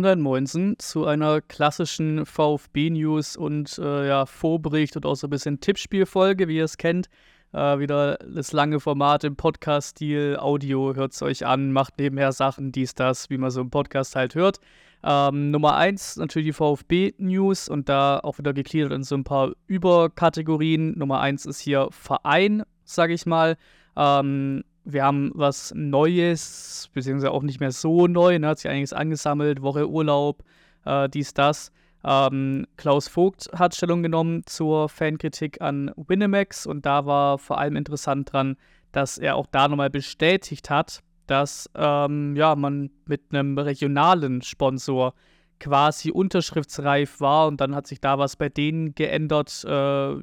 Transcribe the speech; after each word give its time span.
Moin 0.00 0.20
Moinsen 0.20 0.78
zu 0.78 1.06
einer 1.06 1.40
klassischen 1.40 2.24
VfB-News 2.24 3.36
und 3.36 3.78
äh, 3.78 4.06
ja, 4.06 4.26
Vorbericht 4.26 4.94
und 4.94 5.04
auch 5.04 5.16
so 5.16 5.26
ein 5.26 5.30
bisschen 5.30 5.58
Tippspielfolge, 5.58 6.46
wie 6.46 6.58
ihr 6.58 6.64
es 6.66 6.76
kennt. 6.76 7.08
Äh, 7.52 7.80
wieder 7.80 8.16
das 8.18 8.52
lange 8.52 8.78
Format 8.78 9.24
im 9.24 9.34
Podcast-Stil, 9.34 10.36
Audio, 10.38 10.94
hört 10.94 11.14
es 11.14 11.22
euch 11.22 11.44
an, 11.44 11.72
macht 11.72 11.98
nebenher 11.98 12.30
Sachen, 12.30 12.70
dies, 12.70 12.94
das, 12.94 13.28
wie 13.28 13.38
man 13.38 13.50
so 13.50 13.60
im 13.60 13.70
Podcast 13.70 14.14
halt 14.14 14.36
hört. 14.36 14.60
Ähm, 15.02 15.50
Nummer 15.50 15.74
eins 15.74 16.16
natürlich 16.16 16.46
die 16.46 16.52
VfB-News 16.52 17.68
und 17.68 17.88
da 17.88 18.20
auch 18.20 18.38
wieder 18.38 18.52
gegliedert 18.52 18.92
in 18.92 19.02
so 19.02 19.16
ein 19.16 19.24
paar 19.24 19.50
Überkategorien. 19.66 20.96
Nummer 20.96 21.18
eins 21.18 21.44
ist 21.44 21.58
hier 21.58 21.88
Verein, 21.90 22.62
sage 22.84 23.14
ich 23.14 23.26
mal. 23.26 23.56
Ähm, 23.96 24.62
wir 24.90 25.04
haben 25.04 25.30
was 25.34 25.72
Neues, 25.76 26.88
beziehungsweise 26.94 27.30
auch 27.30 27.42
nicht 27.42 27.60
mehr 27.60 27.72
so 27.72 28.06
neu, 28.06 28.38
ne, 28.38 28.48
hat 28.48 28.58
sich 28.58 28.70
einiges 28.70 28.94
angesammelt, 28.94 29.60
Woche 29.60 29.88
Urlaub, 29.88 30.42
äh, 30.84 31.08
dies, 31.08 31.34
das. 31.34 31.70
Ähm, 32.04 32.66
Klaus 32.76 33.06
Vogt 33.06 33.50
hat 33.52 33.74
Stellung 33.74 34.02
genommen 34.02 34.42
zur 34.46 34.88
Fankritik 34.88 35.60
an 35.60 35.92
Winamax 35.96 36.64
und 36.64 36.86
da 36.86 37.04
war 37.04 37.38
vor 37.38 37.58
allem 37.58 37.76
interessant 37.76 38.32
dran, 38.32 38.56
dass 38.92 39.18
er 39.18 39.36
auch 39.36 39.46
da 39.46 39.68
nochmal 39.68 39.90
bestätigt 39.90 40.70
hat, 40.70 41.02
dass 41.26 41.68
ähm, 41.74 42.34
ja, 42.34 42.56
man 42.56 42.90
mit 43.06 43.22
einem 43.30 43.58
regionalen 43.58 44.40
Sponsor 44.40 45.12
quasi 45.60 46.10
unterschriftsreif 46.10 47.20
war 47.20 47.48
und 47.48 47.60
dann 47.60 47.74
hat 47.74 47.86
sich 47.86 48.00
da 48.00 48.18
was 48.18 48.36
bei 48.36 48.48
denen 48.48 48.94
geändert, 48.94 49.64
äh, 49.68 49.70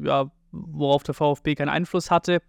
ja, 0.05 0.31
worauf 0.51 1.03
der 1.03 1.13
VfB 1.13 1.53
keinen 1.53 1.69
Einfluss 1.69 2.09
hatte. 2.09 2.41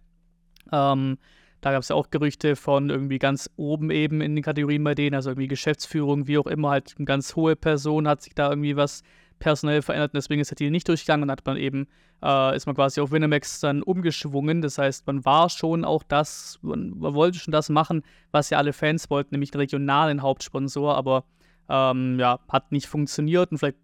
Ähm, 0.71 1.17
da 1.61 1.71
gab 1.71 1.81
es 1.81 1.89
ja 1.89 1.95
auch 1.95 2.09
Gerüchte 2.09 2.55
von 2.55 2.89
irgendwie 2.89 3.19
ganz 3.19 3.49
oben 3.57 3.89
eben 3.91 4.21
in 4.21 4.35
den 4.35 4.43
Kategorien 4.43 4.83
bei 4.83 4.95
denen, 4.95 5.15
also 5.15 5.31
irgendwie 5.31 5.47
Geschäftsführung, 5.47 6.27
wie 6.27 6.37
auch 6.37 6.47
immer, 6.47 6.69
halt 6.69 6.95
eine 6.97 7.05
ganz 7.05 7.35
hohe 7.35 7.55
Person 7.55 8.07
hat 8.07 8.21
sich 8.21 8.35
da 8.35 8.49
irgendwie 8.49 8.75
was 8.75 9.03
personell 9.39 9.81
verändert 9.81 10.13
und 10.13 10.17
deswegen 10.17 10.41
ist 10.41 10.51
der 10.51 10.55
Deal 10.55 10.71
nicht 10.71 10.87
durchgegangen 10.87 11.23
und 11.23 11.31
hat 11.31 11.45
man 11.45 11.57
eben, 11.57 11.87
äh, 12.23 12.55
ist 12.55 12.65
man 12.65 12.75
quasi 12.75 13.01
auf 13.01 13.11
Winamax 13.11 13.59
dann 13.59 13.83
umgeschwungen. 13.83 14.61
Das 14.61 14.77
heißt, 14.77 15.05
man 15.07 15.25
war 15.25 15.49
schon 15.49 15.85
auch 15.85 16.03
das, 16.03 16.59
man, 16.61 16.97
man, 16.97 17.13
wollte 17.13 17.39
schon 17.39 17.51
das 17.51 17.69
machen, 17.69 18.03
was 18.31 18.49
ja 18.49 18.57
alle 18.57 18.73
Fans 18.73 19.09
wollten, 19.09 19.35
nämlich 19.35 19.53
einen 19.53 19.61
regionalen 19.61 20.21
Hauptsponsor, 20.21 20.95
aber 20.95 21.23
ähm, 21.69 22.19
ja, 22.19 22.39
hat 22.49 22.71
nicht 22.71 22.87
funktioniert 22.87 23.51
und 23.51 23.57
vielleicht 23.57 23.77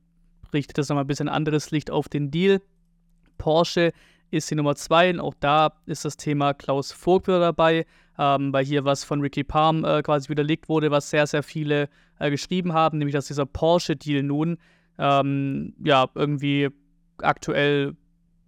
richtet 0.53 0.77
das 0.77 0.89
nochmal 0.89 1.03
ein 1.03 1.07
bisschen 1.07 1.29
anderes 1.29 1.71
Licht 1.71 1.91
auf 1.91 2.09
den 2.09 2.31
Deal. 2.31 2.61
Porsche 3.37 3.91
ist 4.33 4.49
die 4.49 4.55
Nummer 4.55 4.75
zwei. 4.75 5.09
Und 5.09 5.19
auch 5.19 5.35
da 5.39 5.73
ist 5.85 6.05
das 6.05 6.17
Thema 6.17 6.53
Klaus 6.53 6.91
Vogt 6.91 7.27
wieder 7.27 7.39
dabei, 7.39 7.85
ähm, 8.17 8.51
weil 8.51 8.65
hier 8.65 8.85
was 8.85 9.03
von 9.03 9.21
Ricky 9.21 9.43
Palm 9.43 9.85
äh, 9.85 10.01
quasi 10.01 10.29
widerlegt 10.29 10.69
wurde, 10.69 10.91
was 10.91 11.09
sehr, 11.09 11.27
sehr 11.27 11.43
viele 11.43 11.89
äh, 12.19 12.29
geschrieben 12.29 12.73
haben, 12.73 12.97
nämlich 12.97 13.13
dass 13.13 13.27
dieser 13.27 13.45
Porsche-Deal 13.45 14.23
nun 14.23 14.57
ähm, 14.97 15.73
ja 15.83 16.07
irgendwie 16.15 16.69
aktuell 17.17 17.95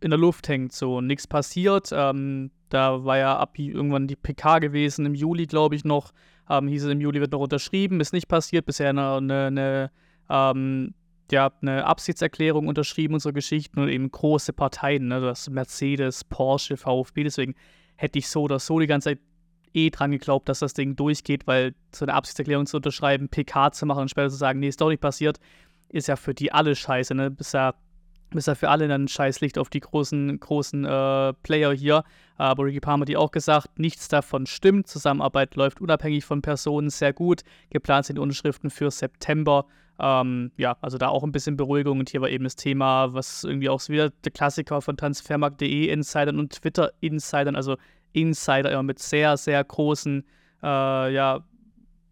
in 0.02 0.10
der 0.10 0.20
Luft 0.20 0.48
hängt. 0.48 0.74
So 0.74 1.02
nichts 1.02 1.28
passiert. 1.28 1.90
Ähm, 1.92 2.52
da 2.70 3.06
war 3.06 3.18
ja 3.18 3.38
ab 3.38 3.58
irgendwann 3.58 4.08
die 4.08 4.16
PK 4.16 4.60
gewesen, 4.60 5.06
im 5.06 5.16
Juli, 5.16 5.46
glaube 5.46 5.76
ich, 5.76 5.86
noch. 5.86 6.12
Ähm, 6.50 6.68
hieß 6.68 6.84
es, 6.84 6.92
im 6.92 7.02
Juli 7.02 7.22
wird 7.22 7.32
noch 7.32 7.40
unterschrieben, 7.40 8.00
ist 8.02 8.14
nicht 8.14 8.28
passiert. 8.28 8.66
Bisher 8.66 8.90
eine, 8.90 9.16
eine, 9.16 9.46
eine 9.48 9.92
ähm, 11.32 11.36
ja, 11.36 11.52
eine 11.62 11.86
Absichtserklärung 11.86 12.68
unterschrieben, 12.68 13.14
unsere 13.14 13.34
Geschichten 13.34 13.80
und 13.80 13.90
eben 13.90 14.10
große 14.10 14.54
Parteien, 14.54 15.08
ne, 15.08 15.22
das 15.22 15.50
Mercedes, 15.50 16.24
Porsche, 16.24 16.78
VfB, 16.78 17.24
deswegen 17.24 17.56
hätte 17.96 18.20
ich 18.20 18.28
so 18.28 18.44
oder 18.44 18.60
so 18.60 18.80
die 18.80 18.88
ganze 18.88 19.12
Zeit 19.12 19.20
eh 19.74 19.90
dran 19.90 20.12
geglaubt, 20.12 20.50
dass 20.50 20.60
das 20.60 20.74
Ding 20.74 20.96
durchgeht, 20.96 21.48
weil 21.48 21.76
so 21.94 22.06
eine 22.06 22.14
Absichtserklärung 22.14 22.66
zu 22.66 22.78
unterschreiben, 22.78 23.30
PK 23.30 23.72
zu 23.72 23.86
machen 23.86 24.04
und 24.04 24.10
später 24.10 24.30
zu 24.30 24.38
sagen, 24.38 24.60
nee, 24.60 24.70
ist 24.70 24.82
doch 24.82 24.90
nicht 24.90 25.02
passiert, 25.02 25.40
ist 25.90 26.08
ja 26.08 26.16
für 26.16 26.34
die 26.34 26.52
alle 26.52 26.76
scheiße, 26.76 27.14
ne? 27.14 27.30
Bis 27.32 27.52
ja, 27.52 27.76
bis 28.32 28.48
ja 28.48 28.56
für 28.56 28.70
alle 28.70 28.88
dann 28.88 29.08
Scheißlicht 29.08 29.58
auf 29.58 29.70
die 29.70 29.82
großen, 29.82 30.40
großen 30.40 30.86
äh, 30.86 31.34
Player 31.44 31.74
hier. 31.74 32.04
Aber 32.38 32.66
Ricky 32.66 32.80
Palmer 32.80 33.02
hat 33.02 33.10
die 33.10 33.18
auch 33.18 33.32
gesagt, 33.32 33.80
nichts 33.80 34.08
davon 34.08 34.46
stimmt. 34.46 34.88
Zusammenarbeit 34.88 35.56
läuft 35.56 35.80
unabhängig 35.80 36.26
von 36.26 36.42
Personen 36.42 36.90
sehr 36.90 37.14
gut. 37.14 37.44
Geplant 37.70 38.08
sind 38.08 38.20
Unterschriften 38.20 38.70
für 38.70 38.92
September. 38.92 39.66
Ähm, 40.00 40.52
ja, 40.58 40.78
also 40.82 40.98
da 40.98 41.08
auch 41.08 41.24
ein 41.24 41.32
bisschen 41.32 41.58
Beruhigung. 41.58 42.00
Und 42.00 42.10
hier 42.10 42.22
war 42.22 42.30
eben 42.30 42.44
das 42.44 42.56
Thema, 42.56 43.14
was 43.14 43.44
irgendwie 43.44 43.70
auch 43.70 43.88
wieder 43.88 44.10
der 44.10 44.32
Klassiker 44.32 44.82
von 44.82 44.98
Transfermarkt.de 44.98 45.88
Insidern 45.88 46.40
und 46.40 46.54
Twitter-Insidern, 46.54 47.56
also 47.56 47.78
Insider 48.14 48.72
immer 48.72 48.84
mit 48.84 49.00
sehr, 49.00 49.38
sehr 49.38 49.64
großen, 49.64 50.24
äh, 50.64 51.14
ja, 51.14 51.44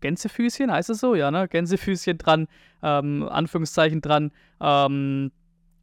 Gänsefüßchen, 0.01 0.71
heißt 0.71 0.89
es 0.89 0.99
so? 0.99 1.15
Ja, 1.15 1.31
ne? 1.31 1.47
Gänsefüßchen 1.47 2.17
dran, 2.17 2.47
ähm, 2.81 3.27
Anführungszeichen 3.29 4.01
dran. 4.01 4.31
Ähm, 4.59 5.31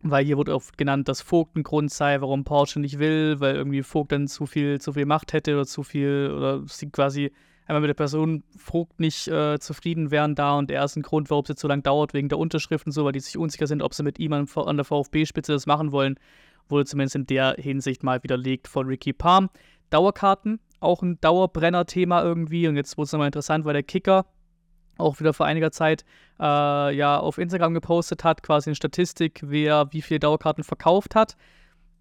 weil 0.02 0.24
hier 0.24 0.36
wurde 0.36 0.54
oft 0.54 0.78
genannt, 0.78 1.08
dass 1.08 1.20
Vogt 1.20 1.56
ein 1.56 1.62
Grund 1.62 1.90
sei, 1.90 2.20
warum 2.20 2.44
Porsche 2.44 2.80
nicht 2.80 2.98
will, 2.98 3.40
weil 3.40 3.54
irgendwie 3.54 3.82
Vogt 3.82 4.12
dann 4.12 4.28
zu 4.28 4.46
viel, 4.46 4.80
zu 4.80 4.92
viel 4.92 5.06
Macht 5.06 5.32
hätte 5.32 5.54
oder 5.54 5.66
zu 5.66 5.82
viel, 5.82 6.32
oder 6.34 6.62
sie 6.66 6.90
quasi 6.90 7.32
einmal 7.70 7.80
mit 7.82 7.88
der 7.88 7.94
Person 7.94 8.42
Vogt 8.56 8.98
nicht 8.98 9.28
äh, 9.28 9.58
zufrieden 9.58 10.10
wären 10.10 10.34
da 10.34 10.58
und 10.58 10.70
er 10.70 10.84
ist 10.84 10.96
ein 10.96 11.02
Grund, 11.02 11.30
warum 11.30 11.44
es 11.44 11.50
jetzt 11.50 11.60
so 11.60 11.68
lange 11.68 11.82
dauert, 11.82 12.12
wegen 12.12 12.28
der 12.28 12.38
Unterschrift 12.38 12.84
und 12.86 12.92
so, 12.92 13.04
weil 13.04 13.12
die 13.12 13.20
sich 13.20 13.38
unsicher 13.38 13.66
sind, 13.66 13.82
ob 13.82 13.94
sie 13.94 14.02
mit 14.02 14.18
ihm 14.18 14.32
an, 14.32 14.48
an 14.54 14.76
der 14.76 14.84
VfB-Spitze 14.84 15.52
das 15.52 15.66
machen 15.66 15.92
wollen, 15.92 16.16
wurde 16.68 16.84
zumindest 16.84 17.14
in 17.14 17.26
der 17.26 17.54
Hinsicht 17.58 18.02
mal 18.02 18.22
widerlegt 18.22 18.68
von 18.68 18.86
Ricky 18.86 19.12
Palm. 19.12 19.50
Dauerkarten, 19.90 20.60
auch 20.80 21.02
ein 21.02 21.20
Dauerbrenner-Thema 21.20 22.22
irgendwie 22.22 22.68
und 22.68 22.76
jetzt 22.76 22.96
wurde 22.98 23.06
es 23.06 23.12
nochmal 23.12 23.28
interessant, 23.28 23.64
weil 23.64 23.74
der 23.74 23.82
Kicker 23.82 24.26
auch 24.98 25.18
wieder 25.18 25.32
vor 25.32 25.46
einiger 25.46 25.70
Zeit 25.70 26.04
äh, 26.38 26.44
ja 26.94 27.18
auf 27.18 27.38
Instagram 27.38 27.72
gepostet 27.74 28.24
hat, 28.24 28.42
quasi 28.42 28.70
eine 28.70 28.74
Statistik, 28.74 29.40
wer 29.44 29.88
wie 29.92 30.02
viele 30.02 30.20
Dauerkarten 30.20 30.64
verkauft 30.64 31.14
hat 31.14 31.36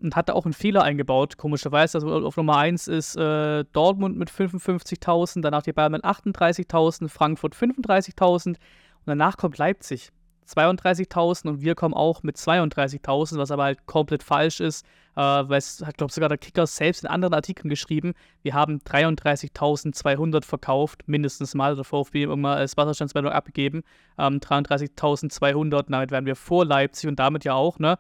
und 0.02 0.16
hat 0.16 0.30
da 0.30 0.34
auch 0.34 0.46
einen 0.46 0.54
Fehler 0.54 0.84
eingebaut, 0.84 1.38
komischerweise. 1.38 1.98
Also 1.98 2.26
auf 2.26 2.38
Nummer 2.38 2.58
1 2.58 2.88
ist 2.88 3.16
äh, 3.16 3.66
Dortmund 3.74 4.18
mit 4.18 4.30
55.000, 4.30 5.42
danach 5.42 5.64
die 5.64 5.74
Bayern 5.74 5.92
mit 5.92 6.04
38.000, 6.04 7.10
Frankfurt 7.10 7.56
35.000 7.56 8.48
und 8.48 8.58
danach 9.06 9.38
kommt 9.38 9.58
Leipzig 9.58 10.12
32.000 10.50 11.48
und 11.48 11.62
wir 11.62 11.76
kommen 11.76 11.94
auch 11.94 12.24
mit 12.24 12.38
32.000, 12.38 13.38
was 13.38 13.52
aber 13.52 13.64
halt 13.64 13.86
komplett 13.86 14.24
falsch 14.24 14.60
ist, 14.60 14.86
äh, 15.16 15.22
weil 15.22 15.58
es 15.58 15.84
hat, 15.86 15.98
glaube 15.98 16.10
ich, 16.10 16.16
sogar 16.16 16.30
der 16.30 16.38
Kicker 16.38 16.66
selbst 16.66 17.04
in 17.04 17.10
anderen 17.10 17.34
Artikeln 17.34 17.70
geschrieben, 17.70 18.14
wir 18.42 18.54
haben 18.54 18.80
33.200 18.80 20.44
verkauft, 20.44 21.04
mindestens 21.06 21.54
mal, 21.54 21.76
der 21.76 21.84
VfB 21.84 22.24
irgendwann 22.24 22.58
als 22.58 22.78
Wasserstandsmeldung 22.78 23.32
abgegeben, 23.32 23.84
ähm, 24.18 24.40
33.200, 24.40 25.86
damit 25.90 26.12
wären 26.12 26.26
wir 26.26 26.36
vor 26.36 26.66
Leipzig 26.66 27.08
und 27.08 27.20
damit 27.20 27.44
ja 27.44 27.54
auch, 27.54 27.78
ne, 27.80 27.98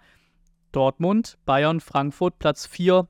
Dortmund, 0.72 1.38
Bayern, 1.46 1.80
Frankfurt, 1.80 2.40
Platz 2.40 2.66
4 2.66 3.08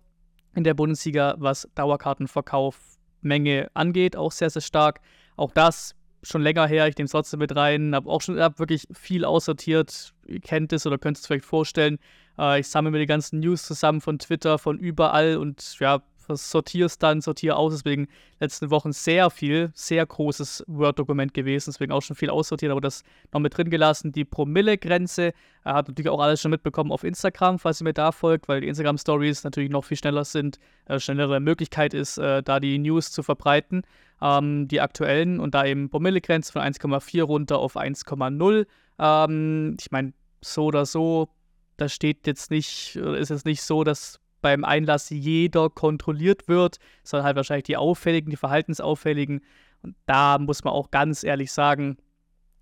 in 0.55 0.63
der 0.63 0.73
Bundesliga, 0.73 1.35
was 1.37 1.69
Dauerkartenverkaufmenge 1.75 3.69
angeht, 3.73 4.15
auch 4.15 4.31
sehr, 4.31 4.49
sehr 4.49 4.61
stark. 4.61 5.01
Auch 5.35 5.51
das 5.51 5.95
schon 6.23 6.41
länger 6.41 6.67
her, 6.67 6.87
ich 6.87 6.97
nehme 6.97 7.05
es 7.05 7.11
trotzdem 7.11 7.39
mit 7.39 7.55
rein, 7.55 7.95
habe 7.95 8.09
auch 8.09 8.21
schon 8.21 8.39
hab 8.39 8.59
wirklich 8.59 8.87
viel 8.91 9.23
aussortiert, 9.23 10.13
ihr 10.27 10.41
kennt 10.41 10.73
es 10.73 10.85
oder 10.85 10.97
könnt 10.97 11.17
es 11.17 11.25
vielleicht 11.25 11.45
vorstellen. 11.45 11.97
Äh, 12.37 12.59
ich 12.59 12.67
sammle 12.67 12.91
mir 12.91 12.99
die 12.99 13.05
ganzen 13.05 13.39
News 13.39 13.63
zusammen 13.63 14.01
von 14.01 14.19
Twitter, 14.19 14.57
von 14.57 14.77
überall 14.79 15.37
und 15.37 15.79
ja, 15.79 16.01
sortiere 16.35 16.85
es 16.85 16.97
dann, 16.97 17.21
sortiere 17.21 17.55
aus. 17.55 17.73
Deswegen 17.73 18.07
letzten 18.39 18.69
Wochen 18.69 18.91
sehr 18.91 19.29
viel, 19.29 19.71
sehr 19.73 20.05
großes 20.05 20.63
Word-Dokument 20.67 21.33
gewesen. 21.33 21.71
Deswegen 21.71 21.91
auch 21.91 22.01
schon 22.01 22.15
viel 22.15 22.29
aussortiert, 22.29 22.71
aber 22.71 22.81
das 22.81 23.03
noch 23.31 23.39
mit 23.39 23.57
drin 23.57 23.69
gelassen. 23.69 24.11
Die 24.11 24.25
Promille-Grenze 24.25 25.33
Er 25.63 25.73
hat 25.73 25.87
natürlich 25.87 26.09
auch 26.09 26.19
alles 26.19 26.41
schon 26.41 26.51
mitbekommen 26.51 26.91
auf 26.91 27.03
Instagram, 27.03 27.59
falls 27.59 27.81
ihr 27.81 27.85
mir 27.85 27.93
da 27.93 28.11
folgt, 28.11 28.47
weil 28.47 28.61
die 28.61 28.67
Instagram-Stories 28.67 29.43
natürlich 29.43 29.69
noch 29.69 29.85
viel 29.85 29.97
schneller 29.97 30.25
sind, 30.25 30.59
äh, 30.85 30.99
schnellere 30.99 31.39
Möglichkeit 31.39 31.93
ist, 31.93 32.17
äh, 32.17 32.41
da 32.43 32.59
die 32.59 32.77
News 32.79 33.11
zu 33.11 33.23
verbreiten. 33.23 33.83
Ähm, 34.21 34.67
die 34.67 34.81
aktuellen 34.81 35.39
und 35.39 35.55
da 35.55 35.65
eben 35.65 35.89
Promille-Grenze 35.89 36.51
von 36.51 36.61
1,4 36.61 37.23
runter 37.23 37.57
auf 37.57 37.77
1,0. 37.77 38.65
Ähm, 38.99 39.77
ich 39.79 39.91
meine, 39.91 40.13
so 40.41 40.65
oder 40.65 40.85
so, 40.85 41.29
das 41.77 41.93
steht 41.93 42.27
jetzt 42.27 42.51
nicht, 42.51 42.95
ist 42.95 43.29
jetzt 43.29 43.45
nicht 43.45 43.61
so, 43.61 43.83
dass 43.83 44.19
beim 44.41 44.63
Einlass 44.63 45.09
jeder 45.09 45.69
kontrolliert 45.69 46.47
wird, 46.47 46.77
sondern 47.03 47.25
halt 47.25 47.35
wahrscheinlich 47.35 47.65
die 47.65 47.77
Auffälligen, 47.77 48.29
die 48.29 48.37
Verhaltensauffälligen. 48.37 49.41
Und 49.81 49.95
da 50.05 50.37
muss 50.37 50.63
man 50.63 50.73
auch 50.73 50.91
ganz 50.91 51.23
ehrlich 51.23 51.51
sagen, 51.51 51.97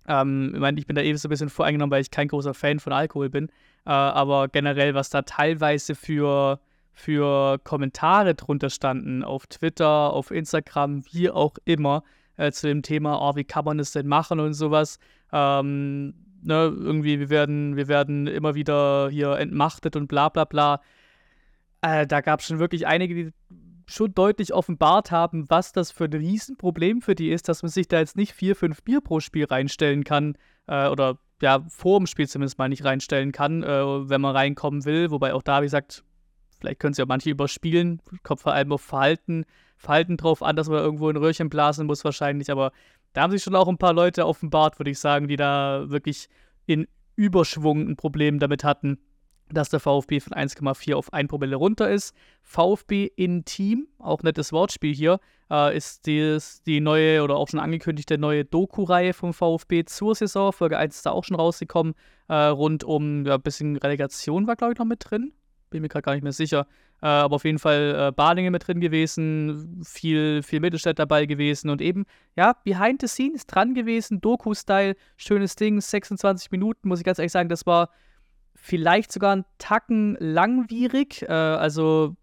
ähm, 0.06 0.52
ich 0.54 0.60
meine, 0.60 0.78
ich 0.78 0.86
bin 0.86 0.96
da 0.96 1.02
eben 1.02 1.18
so 1.18 1.28
ein 1.28 1.30
bisschen 1.30 1.50
voreingenommen, 1.50 1.90
weil 1.90 2.02
ich 2.02 2.10
kein 2.10 2.28
großer 2.28 2.54
Fan 2.54 2.80
von 2.80 2.92
Alkohol 2.92 3.28
bin. 3.28 3.48
Äh, 3.86 3.90
aber 3.90 4.48
generell, 4.48 4.94
was 4.94 5.10
da 5.10 5.22
teilweise 5.22 5.94
für, 5.94 6.60
für 6.92 7.58
Kommentare 7.64 8.34
drunter 8.34 8.70
standen, 8.70 9.22
auf 9.22 9.46
Twitter, 9.46 10.12
auf 10.12 10.30
Instagram, 10.30 11.04
wie 11.12 11.30
auch 11.30 11.54
immer, 11.64 12.02
äh, 12.36 12.52
zu 12.52 12.68
dem 12.68 12.82
Thema, 12.82 13.20
oh, 13.20 13.36
wie 13.36 13.44
kann 13.44 13.64
man 13.64 13.78
das 13.78 13.92
denn 13.92 14.06
machen 14.06 14.40
und 14.40 14.54
sowas. 14.54 14.98
Ähm, 15.32 16.14
ne, 16.42 16.72
irgendwie, 16.74 17.20
wir 17.20 17.30
werden, 17.30 17.76
wir 17.76 17.88
werden 17.88 18.26
immer 18.26 18.54
wieder 18.54 19.10
hier 19.10 19.32
entmachtet 19.38 19.96
und 19.96 20.08
bla 20.08 20.28
bla 20.28 20.44
bla. 20.44 20.80
Äh, 21.82 22.06
da 22.06 22.20
gab 22.20 22.40
es 22.40 22.46
schon 22.46 22.58
wirklich 22.58 22.86
einige, 22.86 23.14
die 23.14 23.32
schon 23.86 24.12
deutlich 24.12 24.52
offenbart 24.52 25.10
haben, 25.10 25.48
was 25.48 25.72
das 25.72 25.90
für 25.90 26.04
ein 26.04 26.12
Riesenproblem 26.12 27.00
für 27.00 27.14
die 27.14 27.30
ist, 27.30 27.48
dass 27.48 27.62
man 27.62 27.70
sich 27.70 27.88
da 27.88 27.98
jetzt 27.98 28.16
nicht 28.16 28.32
vier, 28.32 28.54
fünf 28.54 28.82
Bier 28.82 29.00
pro 29.00 29.20
Spiel 29.20 29.46
reinstellen 29.46 30.04
kann 30.04 30.36
äh, 30.66 30.88
oder 30.88 31.18
ja, 31.40 31.64
vor 31.68 31.98
dem 31.98 32.06
Spiel 32.06 32.28
zumindest 32.28 32.58
mal 32.58 32.68
nicht 32.68 32.84
reinstellen 32.84 33.32
kann, 33.32 33.62
äh, 33.62 34.08
wenn 34.08 34.20
man 34.20 34.36
reinkommen 34.36 34.84
will. 34.84 35.10
Wobei 35.10 35.32
auch 35.32 35.42
da, 35.42 35.62
wie 35.62 35.66
gesagt, 35.66 36.04
vielleicht 36.60 36.80
können 36.80 36.94
sie 36.94 37.02
auch 37.02 37.08
manche 37.08 37.30
überspielen, 37.30 38.02
kommt 38.22 38.40
vor 38.40 38.52
allem 38.52 38.72
auf 38.72 38.82
Verhalten, 38.82 39.44
Verhalten 39.76 40.16
drauf 40.16 40.42
an, 40.42 40.56
dass 40.56 40.68
man 40.68 40.78
irgendwo 40.78 41.08
ein 41.08 41.16
Röhrchen 41.16 41.48
blasen 41.48 41.86
muss 41.86 42.04
wahrscheinlich, 42.04 42.50
aber 42.50 42.72
da 43.12 43.22
haben 43.22 43.30
sich 43.30 43.42
schon 43.42 43.54
auch 43.54 43.68
ein 43.68 43.78
paar 43.78 43.94
Leute 43.94 44.26
offenbart, 44.26 44.78
würde 44.78 44.90
ich 44.90 44.98
sagen, 44.98 45.28
die 45.28 45.36
da 45.36 45.84
wirklich 45.88 46.28
in 46.66 46.86
Überschwung 47.16 47.88
ein 47.88 47.96
Problem 47.96 48.38
damit 48.38 48.64
hatten 48.64 48.98
dass 49.50 49.68
der 49.68 49.80
VfB 49.80 50.20
von 50.20 50.32
1,4 50.32 50.94
auf 50.94 51.12
1 51.12 51.28
Promille 51.28 51.56
runter 51.56 51.90
ist. 51.90 52.14
VfB 52.42 53.10
in 53.16 53.44
Team, 53.44 53.88
auch 53.98 54.22
nettes 54.22 54.52
Wortspiel 54.52 54.94
hier, 54.94 55.20
äh, 55.50 55.76
ist 55.76 56.06
dies, 56.06 56.62
die 56.62 56.80
neue 56.80 57.22
oder 57.22 57.36
auch 57.36 57.48
schon 57.48 57.60
angekündigte 57.60 58.18
neue 58.18 58.44
Doku-Reihe 58.44 59.12
vom 59.12 59.32
VfB 59.32 59.84
zur 59.84 60.14
Saison. 60.14 60.52
Folge 60.52 60.78
1 60.78 60.96
ist 60.96 61.06
da 61.06 61.10
auch 61.10 61.24
schon 61.24 61.36
rausgekommen. 61.36 61.94
Äh, 62.28 62.34
rund 62.34 62.84
um 62.84 63.24
ja, 63.26 63.34
ein 63.34 63.42
bisschen 63.42 63.76
Relegation 63.76 64.46
war, 64.46 64.56
glaube 64.56 64.74
ich, 64.74 64.78
noch 64.78 64.86
mit 64.86 65.04
drin. 65.08 65.32
Bin 65.70 65.82
mir 65.82 65.88
gerade 65.88 66.02
gar 66.02 66.14
nicht 66.14 66.22
mehr 66.22 66.32
sicher. 66.32 66.66
Äh, 67.00 67.06
aber 67.06 67.36
auf 67.36 67.44
jeden 67.44 67.58
Fall 67.58 68.08
äh, 68.08 68.12
Balingen 68.12 68.52
mit 68.52 68.66
drin 68.66 68.80
gewesen, 68.80 69.82
viel, 69.84 70.42
viel 70.42 70.60
Mittelstädt 70.60 70.98
dabei 70.98 71.26
gewesen 71.26 71.70
und 71.70 71.80
eben, 71.80 72.06
ja, 72.36 72.54
behind 72.64 73.00
the 73.00 73.06
scenes 73.06 73.46
dran 73.46 73.74
gewesen, 73.74 74.20
Doku-Style, 74.20 74.96
schönes 75.16 75.54
Ding, 75.54 75.80
26 75.80 76.50
Minuten, 76.50 76.88
muss 76.88 76.98
ich 76.98 77.04
ganz 77.04 77.18
ehrlich 77.18 77.32
sagen, 77.32 77.48
das 77.48 77.66
war 77.66 77.90
vielleicht 78.60 79.12
sogar 79.12 79.32
einen 79.32 79.44
Tacken 79.58 80.16
langwierig. 80.20 81.22
Äh, 81.22 81.32
also, 81.32 82.16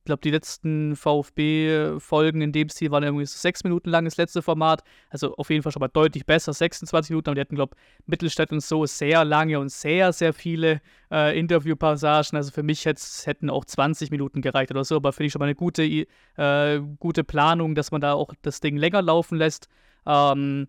ich 0.00 0.06
glaube, 0.06 0.20
die 0.20 0.30
letzten 0.30 0.96
VfB-Folgen 0.96 2.42
in 2.42 2.52
dem 2.52 2.68
Stil 2.68 2.90
waren 2.90 3.02
irgendwie 3.04 3.24
so 3.24 3.38
sechs 3.38 3.64
Minuten 3.64 3.88
lang, 3.88 4.04
das 4.04 4.18
letzte 4.18 4.42
Format. 4.42 4.82
Also 5.08 5.34
auf 5.36 5.48
jeden 5.48 5.62
Fall 5.62 5.72
schon 5.72 5.80
mal 5.80 5.88
deutlich 5.88 6.26
besser, 6.26 6.52
26 6.52 7.10
Minuten. 7.10 7.30
Aber 7.30 7.34
die 7.36 7.40
hatten, 7.40 7.54
glaube 7.54 7.74
ich, 7.74 8.06
Mittelstädt 8.06 8.52
und 8.52 8.60
so 8.60 8.84
sehr 8.84 9.24
lange 9.24 9.58
und 9.58 9.70
sehr, 9.70 10.12
sehr 10.12 10.34
viele 10.34 10.82
äh, 11.10 11.38
Interviewpassagen. 11.38 12.36
Also 12.36 12.50
für 12.50 12.62
mich 12.62 12.84
hätten 12.84 13.48
auch 13.48 13.64
20 13.64 14.10
Minuten 14.10 14.42
gereicht 14.42 14.70
oder 14.70 14.84
so. 14.84 14.96
Aber 14.96 15.14
finde 15.14 15.28
ich 15.28 15.32
schon 15.32 15.40
mal 15.40 15.46
eine 15.46 15.54
gute, 15.54 15.84
äh, 15.84 16.80
gute 16.98 17.24
Planung, 17.24 17.74
dass 17.74 17.90
man 17.90 18.02
da 18.02 18.12
auch 18.12 18.34
das 18.42 18.60
Ding 18.60 18.76
länger 18.76 19.00
laufen 19.00 19.38
lässt. 19.38 19.68
Ähm, 20.06 20.68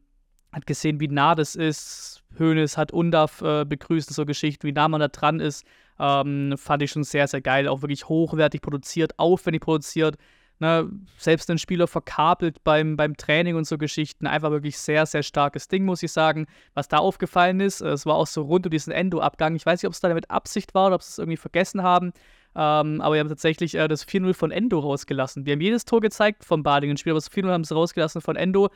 hat 0.56 0.66
gesehen, 0.66 1.00
wie 1.00 1.10
nah 1.10 1.36
das 1.36 1.56
ist. 1.56 2.24
Hoeneß 2.40 2.78
hat 2.78 2.92
Undaf 2.92 3.42
äh, 3.42 3.66
begrüßt, 3.66 4.12
so 4.14 4.26
Geschichten, 4.26 4.66
wie 4.68 4.72
nah 4.72 4.88
man 4.88 5.02
da 5.02 5.10
dran 5.10 5.40
ist. 5.40 5.66
Ähm, 6.00 6.56
fand 6.58 6.82
ich 6.82 6.92
schon 6.92 7.04
sehr, 7.04 7.28
sehr 7.28 7.42
geil. 7.42 7.68
Auch 7.68 7.82
wirklich 7.82 8.08
hochwertig 8.08 8.62
produziert, 8.62 9.18
aufwendig 9.20 9.62
produziert. 9.62 10.18
Ne? 10.60 10.90
Selbst 11.18 11.50
ein 11.50 11.58
Spieler 11.58 11.88
verkabelt 11.88 12.64
beim, 12.64 12.96
beim 12.96 13.18
Training 13.18 13.56
und 13.56 13.68
so 13.68 13.78
Geschichten. 13.78 14.28
Einfach 14.28 14.52
wirklich 14.52 14.78
sehr, 14.78 15.06
sehr 15.06 15.24
starkes 15.24 15.68
Ding, 15.68 15.84
muss 15.84 16.04
ich 16.04 16.12
sagen. 16.12 16.48
Was 16.74 16.88
da 16.88 16.98
aufgefallen 16.98 17.60
ist, 17.60 17.82
äh, 17.82 17.90
es 17.90 18.06
war 18.06 18.16
auch 18.16 18.28
so 18.28 18.44
rund 18.44 18.66
um 18.66 18.70
diesen 18.70 18.94
Endo-Abgang. 18.94 19.56
Ich 19.56 19.66
weiß 19.66 19.82
nicht, 19.82 19.88
ob 19.88 19.94
es 19.94 20.00
da 20.00 20.14
mit 20.14 20.32
Absicht 20.32 20.74
war 20.74 20.88
oder 20.88 20.96
ob 20.96 21.04
sie 21.04 21.12
es 21.12 21.18
irgendwie 21.18 21.38
vergessen 21.38 21.84
haben. 21.84 22.14
Ähm, 22.56 23.02
aber 23.02 23.16
wir 23.16 23.20
haben 23.20 23.30
tatsächlich 23.30 23.76
äh, 23.76 23.90
das 23.90 24.08
4-0 24.08 24.34
von 24.34 24.52
Endo 24.52 24.80
rausgelassen. 24.80 25.46
Wir 25.46 25.54
haben 25.54 25.62
jedes 25.62 25.84
Tor 25.84 26.00
gezeigt 26.00 26.46
vom 26.46 26.64
Badingen-Spiel, 26.64 27.12
aber 27.12 27.18
das 27.18 27.30
4-0 27.30 27.52
haben 27.52 27.64
sie 27.66 27.74
rausgelassen 27.74 28.22
von 28.22 28.38
Endo 28.38 28.70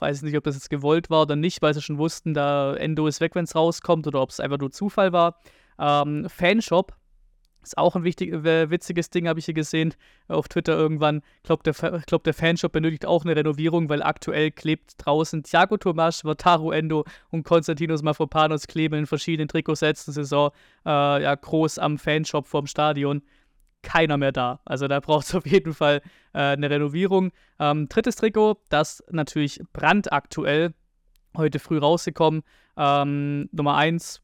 weiß 0.00 0.22
nicht, 0.22 0.36
ob 0.36 0.44
das 0.44 0.54
jetzt 0.54 0.70
gewollt 0.70 1.10
war 1.10 1.22
oder 1.22 1.36
nicht, 1.36 1.62
weil 1.62 1.74
sie 1.74 1.82
schon 1.82 1.98
wussten, 1.98 2.34
da 2.34 2.74
Endo 2.74 3.06
ist 3.06 3.20
weg, 3.20 3.34
wenn 3.34 3.44
es 3.44 3.54
rauskommt, 3.54 4.06
oder 4.06 4.20
ob 4.20 4.30
es 4.30 4.40
einfach 4.40 4.58
nur 4.58 4.70
Zufall 4.70 5.12
war. 5.12 5.40
Ähm, 5.78 6.26
Fanshop 6.28 6.94
ist 7.62 7.78
auch 7.78 7.94
ein 7.96 8.04
wichtig, 8.04 8.32
äh, 8.32 8.70
witziges 8.70 9.10
Ding, 9.10 9.28
habe 9.28 9.38
ich 9.38 9.44
hier 9.44 9.54
gesehen 9.54 9.94
auf 10.28 10.48
Twitter 10.48 10.76
irgendwann. 10.76 11.22
Ich 11.36 11.42
glaube, 11.44 11.62
der, 11.62 11.74
glaub, 12.06 12.24
der 12.24 12.34
Fanshop 12.34 12.72
benötigt 12.72 13.06
auch 13.06 13.24
eine 13.24 13.36
Renovierung, 13.36 13.88
weil 13.88 14.02
aktuell 14.02 14.50
klebt 14.50 14.94
draußen 14.98 15.42
Thiago 15.42 15.76
Tomasch, 15.76 16.24
Wataru 16.24 16.72
Endo 16.72 17.04
und 17.30 17.44
Konstantinos 17.44 18.02
Mafropanos 18.02 18.66
kleben 18.66 18.98
in 18.98 19.06
verschiedenen 19.06 19.48
Trikots 19.48 19.80
letzte 19.80 20.12
Saison 20.12 20.50
äh, 20.84 21.22
ja, 21.22 21.34
groß 21.34 21.78
am 21.78 21.98
Fanshop 21.98 22.46
vorm 22.46 22.66
Stadion 22.66 23.22
keiner 23.82 24.16
mehr 24.16 24.32
da. 24.32 24.60
Also 24.64 24.88
da 24.88 25.00
braucht 25.00 25.26
es 25.26 25.34
auf 25.34 25.46
jeden 25.46 25.74
Fall 25.74 26.00
äh, 26.32 26.38
eine 26.38 26.70
Renovierung. 26.70 27.32
Ähm, 27.58 27.88
drittes 27.88 28.16
Trikot, 28.16 28.60
das 28.68 29.04
natürlich 29.10 29.60
brandaktuell 29.72 30.74
heute 31.36 31.58
früh 31.58 31.78
rausgekommen. 31.78 32.42
Ähm, 32.76 33.48
Nummer 33.52 33.76
1, 33.76 34.21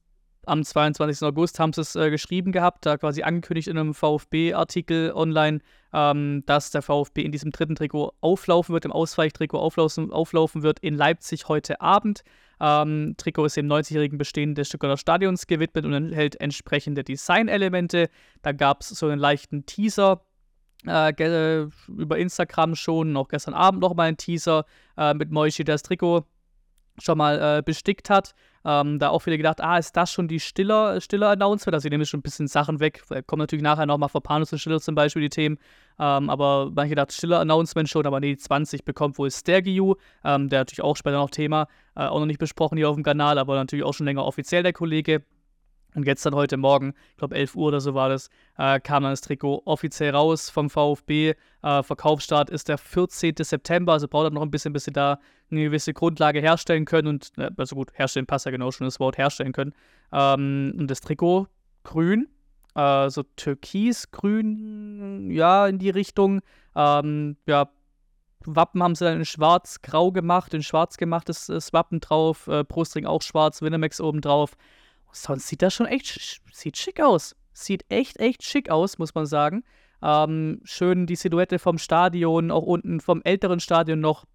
am 0.49 0.65
22. 0.65 1.27
August 1.27 1.61
haben 1.61 1.73
sie 1.73 1.83
es 1.83 1.95
äh, 1.95 2.11
geschrieben 2.11 2.53
gehabt, 2.53 2.87
da 2.87 2.97
quasi 2.97 3.23
angekündigt 3.23 3.69
in 3.69 3.79
einem 3.79 3.95
VfB-Artikel 3.95 5.13
online, 5.13 5.61
ähm, 5.93 6.43
dass 6.47 6.71
der 6.71 6.83
VfB 6.83 7.23
in 7.23 7.33
diesem 7.33 7.51
dritten 7.53 7.75
Trikot 7.75 8.13
auflaufen 8.21 8.73
wird, 8.73 8.85
im 8.85 8.93
Ausweichtrikot 8.93 9.59
auflaufen, 9.59 10.11
auflaufen 10.11 10.63
wird 10.63 10.81
in 10.81 10.95
Leipzig 10.95 11.49
heute 11.49 11.81
Abend. 11.81 12.23
Ähm, 12.61 13.15
Trikot 13.17 13.45
ist 13.45 13.57
dem 13.57 13.67
90-jährigen 13.67 14.19
Bestehen 14.19 14.55
des 14.55 14.69
Stuttgarter 14.69 14.97
Stadions 14.97 15.47
gewidmet 15.47 15.85
und 15.85 15.93
enthält 15.93 16.41
entsprechende 16.41 17.05
Designelemente. 17.05 18.09
Da 18.43 18.53
gab 18.53 18.81
es 18.81 18.89
so 18.89 19.07
einen 19.07 19.21
leichten 19.21 19.67
Teaser. 19.67 20.23
Äh, 20.87 21.67
über 21.89 22.19
Instagram 22.19 22.77
schon, 22.77 23.17
auch 23.17 23.29
gestern 23.29 23.55
Abend 23.55 23.81
nochmal 23.81 24.09
ein 24.09 24.17
Teaser 24.17 24.65
äh, 24.97 25.13
mit 25.13 25.31
Moishi, 25.31 25.65
der 25.65 25.75
das 25.75 25.83
Trikot 25.83 26.25
schon 27.01 27.19
mal 27.19 27.59
äh, 27.59 27.63
bestickt 27.63 28.11
hat. 28.11 28.35
Ähm, 28.69 28.99
da 28.99 29.09
auch 29.09 29.21
viele 29.21 29.39
gedacht, 29.39 29.63
ah, 29.63 29.79
ist 29.79 29.97
das 29.97 30.13
schon 30.13 30.29
die 30.29 30.41
stiller, 30.41 31.01
stiller 31.01 31.31
Announcement? 31.31 31.73
Also, 31.73 31.85
sie 31.85 31.89
nehmen 31.89 32.05
schon 32.05 32.21
ein 32.21 32.23
bisschen 32.23 32.49
Sachen 32.49 32.81
weg. 32.81 33.03
Kommen 33.27 33.41
natürlich 33.41 33.63
nachher 33.63 33.87
nochmal 33.87 34.11
vor 34.11 34.23
Panus 34.23 34.53
und 34.53 34.59
Stiller 34.59 34.79
zum 34.79 34.95
Beispiel 34.95 35.23
die 35.23 35.31
Themen. 35.31 35.57
Ähm, 35.99 36.29
aber 36.29 36.71
manche 36.75 36.95
dachten, 36.95 37.13
stiller 37.13 37.41
Announcement 37.41 37.89
schon, 37.89 38.07
aber 38.07 38.21
nee, 38.21 38.37
20 38.37 38.85
bekommt 38.85 39.17
wohl 39.17 39.31
Stergiu, 39.31 39.95
ähm, 40.23 40.51
der 40.51 40.61
natürlich 40.61 40.83
auch 40.83 40.99
später 40.99 41.17
noch 41.17 41.31
Thema, 41.31 41.67
äh, 41.97 42.03
auch 42.03 42.21
noch 42.21 42.27
nicht 42.27 42.39
besprochen 42.39 42.77
hier 42.77 42.91
auf 42.91 42.95
dem 42.95 43.05
Kanal, 43.05 43.39
aber 43.39 43.57
natürlich 43.57 43.87
auch 43.87 43.95
schon 43.95 44.05
länger 44.05 44.27
offiziell 44.27 44.63
der 44.63 44.75
Kollege. 44.75 45.25
Und 45.95 46.07
jetzt 46.07 46.25
dann 46.27 46.35
heute 46.35 46.57
Morgen, 46.57 46.95
ich 47.11 47.17
glaube 47.17 47.35
11 47.35 47.57
Uhr 47.57 47.69
oder 47.69 47.81
so 47.81 47.95
war 47.95 48.09
das, 48.09 48.29
äh, 48.59 48.79
kam 48.79 49.03
dann 49.03 49.13
das 49.13 49.23
Trikot 49.23 49.63
offiziell 49.65 50.15
raus 50.15 50.51
vom 50.51 50.69
VfB. 50.69 51.35
Äh, 51.63 51.83
Verkaufsstart 51.83 52.51
ist 52.51 52.69
der 52.69 52.79
14. 52.79 53.35
September, 53.41 53.95
also 53.95 54.07
braucht 54.07 54.27
er 54.27 54.31
noch 54.31 54.43
ein 54.43 54.51
bisschen, 54.51 54.73
bis 54.73 54.85
sie 54.85 54.93
da 54.93 55.19
eine 55.51 55.63
gewisse 55.63 55.95
Grundlage 55.95 56.41
herstellen 56.41 56.85
können. 56.85 57.09
Und, 57.09 57.33
äh, 57.39 57.51
also 57.57 57.75
gut, 57.75 57.91
herstellen 57.95 58.27
passt 58.27 58.45
ja 58.45 58.53
genau 58.53 58.71
schon 58.71 58.87
das 58.87 59.01
Wort 59.01 59.17
herstellen 59.17 59.53
können. 59.53 59.75
Ähm, 60.13 60.75
und 60.79 60.91
das 60.91 61.01
Trikot 61.01 61.47
grün, 61.85 62.29
äh, 62.75 63.09
so 63.09 63.23
türkisgrün, 63.37 65.31
ja, 65.31 65.67
in 65.67 65.79
die 65.79 65.91
Richtung. 65.91 66.43
Ähm, 66.77 67.37
ja, 67.47 67.71
Wappen 68.45 68.83
haben 68.83 68.95
sie 68.95 69.05
dann 69.05 69.19
in 69.19 69.25
schwarz-grau 69.25 70.13
gemacht, 70.13 70.55
in 70.55 70.63
schwarz 70.63 70.97
gemachtes 70.97 71.47
das 71.47 71.73
Wappen 71.73 72.01
drauf, 72.01 72.47
äh, 72.47 72.63
Brustring 72.65 73.07
auch 73.07 73.23
schwarz, 73.23 73.63
Winamax 73.63 74.01
oben 74.01 74.21
drauf. 74.21 74.57
Sonst 75.13 75.49
sieht 75.49 75.63
das 75.63 75.75
schon 75.75 75.87
echt 75.87 76.41
sieht 76.53 76.77
schick 76.77 77.01
aus. 77.01 77.37
Sieht 77.53 77.85
echt, 77.89 78.19
echt 78.19 78.45
schick 78.45 78.71
aus, 78.71 78.99
muss 78.99 79.15
man 79.15 79.27
sagen. 79.27 79.65
Ähm, 80.03 80.61
schön 80.65 81.07
die 81.07 81.17
Silhouette 81.17 81.59
vom 81.59 81.79
Stadion, 81.79 82.51
auch 82.51 82.63
unten 82.63 83.01
vom 83.01 83.21
älteren 83.25 83.59
Stadion 83.59 84.01
noch 84.01 84.27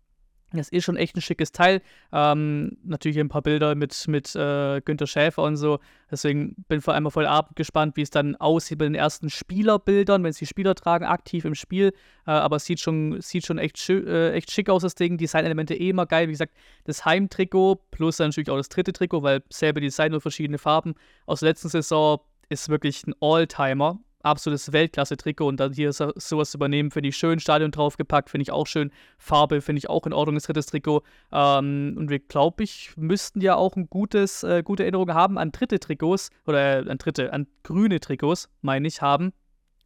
das 0.58 0.70
ist 0.70 0.84
schon 0.84 0.98
echt 0.98 1.16
ein 1.16 1.22
schickes 1.22 1.52
Teil. 1.52 1.82
Ähm, 2.12 2.78
natürlich 2.84 3.20
ein 3.20 3.30
paar 3.30 3.42
Bilder 3.42 3.76
mit, 3.76 4.08
mit 4.08 4.36
äh, 4.36 4.82
Günter 4.82 5.08
Schäfer 5.08 5.44
und 5.44 5.58
so. 5.58 5.80
Deswegen 6.12 6.56
bin 6.68 6.82
vor 6.82 6.94
allem 6.94 7.10
voll 7.10 7.26
Abend 7.26 7.56
gespannt, 7.56 7.98
wie 7.98 8.02
es 8.02 8.10
dann 8.10 8.36
aussieht 8.36 8.78
bei 8.78 8.86
den 8.86 8.96
ersten 8.96 9.30
Spielerbildern, 9.30 10.24
wenn 10.24 10.30
es 10.30 10.38
die 10.38 10.46
Spieler 10.46 10.76
tragen, 10.76 11.06
aktiv 11.06 11.46
im 11.46 11.56
Spiel. 11.56 11.94
Äh, 12.28 12.32
aber 12.32 12.58
es 12.58 12.66
sieht 12.66 12.80
schon, 12.80 13.20
sieht 13.22 13.46
schon 13.46 13.58
echt, 13.58 13.90
äh, 13.90 14.34
echt 14.34 14.52
schick 14.52 14.70
aus, 14.70 14.84
das 14.84 14.96
Ding. 14.96 15.18
Designelemente 15.18 15.74
eh 15.74 15.90
immer 15.90 16.06
geil. 16.06 16.28
Wie 16.28 16.34
gesagt, 16.34 16.54
das 16.84 17.04
Heimtrikot 17.06 17.82
plus 17.92 18.18
dann 18.18 18.30
natürlich 18.30 18.50
auch 18.50 18.58
das 18.58 18.70
dritte 18.70 18.94
Trikot, 18.94 19.24
weil 19.24 19.42
selbe 19.50 19.82
Design 19.82 20.12
nur 20.12 20.22
verschiedene 20.22 20.58
Farben. 20.58 20.94
Aus 21.26 21.40
der 21.40 21.50
letzten 21.50 21.70
Saison 21.70 22.20
ist 22.50 22.70
wirklich 22.70 23.06
ein 23.08 23.16
Alltimer 23.20 24.00
absolutes 24.24 24.72
Weltklasse-Trikot 24.72 25.48
und 25.48 25.60
dann 25.60 25.74
hier 25.74 25.94
sowas 25.94 26.52
zu 26.52 26.58
übernehmen, 26.58 26.92
finde 26.92 27.10
ich 27.10 27.18
schön. 27.18 27.40
Stadion 27.40 27.72
draufgepackt, 27.72 28.30
finde 28.30 28.44
ich 28.44 28.52
auch 28.52 28.66
schön. 28.66 28.92
Farbe 29.18 29.62
finde 29.62 29.78
ich 29.78 29.90
auch 29.90 30.06
in 30.06 30.14
Ordnung, 30.14 30.36
das 30.36 30.46
drittes 30.46 30.66
Trikot. 30.68 31.04
Ähm, 31.32 31.96
und 31.98 32.10
wir, 32.10 32.20
glaube 32.20 32.64
ich, 32.64 32.94
müssten 32.96 33.42
ja 33.42 33.56
auch 33.56 33.76
ein 33.76 33.90
gutes, 33.90 34.44
äh, 34.44 34.64
gute 34.64 34.84
Erinnerung 34.84 35.14
haben 35.14 35.38
an 35.38 35.52
dritte 35.52 35.80
Trikots, 35.80 36.30
oder 36.48 36.86
äh, 36.86 36.90
an 36.90 36.98
dritte, 36.98 37.32
an 37.32 37.48
grüne 37.64 38.00
Trikots, 38.00 38.50
meine 38.62 38.88
ich, 38.88 39.02
haben. 39.02 39.34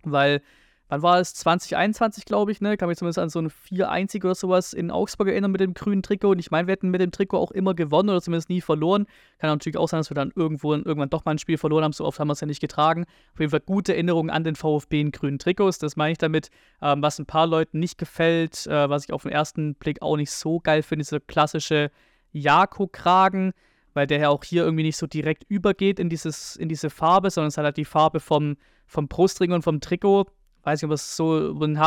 Weil 0.03 0.41
wann 0.89 1.01
war 1.01 1.19
es? 1.19 1.33
2021, 1.35 2.25
glaube 2.25 2.51
ich, 2.51 2.61
ne? 2.61 2.77
Kann 2.77 2.89
mich 2.89 2.97
zumindest 2.97 3.19
an 3.19 3.29
so 3.29 3.39
ein 3.39 3.49
4-1 3.49 4.23
oder 4.23 4.35
sowas 4.35 4.73
in 4.73 4.91
Augsburg 4.91 5.27
erinnern 5.27 5.51
mit 5.51 5.61
dem 5.61 5.73
grünen 5.73 6.03
Trikot. 6.03 6.31
Und 6.31 6.39
ich 6.39 6.51
meine, 6.51 6.67
wir 6.67 6.73
hätten 6.73 6.89
mit 6.89 7.01
dem 7.01 7.11
Trikot 7.11 7.37
auch 7.37 7.51
immer 7.51 7.73
gewonnen 7.73 8.09
oder 8.09 8.21
zumindest 8.21 8.49
nie 8.49 8.61
verloren. 8.61 9.05
Kann 9.39 9.49
natürlich 9.49 9.77
auch 9.77 9.89
sein, 9.89 9.99
dass 9.99 10.09
wir 10.09 10.15
dann 10.15 10.31
irgendwo 10.35 10.73
irgendwann 10.73 11.09
doch 11.09 11.25
mal 11.25 11.31
ein 11.31 11.39
Spiel 11.39 11.57
verloren 11.57 11.83
haben. 11.83 11.93
So 11.93 12.05
oft 12.05 12.19
haben 12.19 12.27
wir 12.27 12.33
es 12.33 12.41
ja 12.41 12.47
nicht 12.47 12.61
getragen. 12.61 13.05
Auf 13.33 13.39
jeden 13.39 13.51
Fall 13.51 13.61
gute 13.61 13.93
Erinnerungen 13.93 14.29
an 14.29 14.43
den 14.43 14.55
VfB 14.55 15.01
in 15.01 15.11
grünen 15.11 15.39
Trikots. 15.39 15.79
Das 15.79 15.95
meine 15.95 16.13
ich 16.13 16.17
damit. 16.17 16.49
Ähm, 16.81 17.01
was 17.01 17.19
ein 17.19 17.25
paar 17.25 17.47
Leuten 17.47 17.79
nicht 17.79 17.97
gefällt, 17.97 18.67
äh, 18.67 18.89
was 18.89 19.05
ich 19.05 19.13
auf 19.13 19.23
den 19.23 19.31
ersten 19.31 19.75
Blick 19.75 20.01
auch 20.01 20.17
nicht 20.17 20.31
so 20.31 20.59
geil 20.59 20.83
finde, 20.83 21.03
dieser 21.03 21.19
klassische 21.19 21.91
Jako-Kragen 22.31 23.53
weil 23.97 24.05
der 24.05 24.19
ja 24.19 24.29
auch 24.29 24.43
hier 24.43 24.63
irgendwie 24.63 24.83
nicht 24.83 24.95
so 24.95 25.07
direkt 25.07 25.43
übergeht 25.49 25.99
in, 25.99 26.07
dieses, 26.07 26.55
in 26.55 26.69
diese 26.69 26.91
Farbe, 26.91 27.31
sondern 27.31 27.47
es 27.47 27.57
hat 27.57 27.65
halt 27.65 27.77
die 27.77 27.83
Farbe 27.83 28.19
vom, 28.19 28.55
vom 28.85 29.07
Brustring 29.07 29.51
und 29.51 29.63
vom 29.63 29.81
Trikot 29.81 30.27
weiß 30.67 30.81
nicht, 30.81 30.89
ob 30.89 30.93
es 30.93 31.15
so 31.15 31.53
den, 31.53 31.79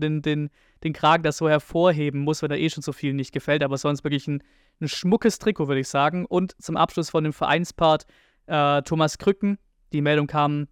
den, 0.00 0.22
den, 0.22 0.50
den 0.84 0.92
Kragen 0.92 1.24
das 1.24 1.36
so 1.38 1.48
hervorheben 1.48 2.20
muss, 2.20 2.40
wenn 2.40 2.52
er 2.52 2.58
eh 2.58 2.70
schon 2.70 2.82
so 2.82 2.92
viel 2.92 3.12
nicht 3.12 3.32
gefällt. 3.32 3.64
Aber 3.64 3.76
sonst 3.76 4.04
wirklich 4.04 4.28
ein, 4.28 4.42
ein 4.80 4.88
schmuckes 4.88 5.40
Trikot, 5.40 5.66
würde 5.66 5.80
ich 5.80 5.88
sagen. 5.88 6.24
Und 6.24 6.54
zum 6.62 6.76
Abschluss 6.76 7.10
von 7.10 7.24
dem 7.24 7.32
Vereinspart 7.32 8.06
äh, 8.46 8.80
Thomas 8.82 9.18
Krücken. 9.18 9.58
Die 9.92 10.00
Meldung 10.00 10.28
kam 10.28 10.68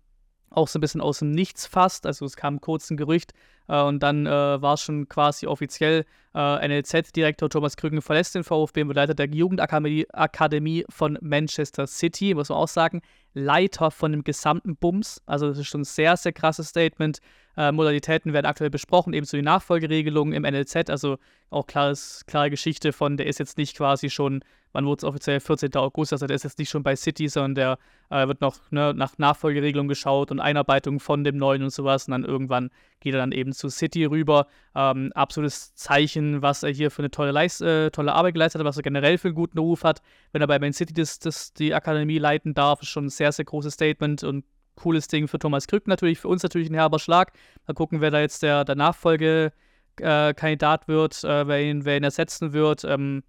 auch 0.57 0.69
so 0.69 0.79
ein 0.79 0.81
bisschen 0.81 1.01
aus 1.01 1.19
dem 1.19 1.31
Nichts 1.31 1.67
fast. 1.67 2.07
Also 2.07 2.25
es 2.25 2.37
kam 2.37 2.61
kurz 2.61 2.91
ein 2.91 2.97
Gerücht 2.97 3.33
äh, 3.69 3.81
und 3.81 4.03
dann 4.03 4.27
äh, 4.27 4.31
war 4.31 4.75
es 4.75 4.83
schon 4.83 5.09
quasi 5.09 5.47
offiziell. 5.47 6.05
Äh, 6.35 6.69
NLZ-Direktor 6.69 7.51
Thomas 7.51 7.77
Krücken 7.77 8.03
verlässt 8.03 8.35
den 8.35 8.45
VfB 8.45 8.83
und 8.83 8.95
Leiter 8.95 9.15
der 9.15 9.29
Jugendakademie 9.29 10.07
Akademie 10.13 10.85
von 10.89 11.19
Manchester 11.21 11.87
City, 11.87 12.35
muss 12.35 12.49
man 12.49 12.59
auch 12.59 12.69
sagen. 12.69 13.03
Leiter 13.35 13.91
von 13.91 14.13
dem 14.13 14.25
gesamten 14.25 14.77
Bums. 14.77 15.21
Also 15.27 15.49
das 15.49 15.59
ist 15.59 15.67
schon 15.67 15.83
ein 15.83 15.85
sehr, 15.85 16.17
sehr 16.17 16.33
krasses 16.33 16.69
Statement. 16.69 17.21
Äh, 17.57 17.73
Modalitäten 17.73 18.33
werden 18.33 18.47
aktuell 18.47 18.71
besprochen, 18.71 19.13
ebenso 19.13 19.37
die 19.37 19.43
Nachfolgeregelungen 19.43 20.35
im 20.35 20.43
NLZ. 20.43 20.89
Also 20.89 21.19
auch 21.51 21.67
klares, 21.67 22.25
klare 22.27 22.51
Geschichte 22.51 22.93
von, 22.93 23.17
der 23.17 23.27
ist 23.27 23.39
jetzt 23.39 23.59
nicht 23.59 23.77
quasi 23.77 24.09
schon 24.11 24.43
wann 24.73 24.87
wurde 24.87 25.01
es 25.01 25.05
offiziell? 25.05 25.41
14. 25.41 25.75
August, 25.77 26.13
also 26.13 26.27
der 26.27 26.37
ist 26.37 26.45
jetzt 26.45 26.59
nicht 26.59 26.71
schon 26.71 26.83
bei 26.83 26.97
City, 26.97 27.29
sondern 27.29 27.55
der 27.55 27.79
äh, 28.11 28.27
wird 28.29 28.41
noch 28.41 28.57
ne, 28.71 28.93
nach 28.95 29.19
Nachfolgeregelung 29.19 29.89
geschaut 29.89 30.31
und 30.31 30.41
Einarbeitung 30.41 31.01
von 31.01 31.25
dem 31.25 31.37
Neuen 31.37 31.63
und 31.63 31.71
sowas. 31.71 32.07
Und 32.07 32.13
dann 32.13 32.25
irgendwann 32.25 32.71
geht 33.01 33.15
er 33.15 33.21
dann 33.21 33.33
eben 33.33 33.53
zu 33.53 33.69
City 33.69 34.05
rüber. 34.05 34.47
Ähm, 34.75 35.13
absolutes 35.15 35.75
Zeichen, 35.75 36.43
was 36.43 36.63
er 36.63 36.71
hier 36.71 36.91
für 36.91 37.03
eine 37.03 37.11
tolle, 37.11 37.33
Leist 37.33 37.63
äh, 37.63 37.91
tolle 37.91 38.13
Arbeit 38.13 38.35
geleistet 38.35 38.61
hat, 38.61 38.67
was 38.67 38.77
er 38.77 38.83
generell 38.83 39.19
für 39.19 39.29
einen 39.29 39.35
guten 39.35 39.59
Ruf 39.59 39.85
hat. 39.85 40.03
Wenn 40.33 40.43
er 40.43 40.49
bei 40.49 40.59
Man 40.59 40.73
City 40.73 40.93
das, 40.93 41.19
das, 41.19 41.53
die 41.53 41.75
Akademie 41.75 42.19
leiten 42.19 42.55
darf, 42.55 42.83
ist 42.83 42.89
schon 42.89 43.07
ein 43.07 43.11
sehr, 43.11 43.33
sehr 43.33 43.45
großes 43.45 43.75
Statement 43.75 44.25
und 44.25 44.45
cooles 44.77 45.09
Ding 45.09 45.27
für 45.27 45.39
Thomas 45.39 45.67
Krück 45.67 45.89
natürlich, 45.89 46.21
für 46.21 46.29
uns 46.29 46.43
natürlich 46.43 46.71
ein 46.71 46.75
herber 46.75 46.99
Schlag. 46.99 47.33
Mal 47.67 47.75
gucken, 47.75 48.01
wer 48.01 48.11
da 48.11 48.21
jetzt 48.21 48.43
der, 48.43 48.65
der 48.65 48.77
Nachfolgekandidat 48.77 50.85
äh, 50.85 50.89
wird, 50.89 51.25
äh, 51.25 51.49
wer, 51.49 51.63
ihn, 51.63 51.85
wer 51.85 51.97
ihn 51.97 52.05
ersetzen 52.05 52.53
wird. 52.53 52.85
Ähm, 52.85 53.25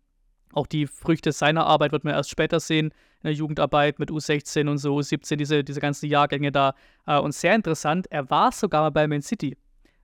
auch 0.54 0.68
die 0.68 0.88
Früchte 0.88 1.32
seiner 1.32 1.66
Arbeit 1.66 1.92
wird 1.92 2.04
man 2.04 2.14
erst 2.14 2.30
später 2.30 2.60
sehen, 2.60 2.88
in 3.22 3.24
der 3.24 3.34
Jugendarbeit 3.34 4.00
mit 4.00 4.12
U16 4.12 4.70
und 4.70 4.78
so, 4.78 4.96
U17, 4.98 5.36
diese, 5.36 5.64
diese 5.64 5.80
ganzen 5.80 6.08
Jahrgänge 6.08 6.52
da. 6.52 6.74
Äh, 7.06 7.20
und 7.20 7.34
sehr 7.34 7.56
interessant, 7.56 8.08
er 8.10 8.30
war 8.30 8.52
sogar 8.52 8.82
mal 8.82 8.92
bei 8.92 9.08
Man 9.08 9.22
City. 9.22 9.58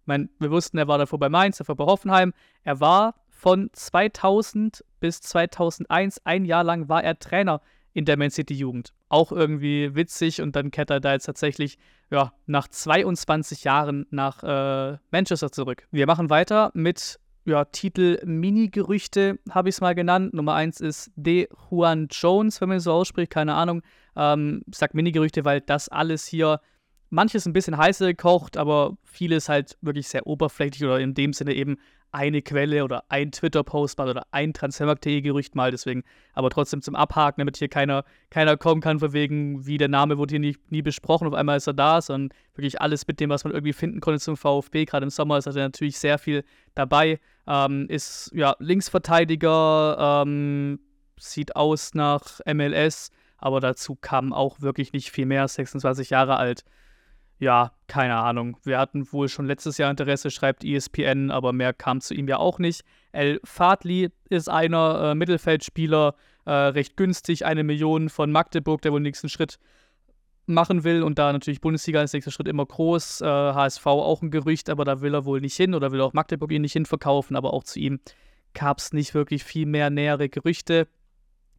Ich 0.04 0.08
meine, 0.08 0.30
wir 0.40 0.52
wussten, 0.52 0.78
er 0.78 0.88
war 0.88 0.98
davor 0.98 1.20
bei 1.20 1.30
Mainz, 1.30 1.58
davor 1.58 1.76
bei 1.76 1.86
Hoffenheim. 1.86 2.34
Er 2.64 2.80
war 2.80 3.16
von 3.30 3.70
2000 3.74 4.84
bis 5.00 5.22
2001, 5.22 6.22
ein 6.26 6.46
Jahr 6.46 6.64
lang 6.64 6.90
war 6.90 7.04
er 7.04 7.20
Trainer 7.20 7.62
in 7.94 8.06
der 8.06 8.18
Man 8.18 8.30
City 8.30 8.54
Jugend. 8.54 8.94
Auch 9.10 9.32
irgendwie 9.32 9.96
witzig 9.96 10.42
und 10.42 10.56
dann 10.56 10.72
kehrt 10.72 10.90
er 10.90 11.00
da 11.00 11.14
jetzt 11.14 11.26
tatsächlich 11.26 11.78
ja, 12.10 12.34
nach 12.46 12.68
22 12.68 13.64
Jahren 13.64 14.06
nach 14.10 14.44
äh, 14.44 14.98
Manchester 15.12 15.52
zurück. 15.52 15.88
Wir 15.92 16.08
machen 16.08 16.30
weiter 16.30 16.72
mit 16.74 17.20
ja, 17.46 17.66
Titel 17.66 18.20
Mini-Gerüchte, 18.26 19.40
habe 19.50 19.70
ich 19.70 19.76
es 19.76 19.82
mal 19.82 19.96
genannt. 19.96 20.34
Nummer 20.34 20.54
eins 20.54 20.80
ist 20.80 21.12
De 21.16 21.48
Juan 21.70 22.08
Jones, 22.10 22.62
wenn 22.62 22.70
man 22.70 22.80
so 22.80 22.94
ausspricht, 22.94 23.32
keine 23.32 23.54
Ahnung. 23.56 23.82
Ähm, 24.16 24.64
ich 24.70 24.78
sage 24.78 24.96
Mini-Gerüchte, 24.96 25.44
weil 25.46 25.62
das 25.62 25.90
alles 25.90 26.26
hier, 26.26 26.62
manches 27.14 27.46
ein 27.46 27.54
bisschen 27.54 27.78
heißer 27.78 28.08
gekocht, 28.08 28.58
aber 28.58 28.98
vieles 29.04 29.48
halt 29.48 29.78
wirklich 29.82 30.08
sehr 30.08 30.26
oberflächlich 30.26 30.84
oder 30.84 31.00
in 31.00 31.14
dem 31.14 31.32
Sinne 31.32 31.54
eben 31.54 31.78
eine 32.14 32.44
Quelle 32.44 32.84
oder 32.84 33.04
ein 33.10 33.32
Twitter-Post 33.32 33.98
mal 33.98 34.08
oder 34.08 34.26
ein 34.32 34.54
Transfermarkt.de-Gerücht 34.54 35.56
mal, 35.56 35.72
deswegen 35.72 36.04
aber 36.34 36.50
trotzdem 36.52 36.82
zum 36.82 36.96
Abhaken, 36.96 37.42
damit 37.42 37.58
hier 37.58 37.70
keiner, 37.70 38.04
keiner 38.30 38.56
kommen 38.56 38.82
kann, 38.82 39.00
von 39.00 39.14
wegen, 39.14 39.66
wie 39.66 39.80
der 39.80 39.88
Name 39.88 40.18
wurde 40.18 40.34
hier 40.34 40.40
nie, 40.40 40.56
nie 40.70 40.84
besprochen, 40.84 41.28
auf 41.28 41.34
einmal 41.34 41.58
ist 41.58 41.68
er 41.68 41.74
da, 41.74 42.02
sondern 42.02 42.38
wirklich 42.54 42.80
alles 42.82 43.08
mit 43.08 43.20
dem, 43.20 43.32
was 43.32 43.44
man 43.44 43.54
irgendwie 43.54 43.74
finden 43.74 44.00
konnte 44.00 44.20
zum 44.20 44.38
VfB. 44.38 44.86
Gerade 44.86 45.06
im 45.06 45.10
Sommer 45.10 45.40
ist 45.40 45.48
er 45.48 45.54
natürlich 45.54 45.98
sehr 45.98 46.20
viel 46.20 46.44
dabei. 46.76 47.20
Ähm, 47.48 47.88
ist 47.90 48.32
ja 48.34 48.56
Linksverteidiger, 48.60 50.24
ähm, 50.26 50.80
sieht 51.20 51.56
aus 51.56 51.94
nach 51.94 52.40
MLS, 52.46 53.12
aber 53.38 53.60
dazu 53.60 53.96
kam 53.96 54.32
auch 54.34 54.62
wirklich 54.62 54.94
nicht 54.94 55.12
viel 55.12 55.26
mehr, 55.26 55.48
26 55.48 56.10
Jahre 56.10 56.38
alt 56.38 56.64
ja, 57.44 57.72
keine 57.88 58.16
Ahnung. 58.16 58.58
Wir 58.64 58.80
hatten 58.80 59.12
wohl 59.12 59.28
schon 59.28 59.46
letztes 59.46 59.78
Jahr 59.78 59.92
Interesse, 59.92 60.32
schreibt 60.32 60.64
ESPN, 60.64 61.30
aber 61.30 61.52
mehr 61.54 61.74
kam 61.74 62.00
zu 62.02 62.14
ihm 62.14 62.28
ja 62.28 62.38
auch 62.38 62.58
nicht. 62.58 62.84
El 63.12 63.40
Fadli 63.44 64.10
ist 64.30 64.50
einer 64.50 65.12
äh, 65.12 65.16
Mittelfeldspieler, 65.16 66.16
äh, 66.46 66.52
recht 66.52 66.96
günstig, 66.98 67.46
eine 67.46 67.64
Million 67.64 68.10
von 68.10 68.32
Magdeburg, 68.32 68.82
der 68.82 68.94
wohl 68.94 69.02
nächsten 69.02 69.30
Schritt 69.30 69.60
machen 70.46 70.84
will 70.84 71.04
und 71.04 71.20
da 71.20 71.32
natürlich 71.32 71.62
Bundesliga 71.62 72.00
als 72.00 72.14
nächster 72.14 72.32
Schritt 72.32 72.48
immer 72.48 72.66
groß. 72.66 73.22
Äh, 73.22 73.26
HSV 73.26 73.86
auch 73.86 74.22
ein 74.22 74.32
Gerücht, 74.32 74.70
aber 74.70 74.86
da 74.86 75.02
will 75.02 75.14
er 75.14 75.26
wohl 75.26 75.42
nicht 75.42 75.56
hin 75.56 75.74
oder 75.74 75.92
will 75.92 76.02
auch 76.02 76.14
Magdeburg 76.14 76.52
ihn 76.52 76.62
nicht 76.62 76.74
hinverkaufen, 76.74 77.36
aber 77.36 77.54
auch 77.54 77.64
zu 77.64 77.80
ihm 77.80 78.00
gab 78.54 78.80
es 78.80 78.94
nicht 78.94 79.14
wirklich 79.14 79.44
viel 79.44 79.66
mehr 79.66 79.90
nähere 79.90 80.30
Gerüchte. 80.30 80.88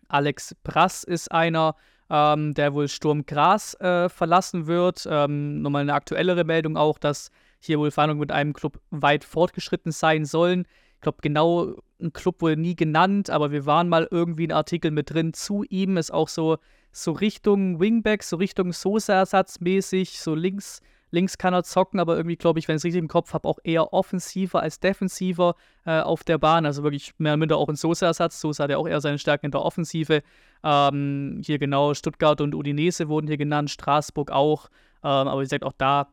Alex 0.09 0.55
Brass 0.63 1.03
ist 1.05 1.33
einer, 1.33 1.75
ähm, 2.11 2.55
der 2.55 2.75
wohl 2.75 2.89
Sturm 2.89 3.27
Gras 3.27 3.75
äh, 3.81 4.09
verlassen 4.09 4.67
wird. 4.67 5.07
Ähm, 5.11 5.63
nochmal 5.63 5.83
eine 5.83 5.95
aktuellere 5.95 6.45
Meldung 6.45 6.77
auch, 6.77 6.99
dass 6.99 7.31
hier 7.59 7.79
wohl 7.79 7.91
Verhandlungen 7.91 8.21
mit 8.21 8.33
einem 8.33 8.53
Club 8.53 8.81
weit 8.91 9.25
fortgeschritten 9.25 9.93
sein 9.93 10.25
sollen. 10.25 10.67
Ich 10.97 11.01
glaube, 11.01 11.19
genau 11.23 11.75
ein 12.01 12.13
Club 12.13 12.43
wurde 12.43 12.57
nie 12.57 12.77
genannt, 12.77 13.31
aber 13.31 13.51
wir 13.51 13.67
waren 13.67 13.89
mal 13.89 14.07
irgendwie 14.11 14.47
ein 14.47 14.53
Artikel 14.53 14.91
mit 14.91 15.11
drin 15.11 15.33
zu 15.33 15.65
ihm. 15.69 15.97
Ist 15.97 16.13
auch 16.13 16.29
so, 16.29 16.59
so 16.95 17.13
Richtung 17.13 17.81
Wingback, 17.81 18.23
so 18.23 18.37
Richtung 18.37 18.73
Sosa-ersatzmäßig, 18.73 20.21
so 20.21 20.35
links 20.35 20.81
Links 21.15 21.39
kann 21.39 21.55
er 21.55 21.63
zocken, 21.63 22.01
aber 22.01 22.17
irgendwie, 22.17 22.37
glaube 22.37 22.59
ich, 22.59 22.67
wenn 22.67 22.75
ich 22.75 22.81
es 22.81 22.85
richtig 22.85 22.99
im 22.99 23.09
Kopf 23.09 23.33
habe, 23.33 23.49
auch 23.49 23.61
eher 23.63 23.93
offensiver 23.93 24.61
als 24.61 24.81
defensiver 24.81 25.55
äh, 25.87 26.01
auf 26.01 26.25
der 26.25 26.39
Bahn. 26.39 26.67
Also 26.67 26.83
wirklich 26.83 27.15
mehr 27.19 27.33
oder 27.33 27.37
minder 27.39 27.57
auch 27.57 27.69
ein 27.69 27.77
Sosa-Ersatz. 27.77 28.41
Sosa 28.41 28.65
hat 28.65 28.71
ja 28.71 28.77
auch 28.79 28.89
eher 28.89 29.01
seine 29.01 29.19
Stärken 29.19 29.47
in 29.47 29.53
der 29.53 29.63
Offensive. 29.63 30.23
Ähm, 30.65 31.41
hier 31.45 31.59
genau 31.59 31.95
Stuttgart 31.95 32.41
und 32.41 32.55
Udinese 32.55 33.09
wurden 33.09 33.29
hier 33.29 33.37
genannt, 33.37 33.71
Straßburg 33.71 34.33
auch. 34.33 34.69
Ähm, 35.05 35.29
aber 35.29 35.41
wie 35.41 35.45
gesagt, 35.45 35.65
auch 35.65 35.73
da 35.79 36.09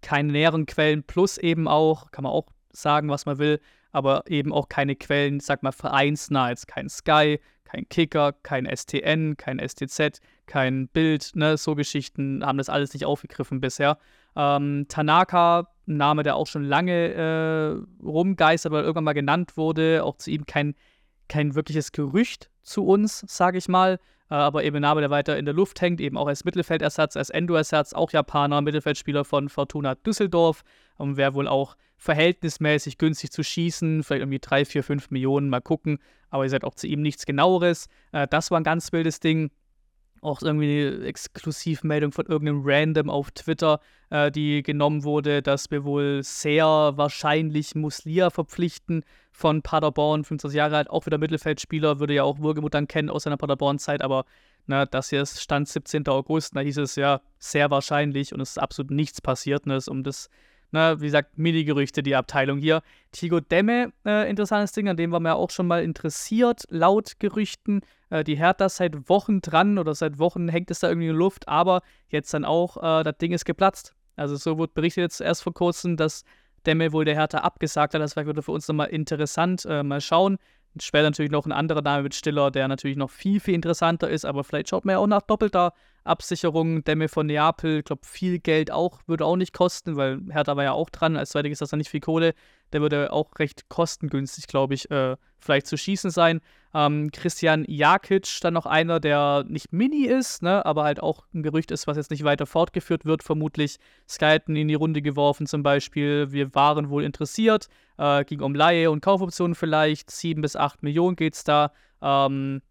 keine 0.00 0.32
näheren 0.32 0.64
Quellen, 0.64 1.02
plus 1.02 1.36
eben 1.36 1.66
auch, 1.68 2.10
kann 2.12 2.22
man 2.22 2.32
auch 2.32 2.46
sagen, 2.72 3.08
was 3.08 3.26
man 3.26 3.38
will, 3.38 3.60
aber 3.92 4.24
eben 4.28 4.52
auch 4.52 4.68
keine 4.68 4.96
Quellen, 4.96 5.40
sag 5.40 5.62
mal, 5.62 5.72
vereinsnah, 5.72 6.50
jetzt 6.50 6.68
kein 6.68 6.88
Sky, 6.88 7.40
kein 7.64 7.88
Kicker, 7.88 8.32
kein 8.42 8.66
STN, 8.66 9.36
kein 9.36 9.58
STZ, 9.58 10.20
kein 10.46 10.88
Bild, 10.88 11.32
ne, 11.34 11.56
so 11.56 11.74
Geschichten 11.74 12.44
haben 12.44 12.58
das 12.58 12.68
alles 12.68 12.92
nicht 12.92 13.04
aufgegriffen 13.04 13.60
bisher. 13.60 13.98
Ähm, 14.36 14.86
Tanaka, 14.88 15.68
ein 15.86 15.96
Name, 15.96 16.22
der 16.22 16.36
auch 16.36 16.46
schon 16.46 16.64
lange 16.64 17.12
äh, 17.14 18.04
rumgeistert, 18.04 18.72
weil 18.72 18.82
irgendwann 18.82 19.04
mal 19.04 19.12
genannt 19.12 19.56
wurde, 19.56 20.04
auch 20.04 20.16
zu 20.16 20.30
ihm 20.30 20.46
kein, 20.46 20.74
kein 21.28 21.54
wirkliches 21.54 21.92
Gerücht 21.92 22.50
zu 22.62 22.84
uns, 22.84 23.24
sage 23.28 23.58
ich 23.58 23.68
mal. 23.68 23.98
Äh, 24.30 24.34
aber 24.34 24.64
eben 24.64 24.76
ein 24.76 24.82
Name, 24.82 25.00
der 25.00 25.10
weiter 25.10 25.36
in 25.36 25.44
der 25.44 25.54
Luft 25.54 25.80
hängt, 25.80 26.00
eben 26.00 26.16
auch 26.16 26.26
als 26.26 26.44
Mittelfeldersatz, 26.44 27.16
als 27.16 27.30
Endo-Ersatz, 27.30 27.92
auch 27.92 28.12
Japaner, 28.12 28.60
Mittelfeldspieler 28.60 29.24
von 29.24 29.48
Fortuna 29.48 29.94
Düsseldorf. 29.94 30.62
Und 30.96 31.16
wäre 31.16 31.34
wohl 31.34 31.48
auch 31.48 31.76
verhältnismäßig 31.96 32.98
günstig 32.98 33.30
zu 33.30 33.42
schießen, 33.42 34.02
vielleicht 34.02 34.20
irgendwie 34.20 34.38
3, 34.38 34.64
4, 34.64 34.84
5 34.84 35.10
Millionen, 35.10 35.48
mal 35.48 35.60
gucken. 35.60 35.98
Aber 36.30 36.44
ihr 36.44 36.50
seid 36.50 36.64
auch 36.64 36.74
zu 36.74 36.86
ihm 36.86 37.02
nichts 37.02 37.26
genaueres. 37.26 37.88
Äh, 38.12 38.26
das 38.28 38.50
war 38.50 38.60
ein 38.60 38.64
ganz 38.64 38.92
wildes 38.92 39.20
Ding 39.20 39.50
auch 40.22 40.42
irgendwie 40.42 40.86
eine 40.86 41.06
Exklusivmeldung 41.06 42.12
von 42.12 42.26
irgendeinem 42.26 42.62
Random 42.64 43.10
auf 43.10 43.30
Twitter, 43.30 43.80
äh, 44.10 44.30
die 44.30 44.62
genommen 44.62 45.04
wurde, 45.04 45.42
dass 45.42 45.70
wir 45.70 45.84
wohl 45.84 46.22
sehr 46.22 46.66
wahrscheinlich 46.66 47.74
Muslia 47.74 48.30
verpflichten 48.30 49.04
von 49.32 49.62
Paderborn, 49.62 50.24
25 50.24 50.56
Jahre 50.56 50.76
alt, 50.76 50.90
auch 50.90 51.06
wieder 51.06 51.18
Mittelfeldspieler, 51.18 52.00
würde 52.00 52.14
ja 52.14 52.24
auch 52.24 52.40
Würgemuth 52.40 52.74
dann 52.74 52.88
kennen 52.88 53.10
aus 53.10 53.22
seiner 53.22 53.36
Paderborn-Zeit, 53.36 54.02
aber 54.02 54.24
na, 54.66 54.86
das 54.86 55.10
hier 55.10 55.22
ist 55.22 55.40
Stand 55.40 55.68
17. 55.68 56.06
August, 56.08 56.54
da 56.54 56.60
hieß 56.60 56.78
es 56.78 56.96
ja 56.96 57.20
sehr 57.38 57.70
wahrscheinlich 57.70 58.34
und 58.34 58.40
es 58.40 58.50
ist 58.50 58.58
absolut 58.58 58.90
nichts 58.90 59.20
passiert, 59.20 59.66
ne, 59.66 59.78
um 59.88 60.02
das 60.02 60.28
Ne, 60.72 61.00
wie 61.00 61.06
gesagt, 61.06 61.36
Mini-Gerüchte, 61.36 62.02
die 62.02 62.14
Abteilung 62.14 62.58
hier. 62.58 62.82
Tigo 63.10 63.40
Demme, 63.40 63.92
äh, 64.06 64.30
interessantes 64.30 64.70
Ding, 64.72 64.88
an 64.88 64.96
dem 64.96 65.10
waren 65.10 65.24
wir 65.24 65.34
auch 65.34 65.50
schon 65.50 65.66
mal 65.66 65.82
interessiert, 65.82 66.64
laut 66.68 67.18
Gerüchten. 67.18 67.80
Äh, 68.10 68.22
die 68.22 68.36
Hertha 68.36 68.66
ist 68.66 68.76
seit 68.76 69.08
Wochen 69.08 69.40
dran 69.40 69.78
oder 69.78 69.94
seit 69.96 70.20
Wochen 70.20 70.48
hängt 70.48 70.70
es 70.70 70.78
da 70.78 70.88
irgendwie 70.88 71.08
in 71.08 71.14
der 71.14 71.18
Luft, 71.18 71.48
aber 71.48 71.82
jetzt 72.08 72.32
dann 72.34 72.44
auch, 72.44 72.76
äh, 72.76 73.02
das 73.02 73.18
Ding 73.18 73.32
ist 73.32 73.44
geplatzt. 73.44 73.94
Also 74.14 74.36
so 74.36 74.58
wurde 74.58 74.72
berichtet 74.72 75.02
jetzt 75.02 75.20
erst 75.20 75.42
vor 75.42 75.54
kurzem, 75.54 75.96
dass 75.96 76.24
Demme 76.66 76.92
wohl 76.92 77.04
der 77.04 77.14
Hertha 77.14 77.38
abgesagt 77.38 77.94
hat. 77.94 78.00
Das 78.00 78.16
wäre 78.16 78.42
für 78.42 78.52
uns 78.52 78.68
nochmal 78.68 78.88
interessant. 78.88 79.64
Äh, 79.64 79.82
mal 79.82 80.00
schauen. 80.00 80.38
Später 80.78 81.04
natürlich 81.04 81.32
noch 81.32 81.46
ein 81.46 81.52
anderer 81.52 81.82
Name 81.82 82.04
mit 82.04 82.14
Stiller, 82.14 82.52
der 82.52 82.68
natürlich 82.68 82.96
noch 82.96 83.10
viel, 83.10 83.40
viel 83.40 83.54
interessanter 83.54 84.08
ist, 84.08 84.24
aber 84.24 84.44
vielleicht 84.44 84.68
schaut 84.68 84.84
man 84.84 84.92
ja 84.92 84.98
auch 84.98 85.06
nach 85.08 85.22
doppelter 85.22 85.72
Absicherung, 86.10 86.84
Dämme 86.84 87.08
von 87.08 87.26
Neapel, 87.26 87.78
ich 87.78 87.84
glaube, 87.84 88.02
viel 88.04 88.38
Geld 88.38 88.70
auch, 88.70 89.00
würde 89.06 89.24
auch 89.24 89.36
nicht 89.36 89.52
kosten, 89.52 89.96
weil 89.96 90.20
Hertha 90.30 90.56
war 90.56 90.64
ja 90.64 90.72
auch 90.72 90.90
dran, 90.90 91.16
als 91.16 91.30
zweites 91.30 91.52
ist 91.52 91.60
das 91.62 91.70
dann 91.70 91.78
nicht 91.78 91.90
viel 91.90 92.00
Kohle. 92.00 92.34
Der 92.72 92.80
würde 92.80 93.12
auch 93.12 93.38
recht 93.38 93.68
kostengünstig, 93.68 94.46
glaube 94.46 94.74
ich, 94.74 94.90
äh, 94.90 95.16
vielleicht 95.38 95.66
zu 95.66 95.76
schießen 95.76 96.10
sein. 96.10 96.40
Ähm, 96.74 97.10
Christian 97.10 97.64
Jakic, 97.66 98.38
dann 98.42 98.54
noch 98.54 98.66
einer, 98.66 99.00
der 99.00 99.44
nicht 99.48 99.72
mini 99.72 100.04
ist, 100.04 100.42
ne, 100.42 100.64
aber 100.64 100.84
halt 100.84 101.02
auch 101.02 101.24
ein 101.34 101.42
Gerücht 101.42 101.70
ist, 101.70 101.86
was 101.86 101.96
jetzt 101.96 102.10
nicht 102.10 102.22
weiter 102.22 102.46
fortgeführt 102.46 103.04
wird, 103.04 103.22
vermutlich. 103.22 103.78
Sky 104.08 104.26
hatten 104.26 104.54
in 104.54 104.68
die 104.68 104.74
Runde 104.74 105.02
geworfen 105.02 105.46
zum 105.46 105.62
Beispiel. 105.62 106.30
Wir 106.30 106.54
waren 106.54 106.90
wohl 106.90 107.04
interessiert. 107.04 107.68
Äh, 107.98 108.24
ging 108.24 108.40
um 108.40 108.54
Laie 108.54 108.90
und 108.90 109.00
Kaufoptionen 109.00 109.54
vielleicht. 109.54 110.10
7 110.10 110.42
bis 110.42 110.54
8 110.54 110.82
Millionen 110.82 111.16
geht 111.16 111.34
es 111.34 111.44
da. 111.44 111.72
Ähm, 112.02 112.62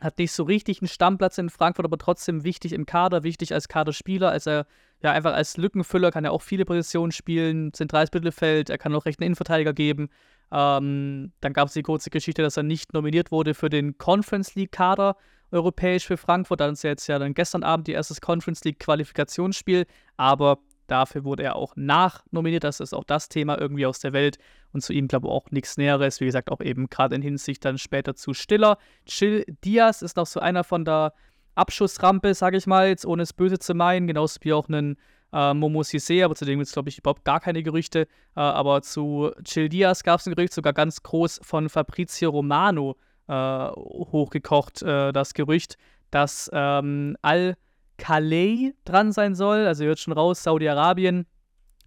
hat 0.00 0.18
nicht 0.18 0.32
so 0.32 0.44
richtig 0.44 0.80
einen 0.80 0.88
Stammplatz 0.88 1.38
in 1.38 1.50
Frankfurt, 1.50 1.84
aber 1.84 1.98
trotzdem 1.98 2.44
wichtig 2.44 2.72
im 2.72 2.86
Kader, 2.86 3.22
wichtig 3.22 3.52
als 3.52 3.68
Kaderspieler, 3.68 4.30
als 4.30 4.46
er 4.46 4.66
ja 5.00 5.12
einfach 5.12 5.32
als 5.32 5.56
Lückenfüller 5.56 6.10
kann 6.10 6.24
er 6.24 6.32
auch 6.32 6.42
viele 6.42 6.64
Positionen 6.64 7.12
spielen, 7.12 7.72
zentrales 7.72 8.12
Mittelfeld, 8.12 8.70
er 8.70 8.78
kann 8.78 8.94
auch 8.94 9.06
recht 9.06 9.20
einen 9.20 9.26
Innenverteidiger 9.26 9.72
geben. 9.72 10.08
Ähm, 10.50 11.32
dann 11.40 11.52
gab 11.52 11.68
es 11.68 11.74
die 11.74 11.82
kurze 11.82 12.10
Geschichte, 12.10 12.42
dass 12.42 12.56
er 12.56 12.62
nicht 12.62 12.94
nominiert 12.94 13.30
wurde 13.30 13.54
für 13.54 13.68
den 13.68 13.98
Conference 13.98 14.54
League 14.54 14.72
Kader 14.72 15.16
europäisch 15.50 16.06
für 16.06 16.16
Frankfurt. 16.16 16.60
Dann 16.60 16.72
ist 16.72 16.84
ja 16.84 16.90
jetzt 16.90 17.06
ja 17.06 17.18
dann 17.18 17.34
gestern 17.34 17.62
Abend 17.62 17.86
die 17.86 17.92
erstes 17.92 18.20
Conference 18.20 18.64
League 18.64 18.80
Qualifikationsspiel, 18.80 19.86
aber 20.16 20.58
Dafür 20.88 21.24
wurde 21.24 21.44
er 21.44 21.56
auch 21.56 21.76
nachnominiert. 21.76 22.64
Das 22.64 22.80
ist 22.80 22.94
auch 22.94 23.04
das 23.04 23.28
Thema 23.28 23.60
irgendwie 23.60 23.86
aus 23.86 24.00
der 24.00 24.12
Welt. 24.12 24.38
Und 24.72 24.82
zu 24.82 24.92
ihm, 24.92 25.06
glaube 25.06 25.28
ich, 25.28 25.32
auch 25.32 25.50
nichts 25.50 25.76
Näheres. 25.76 26.20
Wie 26.20 26.26
gesagt, 26.26 26.50
auch 26.50 26.60
eben 26.60 26.88
gerade 26.88 27.14
in 27.14 27.22
Hinsicht 27.22 27.64
dann 27.64 27.78
später 27.78 28.14
zu 28.14 28.34
Stiller. 28.34 28.78
Chill 29.06 29.44
Diaz 29.64 30.02
ist 30.02 30.16
noch 30.16 30.26
so 30.26 30.40
einer 30.40 30.64
von 30.64 30.84
der 30.84 31.12
Abschussrampe, 31.54 32.34
sage 32.34 32.56
ich 32.56 32.66
mal, 32.66 32.88
jetzt 32.88 33.06
ohne 33.06 33.22
es 33.22 33.32
böse 33.32 33.58
zu 33.58 33.74
meinen. 33.74 34.06
Genauso 34.06 34.38
wie 34.42 34.52
auch 34.52 34.68
einen 34.68 34.96
äh, 35.32 35.54
Momo 35.54 35.80
Sissé, 35.80 36.24
aber 36.24 36.34
zu 36.34 36.44
dem 36.44 36.58
gibt 36.58 36.68
es, 36.68 36.72
glaube 36.72 36.88
ich, 36.88 36.98
überhaupt 36.98 37.24
gar 37.24 37.40
keine 37.40 37.62
Gerüchte. 37.62 38.02
Äh, 38.36 38.40
aber 38.40 38.82
zu 38.82 39.30
Chill 39.44 39.68
Diaz 39.68 40.02
gab 40.02 40.20
es 40.20 40.26
ein 40.26 40.34
Gerücht, 40.34 40.52
sogar 40.52 40.72
ganz 40.72 41.02
groß 41.02 41.40
von 41.42 41.68
Fabrizio 41.68 42.30
Romano 42.30 42.96
äh, 43.26 43.32
hochgekocht, 43.32 44.82
äh, 44.82 45.12
das 45.12 45.34
Gerücht, 45.34 45.76
dass 46.10 46.48
ähm, 46.52 47.16
Al- 47.20 47.56
Calais 47.98 48.74
dran 48.84 49.12
sein 49.12 49.34
soll. 49.34 49.66
Also 49.66 49.84
ihr 49.84 49.88
hört 49.88 49.98
schon 49.98 50.14
raus, 50.14 50.42
Saudi-Arabien. 50.42 51.26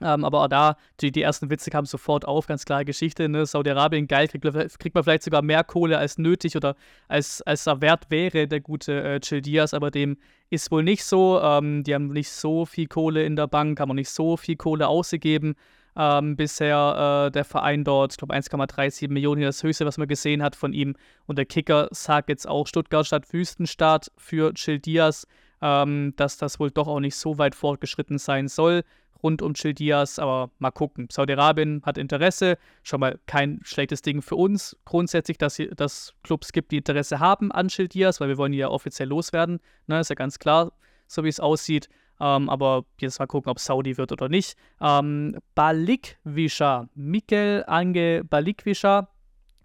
Ähm, 0.01 0.25
aber 0.25 0.43
auch 0.43 0.47
da, 0.47 0.77
die, 0.99 1.11
die, 1.11 1.21
ersten 1.21 1.49
Witze 1.49 1.69
kamen 1.69 1.85
sofort 1.85 2.25
auf, 2.25 2.47
ganz 2.47 2.65
klare 2.65 2.85
Geschichte. 2.85 3.29
Ne? 3.29 3.45
Saudi-Arabien, 3.45 4.07
geil, 4.07 4.27
kriegt, 4.27 4.43
kriegt, 4.79 4.95
man 4.95 5.03
vielleicht 5.03 5.23
sogar 5.23 5.43
mehr 5.43 5.63
Kohle 5.63 5.97
als 5.97 6.17
nötig 6.17 6.55
oder 6.55 6.75
als, 7.07 7.41
als 7.43 7.67
er 7.67 7.81
wert 7.81 8.09
wäre, 8.09 8.47
der 8.47 8.61
gute 8.61 9.03
äh, 9.03 9.19
Chill 9.19 9.41
Diaz, 9.41 9.73
aber 9.73 9.91
dem 9.91 10.17
ist 10.49 10.71
wohl 10.71 10.83
nicht 10.83 11.05
so. 11.05 11.39
Ähm, 11.41 11.83
die 11.83 11.93
haben 11.93 12.07
nicht 12.07 12.31
so 12.31 12.65
viel 12.65 12.87
Kohle 12.87 13.23
in 13.23 13.35
der 13.35 13.47
Bank, 13.47 13.79
haben 13.79 13.91
auch 13.91 13.95
nicht 13.95 14.09
so 14.09 14.37
viel 14.37 14.55
Kohle 14.55 14.87
ausgegeben. 14.87 15.55
Ähm, 15.95 16.35
bisher 16.35 17.27
äh, 17.27 17.31
der 17.31 17.43
Verein 17.43 17.83
dort, 17.83 18.13
ich 18.13 18.17
glaube 18.17 18.33
1,37 18.33 19.09
Millionen, 19.09 19.41
das 19.41 19.61
höchste, 19.61 19.85
was 19.85 19.97
man 19.97 20.07
gesehen 20.07 20.41
hat 20.41 20.55
von 20.55 20.73
ihm. 20.73 20.95
Und 21.27 21.37
der 21.37 21.45
Kicker 21.45 21.89
sagt 21.91 22.29
jetzt 22.29 22.47
auch 22.47 22.65
Stuttgart 22.65 23.05
statt 23.05 23.31
Wüstenstadt 23.33 24.09
für 24.17 24.53
Chill 24.53 24.79
Diaz 24.79 25.27
ähm, 25.61 26.13
dass 26.15 26.37
das 26.37 26.59
wohl 26.59 26.71
doch 26.71 26.87
auch 26.87 26.99
nicht 26.99 27.15
so 27.15 27.37
weit 27.37 27.55
fortgeschritten 27.55 28.17
sein 28.17 28.47
soll 28.47 28.83
rund 29.23 29.41
um 29.41 29.53
Chil 29.53 29.73
Diaz, 29.73 30.19
aber 30.19 30.51
mal 30.59 30.71
gucken. 30.71 31.07
Saudi-Arabien 31.11 31.81
hat 31.85 31.97
Interesse, 31.97 32.57
schon 32.83 32.99
mal 32.99 33.19
kein 33.25 33.59
schlechtes 33.63 34.01
Ding 34.01 34.21
für 34.21 34.35
uns 34.35 34.77
grundsätzlich, 34.85 35.37
dass 35.37 35.59
es 35.59 36.13
Clubs 36.23 36.51
gibt, 36.51 36.71
die 36.71 36.77
Interesse 36.77 37.19
haben 37.19 37.51
an 37.51 37.67
Chil 37.67 37.87
Diaz, 37.87 38.19
weil 38.19 38.29
wir 38.29 38.37
wollen 38.37 38.51
die 38.51 38.59
ja 38.59 38.69
offiziell 38.69 39.09
loswerden, 39.09 39.59
ne, 39.87 39.99
ist 39.99 40.09
ja 40.09 40.15
ganz 40.15 40.39
klar, 40.39 40.71
so 41.07 41.23
wie 41.23 41.29
es 41.29 41.39
aussieht. 41.39 41.89
Ähm, 42.19 42.49
aber 42.49 42.85
jetzt 42.99 43.19
mal 43.19 43.25
gucken, 43.25 43.49
ob 43.49 43.59
Saudi 43.59 43.97
wird 43.97 44.11
oder 44.11 44.29
nicht. 44.29 44.55
Ähm, 44.79 45.37
Balikwisha, 45.55 46.87
Mikel 46.93 47.63
Ange 47.65 48.23
Balikwisha, 48.23 49.09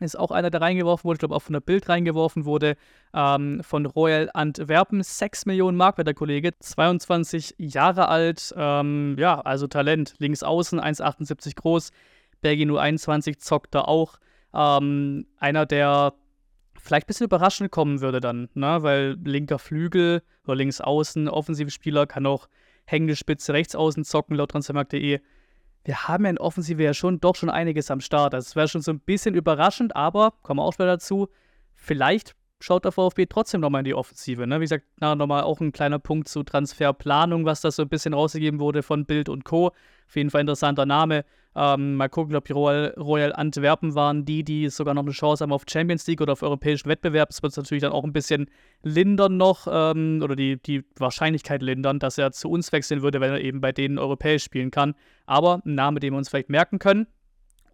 ist 0.01 0.19
auch 0.19 0.31
einer, 0.31 0.51
der 0.51 0.61
reingeworfen 0.61 1.05
wurde, 1.05 1.17
ich 1.17 1.21
glaube 1.21 1.35
auch 1.35 1.43
von 1.43 1.55
der 1.55 1.61
Bild 1.61 1.89
reingeworfen 1.89 2.45
wurde, 2.45 2.77
ähm, 3.15 3.63
von 3.63 3.87
Royal 3.87 4.31
Antwerpen. 4.35 5.03
6 5.03 5.47
Millionen 5.47 5.77
Mark 5.77 5.97
wird 5.97 6.07
der 6.07 6.15
Kollege, 6.15 6.53
22 6.59 7.55
Jahre 7.59 8.09
alt, 8.09 8.55
ähm, 8.57 9.17
ja, 9.19 9.41
also 9.41 9.67
Talent, 9.67 10.15
links 10.19 10.43
außen, 10.43 10.81
1,78 10.81 11.57
groß, 11.57 11.91
Belgien 12.41 12.71
U21 12.71 13.39
zockt 13.39 13.75
da 13.75 13.83
auch. 13.83 14.19
Ähm, 14.55 15.27
einer, 15.39 15.67
der 15.67 16.15
vielleicht 16.79 17.07
ein 17.07 17.09
bisschen 17.09 17.27
überraschend 17.27 17.71
kommen 17.71 18.01
würde 18.01 18.21
dann, 18.21 18.49
ne? 18.55 18.83
weil 18.83 19.17
linker 19.25 19.59
Flügel 19.59 20.23
oder 20.45 20.57
links 20.57 20.81
außen, 20.81 21.29
offensive 21.29 21.71
Spieler, 21.71 22.07
kann 22.07 22.27
auch 22.27 22.49
hängende 22.85 23.17
Spitze 23.17 23.53
rechts 23.53 23.75
außen 23.75 24.05
zocken, 24.05 24.37
laut 24.37 24.53
transfermarkt.de 24.53 25.21
wir 25.87 26.09
haben 26.09 26.25
ja 26.25 26.31
in 26.31 26.39
Offensive 26.39 26.83
ja 26.83 26.93
schon 26.95 27.21
doch 27.21 27.37
schon 27.37 27.49
einiges 27.49 27.91
am 27.91 28.01
Start. 28.01 28.35
Also 28.35 28.47
es 28.47 28.57
wäre 28.57 28.67
schon 28.67 28.83
so 28.83 28.91
ein 28.91 28.99
bisschen 28.99 29.35
überraschend, 29.35 29.95
aber 29.95 30.33
kommen 30.43 30.59
wir 30.59 30.65
auch 30.65 30.73
später 30.73 30.89
dazu. 30.89 31.29
Vielleicht 31.75 32.35
schaut 32.59 32.85
der 32.85 32.91
VfB 32.91 33.27
trotzdem 33.27 33.61
nochmal 33.61 33.81
in 33.81 33.85
die 33.85 33.95
Offensive. 33.95 34.47
Ne? 34.47 34.57
Wie 34.57 34.65
gesagt, 34.65 34.85
nachher 34.99 35.15
nochmal 35.15 35.45
auch 35.45 35.61
ein 35.61 35.71
kleiner 35.71 36.01
Punkt 36.01 36.27
zu 36.27 36.43
Transferplanung, 36.43 37.45
was 37.45 37.61
da 37.61 37.71
so 37.71 37.83
ein 37.83 37.89
bisschen 37.89 38.15
rausgegeben 38.15 38.59
wurde 38.59 38.83
von 38.83 39.07
Bild 39.07 39.29
und 39.29 39.45
Co. 39.45 39.69
Auf 39.69 40.17
jeden 40.17 40.31
Fall 40.31 40.41
interessanter 40.41 40.87
Name. 40.87 41.25
Ähm, 41.59 41.95
mal 41.95 42.09
gucken, 42.09 42.37
ob 42.37 42.45
die 42.45 42.53
Royal, 42.53 42.95
Royal, 42.99 43.33
Antwerpen 43.33 43.95
waren 43.95 44.27
die, 44.27 44.45
die 44.45 44.69
sogar 44.69 44.93
noch 44.93 45.03
eine 45.03 45.13
Chance 45.13 45.43
haben 45.43 45.53
auf 45.53 45.65
Champions 45.67 46.07
League 46.07 46.21
oder 46.21 46.35
auf 46.35 46.43
europäischen 46.43 46.89
Wettbewerb. 46.89 47.31
Das 47.31 47.43
wird 47.43 47.53
es 47.53 47.57
natürlich 47.57 47.81
dann 47.81 47.93
auch 47.93 48.05
ein 48.05 48.13
bisschen 48.13 48.51
lindern 48.83 49.39
noch 49.39 49.67
ähm, 49.71 50.21
oder 50.23 50.37
die, 50.37 50.61
die 50.63 50.85
Wahrscheinlichkeit 50.99 51.63
lindern, 51.63 51.99
dass 51.99 52.19
er 52.19 52.33
zu 52.33 52.51
uns 52.51 52.71
wechseln 52.73 53.01
würde, 53.01 53.21
wenn 53.21 53.33
er 53.33 53.41
eben 53.41 53.63
bei 53.63 53.73
denen 53.73 53.99
europäisch 53.99 54.45
spielen 54.45 54.71
kann. 54.71 54.95
Aber 55.25 55.63
ein 55.65 55.75
Name, 55.75 55.99
den 55.99 56.13
wir 56.13 56.19
uns 56.19 56.29
vielleicht 56.29 56.51
merken 56.51 56.79
können. 56.79 57.07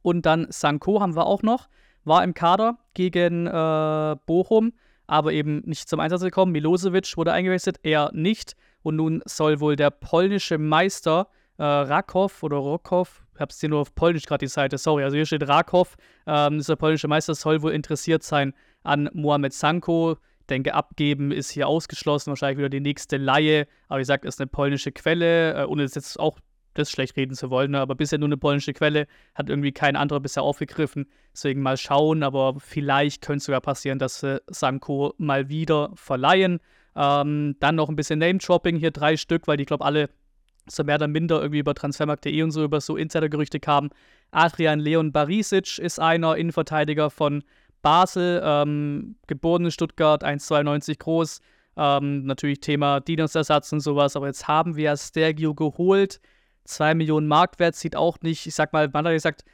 Und 0.03 0.27
dann 0.27 0.47
Sanko 0.51 1.01
haben 1.01 1.17
wir 1.17 1.27
auch 1.27 1.43
noch 1.43 1.69
war 2.05 2.25
im 2.25 2.35
Kader 2.35 2.79
gegen 2.95 3.47
äh, 3.47 4.17
Bochum, 4.27 4.73
aber 5.07 5.33
eben 5.33 5.63
nicht 5.65 5.89
zum 5.89 6.01
Einsatz 6.01 6.23
gekommen. 6.23 6.53
Milosevic 6.53 7.17
wurde 7.17 7.33
eingewechselt, 7.33 7.81
er 7.83 8.11
nicht. 8.13 8.57
Und 8.83 8.97
nun 8.97 9.23
soll 9.27 9.61
wohl 9.61 9.77
der 9.77 9.91
polnische 9.91 10.59
Meister 10.59 11.29
äh, 11.59 11.65
Rakow 11.65 12.43
oder 12.43 12.57
Rokow, 12.57 13.23
ich 13.35 13.41
habe 13.41 13.51
es 13.51 13.61
hier 13.61 13.69
nur 13.69 13.81
auf 13.81 13.95
Polnisch 13.95 14.25
gerade 14.25 14.45
die 14.45 14.51
Seite, 14.51 14.79
sorry, 14.79 15.05
also 15.05 15.17
hier 15.17 15.27
steht 15.27 15.47
Rakow, 15.47 15.97
ähm, 16.27 16.59
ist 16.59 16.69
der 16.69 16.77
polnische 16.77 17.09
Meister, 17.09 17.35
soll 17.35 17.63
wohl 17.63 17.73
interessiert 17.73 18.23
sein 18.23 18.55
an 18.83 19.09
Mohamed 19.13 19.53
Sanko. 19.53 20.17
Ich 20.41 20.47
denke, 20.49 20.75
abgeben 20.75 21.31
ist 21.31 21.51
hier 21.51 21.69
ausgeschlossen, 21.69 22.31
wahrscheinlich 22.31 22.59
wieder 22.59 22.69
die 22.69 22.81
nächste 22.81 23.17
Laie. 23.17 23.67
Aber 23.89 23.99
wie 23.99 24.03
gesagt, 24.03 24.25
ist 24.25 24.41
eine 24.41 24.49
polnische 24.49 24.93
Quelle, 24.93 25.55
äh, 25.55 25.65
ohne 25.65 25.85
es 25.85 25.95
jetzt 25.95 26.19
auch 26.19 26.39
das 26.75 26.91
schlecht 26.91 27.17
reden 27.17 27.35
zu 27.35 27.51
wollen, 27.51 27.73
ne? 27.73 27.81
aber 27.81 27.95
bisher 27.95 28.19
nur 28.19 28.29
eine 28.29 28.37
polnische 28.37 28.73
Quelle, 28.73 29.07
hat 29.35 29.49
irgendwie 29.49 29.73
kein 29.73 29.97
anderer 29.97 30.21
bisher 30.21 30.43
aufgegriffen. 30.43 31.07
Deswegen 31.33 31.61
mal 31.61 31.77
schauen, 31.77 32.23
aber 32.23 32.55
vielleicht 32.59 33.23
könnte 33.23 33.39
es 33.39 33.45
sogar 33.45 33.61
passieren, 33.61 33.99
dass 33.99 34.21
sie 34.21 34.41
Sanko 34.49 35.15
mal 35.19 35.49
wieder 35.49 35.91
verleihen. 35.95 36.61
Ähm, 36.95 37.57
dann 37.61 37.75
noch 37.77 37.89
ein 37.89 37.97
bisschen 37.97 38.19
Name-Dropping, 38.19 38.77
hier 38.77 38.91
drei 38.91 39.17
Stück, 39.17 39.47
weil 39.47 39.57
die, 39.57 39.65
glaube 39.65 39.85
alle 39.85 40.11
so 40.69 40.85
mehr 40.85 40.97
oder 40.97 41.09
minder 41.09 41.41
irgendwie 41.41 41.59
über 41.59 41.75
Transfermarkt.de 41.75 42.43
und 42.43 42.51
so 42.51 42.65
über 42.65 42.81
so 42.81 42.97
Insider-Gerüchte 42.97 43.61
kamen. 43.61 43.91
Adrian 44.31 44.81
Leon 44.81 45.13
Barisic 45.13 45.79
ist 45.79 45.99
einer 45.99 46.37
Innenverteidiger 46.37 47.11
von 47.11 47.45
Basel, 47.83 48.41
ähm, 48.45 49.17
geboren 49.27 49.65
in 49.65 49.71
Stuttgart, 49.71 50.25
1,92 50.25 50.99
groß. 50.99 51.41
Ähm, 51.77 52.25
natürlich 52.25 52.61
Thema 52.61 53.01
Dinos-Ersatz 53.01 53.73
und 53.73 53.81
sowas, 53.81 54.15
aber 54.15 54.27
jetzt 54.27 54.47
haben 54.47 54.77
wir 54.77 54.97
Stergio 54.97 55.55
geholt 55.55 56.21
2 56.65 56.95
Millionen 56.95 57.27
Marktwert 57.27 57.75
sieht 57.75 57.97
auch 57.97 58.21
nicht, 58.21 58.47
ich 58.47 58.55
sag 58.55 58.73
mal, 58.73 58.89
man 58.93 59.07
hat 59.07 59.13
gesagt, 59.13 59.45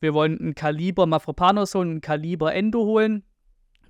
wir 0.00 0.14
wollen 0.14 0.38
ein 0.40 0.54
Kaliber 0.54 1.06
Mafropanos 1.06 1.74
holen, 1.74 1.96
ein 1.96 2.00
Kaliber 2.00 2.54
Endo 2.54 2.84
holen, 2.84 3.22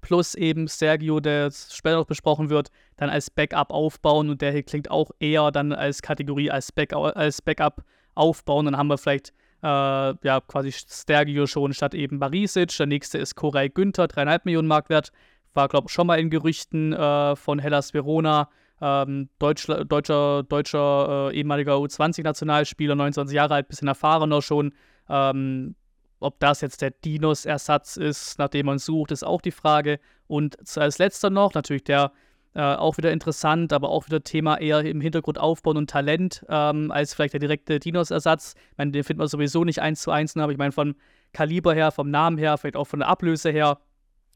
plus 0.00 0.34
eben 0.34 0.66
Sergio, 0.68 1.20
der 1.20 1.50
später 1.50 1.96
noch 1.96 2.06
besprochen 2.06 2.50
wird, 2.50 2.70
dann 2.96 3.10
als 3.10 3.30
Backup 3.30 3.70
aufbauen 3.70 4.30
und 4.30 4.40
der 4.40 4.52
hier 4.52 4.62
klingt 4.62 4.90
auch 4.90 5.10
eher 5.20 5.50
dann 5.50 5.72
als 5.72 6.02
Kategorie 6.02 6.50
als, 6.50 6.72
Back, 6.72 6.92
als 6.92 7.42
Backup 7.42 7.84
aufbauen. 8.14 8.66
Dann 8.66 8.76
haben 8.76 8.88
wir 8.88 8.98
vielleicht 8.98 9.32
äh, 9.62 9.66
ja 9.66 10.40
quasi 10.46 10.72
Sergio 10.72 11.46
schon 11.46 11.72
statt 11.72 11.94
eben 11.94 12.18
Barisic. 12.18 12.76
Der 12.76 12.86
nächste 12.86 13.18
ist 13.18 13.34
Koray 13.34 13.68
Günther, 13.68 14.04
3,5 14.04 14.40
Millionen 14.44 14.68
Marktwert. 14.68 15.12
War, 15.54 15.68
glaube 15.68 15.86
ich, 15.88 15.92
schon 15.92 16.06
mal 16.06 16.18
in 16.20 16.30
Gerüchten 16.30 16.92
äh, 16.92 17.34
von 17.36 17.58
Hellas 17.58 17.92
Verona 17.92 18.48
ähm, 18.80 19.28
Deutsch, 19.38 19.66
deutscher, 19.66 20.42
deutscher 20.44 21.30
äh, 21.30 21.36
ehemaliger 21.36 21.74
U20-Nationalspieler, 21.74 22.94
29 22.94 23.34
Jahre 23.34 23.54
alt, 23.54 23.68
bisschen 23.68 23.88
erfahrener 23.88 24.40
schon. 24.42 24.72
Ähm, 25.08 25.74
ob 26.20 26.38
das 26.38 26.60
jetzt 26.60 26.82
der 26.82 26.90
Dinos-Ersatz 26.90 27.96
ist, 27.96 28.38
nach 28.38 28.48
dem 28.48 28.66
man 28.66 28.78
sucht, 28.78 29.10
ist 29.10 29.24
auch 29.24 29.40
die 29.40 29.50
Frage. 29.50 29.98
Und 30.26 30.56
als 30.76 30.98
letzter 30.98 31.30
noch, 31.30 31.54
natürlich 31.54 31.84
der 31.84 32.12
äh, 32.54 32.60
auch 32.60 32.96
wieder 32.96 33.12
interessant, 33.12 33.72
aber 33.72 33.90
auch 33.90 34.06
wieder 34.06 34.22
Thema 34.22 34.56
eher 34.58 34.84
im 34.84 35.00
Hintergrund 35.00 35.38
aufbauen 35.38 35.76
und 35.76 35.88
Talent, 35.88 36.44
ähm, 36.48 36.90
als 36.90 37.14
vielleicht 37.14 37.32
der 37.34 37.40
direkte 37.40 37.78
Dinos-Ersatz. 37.78 38.54
Ich 38.72 38.78
meine, 38.78 38.90
den 38.90 39.04
findet 39.04 39.18
man 39.18 39.28
sowieso 39.28 39.64
nicht 39.64 39.80
eins 39.80 40.02
zu 40.02 40.10
eins, 40.10 40.36
ne, 40.36 40.42
aber 40.42 40.52
ich 40.52 40.58
meine, 40.58 40.72
vom 40.72 40.94
Kaliber 41.32 41.74
her, 41.74 41.92
vom 41.92 42.10
Namen 42.10 42.38
her, 42.38 42.58
vielleicht 42.58 42.76
auch 42.76 42.86
von 42.86 43.00
der 43.00 43.08
Ablöse 43.08 43.50
her. 43.50 43.78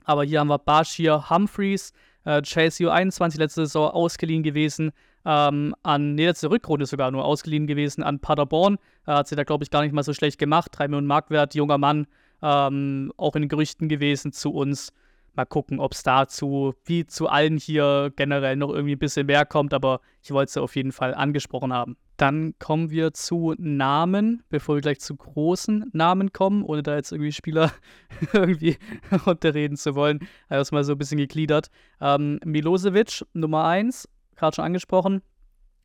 Aber 0.05 0.25
hier 0.25 0.41
haben 0.41 0.49
wir 0.49 0.59
Bashir 0.59 1.29
Humphreys, 1.29 1.93
äh, 2.25 2.41
Chelsea 2.43 2.89
U21 2.89 3.39
letzte 3.39 3.67
Saison 3.67 3.91
ausgeliehen 3.91 4.43
gewesen 4.43 4.93
ähm, 5.25 5.75
an, 5.83 6.15
nee, 6.15 6.27
letzte 6.27 6.51
Rückrunde 6.51 6.87
sogar 6.87 7.11
nur 7.11 7.25
ausgeliehen 7.25 7.67
gewesen 7.67 8.03
an 8.03 8.21
Paderborn. 8.21 8.77
Äh, 9.07 9.13
hat 9.13 9.29
sie 9.29 9.37
da, 9.37 9.45
glaube 9.45 9.65
ich, 9.65 9.71
gar 9.71 9.83
nicht 9.83 9.93
mal 9.93 10.03
so 10.03 10.13
schlecht 10.13 10.39
gemacht. 10.39 10.71
3 10.73 10.89
Millionen 10.89 11.07
Marktwert, 11.07 11.55
junger 11.55 11.79
Mann, 11.79 12.07
ähm, 12.43 13.13
auch 13.17 13.37
in 13.37 13.49
Gerüchten 13.49 13.89
gewesen 13.89 14.33
zu 14.33 14.53
uns. 14.53 14.93
Mal 15.37 15.47
gucken, 15.47 15.81
ob 15.81 15.95
es 15.95 16.05
dazu, 16.05 16.75
wie 16.85 17.07
zu 17.07 17.29
allen 17.29 17.57
hier 17.57 18.13
generell 18.15 18.55
noch 18.55 18.71
irgendwie 18.71 18.95
ein 18.95 19.01
bisschen 19.01 19.27
mehr 19.27 19.45
kommt, 19.45 19.75
aber 19.75 20.01
ich 20.23 20.31
wollte 20.31 20.51
es 20.51 20.57
auf 20.57 20.77
jeden 20.77 20.93
Fall 20.93 21.13
angesprochen 21.13 21.73
haben. 21.73 21.97
Dann 22.17 22.55
kommen 22.61 22.91
wir 22.91 23.13
zu 23.15 23.55
Namen, 23.59 24.45
bevor 24.49 24.77
wir 24.77 24.83
gleich 24.83 25.01
zu 25.01 25.17
großen 25.17 25.91
Namen 25.93 26.33
kommen, 26.33 26.63
ohne 26.63 26.85
da 26.85 26.95
jetzt 26.95 27.11
irgendwie 27.11 27.33
Spieler 27.33 27.73
irgendwie 28.33 28.77
unterreden 29.25 29.77
zu 29.77 29.97
wollen. 29.97 30.21
Also 30.49 30.73
mal 30.77 30.85
so 30.85 30.93
ein 30.93 30.99
bisschen 30.99 31.19
gegliedert. 31.19 31.69
Ähm, 32.01 32.39
Milosevic, 32.45 33.25
Nummer 33.33 33.65
1, 33.65 34.09
gerade 34.37 34.57
schon 34.57 34.65
angesprochen, 34.65 35.23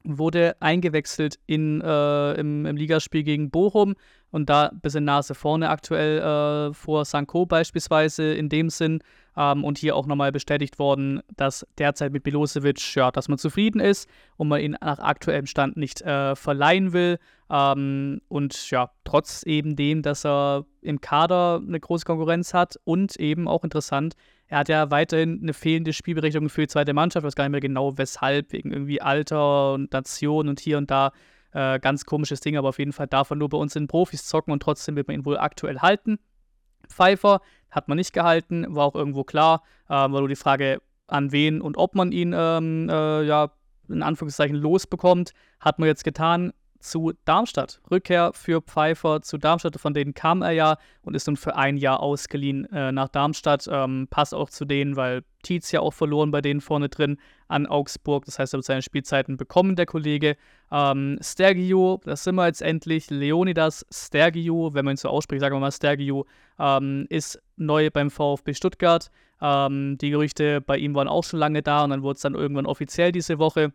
wurde 0.03 0.55
eingewechselt 0.61 1.39
in, 1.45 1.81
äh, 1.81 2.33
im, 2.33 2.65
im, 2.65 2.77
Ligaspiel 2.77 3.23
gegen 3.23 3.51
Bochum 3.51 3.95
und 4.31 4.49
da 4.49 4.67
ein 4.67 4.79
bisschen 4.79 5.03
Nase 5.03 5.35
vorne 5.35 5.69
aktuell 5.69 6.19
äh, 6.19 6.73
vor 6.73 7.03
Sanko 7.03 7.45
beispielsweise 7.45 8.33
in 8.33 8.49
dem 8.49 8.69
Sinn. 8.69 9.01
Ähm, 9.35 9.63
und 9.63 9.77
hier 9.77 9.95
auch 9.95 10.05
nochmal 10.05 10.31
bestätigt 10.31 10.79
worden, 10.79 11.21
dass 11.35 11.65
derzeit 11.77 12.11
mit 12.11 12.25
Milosevic, 12.25 12.95
ja, 12.95 13.11
dass 13.11 13.27
man 13.27 13.37
zufrieden 13.37 13.79
ist 13.79 14.09
und 14.37 14.47
man 14.47 14.61
ihn 14.61 14.75
nach 14.81 14.99
aktuellem 14.99 15.45
Stand 15.45 15.77
nicht 15.77 16.01
äh, 16.01 16.35
verleihen 16.35 16.93
will. 16.93 17.19
Ähm, 17.49 18.21
und 18.27 18.69
ja, 18.71 18.91
trotz 19.03 19.43
eben 19.43 19.75
dem, 19.75 20.01
dass 20.01 20.25
er 20.25 20.65
im 20.81 21.01
Kader 21.01 21.61
eine 21.65 21.79
große 21.79 22.05
Konkurrenz 22.05 22.53
hat 22.53 22.77
und 22.85 23.15
eben 23.17 23.47
auch 23.47 23.63
interessant, 23.63 24.15
er 24.49 24.57
hat 24.59 24.69
ja 24.69 24.89
weiterhin 24.89 25.39
eine 25.41 25.53
fehlende 25.53 25.93
Spielberechtigung 25.93 26.49
für 26.49 26.61
die 26.61 26.67
zweite 26.67 26.93
Mannschaft. 26.93 27.23
Ich 27.23 27.27
weiß 27.27 27.35
gar 27.35 27.43
nicht 27.45 27.51
mehr 27.51 27.61
genau, 27.61 27.97
weshalb, 27.97 28.51
wegen 28.51 28.71
irgendwie 28.71 29.01
Alter 29.01 29.73
und 29.73 29.93
Nation 29.93 30.49
und 30.49 30.59
hier 30.59 30.77
und 30.79 30.89
da. 30.89 31.11
Äh, 31.51 31.79
ganz 31.79 32.05
komisches 32.05 32.41
Ding, 32.41 32.57
aber 32.57 32.69
auf 32.69 32.79
jeden 32.79 32.91
Fall 32.91 33.07
darf 33.07 33.29
er 33.29 33.35
nur 33.35 33.49
bei 33.49 33.57
uns 33.57 33.75
in 33.75 33.87
Profis 33.87 34.25
zocken 34.25 34.51
und 34.51 34.61
trotzdem 34.61 34.95
wird 34.95 35.07
man 35.07 35.15
ihn 35.15 35.25
wohl 35.25 35.37
aktuell 35.37 35.79
halten. 35.79 36.19
Pfeiffer 36.87 37.41
hat 37.69 37.87
man 37.87 37.97
nicht 37.97 38.11
gehalten, 38.11 38.65
war 38.69 38.85
auch 38.85 38.95
irgendwo 38.95 39.23
klar, 39.23 39.63
äh, 39.87 39.93
war 39.93 40.09
nur 40.09 40.27
die 40.27 40.35
Frage, 40.35 40.81
an 41.07 41.31
wen 41.31 41.61
und 41.61 41.77
ob 41.77 41.95
man 41.95 42.11
ihn, 42.11 42.33
ähm, 42.37 42.87
äh, 42.89 43.23
ja, 43.23 43.51
in 43.87 44.03
Anführungszeichen 44.03 44.55
losbekommt. 44.55 45.33
Hat 45.59 45.79
man 45.79 45.87
jetzt 45.87 46.03
getan 46.03 46.53
zu 46.79 47.13
Darmstadt. 47.25 47.81
Rückkehr 47.91 48.31
für 48.33 48.61
Pfeiffer 48.61 49.21
zu 49.21 49.37
Darmstadt, 49.37 49.79
von 49.79 49.93
denen 49.93 50.13
kam 50.13 50.41
er 50.41 50.51
ja 50.51 50.77
und 51.01 51.15
ist 51.15 51.27
nun 51.27 51.37
für 51.37 51.55
ein 51.55 51.77
Jahr 51.77 51.99
ausgeliehen 51.99 52.65
äh, 52.71 52.91
nach 52.91 53.09
Darmstadt. 53.09 53.67
Ähm, 53.69 54.07
passt 54.09 54.33
auch 54.33 54.49
zu 54.49 54.65
denen, 54.65 54.95
weil 54.95 55.23
Tietz 55.43 55.71
ja 55.71 55.79
auch 55.81 55.93
verloren 55.93 56.31
bei 56.31 56.41
denen 56.41 56.61
vorne 56.61 56.89
drin 56.89 57.17
an 57.47 57.65
Augsburg. 57.65 58.25
Das 58.25 58.39
heißt, 58.39 58.53
er 58.53 58.57
wird 58.57 58.65
seine 58.65 58.81
Spielzeiten 58.81 59.37
bekommen, 59.37 59.75
der 59.75 59.85
Kollege. 59.85 60.35
Ähm, 60.71 61.17
Stergio, 61.21 61.99
das 62.03 62.23
sind 62.23 62.35
wir 62.35 62.47
jetzt 62.47 62.61
endlich. 62.61 63.09
Leonidas 63.09 63.85
Stergio, 63.91 64.73
wenn 64.73 64.85
man 64.85 64.95
ihn 64.95 64.97
so 64.97 65.09
ausspricht, 65.09 65.41
sagen 65.41 65.55
wir 65.55 65.59
mal 65.59 65.71
Stergio, 65.71 66.25
ähm, 66.59 67.05
ist 67.09 67.41
neu 67.57 67.89
beim 67.91 68.09
VfB 68.09 68.53
Stuttgart. 68.53 69.09
Ähm, 69.41 69.97
die 69.97 70.09
Gerüchte 70.09 70.61
bei 70.61 70.77
ihm 70.77 70.93
waren 70.95 71.07
auch 71.07 71.23
schon 71.23 71.39
lange 71.39 71.61
da 71.61 71.83
und 71.83 71.91
dann 71.91 72.03
wurde 72.03 72.17
es 72.17 72.21
dann 72.21 72.35
irgendwann 72.35 72.65
offiziell 72.65 73.11
diese 73.11 73.39
Woche. 73.39 73.73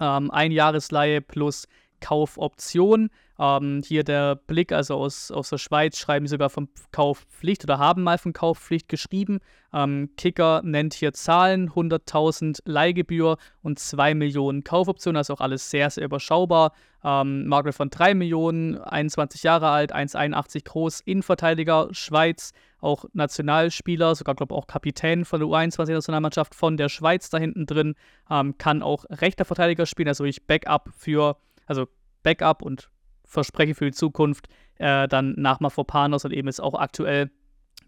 Ähm, 0.00 0.30
ein 0.30 0.50
Jahresleihe 0.50 1.20
plus 1.20 1.68
Kaufoption. 2.04 3.08
Ähm, 3.38 3.82
hier 3.84 4.04
der 4.04 4.36
Blick, 4.36 4.72
also 4.72 4.94
aus, 4.94 5.30
aus 5.30 5.48
der 5.48 5.58
Schweiz, 5.58 5.98
schreiben 5.98 6.26
sogar 6.26 6.50
von 6.50 6.68
Kaufpflicht 6.92 7.64
oder 7.64 7.78
haben 7.78 8.02
mal 8.02 8.18
von 8.18 8.34
Kaufpflicht 8.34 8.88
geschrieben. 8.88 9.40
Ähm, 9.72 10.10
Kicker 10.16 10.60
nennt 10.62 10.92
hier 10.92 11.14
Zahlen: 11.14 11.70
100.000 11.70 12.60
Leihgebühr 12.66 13.38
und 13.62 13.78
2 13.78 14.14
Millionen 14.14 14.64
Kaufoptionen, 14.64 15.16
also 15.16 15.32
auch 15.32 15.40
alles 15.40 15.70
sehr, 15.70 15.88
sehr 15.88 16.04
überschaubar. 16.04 16.72
Ähm, 17.02 17.46
Margaret 17.46 17.74
von 17.74 17.88
3 17.88 18.14
Millionen, 18.14 18.78
21 18.78 19.42
Jahre 19.42 19.70
alt, 19.70 19.94
1,81 19.94 20.64
groß, 20.64 21.00
Innenverteidiger, 21.00 21.88
Schweiz, 21.92 22.52
auch 22.80 23.06
Nationalspieler, 23.14 24.14
sogar, 24.14 24.34
glaube 24.34 24.54
ich, 24.54 24.58
auch 24.58 24.66
Kapitän 24.66 25.24
von 25.24 25.40
der 25.40 25.48
U21-Nationalmannschaft 25.48 26.54
von 26.54 26.76
der 26.76 26.90
Schweiz 26.90 27.30
da 27.30 27.38
hinten 27.38 27.64
drin, 27.66 27.94
ähm, 28.30 28.58
kann 28.58 28.82
auch 28.82 29.06
rechter 29.08 29.46
Verteidiger 29.46 29.86
spielen, 29.86 30.08
also 30.08 30.24
ich 30.24 30.46
Backup 30.46 30.90
für 30.96 31.36
also 31.66 31.86
Backup 32.22 32.62
und 32.62 32.90
Verspreche 33.24 33.74
für 33.74 33.86
die 33.86 33.92
Zukunft, 33.92 34.48
äh, 34.78 35.08
dann 35.08 35.34
nach 35.36 35.60
Mafropanos 35.60 36.24
und 36.24 36.32
eben 36.32 36.48
ist 36.48 36.60
auch 36.60 36.74
aktuell 36.74 37.30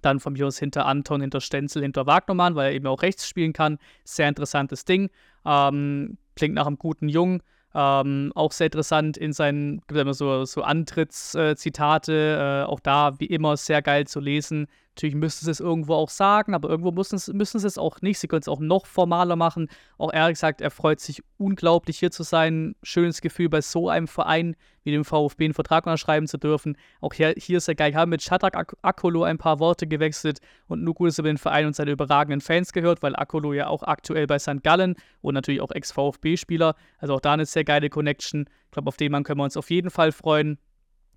dann 0.03 0.21
von 0.21 0.35
mir 0.35 0.47
aus 0.47 0.59
hinter 0.59 0.87
Anton, 0.87 1.21
hinter 1.21 1.41
Stenzel, 1.41 1.83
hinter 1.83 2.07
Wagnermann, 2.07 2.55
weil 2.55 2.69
er 2.69 2.75
eben 2.75 2.87
auch 2.87 3.03
rechts 3.03 3.29
spielen 3.29 3.53
kann. 3.53 3.79
Sehr 4.05 4.29
interessantes 4.29 4.85
Ding. 4.85 5.11
Ähm, 5.45 6.19
klingt 6.35 6.55
nach 6.55 6.67
einem 6.67 6.79
guten 6.79 7.09
Jungen. 7.09 7.43
Ähm, 7.75 8.33
auch 8.35 8.53
sehr 8.53 8.67
interessant 8.67 9.17
in 9.17 9.33
seinen, 9.33 9.81
gibt 9.87 10.01
immer 10.01 10.15
so, 10.15 10.45
so 10.45 10.63
Antrittszitate, 10.63 12.65
äh, 12.65 12.67
auch 12.67 12.81
da 12.81 13.19
wie 13.19 13.27
immer 13.27 13.57
sehr 13.57 13.83
geil 13.83 14.07
zu 14.07 14.21
lesen. 14.21 14.67
Natürlich 14.97 15.15
müssten 15.15 15.45
sie 15.45 15.51
es 15.51 15.61
irgendwo 15.61 15.93
auch 15.93 16.09
sagen, 16.09 16.55
aber 16.55 16.71
irgendwo 16.71 16.91
müssen, 16.91 17.21
müssen 17.37 17.59
sie 17.59 17.67
es 17.67 17.77
auch 17.77 18.01
nicht. 18.01 18.19
Sie 18.19 18.29
können 18.29 18.41
es 18.41 18.49
auch 18.49 18.61
noch 18.61 18.87
formaler 18.87 19.37
machen. 19.37 19.69
Auch 19.99 20.11
er 20.11 20.35
sagt, 20.35 20.63
er 20.63 20.71
freut 20.71 21.01
sich 21.01 21.23
unglaublich 21.37 21.99
hier 21.99 22.11
zu 22.11 22.23
sein. 22.23 22.75
Schönes 22.83 23.21
Gefühl, 23.21 23.51
bei 23.51 23.61
so 23.61 23.91
einem 23.91 24.09
Verein 24.09 24.57
wie 24.85 24.93
dem 24.93 25.05
VfB 25.05 25.45
einen 25.45 25.53
Vertrag 25.55 25.85
unterschreiben 25.85 26.27
zu 26.27 26.39
dürfen. 26.39 26.79
Auch 27.03 27.13
hier, 27.13 27.35
hier 27.37 27.59
ist 27.59 27.69
er 27.69 27.75
geil. 27.75 27.91
Ich 27.91 27.97
habe 27.97 28.09
mit 28.09 28.23
Shatak 28.23 28.57
Ak 28.57 28.75
Akolo 28.81 29.25
ein 29.25 29.37
paar 29.37 29.59
Worte 29.59 29.87
gewechselt 29.87 30.39
und 30.67 30.83
nur 30.83 30.95
gut, 30.95 31.09
dass 31.09 31.19
er 31.19 31.25
den 31.25 31.37
Verein 31.37 31.67
und 31.67 31.77
seine 31.77 31.91
überragenden 31.91 32.41
Fans 32.41 32.73
gehört, 32.73 33.03
weil 33.03 33.15
Akolo 33.17 33.53
ja 33.53 33.67
auch 33.67 33.83
aktuell 33.83 34.27
bei 34.27 34.39
St. 34.39 34.63
Gallen 34.63 34.95
und 35.21 35.35
natürlich 35.35 35.61
auch 35.61 35.73
Ex-VfB-Spieler. 35.73 36.75
Also 36.99 37.15
auch 37.15 37.21
da 37.21 37.35
eine 37.35 37.45
sehr 37.45 37.65
geile 37.65 37.91
Connection. 37.91 38.47
Ich 38.65 38.71
glaube, 38.71 38.89
auf 38.89 38.97
den 38.97 39.13
Mann 39.13 39.25
können 39.25 39.41
wir 39.41 39.45
uns 39.45 39.59
auf 39.59 39.69
jeden 39.71 39.91
Fall 39.91 40.11
freuen. 40.11 40.59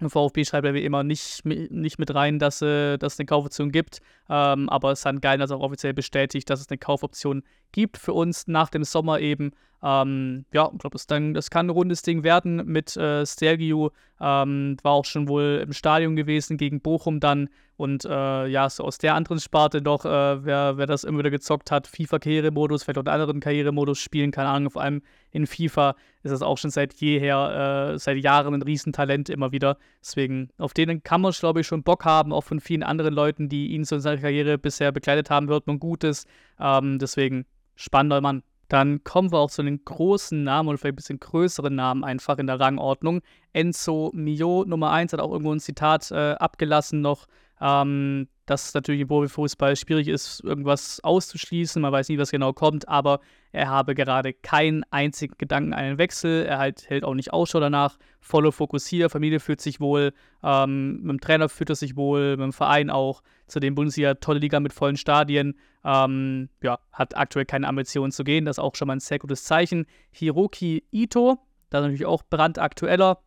VfB 0.08 0.46
schreibt 0.46 0.66
ja 0.66 0.74
wie 0.74 0.86
immer 0.86 1.04
nicht, 1.04 1.44
nicht 1.44 2.00
mit 2.00 2.16
rein, 2.16 2.40
dass, 2.40 2.62
äh, 2.62 2.98
dass 2.98 3.14
es 3.14 3.20
eine 3.20 3.26
Kaufoption 3.26 3.72
gibt. 3.72 4.00
Ähm, 4.30 4.70
aber 4.70 4.96
St. 4.96 5.22
Gallen 5.22 5.42
hat 5.42 5.52
auch 5.52 5.60
offiziell 5.60 5.94
bestätigt, 5.94 6.50
dass 6.50 6.62
es 6.62 6.70
eine 6.70 6.78
Kaufoption 6.78 7.44
gibt 7.74 7.98
für 7.98 8.14
uns 8.14 8.48
nach 8.48 8.70
dem 8.70 8.86
Sommer 8.86 9.20
eben. 9.20 9.52
Ähm, 9.82 10.46
ja, 10.52 10.70
ich 10.72 10.80
glaube, 10.80 10.98
das, 10.98 11.08
das 11.08 11.50
kann 11.50 11.68
ein 11.68 11.72
rundes 11.72 12.02
Ding 12.02 12.24
werden 12.24 12.66
mit 12.66 12.98
äh, 12.98 13.26
Stergiu. 13.26 13.90
Ähm, 14.22 14.76
war 14.84 14.92
auch 14.92 15.06
schon 15.06 15.30
wohl 15.30 15.62
im 15.64 15.72
Stadion 15.72 16.16
gewesen 16.16 16.58
gegen 16.58 16.82
Bochum 16.82 17.20
dann. 17.20 17.50
Und 17.78 18.04
äh, 18.04 18.48
ja, 18.48 18.70
so 18.70 18.84
aus 18.84 18.98
der 18.98 19.16
anderen 19.16 19.40
Sparte 19.40 19.82
doch, 19.82 20.04
äh, 20.04 20.44
wer, 20.44 20.76
wer 20.76 20.86
das 20.86 21.06
immer 21.06 21.20
wieder 21.20 21.30
gezockt 21.30 21.72
hat, 21.72 21.88
FIFA-Karrieremodus, 21.88 22.84
vielleicht 22.84 22.98
auch 22.98 23.06
einen 23.06 23.22
anderen 23.22 23.40
Karrieremodus 23.40 24.00
spielen, 24.00 24.32
keine 24.32 24.50
Ahnung, 24.50 24.72
vor 24.72 24.82
allem 24.82 25.02
in 25.32 25.48
FIFA 25.48 25.96
ist 26.24 26.32
das 26.32 26.42
auch 26.42 26.58
schon 26.58 26.72
seit 26.72 26.96
jeher, 26.96 27.94
äh, 27.94 27.98
seit 27.98 28.18
Jahren 28.18 28.54
ein 28.54 28.64
Riesentalent 28.64 29.30
immer 29.30 29.54
wieder. 29.54 29.78
Deswegen, 30.02 30.50
auf 30.58 30.74
denen 30.74 31.04
kann 31.04 31.22
man, 31.22 31.32
glaube 31.32 31.62
ich, 31.62 31.68
schon 31.68 31.84
Bock 31.84 32.04
haben, 32.04 32.34
auch 32.34 32.44
von 32.44 32.60
vielen 32.60 32.84
anderen 32.84 33.14
Leuten, 33.14 33.48
die 33.48 33.68
ihn 33.68 33.86
so 33.86 33.96
in 33.96 34.02
seiner 34.02 34.20
Karriere 34.20 34.58
bisher 34.58 34.92
begleitet 34.92 35.30
haben, 35.30 35.48
hört 35.48 35.66
man 35.66 35.80
Gutes. 35.80 36.26
Ähm, 36.60 37.00
deswegen, 37.00 37.46
spannender 37.78 38.20
Mann. 38.20 38.44
Dann 38.70 39.04
kommen 39.04 39.32
wir 39.32 39.40
auch 39.40 39.52
zu 39.52 39.64
den 39.64 39.84
großen 39.84 40.44
Namen 40.44 40.70
oder 40.70 40.78
vielleicht 40.78 40.94
ein 40.94 40.96
bisschen 40.96 41.20
größeren 41.20 41.74
Namen 41.74 42.04
einfach 42.04 42.38
in 42.38 42.48
der 42.48 42.60
Rangordnung. 42.60 43.22
Enzo 43.52 44.12
Mio 44.14 44.64
Nummer 44.66 44.92
1 44.92 45.12
hat 45.12 45.20
auch 45.20 45.32
irgendwo 45.32 45.52
ein 45.52 45.60
Zitat 45.60 46.12
äh, 46.12 46.34
abgelassen 46.34 47.02
noch, 47.02 47.26
ähm, 47.60 48.30
dass 48.50 48.74
natürlich 48.74 49.02
im 49.02 49.08
Profifußball 49.08 49.76
schwierig 49.76 50.08
ist, 50.08 50.44
irgendwas 50.44 51.04
auszuschließen. 51.04 51.80
Man 51.82 51.92
weiß 51.92 52.10
nie, 52.10 52.18
was 52.18 52.32
genau 52.32 52.52
kommt, 52.52 52.88
aber 52.88 53.20
er 53.52 53.70
habe 53.70 53.94
gerade 53.94 54.34
keinen 54.34 54.84
einzigen 54.90 55.36
Gedanken 55.38 55.74
an 55.74 55.80
einen 55.80 55.98
Wechsel. 56.00 56.46
Er 56.46 56.58
halt, 56.58 56.90
hält 56.90 57.04
auch 57.04 57.14
nicht 57.14 57.32
Ausschau 57.32 57.60
danach. 57.60 58.00
Volle 58.20 58.52
Fokus 58.52 58.88
hier. 58.88 59.10
Familie 59.10 59.40
fühlt 59.40 59.62
sich 59.62 59.80
wohl. 59.80 60.14
Ähm, 60.44 60.98
mit 61.02 61.10
dem 61.10 61.22
Trainer 61.22 61.48
fühlt 61.48 61.70
er 61.70 61.76
sich 61.76 61.96
wohl. 61.96 62.38
Mit 62.38 62.46
dem 62.46 62.54
Verein 62.54 62.90
auch. 62.90 63.22
Zudem 63.46 63.76
Bundesliga, 63.76 64.16
tolle 64.16 64.40
Liga 64.40 64.60
mit 64.60 64.74
vollen 64.74 64.98
Stadien. 64.98 65.56
Ähm, 65.86 66.50
ja, 66.64 66.80
hat 66.92 67.16
aktuell 67.16 67.46
keine 67.46 67.68
Ambitionen 67.68 68.12
zu 68.12 68.24
gehen. 68.24 68.46
Das 68.46 68.58
ist 68.58 68.64
auch 68.64 68.76
schon 68.76 68.88
mal 68.88 68.96
ein 68.96 69.00
sehr 69.00 69.20
gutes 69.20 69.44
Zeichen. 69.44 69.86
Hiroki 70.12 70.86
Ito, 70.92 71.38
da 71.70 71.82
natürlich 71.82 72.08
auch 72.08 72.24
brandaktueller 72.28 73.22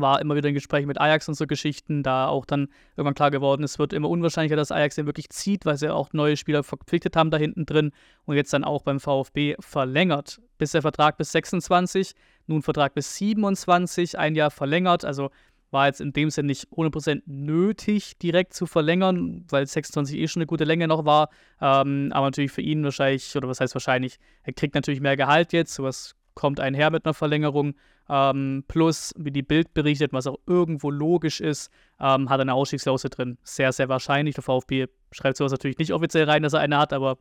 war 0.00 0.20
immer 0.20 0.36
wieder 0.36 0.48
in 0.48 0.54
Gesprächen 0.54 0.86
mit 0.86 1.00
Ajax 1.00 1.28
und 1.28 1.34
so 1.34 1.46
Geschichten, 1.46 2.02
da 2.02 2.28
auch 2.28 2.44
dann 2.44 2.68
irgendwann 2.96 3.14
klar 3.14 3.30
geworden 3.30 3.62
ist, 3.62 3.78
wird 3.78 3.92
immer 3.92 4.08
unwahrscheinlicher, 4.08 4.56
dass 4.56 4.72
Ajax 4.72 4.96
den 4.96 5.06
wirklich 5.06 5.30
zieht, 5.30 5.64
weil 5.66 5.76
sie 5.76 5.92
auch 5.92 6.12
neue 6.12 6.36
Spieler 6.36 6.62
verpflichtet 6.62 7.16
haben 7.16 7.30
da 7.30 7.36
hinten 7.36 7.66
drin 7.66 7.92
und 8.24 8.36
jetzt 8.36 8.52
dann 8.52 8.64
auch 8.64 8.82
beim 8.82 9.00
VfB 9.00 9.56
verlängert. 9.60 10.40
Bis 10.58 10.72
der 10.72 10.82
Vertrag 10.82 11.18
bis 11.18 11.32
26, 11.32 12.14
nun 12.46 12.62
Vertrag 12.62 12.94
bis 12.94 13.16
27, 13.16 14.18
ein 14.18 14.34
Jahr 14.34 14.50
verlängert, 14.50 15.04
also 15.04 15.30
war 15.70 15.86
jetzt 15.86 16.00
in 16.00 16.12
dem 16.12 16.30
Sinne 16.30 16.46
nicht 16.46 16.68
100% 16.68 17.22
nötig, 17.26 18.18
direkt 18.18 18.54
zu 18.54 18.66
verlängern, 18.66 19.44
weil 19.48 19.66
26 19.66 20.16
eh 20.16 20.28
schon 20.28 20.40
eine 20.40 20.46
gute 20.46 20.64
Länge 20.64 20.88
noch 20.88 21.04
war. 21.04 21.28
Ähm, 21.60 22.10
aber 22.12 22.26
natürlich 22.26 22.52
für 22.52 22.62
ihn 22.62 22.84
wahrscheinlich, 22.84 23.36
oder 23.36 23.48
was 23.48 23.60
heißt 23.60 23.74
wahrscheinlich, 23.74 24.18
er 24.42 24.52
kriegt 24.52 24.74
natürlich 24.74 25.00
mehr 25.00 25.16
Gehalt 25.16 25.52
jetzt, 25.52 25.74
sowas 25.74 26.14
kommt 26.36 26.60
einher 26.60 26.90
mit 26.90 27.04
einer 27.04 27.14
Verlängerung. 27.14 27.74
Ähm, 28.08 28.62
plus, 28.68 29.12
wie 29.16 29.32
die 29.32 29.42
Bild 29.42 29.74
berichtet, 29.74 30.12
was 30.12 30.28
auch 30.28 30.38
irgendwo 30.46 30.90
logisch 30.90 31.40
ist, 31.40 31.72
ähm, 31.98 32.30
hat 32.30 32.40
eine 32.40 32.54
Ausstiegsklausel 32.54 33.10
drin. 33.10 33.38
Sehr, 33.42 33.72
sehr 33.72 33.88
wahrscheinlich. 33.88 34.36
Der 34.36 34.44
VfB 34.44 34.86
schreibt 35.10 35.38
sowas 35.38 35.50
natürlich 35.50 35.78
nicht 35.78 35.92
offiziell 35.92 36.30
rein, 36.30 36.44
dass 36.44 36.52
er 36.52 36.60
eine 36.60 36.78
hat, 36.78 36.92
aber 36.92 37.18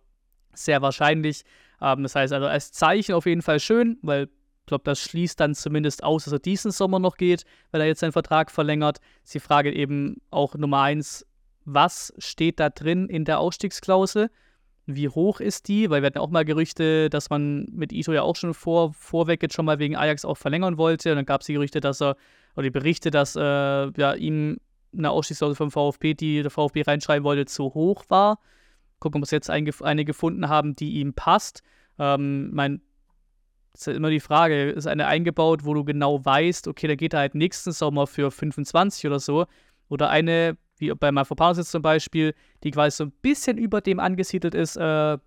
sehr 0.53 0.83
wahrscheinlich. 0.83 1.43
Ähm, 1.81 2.03
das 2.03 2.13
heißt 2.13 2.33
also 2.33 2.45
als 2.45 2.71
Zeichen 2.71 3.15
auf 3.15 3.25
jeden 3.25 3.41
Fall 3.41 3.59
schön, 3.59 3.97
weil 4.03 4.27
Ich 4.61 4.67
glaube, 4.67 4.83
das 4.83 4.99
schließt 4.99 5.39
dann 5.39 5.53
zumindest 5.53 6.03
aus, 6.03 6.23
dass 6.23 6.33
er 6.33 6.39
diesen 6.39 6.71
Sommer 6.71 6.97
noch 6.97 7.17
geht, 7.17 7.45
weil 7.69 7.81
er 7.81 7.87
jetzt 7.87 7.99
seinen 7.99 8.11
Vertrag 8.11 8.49
verlängert. 8.49 8.99
Sie 9.23 9.39
frage 9.39 9.71
eben 9.71 10.21
auch 10.31 10.55
Nummer 10.55 10.81
eins, 10.81 11.25
was 11.65 12.13
steht 12.17 12.59
da 12.59 12.69
drin 12.69 13.07
in 13.07 13.25
der 13.25 13.39
Ausstiegsklausel? 13.39 14.29
Wie 14.87 15.09
hoch 15.09 15.39
ist 15.39 15.67
die? 15.67 15.89
Weil 15.89 16.01
wir 16.01 16.07
hatten 16.07 16.19
auch 16.19 16.29
mal 16.29 16.45
Gerüchte, 16.45 17.09
dass 17.09 17.29
man 17.29 17.65
mit 17.71 17.91
Ito 17.91 18.13
ja 18.13 18.21
auch 18.21 18.35
schon 18.35 18.53
vor, 18.53 18.93
vorweg 18.93 19.41
jetzt 19.41 19.55
schon 19.55 19.65
mal 19.65 19.79
wegen 19.79 19.95
Ajax 19.95 20.25
auch 20.25 20.37
verlängern 20.37 20.77
wollte. 20.77 21.11
Und 21.11 21.15
dann 21.15 21.25
gab 21.25 21.41
es 21.41 21.47
die 21.47 21.53
Gerüchte, 21.53 21.79
dass 21.79 22.01
er, 22.01 22.15
oder 22.55 22.63
die 22.63 22.71
Berichte, 22.71 23.09
dass 23.09 23.35
äh, 23.35 23.41
ja, 23.41 24.13
ihm 24.13 24.57
eine 24.93 25.11
Ausstiegsklausel 25.11 25.55
vom 25.55 25.71
VfB, 25.71 26.13
die 26.13 26.41
der 26.41 26.51
VfB 26.51 26.83
reinschreiben 26.83 27.23
wollte, 27.23 27.45
zu 27.45 27.73
hoch 27.73 28.05
war. 28.09 28.39
Gucken, 28.99 29.21
ob 29.21 29.29
wir 29.29 29.35
jetzt 29.35 29.49
eine 29.49 30.05
gefunden 30.05 30.47
haben, 30.49 30.75
die 30.75 30.99
ihm 30.99 31.13
passt. 31.13 31.63
Ähm, 31.99 32.51
mein, 32.53 32.81
ist 33.73 33.87
halt 33.87 33.97
immer 33.97 34.09
die 34.09 34.19
Frage, 34.19 34.69
ist 34.69 34.87
eine 34.87 35.07
eingebaut, 35.07 35.65
wo 35.65 35.73
du 35.73 35.83
genau 35.83 36.23
weißt, 36.23 36.67
okay, 36.67 36.87
da 36.87 36.95
geht 36.95 37.13
er 37.13 37.19
halt 37.19 37.35
nächsten 37.35 37.71
Sommer 37.71 38.07
für 38.07 38.31
25 38.31 39.05
oder 39.05 39.19
so. 39.19 39.45
Oder 39.89 40.09
eine, 40.09 40.57
wie 40.77 40.93
bei 40.93 41.11
Mafropanos 41.11 41.57
jetzt 41.57 41.71
zum 41.71 41.81
Beispiel, 41.81 42.33
die 42.63 42.71
quasi 42.71 42.97
so 42.97 43.05
ein 43.05 43.11
bisschen 43.21 43.57
über 43.57 43.81
dem 43.81 43.99
angesiedelt 43.99 44.55
ist, 44.55 44.77
äh, 44.77 45.17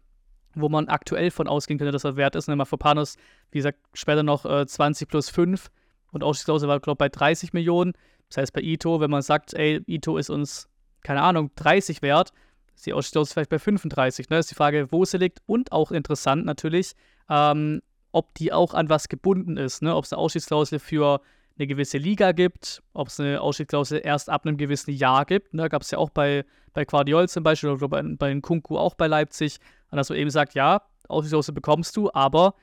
wo 0.54 0.68
man 0.68 0.88
aktuell 0.88 1.30
von 1.30 1.48
ausgehen 1.48 1.78
könnte, 1.78 1.92
dass 1.92 2.04
er 2.04 2.16
wert 2.16 2.36
ist. 2.36 2.48
Und 2.48 2.56
Mafropanos, 2.56 3.16
wie 3.50 3.58
gesagt, 3.58 3.78
später 3.94 4.22
noch 4.22 4.44
äh, 4.44 4.66
20 4.66 5.08
plus 5.08 5.30
5 5.30 5.70
und 6.12 6.22
Ausstiegsklausel 6.22 6.68
war, 6.68 6.80
glaube 6.80 6.96
ich, 6.96 6.98
bei 6.98 7.08
30 7.08 7.52
Millionen. 7.52 7.92
Das 8.28 8.38
heißt, 8.38 8.52
bei 8.52 8.60
Ito, 8.60 9.00
wenn 9.00 9.10
man 9.10 9.22
sagt, 9.22 9.54
ey, 9.54 9.82
Ito 9.86 10.16
ist 10.18 10.30
uns, 10.30 10.68
keine 11.02 11.22
Ahnung, 11.22 11.50
30 11.56 12.02
wert, 12.02 12.32
ist 12.74 12.86
die 12.86 12.92
Ausstiegsklausel 12.92 13.32
vielleicht 13.34 13.50
bei 13.50 13.58
35. 13.58 14.28
Ne? 14.30 14.38
ist 14.38 14.50
die 14.50 14.54
Frage, 14.54 14.90
wo 14.90 15.04
sie 15.04 15.18
liegt 15.18 15.40
und 15.46 15.72
auch 15.72 15.90
interessant 15.90 16.44
natürlich, 16.44 16.94
ähm, 17.28 17.80
ob 18.12 18.34
die 18.34 18.52
auch 18.52 18.74
an 18.74 18.88
was 18.88 19.08
gebunden 19.08 19.56
ist. 19.56 19.82
Ne? 19.82 19.94
Ob 19.94 20.04
es 20.04 20.12
eine 20.12 20.20
Ausstiegsklausel 20.20 20.78
für 20.78 21.20
eine 21.58 21.66
gewisse 21.66 21.98
Liga 21.98 22.32
gibt, 22.32 22.82
ob 22.92 23.08
es 23.08 23.18
eine 23.20 23.40
Ausstiegsklausel 23.40 24.00
erst 24.02 24.30
ab 24.30 24.46
einem 24.46 24.56
gewissen 24.56 24.92
Jahr 24.92 25.24
gibt. 25.24 25.54
Ne, 25.54 25.68
gab 25.68 25.82
es 25.82 25.90
ja 25.90 25.98
auch 25.98 26.10
bei, 26.10 26.44
bei 26.72 26.84
Guardiol 26.84 27.28
zum 27.28 27.42
Beispiel 27.42 27.70
oder 27.70 27.88
bei, 27.88 28.02
bei 28.02 28.40
Kunku 28.40 28.78
auch 28.78 28.94
bei 28.94 29.06
Leipzig. 29.06 29.58
Dass 29.90 30.10
man 30.10 30.18
eben 30.18 30.30
sagt, 30.30 30.54
ja, 30.54 30.82
Ausstiegsklausel 31.08 31.54
bekommst 31.54 31.96
du, 31.96 32.10
aber 32.12 32.54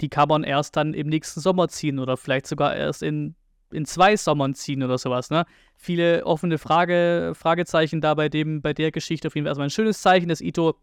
die 0.00 0.08
kann 0.08 0.28
man 0.28 0.44
erst 0.44 0.76
dann 0.76 0.94
im 0.94 1.08
nächsten 1.08 1.40
Sommer 1.40 1.68
ziehen 1.68 1.98
oder 1.98 2.16
vielleicht 2.16 2.46
sogar 2.46 2.74
erst 2.74 3.02
in, 3.02 3.34
in 3.72 3.84
zwei 3.84 4.16
Sommern 4.16 4.54
ziehen 4.54 4.82
oder 4.82 4.98
sowas. 4.98 5.30
Ne? 5.30 5.44
Viele 5.76 6.24
offene 6.24 6.58
Frage, 6.58 7.32
Fragezeichen 7.34 8.00
da 8.00 8.14
bei, 8.14 8.28
dem, 8.28 8.62
bei 8.62 8.72
der 8.72 8.92
Geschichte. 8.92 9.28
Auf 9.28 9.34
jeden 9.34 9.44
Fall 9.44 9.50
erstmal 9.50 9.66
ein 9.66 9.70
schönes 9.70 10.00
Zeichen, 10.00 10.28
dass 10.28 10.40
Ito 10.40 10.76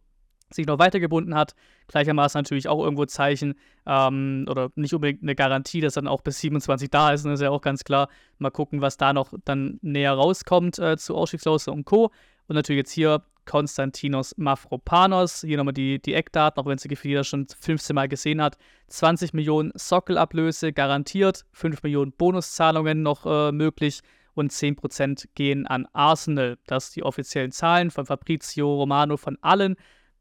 sich 0.52 0.66
noch 0.66 0.80
weitergebunden 0.80 1.36
hat. 1.36 1.56
Gleichermaßen 1.88 2.40
natürlich 2.40 2.68
auch 2.68 2.84
irgendwo 2.84 3.06
Zeichen 3.06 3.56
ähm, 3.86 4.46
oder 4.50 4.72
nicht 4.76 4.94
unbedingt 4.94 5.24
eine 5.24 5.36
Garantie, 5.36 5.82
dass 5.82 5.94
dann 5.94 6.08
auch 6.08 6.22
bis 6.22 6.40
27 6.40 6.90
da 6.90 7.12
ist. 7.12 7.26
Das 7.26 7.34
ist 7.34 7.42
ja 7.42 7.50
auch 7.50 7.62
ganz 7.62 7.84
klar. 7.84 8.10
Mal 8.38 8.52
gucken, 8.52 8.82
was 8.82 8.98
da 8.98 9.14
noch 9.14 9.34
dann 9.46 9.80
näher 9.82 10.14
rauskommt 10.14 10.80
äh, 10.80 10.98
zu 10.98 11.16
Ausstiegsklausel 11.16 11.74
und 11.74 11.86
Co. 11.86 12.12
Und 12.48 12.56
natürlich 12.56 12.80
jetzt 12.80 12.92
hier 12.92 13.24
Konstantinos 13.50 14.38
Mafropanos. 14.38 15.42
Hier 15.42 15.58
nochmal 15.58 15.74
die, 15.74 16.00
die 16.00 16.14
Eckdaten, 16.14 16.62
auch 16.62 16.68
wenn 16.68 16.78
sie 16.78 16.90
jeder 17.02 17.24
schon 17.24 17.48
15 17.48 17.96
Mal 17.96 18.08
gesehen 18.08 18.44
hat. 18.44 18.58
20 18.90 19.34
Millionen 19.34 19.72
Sockelablöse 19.74 20.72
garantiert, 20.72 21.46
5 21.54 21.82
Millionen 21.82 22.12
Bonuszahlungen 22.12 23.02
noch 23.02 23.26
äh, 23.26 23.52
möglich 23.52 24.02
und 24.36 24.52
10% 24.52 25.30
gehen 25.34 25.66
an 25.66 25.88
Arsenal. 25.94 26.60
Das 26.68 26.88
sind 26.88 26.98
die 26.98 27.04
offiziellen 27.04 27.52
Zahlen 27.52 27.90
von 27.90 28.06
Fabrizio 28.06 28.72
Romano, 28.72 29.18
von 29.18 29.38
allen 29.42 29.76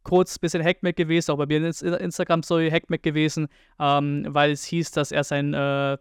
kurz 0.08 0.36
ein 0.36 0.40
bisschen 0.40 0.64
Hackmack 0.64 0.96
gewesen, 0.96 1.32
auch 1.32 1.36
bei 1.36 1.46
mir 1.46 1.58
in 1.58 1.64
Instagram-Story 1.64 2.70
Hackmack 2.70 3.02
gewesen, 3.02 3.48
ähm, 3.78 4.24
weil 4.28 4.52
es 4.52 4.64
hieß, 4.64 4.90
dass 4.92 5.12
er 5.12 5.22
sein 5.22 5.52
äh, 5.52 5.98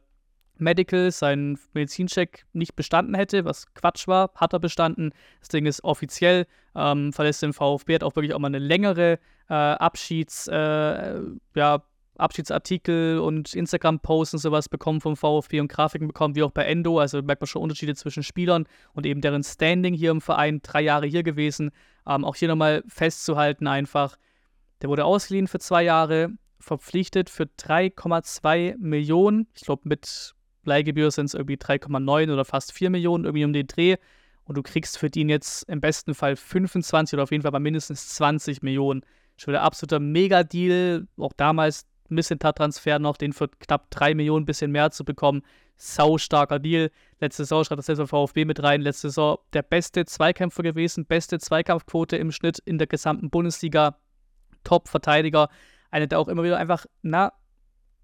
Medical, 0.59 1.11
seinen 1.11 1.59
Medizincheck 1.73 2.45
nicht 2.53 2.75
bestanden 2.75 3.15
hätte, 3.15 3.43
was 3.43 3.73
Quatsch 3.73 4.07
war, 4.07 4.31
hat 4.35 4.53
er 4.53 4.59
bestanden. 4.59 5.11
Das 5.39 5.49
Ding 5.49 5.65
ist 5.65 5.83
offiziell, 5.83 6.47
ähm, 6.73 7.11
verlässt 7.11 7.43
den 7.43 7.51
VfB, 7.51 7.95
hat 7.95 8.03
auch 8.03 8.15
wirklich 8.15 8.33
auch 8.33 8.39
mal 8.39 8.47
eine 8.47 8.59
längere 8.59 9.19
äh, 9.49 9.53
Abschieds, 9.53 10.47
äh, 10.47 11.19
ja, 11.55 11.83
Abschiedsartikel 12.17 13.19
und 13.19 13.53
Instagram-Posts 13.53 14.35
und 14.35 14.39
sowas 14.39 14.69
bekommen 14.69 15.01
vom 15.01 15.15
VfB 15.15 15.59
und 15.59 15.67
Grafiken 15.67 16.07
bekommen, 16.07 16.35
wie 16.35 16.43
auch 16.43 16.51
bei 16.51 16.63
Endo. 16.63 16.97
Also 16.99 17.21
merkt 17.21 17.41
man 17.41 17.47
schon 17.47 17.61
Unterschiede 17.61 17.93
zwischen 17.93 18.23
Spielern 18.23 18.65
und 18.93 19.05
eben 19.05 19.21
deren 19.21 19.43
Standing 19.43 19.93
hier 19.93 20.11
im 20.11 20.21
Verein. 20.21 20.61
Drei 20.63 20.81
Jahre 20.81 21.05
hier 21.05 21.23
gewesen. 21.23 21.71
Ähm, 22.07 22.23
auch 22.23 22.35
hier 22.35 22.47
nochmal 22.47 22.83
festzuhalten 22.87 23.67
einfach. 23.67 24.17
Der 24.81 24.89
wurde 24.89 25.05
ausgeliehen 25.05 25.47
für 25.47 25.59
zwei 25.59 25.83
Jahre, 25.83 26.29
verpflichtet 26.59 27.29
für 27.29 27.43
3,2 27.43 28.77
Millionen. 28.77 29.47
Ich 29.55 29.63
glaube, 29.63 29.83
mit 29.85 30.33
Leihgebühr 30.63 31.11
sind 31.11 31.25
es 31.25 31.33
irgendwie 31.33 31.55
3,9 31.55 32.31
oder 32.31 32.45
fast 32.45 32.71
4 32.73 32.89
Millionen, 32.89 33.25
irgendwie 33.25 33.45
um 33.45 33.53
den 33.53 33.67
Dreh. 33.67 33.97
Und 34.45 34.55
du 34.55 34.63
kriegst 34.63 34.97
für 34.97 35.09
den 35.09 35.29
jetzt 35.29 35.63
im 35.69 35.81
besten 35.81 36.13
Fall 36.13 36.35
25 36.35 37.15
oder 37.15 37.23
auf 37.23 37.31
jeden 37.31 37.41
Fall 37.41 37.51
mal 37.51 37.59
mindestens 37.59 38.09
20 38.15 38.61
Millionen. 38.61 39.01
Schon 39.35 39.51
wieder 39.51 39.63
absoluter 39.63 39.99
Mega-Deal. 39.99 41.07
Auch 41.17 41.33
damals 41.33 41.85
Missentat-Transfer 42.09 42.99
noch, 42.99 43.17
den 43.17 43.33
für 43.33 43.49
knapp 43.49 43.91
3 43.91 44.15
Millionen 44.15 44.43
ein 44.43 44.45
bisschen 44.45 44.71
mehr 44.71 44.91
zu 44.91 45.03
bekommen. 45.03 45.41
Sau 45.77 46.17
starker 46.17 46.59
Deal. 46.59 46.91
Letzte 47.19 47.43
Saison 47.43 47.63
schreibt 47.63 47.79
das 47.79 47.85
selbst 47.85 48.09
VfB 48.09 48.45
mit 48.45 48.61
rein. 48.61 48.81
Letzte 48.81 49.09
Saison 49.09 49.37
der 49.53 49.61
beste 49.61 50.05
Zweikämpfer 50.05 50.63
gewesen, 50.63 51.05
beste 51.05 51.39
Zweikampfquote 51.39 52.17
im 52.17 52.31
Schnitt 52.31 52.59
in 52.59 52.77
der 52.77 52.87
gesamten 52.87 53.29
Bundesliga. 53.29 53.97
Top-Verteidiger. 54.63 55.49
Einer, 55.91 56.07
der 56.07 56.19
auch 56.19 56.27
immer 56.27 56.43
wieder 56.43 56.57
einfach, 56.57 56.85
na, 57.01 57.31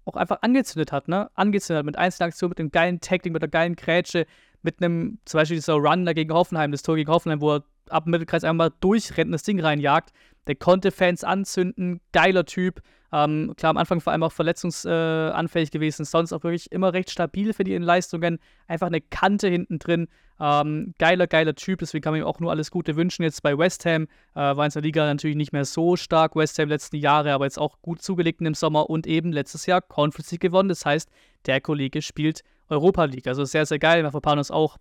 auch 0.04 0.16
einfach 0.16 0.38
angezündet 0.42 0.92
hat, 0.92 1.08
ne? 1.08 1.30
Angezündet 1.34 1.80
hat 1.80 1.86
mit 1.86 1.98
Einzelaktionen, 1.98 2.50
mit 2.50 2.60
einem 2.60 2.70
geilen 2.70 3.00
Tackling, 3.00 3.32
mit 3.32 3.42
einer 3.42 3.50
geilen 3.50 3.76
Grätsche, 3.76 4.26
mit 4.62 4.82
einem, 4.82 5.18
zum 5.24 5.38
Beispiel 5.38 5.56
dieser 5.56 5.74
Run 5.74 6.06
gegen 6.06 6.32
Hoffenheim, 6.32 6.72
das 6.72 6.82
Tor 6.82 6.96
gegen 6.96 7.10
Hoffenheim, 7.10 7.40
wo 7.40 7.56
er 7.56 7.64
ab 7.90 8.04
dem 8.04 8.12
Mittelkreis 8.12 8.44
einmal 8.44 8.72
durchrennt 8.80 9.28
und 9.28 9.32
das 9.32 9.42
Ding 9.42 9.60
reinjagt. 9.60 10.12
Der 10.46 10.54
konnte 10.54 10.90
Fans 10.90 11.24
anzünden, 11.24 12.00
geiler 12.12 12.44
Typ. 12.44 12.80
Ähm, 13.14 13.54
klar, 13.56 13.70
am 13.70 13.76
Anfang 13.76 14.00
vor 14.00 14.12
allem 14.12 14.24
auch 14.24 14.32
verletzungsanfällig 14.32 15.68
äh, 15.68 15.70
gewesen, 15.70 16.04
sonst 16.04 16.32
auch 16.32 16.42
wirklich 16.42 16.72
immer 16.72 16.92
recht 16.92 17.12
stabil 17.12 17.52
für 17.52 17.62
die 17.62 17.78
Leistungen. 17.78 18.40
Einfach 18.66 18.88
eine 18.88 19.00
Kante 19.00 19.46
hinten 19.46 19.78
drin. 19.78 20.08
Ähm, 20.40 20.94
geiler, 20.98 21.28
geiler 21.28 21.54
Typ, 21.54 21.78
deswegen 21.78 22.02
kann 22.02 22.12
man 22.12 22.22
ihm 22.22 22.26
auch 22.26 22.40
nur 22.40 22.50
alles 22.50 22.72
Gute 22.72 22.96
wünschen. 22.96 23.22
Jetzt 23.22 23.44
bei 23.44 23.56
West 23.56 23.86
Ham 23.86 24.08
äh, 24.34 24.40
war 24.40 24.66
in 24.66 24.72
der 24.72 24.82
Liga 24.82 25.06
natürlich 25.06 25.36
nicht 25.36 25.52
mehr 25.52 25.64
so 25.64 25.94
stark, 25.94 26.34
West 26.34 26.58
Ham 26.58 26.68
letzten 26.68 26.96
Jahre, 26.96 27.32
aber 27.34 27.44
jetzt 27.44 27.58
auch 27.58 27.80
gut 27.82 28.02
zugelegt 28.02 28.40
im 28.40 28.54
Sommer 28.54 28.90
und 28.90 29.06
eben 29.06 29.30
letztes 29.30 29.66
Jahr 29.66 29.80
Conference 29.80 30.32
League 30.32 30.40
gewonnen. 30.40 30.68
Das 30.68 30.84
heißt, 30.84 31.08
der 31.46 31.60
Kollege 31.60 32.02
spielt 32.02 32.42
Europa 32.68 33.04
League. 33.04 33.28
Also 33.28 33.44
sehr, 33.44 33.64
sehr 33.64 33.78
geil. 33.78 34.02
Mafropanos 34.02 34.50
auch 34.50 34.76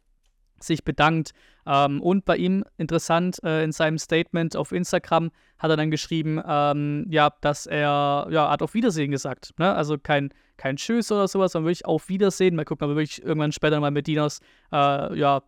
sich 0.63 0.83
bedankt. 0.83 1.31
Ähm, 1.65 2.01
und 2.01 2.25
bei 2.25 2.37
ihm 2.37 2.63
interessant, 2.77 3.41
äh, 3.43 3.63
in 3.63 3.71
seinem 3.71 3.97
Statement 3.97 4.55
auf 4.55 4.71
Instagram 4.71 5.31
hat 5.57 5.69
er 5.69 5.77
dann 5.77 5.91
geschrieben, 5.91 6.41
ähm, 6.45 7.05
ja, 7.09 7.31
dass 7.41 7.65
er, 7.65 8.27
ja, 8.29 8.49
hat 8.49 8.61
auf 8.61 8.73
Wiedersehen 8.73 9.11
gesagt. 9.11 9.53
Ne? 9.57 9.73
Also 9.73 9.97
kein, 9.97 10.33
kein 10.57 10.77
Tschüss 10.77 11.11
oder 11.11 11.27
sowas, 11.27 11.53
sondern 11.53 11.67
wirklich 11.67 11.85
auf 11.85 12.09
Wiedersehen. 12.09 12.55
Mal 12.55 12.65
gucken, 12.65 12.85
ob 12.85 12.91
wir 12.91 12.97
wirklich 12.97 13.23
irgendwann 13.23 13.51
später 13.51 13.79
mal 13.79 13.91
mit 13.91 14.07
Dinos, 14.07 14.39
äh, 14.71 15.17
ja, 15.17 15.41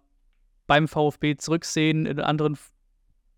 beim 0.67 0.87
VfB 0.87 1.35
zurücksehen, 1.37 2.05
in 2.05 2.19
anderen 2.19 2.57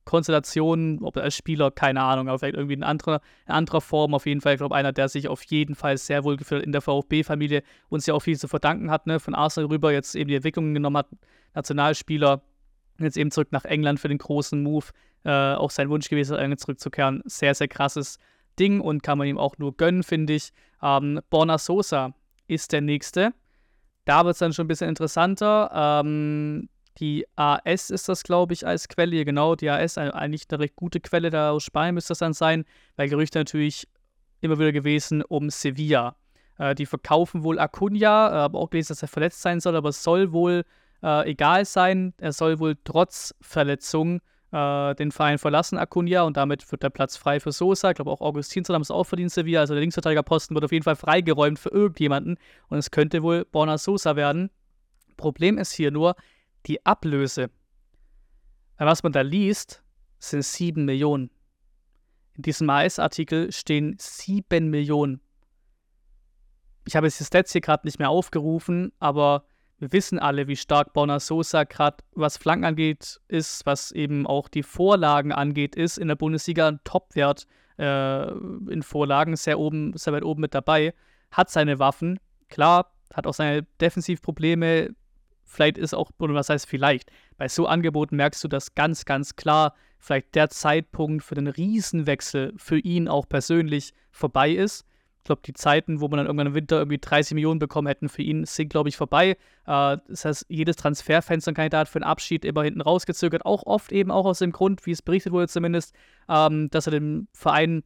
Konstellationen, 0.07 1.03
ob 1.03 1.17
als 1.17 1.35
Spieler, 1.35 1.69
keine 1.69 2.01
Ahnung, 2.01 2.29
aber 2.29 2.39
vielleicht 2.39 2.55
irgendwie 2.55 2.75
in 2.75 2.83
anderer, 2.83 3.21
in 3.45 3.53
anderer 3.53 3.81
Form. 3.81 4.13
Auf 4.13 4.25
jeden 4.25 4.41
Fall, 4.41 4.53
ich 4.53 4.59
glaube, 4.59 4.73
einer, 4.73 4.93
der 4.93 5.09
sich 5.09 5.27
auf 5.27 5.43
jeden 5.43 5.75
Fall 5.75 5.97
sehr 5.97 6.23
wohl 6.23 6.37
gefühlt 6.37 6.63
in 6.63 6.71
der 6.71 6.81
VfB-Familie 6.81 7.61
uns 7.89 8.05
ja 8.05 8.13
auch 8.13 8.21
viel 8.21 8.37
zu 8.37 8.47
verdanken 8.47 8.89
hat, 8.89 9.05
ne? 9.05 9.19
von 9.19 9.35
Arsenal 9.35 9.69
rüber 9.69 9.91
jetzt 9.91 10.15
eben 10.15 10.29
die 10.29 10.35
Entwicklungen 10.35 10.73
genommen 10.73 10.97
hat, 10.97 11.07
Nationalspieler, 11.53 12.41
jetzt 12.99 13.17
eben 13.17 13.31
zurück 13.31 13.49
nach 13.51 13.65
England 13.65 13.99
für 13.99 14.07
den 14.07 14.17
großen 14.17 14.63
Move, 14.63 14.85
äh, 15.25 15.53
auch 15.55 15.71
sein 15.71 15.89
Wunsch 15.89 16.09
gewesen, 16.09 16.57
zurückzukehren. 16.57 17.21
Sehr, 17.25 17.53
sehr 17.53 17.67
krasses 17.67 18.17
Ding 18.57 18.79
und 18.79 19.03
kann 19.03 19.17
man 19.17 19.27
ihm 19.27 19.37
auch 19.37 19.57
nur 19.57 19.75
gönnen, 19.75 20.03
finde 20.03 20.33
ich. 20.33 20.51
Ähm, 20.81 21.19
Borna 21.29 21.57
Sosa 21.57 22.13
ist 22.47 22.71
der 22.71 22.81
nächste. 22.81 23.33
Da 24.05 24.23
wird 24.23 24.35
es 24.35 24.39
dann 24.39 24.53
schon 24.53 24.65
ein 24.65 24.69
bisschen 24.69 24.87
interessanter. 24.87 25.69
Ähm, 26.01 26.69
die 26.99 27.25
AS 27.35 27.89
ist 27.89 28.09
das, 28.09 28.23
glaube 28.23 28.53
ich, 28.53 28.65
als 28.65 28.87
Quelle. 28.87 29.23
Genau, 29.23 29.55
die 29.55 29.69
AS, 29.69 29.97
eigentlich 29.97 30.45
eine 30.49 30.59
recht 30.59 30.75
gute 30.75 30.99
Quelle 30.99 31.29
da 31.29 31.51
aus 31.51 31.63
Spanien 31.63 31.95
müsste 31.95 32.11
das 32.11 32.19
dann 32.19 32.33
sein, 32.33 32.65
weil 32.95 33.09
Gerüchte 33.09 33.39
natürlich 33.39 33.87
immer 34.41 34.57
wieder 34.57 34.71
gewesen 34.71 35.21
um 35.23 35.49
Sevilla. 35.49 36.15
Äh, 36.57 36.75
die 36.75 36.85
verkaufen 36.85 37.43
wohl 37.43 37.59
Acuna, 37.59 38.29
äh, 38.29 38.33
aber 38.33 38.59
auch 38.59 38.69
gelesen, 38.69 38.89
dass 38.89 39.01
er 39.01 39.07
verletzt 39.07 39.41
sein 39.41 39.59
soll, 39.59 39.75
aber 39.75 39.89
es 39.89 40.03
soll 40.03 40.31
wohl 40.31 40.63
äh, 41.03 41.29
egal 41.29 41.65
sein. 41.65 42.13
Er 42.17 42.33
soll 42.33 42.59
wohl 42.59 42.75
trotz 42.83 43.35
Verletzung 43.41 44.21
äh, 44.51 44.95
den 44.95 45.11
Verein 45.11 45.37
verlassen, 45.37 45.77
Acuna, 45.77 46.23
und 46.23 46.37
damit 46.37 46.69
wird 46.71 46.83
der 46.83 46.89
Platz 46.89 47.17
frei 47.17 47.39
für 47.39 47.51
Sosa. 47.51 47.89
Ich 47.91 47.95
glaube, 47.95 48.11
auch 48.11 48.21
Augustinsson 48.21 48.73
haben 48.73 48.81
es 48.81 48.91
auch 48.91 49.03
verdient, 49.03 49.31
Sevilla. 49.31 49.61
Also 49.61 49.73
der 49.73 49.81
Linksverteidigerposten 49.81 50.55
wird 50.55 50.65
auf 50.65 50.71
jeden 50.71 50.83
Fall 50.83 50.95
freigeräumt 50.95 51.59
für 51.59 51.69
irgendjemanden. 51.69 52.37
Und 52.69 52.77
es 52.77 52.89
könnte 52.91 53.23
wohl 53.23 53.45
Borna 53.45 53.77
Sosa 53.77 54.15
werden. 54.15 54.49
Problem 55.17 55.57
ist 55.57 55.73
hier 55.73 55.91
nur, 55.91 56.15
die 56.67 56.85
Ablöse, 56.85 57.49
was 58.77 59.03
man 59.03 59.11
da 59.11 59.21
liest, 59.21 59.83
sind 60.19 60.43
7 60.43 60.85
Millionen. 60.85 61.31
In 62.35 62.43
diesem 62.43 62.69
AS-Artikel 62.69 63.51
stehen 63.51 63.95
7 63.99 64.69
Millionen. 64.69 65.21
ich 66.85 66.95
habe 66.95 67.07
jetzt 67.07 67.19
die 67.19 67.25
Stats 67.25 67.51
hier 67.51 67.61
gerade 67.61 67.85
nicht 67.87 67.99
mehr 67.99 68.09
aufgerufen, 68.09 68.91
aber 68.99 69.45
wir 69.79 69.91
wissen 69.91 70.19
alle, 70.19 70.47
wie 70.47 70.55
stark 70.55 70.93
Borna 70.93 71.19
Sosa 71.19 71.63
gerade 71.63 71.97
was 72.13 72.37
Flanken 72.37 72.65
angeht, 72.65 73.19
ist, 73.27 73.65
was 73.65 73.91
eben 73.91 74.25
auch 74.25 74.47
die 74.47 74.63
Vorlagen 74.63 75.31
angeht, 75.31 75.75
ist 75.75 75.97
in 75.97 76.07
der 76.07 76.15
Bundesliga 76.15 76.67
ein 76.67 76.79
Topwert 76.83 77.45
äh, 77.77 78.31
in 78.31 78.81
Vorlagen, 78.81 79.35
sehr 79.35 79.59
oben, 79.59 79.95
sehr 79.95 80.13
weit 80.13 80.23
oben 80.23 80.41
mit 80.41 80.55
dabei, 80.55 80.93
hat 81.31 81.49
seine 81.49 81.77
Waffen, 81.77 82.19
klar, 82.49 82.91
hat 83.13 83.27
auch 83.27 83.33
seine 83.33 83.63
Defensivprobleme, 83.79 84.95
vielleicht 85.47 85.77
ist 85.77 85.93
auch, 85.93 86.11
oder 86.19 86.33
was 86.33 86.49
heißt 86.49 86.67
vielleicht, 86.67 87.11
bei 87.37 87.47
so 87.47 87.65
Angeboten 87.65 88.15
merkst 88.15 88.43
du, 88.43 88.47
dass 88.47 88.75
ganz, 88.75 89.05
ganz 89.05 89.35
klar 89.35 89.73
vielleicht 89.97 90.35
der 90.35 90.49
Zeitpunkt 90.49 91.23
für 91.23 91.35
den 91.35 91.47
Riesenwechsel 91.47 92.53
für 92.57 92.77
ihn 92.77 93.07
auch 93.07 93.27
persönlich 93.27 93.93
vorbei 94.11 94.51
ist. 94.51 94.85
Ich 95.19 95.23
glaube, 95.27 95.41
die 95.43 95.53
Zeiten, 95.53 95.99
wo 95.99 96.07
man 96.07 96.17
dann 96.17 96.27
irgendwann 96.27 96.47
im 96.47 96.53
Winter 96.53 96.77
irgendwie 96.77 96.99
30 96.99 97.35
Millionen 97.35 97.59
bekommen 97.59 97.87
hätten 97.87 98.07
für 98.07 98.21
ihn, 98.21 98.45
sind, 98.45 98.69
glaube 98.69 98.87
ich, 98.87 98.95
vorbei. 98.95 99.37
Äh, 99.65 99.97
das 100.07 100.23
heißt, 100.23 100.45
jedes 100.47 100.77
Transferfenster 100.77 101.53
Kandidat 101.53 101.89
für 101.89 101.97
einen 101.97 102.09
Abschied 102.09 102.45
immer 102.45 102.63
hinten 102.63 102.79
rausgezögert. 102.79 103.45
Auch 103.45 103.63
oft 103.65 103.91
eben 103.91 104.11
auch 104.11 104.25
aus 104.25 104.39
dem 104.39 104.53
Grund, 104.53 104.85
wie 104.85 104.91
es 104.91 105.01
berichtet 105.01 105.33
wurde 105.33 105.49
zumindest, 105.49 105.93
ähm, 106.29 106.69
dass 106.69 106.87
er 106.87 106.91
den 106.91 107.27
Verein 107.33 107.83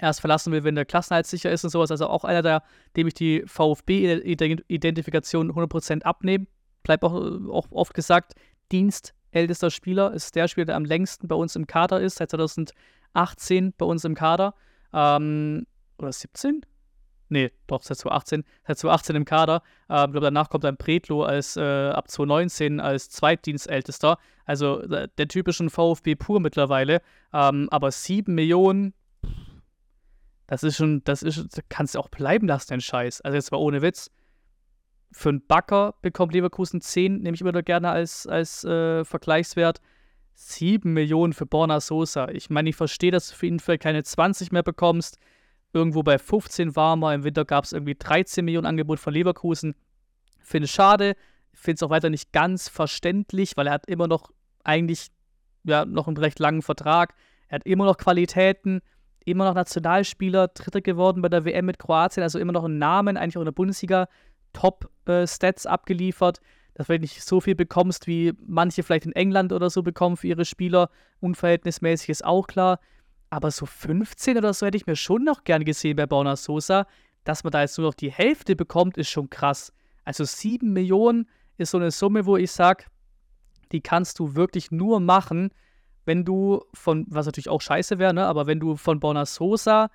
erst 0.00 0.20
verlassen 0.20 0.52
will, 0.52 0.64
wenn 0.64 0.74
der 0.74 0.84
Klassenhalt 0.84 1.26
sicher 1.26 1.52
ist 1.52 1.64
und 1.64 1.70
sowas. 1.70 1.90
Also 1.90 2.08
auch 2.08 2.24
einer, 2.24 2.42
der, 2.42 2.62
dem 2.96 3.06
ich 3.06 3.14
die 3.14 3.44
VfB-Identifikation 3.46 5.50
100% 5.52 6.02
abnehme. 6.02 6.46
Bleibt 6.82 7.04
auch, 7.04 7.14
auch 7.50 7.66
oft 7.70 7.94
gesagt, 7.94 8.34
dienstältester 8.72 9.70
Spieler 9.70 10.12
ist 10.12 10.34
der 10.34 10.48
Spieler, 10.48 10.66
der 10.66 10.76
am 10.76 10.84
längsten 10.84 11.28
bei 11.28 11.34
uns 11.34 11.56
im 11.56 11.66
Kader 11.66 12.00
ist, 12.00 12.16
seit 12.16 12.30
2018 12.30 13.74
bei 13.76 13.86
uns 13.86 14.04
im 14.04 14.14
Kader. 14.14 14.54
Ähm, 14.92 15.66
oder 15.98 16.12
17? 16.12 16.62
Nee, 17.30 17.52
doch, 17.68 17.82
seit 17.82 17.96
2018, 17.98 18.44
seit 18.66 18.78
2018 18.78 19.16
im 19.16 19.24
Kader. 19.24 19.62
Ähm, 19.88 20.06
ich 20.06 20.12
glaube, 20.12 20.20
danach 20.20 20.50
kommt 20.50 20.64
dann 20.64 20.76
Pretlo 20.76 21.22
als 21.22 21.56
äh, 21.56 21.60
ab 21.60 22.10
2019 22.10 22.80
als 22.80 23.08
Zweitdienstältester. 23.08 24.18
Also 24.44 24.80
äh, 24.80 25.08
der 25.16 25.28
typischen 25.28 25.70
VfB 25.70 26.16
pur 26.16 26.40
mittlerweile. 26.40 27.00
Ähm, 27.32 27.68
aber 27.70 27.92
7 27.92 28.34
Millionen, 28.34 28.94
das 30.48 30.64
ist 30.64 30.76
schon, 30.76 31.04
das 31.04 31.22
ist, 31.22 31.62
kannst 31.68 31.94
du 31.94 32.00
auch 32.00 32.08
bleiben 32.08 32.48
lassen, 32.48 32.72
den 32.72 32.80
Scheiß. 32.80 33.20
Also 33.20 33.36
jetzt 33.36 33.52
mal 33.52 33.58
ohne 33.58 33.80
Witz. 33.80 34.10
Für 35.12 35.30
einen 35.30 35.46
Backer 35.46 35.94
bekommt 36.02 36.32
Leverkusen 36.32 36.80
10, 36.80 37.18
nehme 37.18 37.34
ich 37.34 37.40
immer 37.40 37.52
gerne 37.62 37.90
als, 37.90 38.26
als 38.26 38.64
äh, 38.64 39.04
Vergleichswert. 39.04 39.80
7 40.34 40.92
Millionen 40.92 41.32
für 41.32 41.46
Borna 41.46 41.80
Sosa. 41.80 42.28
Ich 42.28 42.48
meine, 42.48 42.70
ich 42.70 42.76
verstehe, 42.76 43.10
dass 43.10 43.28
du 43.28 43.34
für 43.34 43.46
ihn 43.46 43.58
vielleicht 43.58 43.82
keine 43.82 44.02
20 44.02 44.52
mehr 44.52 44.62
bekommst 44.62 45.18
irgendwo 45.72 46.02
bei 46.02 46.18
15 46.18 46.76
war 46.76 46.96
mal. 46.96 47.14
Im 47.14 47.24
Winter 47.24 47.44
gab 47.44 47.64
es 47.64 47.72
irgendwie 47.72 47.94
13 47.94 48.44
Millionen 48.44 48.66
Angebot 48.66 48.98
von 48.98 49.12
Leverkusen. 49.12 49.74
Finde 50.40 50.64
es 50.64 50.70
schade. 50.70 51.16
Finde 51.52 51.76
es 51.76 51.82
auch 51.82 51.90
weiter 51.90 52.10
nicht 52.10 52.32
ganz 52.32 52.68
verständlich, 52.68 53.56
weil 53.56 53.66
er 53.66 53.74
hat 53.74 53.86
immer 53.86 54.08
noch 54.08 54.30
eigentlich 54.64 55.08
ja, 55.64 55.84
noch 55.84 56.06
einen 56.06 56.16
recht 56.16 56.38
langen 56.38 56.62
Vertrag. 56.62 57.14
Er 57.48 57.56
hat 57.56 57.66
immer 57.66 57.84
noch 57.84 57.98
Qualitäten, 57.98 58.80
immer 59.24 59.44
noch 59.44 59.54
Nationalspieler, 59.54 60.48
Dritter 60.48 60.80
geworden 60.80 61.22
bei 61.22 61.28
der 61.28 61.44
WM 61.44 61.66
mit 61.66 61.78
Kroatien, 61.78 62.22
also 62.22 62.38
immer 62.38 62.52
noch 62.52 62.64
einen 62.64 62.78
Namen, 62.78 63.16
eigentlich 63.16 63.36
auch 63.36 63.42
in 63.42 63.46
der 63.46 63.52
Bundesliga, 63.52 64.08
Top-Stats 64.52 65.64
äh, 65.64 65.68
abgeliefert. 65.68 66.40
Dass 66.74 66.86
du 66.86 66.98
nicht 66.98 67.22
so 67.22 67.40
viel 67.40 67.54
bekommst, 67.54 68.06
wie 68.06 68.32
manche 68.46 68.82
vielleicht 68.82 69.04
in 69.04 69.12
England 69.12 69.52
oder 69.52 69.70
so 69.70 69.82
bekommen 69.82 70.16
für 70.16 70.28
ihre 70.28 70.44
Spieler. 70.44 70.88
Unverhältnismäßig 71.20 72.08
ist 72.08 72.24
auch 72.24 72.46
klar. 72.46 72.80
Aber 73.28 73.50
so 73.50 73.66
15 73.66 74.38
oder 74.38 74.54
so 74.54 74.66
hätte 74.66 74.76
ich 74.76 74.86
mir 74.86 74.96
schon 74.96 75.24
noch 75.24 75.44
gern 75.44 75.64
gesehen 75.64 75.96
bei 75.96 76.06
Bauna 76.06 76.36
Sosa. 76.36 76.86
Dass 77.24 77.44
man 77.44 77.50
da 77.50 77.60
jetzt 77.60 77.76
nur 77.76 77.88
noch 77.88 77.94
die 77.94 78.10
Hälfte 78.10 78.56
bekommt, 78.56 78.96
ist 78.96 79.10
schon 79.10 79.28
krass. 79.30 79.72
Also 80.04 80.24
7 80.24 80.72
Millionen 80.72 81.28
ist 81.58 81.72
so 81.72 81.78
eine 81.78 81.90
Summe, 81.90 82.24
wo 82.24 82.36
ich 82.36 82.50
sage, 82.50 82.84
die 83.72 83.80
kannst 83.80 84.18
du 84.18 84.34
wirklich 84.34 84.70
nur 84.70 85.00
machen, 85.00 85.50
wenn 86.04 86.24
du 86.24 86.64
von, 86.74 87.06
was 87.08 87.26
natürlich 87.26 87.48
auch 87.48 87.60
scheiße 87.60 87.98
wäre, 87.98 88.14
ne, 88.14 88.26
aber 88.26 88.46
wenn 88.46 88.58
du 88.58 88.76
von 88.76 89.00
Bauna 89.00 89.26
Sosa, 89.26 89.90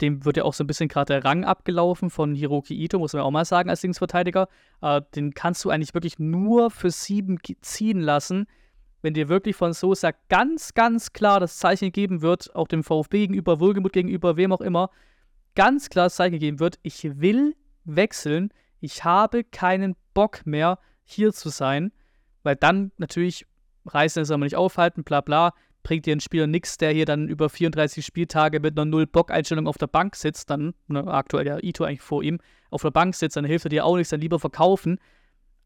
dem 0.00 0.24
wird 0.24 0.36
ja 0.36 0.44
auch 0.44 0.54
so 0.54 0.64
ein 0.64 0.66
bisschen 0.66 0.88
gerade 0.88 1.14
der 1.14 1.24
Rang 1.24 1.44
abgelaufen 1.44 2.10
von 2.10 2.34
Hiroki 2.34 2.74
Ito, 2.74 2.98
muss 2.98 3.12
man 3.12 3.22
auch 3.22 3.30
mal 3.30 3.44
sagen, 3.44 3.70
als 3.70 3.82
Linksverteidiger, 3.82 4.48
äh, 4.82 5.00
den 5.14 5.34
kannst 5.34 5.64
du 5.64 5.70
eigentlich 5.70 5.94
wirklich 5.94 6.18
nur 6.18 6.70
für 6.70 6.90
7 6.90 7.38
ziehen 7.62 8.00
lassen 8.00 8.46
wenn 9.06 9.14
dir 9.14 9.28
wirklich 9.28 9.54
von 9.54 9.72
Sosa 9.72 10.10
ganz, 10.28 10.74
ganz 10.74 11.12
klar 11.12 11.38
das 11.38 11.58
Zeichen 11.58 11.92
geben 11.92 12.22
wird, 12.22 12.52
auch 12.56 12.66
dem 12.66 12.82
VfB 12.82 13.20
gegenüber, 13.20 13.60
Wohlgemut 13.60 13.92
gegenüber, 13.92 14.36
wem 14.36 14.52
auch 14.52 14.60
immer, 14.60 14.90
ganz 15.54 15.88
klar 15.90 16.06
das 16.06 16.16
Zeichen 16.16 16.40
geben 16.40 16.58
wird, 16.58 16.80
ich 16.82 17.20
will 17.20 17.54
wechseln, 17.84 18.50
ich 18.80 19.04
habe 19.04 19.44
keinen 19.44 19.94
Bock 20.12 20.44
mehr, 20.44 20.80
hier 21.04 21.32
zu 21.32 21.50
sein, 21.50 21.92
weil 22.42 22.56
dann 22.56 22.90
natürlich 22.96 23.46
Reisen 23.84 24.24
soll 24.24 24.38
man 24.38 24.46
nicht 24.46 24.56
aufhalten, 24.56 25.04
bla 25.04 25.20
bla, 25.20 25.54
bringt 25.86 26.04
dir 26.04 26.16
ein 26.16 26.20
Spieler 26.20 26.48
nichts, 26.48 26.78
der 26.78 26.90
hier 26.90 27.06
dann 27.06 27.28
über 27.28 27.48
34 27.48 28.04
Spieltage 28.04 28.58
mit 28.58 28.76
einer 28.76 28.84
Null-Bock-Einstellung 28.86 29.68
auf 29.68 29.78
der 29.78 29.86
Bank 29.86 30.16
sitzt, 30.16 30.50
dann, 30.50 30.74
ne, 30.88 31.06
aktuell 31.06 31.46
ja 31.46 31.58
Ito 31.62 31.84
eigentlich 31.84 32.00
vor 32.00 32.24
ihm, 32.24 32.40
auf 32.70 32.82
der 32.82 32.90
Bank 32.90 33.14
sitzt, 33.14 33.36
dann 33.36 33.44
hilft 33.44 33.66
er 33.66 33.68
dir 33.68 33.84
auch 33.84 33.94
nichts, 33.94 34.10
dann 34.10 34.20
lieber 34.20 34.40
verkaufen. 34.40 34.98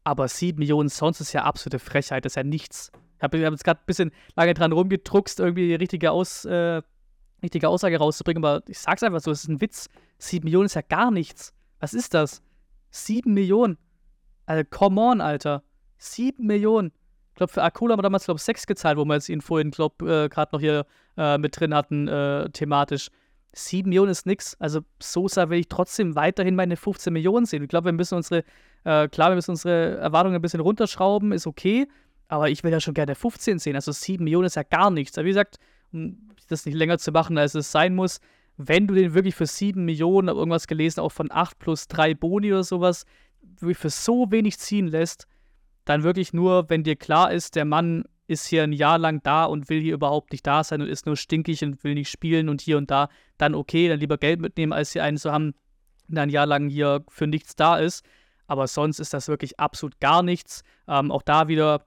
Aber 0.03 0.27
7 0.27 0.59
Millionen 0.59 0.89
sonst 0.89 1.21
ist 1.21 1.33
ja 1.33 1.43
absolute 1.43 1.79
Frechheit, 1.79 2.23
das 2.23 2.33
ist 2.33 2.35
ja 2.35 2.43
nichts. 2.43 2.91
Ich 3.17 3.23
habe 3.23 3.43
hab 3.43 3.51
jetzt 3.51 3.63
gerade 3.63 3.79
ein 3.79 3.85
bisschen 3.87 4.11
lange 4.35 4.53
dran 4.53 4.71
rumgedruckst, 4.71 5.39
irgendwie 5.39 5.69
die 5.69 5.75
richtige, 5.75 6.11
Aus, 6.11 6.45
äh, 6.45 6.83
richtige 7.41 7.67
Aussage 7.67 7.97
rauszubringen, 7.97 8.45
aber 8.45 8.61
ich 8.67 8.77
sag's 8.77 9.01
einfach 9.01 9.21
so, 9.21 9.31
es 9.31 9.41
ist 9.41 9.49
ein 9.49 9.59
Witz. 9.59 9.89
Sieben 10.19 10.43
Millionen 10.43 10.67
ist 10.67 10.75
ja 10.75 10.81
gar 10.81 11.09
nichts. 11.09 11.51
Was 11.79 11.95
ist 11.95 12.13
das? 12.13 12.43
Sieben 12.91 13.33
Millionen. 13.33 13.79
Also, 14.45 14.63
come 14.69 15.01
on, 15.01 15.19
Alter. 15.19 15.63
Sieben 15.97 16.45
Millionen. 16.45 16.91
Ich 17.31 17.35
glaube, 17.35 17.53
für 17.53 17.63
Akula 17.63 17.93
haben 17.93 17.99
wir 17.99 18.03
damals, 18.03 18.25
glaube 18.25 18.37
ich, 18.37 18.43
sechs 18.43 18.67
gezahlt, 18.67 18.97
wo 18.97 19.05
wir 19.05 19.15
jetzt 19.15 19.29
ihn 19.29 19.41
vorhin, 19.41 19.71
glaube 19.71 20.25
äh, 20.25 20.29
gerade 20.29 20.53
noch 20.53 20.59
hier 20.59 20.85
äh, 21.17 21.37
mit 21.37 21.59
drin 21.59 21.73
hatten, 21.73 22.07
äh, 22.07 22.49
thematisch. 22.49 23.09
Sieben 23.53 23.89
Millionen 23.89 24.11
ist 24.11 24.25
nix. 24.25 24.55
Also 24.59 24.81
Sosa 25.01 25.49
will 25.49 25.59
ich 25.59 25.67
trotzdem 25.67 26.15
weiterhin 26.15 26.55
meine 26.55 26.77
15 26.77 27.11
Millionen 27.11 27.45
sehen. 27.45 27.63
Ich 27.63 27.69
glaube, 27.69 27.85
wir 27.85 27.93
müssen 27.93 28.15
unsere, 28.15 28.43
äh, 28.83 29.07
klar, 29.07 29.31
wir 29.31 29.35
müssen 29.35 29.51
unsere 29.51 29.97
Erwartungen 29.97 30.35
ein 30.35 30.41
bisschen 30.41 30.61
runterschrauben, 30.61 31.31
ist 31.31 31.47
okay. 31.47 31.87
Aber 32.27 32.49
ich 32.49 32.63
will 32.63 32.71
ja 32.71 32.79
schon 32.79 32.93
gerne 32.93 33.15
15 33.15 33.59
sehen. 33.59 33.75
Also 33.75 33.91
7 33.91 34.23
Millionen 34.23 34.45
ist 34.45 34.55
ja 34.55 34.63
gar 34.63 34.89
nichts. 34.89 35.17
Aber 35.17 35.25
wie 35.25 35.31
gesagt, 35.31 35.57
um 35.91 36.29
das 36.47 36.65
nicht 36.65 36.75
länger 36.75 36.97
zu 36.97 37.11
machen, 37.11 37.37
als 37.37 37.55
es 37.55 37.71
sein 37.71 37.95
muss, 37.95 38.19
wenn 38.57 38.87
du 38.87 38.93
den 38.93 39.13
wirklich 39.13 39.35
für 39.35 39.45
7 39.45 39.83
Millionen, 39.83 40.29
habe 40.29 40.39
irgendwas 40.39 40.67
gelesen, 40.67 40.99
auch 40.99 41.11
von 41.11 41.31
8 41.31 41.59
plus 41.59 41.87
3 41.87 42.13
Boni 42.13 42.51
oder 42.51 42.63
sowas, 42.63 43.05
wirklich 43.59 43.77
für 43.77 43.89
so 43.89 44.31
wenig 44.31 44.59
ziehen 44.59 44.87
lässt, 44.87 45.27
dann 45.91 46.03
wirklich 46.03 46.31
nur, 46.31 46.69
wenn 46.69 46.83
dir 46.83 46.95
klar 46.95 47.33
ist, 47.33 47.57
der 47.57 47.65
Mann 47.65 48.05
ist 48.25 48.47
hier 48.47 48.63
ein 48.63 48.71
Jahr 48.71 48.97
lang 48.97 49.21
da 49.23 49.43
und 49.43 49.67
will 49.67 49.81
hier 49.81 49.93
überhaupt 49.93 50.31
nicht 50.31 50.47
da 50.47 50.63
sein 50.63 50.81
und 50.81 50.87
ist 50.87 51.05
nur 51.05 51.17
stinkig 51.17 51.65
und 51.65 51.83
will 51.83 51.95
nicht 51.95 52.09
spielen 52.09 52.47
und 52.47 52.61
hier 52.61 52.77
und 52.77 52.89
da, 52.89 53.09
dann 53.37 53.53
okay, 53.53 53.89
dann 53.89 53.99
lieber 53.99 54.17
Geld 54.17 54.39
mitnehmen, 54.39 54.71
als 54.71 54.93
hier 54.93 55.03
einen 55.03 55.17
zu 55.17 55.33
haben, 55.33 55.53
der 56.07 56.23
ein 56.23 56.29
Jahr 56.29 56.45
lang 56.45 56.69
hier 56.69 57.03
für 57.09 57.27
nichts 57.27 57.57
da 57.57 57.75
ist. 57.77 58.05
Aber 58.47 58.67
sonst 58.67 58.99
ist 58.99 59.13
das 59.13 59.27
wirklich 59.27 59.59
absolut 59.59 59.99
gar 59.99 60.23
nichts. 60.23 60.63
Ähm, 60.87 61.11
auch 61.11 61.23
da 61.23 61.49
wieder 61.49 61.85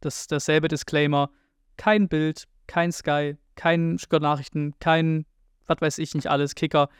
das, 0.00 0.26
dasselbe 0.26 0.68
Disclaimer. 0.68 1.30
Kein 1.78 2.08
Bild, 2.08 2.44
kein 2.66 2.92
Sky, 2.92 3.36
kein 3.54 3.98
Nachrichten, 4.10 4.74
kein, 4.78 5.24
was 5.66 5.80
weiß 5.80 5.98
ich 5.98 6.14
nicht 6.14 6.26
alles, 6.26 6.54
Kicker. 6.54 6.90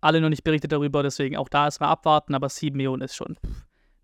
Alle 0.00 0.20
noch 0.20 0.28
nicht 0.28 0.44
berichtet 0.44 0.70
darüber, 0.70 1.02
deswegen 1.02 1.36
auch 1.36 1.48
da 1.48 1.64
erstmal 1.64 1.88
abwarten, 1.88 2.36
aber 2.36 2.48
7 2.48 2.76
Millionen 2.76 3.02
ist 3.02 3.16
schon 3.16 3.36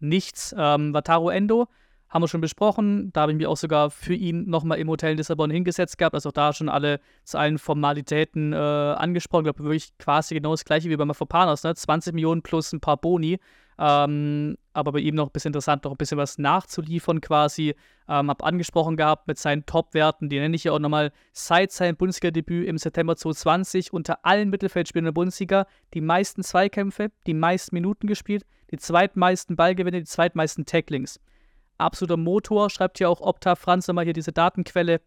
nichts. 0.03 0.55
Ähm, 0.57 0.93
Wataru 0.95 1.31
Endo 1.31 1.69
haben 2.09 2.23
wir 2.23 2.29
schon 2.29 2.43
besprochen. 2.43 3.11
Da 3.12 3.23
habe 3.23 3.33
ich 3.33 3.38
mich 3.38 3.47
auch 3.47 3.57
sogar 3.57 3.91
für 3.91 4.15
ihn 4.15 4.49
nochmal 4.49 4.79
im 4.79 4.88
Hotel 4.88 5.12
in 5.12 5.17
Lissabon 5.17 5.51
hingesetzt 5.51 5.97
gehabt. 5.97 6.15
Also 6.15 6.29
auch 6.29 6.35
da 6.35 6.53
schon 6.53 6.69
alle 6.69 7.01
zu 7.25 7.38
allen 7.38 7.59
Formalitäten 7.59 8.53
äh, 8.53 8.57
angesprochen. 8.57 9.47
Ich 9.47 9.55
glaube, 9.55 9.65
wirklich 9.65 9.97
quasi 9.99 10.35
genau 10.35 10.51
das 10.51 10.65
gleiche 10.65 10.91
wie 10.91 10.97
bei 10.97 11.07
Mafopanos. 11.07 11.62
Ne? 11.62 11.75
20 11.75 12.12
Millionen 12.12 12.43
plus 12.43 12.73
ein 12.73 12.81
paar 12.81 12.99
Boni. 12.99 13.38
Ähm, 13.79 14.59
aber 14.75 14.93
bei 14.93 14.99
ihm 15.01 15.15
noch 15.15 15.29
ein 15.29 15.33
bisschen 15.33 15.51
interessant, 15.51 15.85
noch 15.85 15.93
ein 15.93 15.97
bisschen 15.97 16.19
was 16.19 16.38
nachzuliefern 16.38 17.21
quasi. 17.21 17.75
Ähm, 18.09 18.29
hab 18.29 18.45
angesprochen 18.45 18.97
gehabt 18.97 19.27
mit 19.27 19.38
seinen 19.38 19.65
Top-Werten, 19.65 20.29
die 20.29 20.38
nenne 20.38 20.55
ich 20.55 20.65
ja 20.65 20.73
auch 20.73 20.79
nochmal 20.79 21.12
seit 21.33 21.73
seinem 21.73 21.97
Bundesliga-Debüt 21.97 22.67
im 22.67 22.77
September 22.79 23.17
2020 23.17 23.93
unter 23.93 24.25
allen 24.25 24.51
Mittelfeldspielern 24.51 25.07
der 25.07 25.12
Bundesliga 25.12 25.67
die 25.94 26.00
meisten 26.00 26.42
Zweikämpfe, 26.42 27.11
die 27.27 27.35
meisten 27.35 27.75
Minuten 27.75 28.07
gespielt, 28.07 28.44
die 28.73 28.79
zweitmeisten 28.79 29.54
Ballgewinne, 29.54 30.00
die 30.00 30.06
zweitmeisten 30.06 30.64
Tacklings. 30.64 31.20
Absoluter 31.79 32.16
Motor, 32.16 32.70
schreibt 32.70 32.98
hier 32.98 33.08
auch 33.08 33.20
Opta 33.20 33.54
Franz 33.54 33.87
nochmal 33.87 34.04
hier 34.04 34.12
diese 34.12 34.33
Datenquelle 34.33 35.00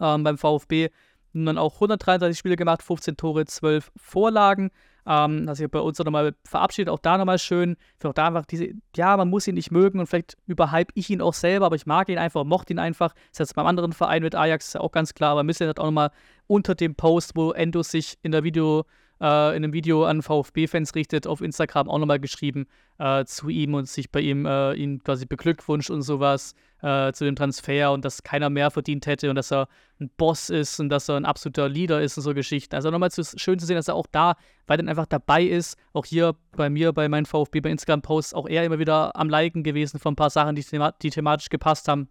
ähm, 0.00 0.24
beim 0.24 0.38
VfB. 0.38 0.90
Und 1.34 1.46
dann 1.46 1.58
auch 1.58 1.74
133 1.74 2.38
Spiele 2.38 2.56
gemacht, 2.56 2.82
15 2.82 3.16
Tore, 3.16 3.44
12 3.44 3.92
Vorlagen. 3.96 4.70
Ähm, 5.06 5.44
dass 5.44 5.58
sich 5.58 5.70
bei 5.70 5.80
uns 5.80 5.98
nochmal 5.98 6.34
verabschiedet, 6.44 6.88
auch 6.88 6.98
da 6.98 7.18
nochmal 7.18 7.38
schön. 7.38 7.76
Für 7.98 8.08
auch 8.08 8.14
da 8.14 8.28
einfach 8.28 8.46
diese, 8.46 8.70
ja, 8.96 9.16
man 9.18 9.28
muss 9.28 9.46
ihn 9.46 9.54
nicht 9.54 9.70
mögen 9.70 10.00
und 10.00 10.06
vielleicht 10.06 10.38
überhype 10.46 10.92
ich 10.94 11.10
ihn 11.10 11.20
auch 11.20 11.34
selber, 11.34 11.66
aber 11.66 11.76
ich 11.76 11.84
mag 11.84 12.08
ihn 12.08 12.16
einfach, 12.16 12.44
mochte 12.44 12.72
ihn 12.72 12.78
einfach. 12.78 13.12
Das 13.12 13.32
ist 13.32 13.38
jetzt 13.40 13.54
beim 13.54 13.66
anderen 13.66 13.92
Verein 13.92 14.22
mit 14.22 14.34
Ajax 14.34 14.68
ist 14.68 14.74
ja 14.74 14.80
auch 14.80 14.92
ganz 14.92 15.12
klar, 15.12 15.32
aber 15.32 15.42
Missler 15.42 15.68
hat 15.68 15.78
auch 15.78 15.84
nochmal 15.84 16.10
unter 16.46 16.74
dem 16.74 16.94
Post, 16.94 17.32
wo 17.36 17.50
Endo 17.50 17.82
sich 17.82 18.16
in 18.22 18.32
der 18.32 18.44
Video, 18.44 18.86
äh, 19.20 19.56
in 19.56 19.64
einem 19.64 19.72
Video 19.72 20.04
an 20.04 20.22
VfB-Fans 20.22 20.94
richtet, 20.94 21.26
auf 21.26 21.40
Instagram 21.40 21.88
auch 21.88 21.98
nochmal 21.98 22.20
geschrieben 22.20 22.66
äh, 22.98 23.24
zu 23.24 23.48
ihm 23.48 23.74
und 23.74 23.88
sich 23.88 24.10
bei 24.10 24.20
ihm 24.20 24.46
äh, 24.46 24.74
ihn 24.74 25.02
quasi 25.02 25.26
beglückwünscht 25.26 25.90
und 25.90 26.02
sowas 26.02 26.54
äh, 26.82 27.12
zu 27.12 27.24
dem 27.24 27.36
Transfer 27.36 27.92
und 27.92 28.04
dass 28.04 28.22
keiner 28.22 28.50
mehr 28.50 28.70
verdient 28.70 29.06
hätte 29.06 29.30
und 29.30 29.36
dass 29.36 29.52
er 29.52 29.68
ein 30.00 30.10
Boss 30.16 30.50
ist 30.50 30.80
und 30.80 30.88
dass 30.88 31.08
er 31.08 31.16
ein 31.16 31.24
absoluter 31.24 31.68
Leader 31.68 32.02
ist 32.02 32.16
und 32.16 32.22
so 32.22 32.34
Geschichten. 32.34 32.74
Also 32.74 32.90
nochmal 32.90 33.10
zu, 33.10 33.22
schön 33.36 33.58
zu 33.58 33.66
sehen, 33.66 33.76
dass 33.76 33.88
er 33.88 33.94
auch 33.94 34.06
da 34.10 34.34
weiterhin 34.66 34.88
einfach 34.88 35.06
dabei 35.06 35.44
ist. 35.44 35.78
Auch 35.92 36.04
hier 36.04 36.34
bei 36.52 36.68
mir, 36.68 36.92
bei 36.92 37.08
meinen 37.08 37.26
VfB, 37.26 37.60
bei 37.60 37.70
Instagram-Posts, 37.70 38.34
auch 38.34 38.48
er 38.48 38.64
immer 38.64 38.78
wieder 38.78 39.16
am 39.16 39.28
Liken 39.28 39.62
gewesen 39.62 39.98
von 39.98 40.12
ein 40.12 40.16
paar 40.16 40.30
Sachen, 40.30 40.56
die, 40.56 40.62
thema 40.62 40.92
die 40.92 41.10
thematisch 41.10 41.48
gepasst 41.48 41.88
haben. 41.88 42.08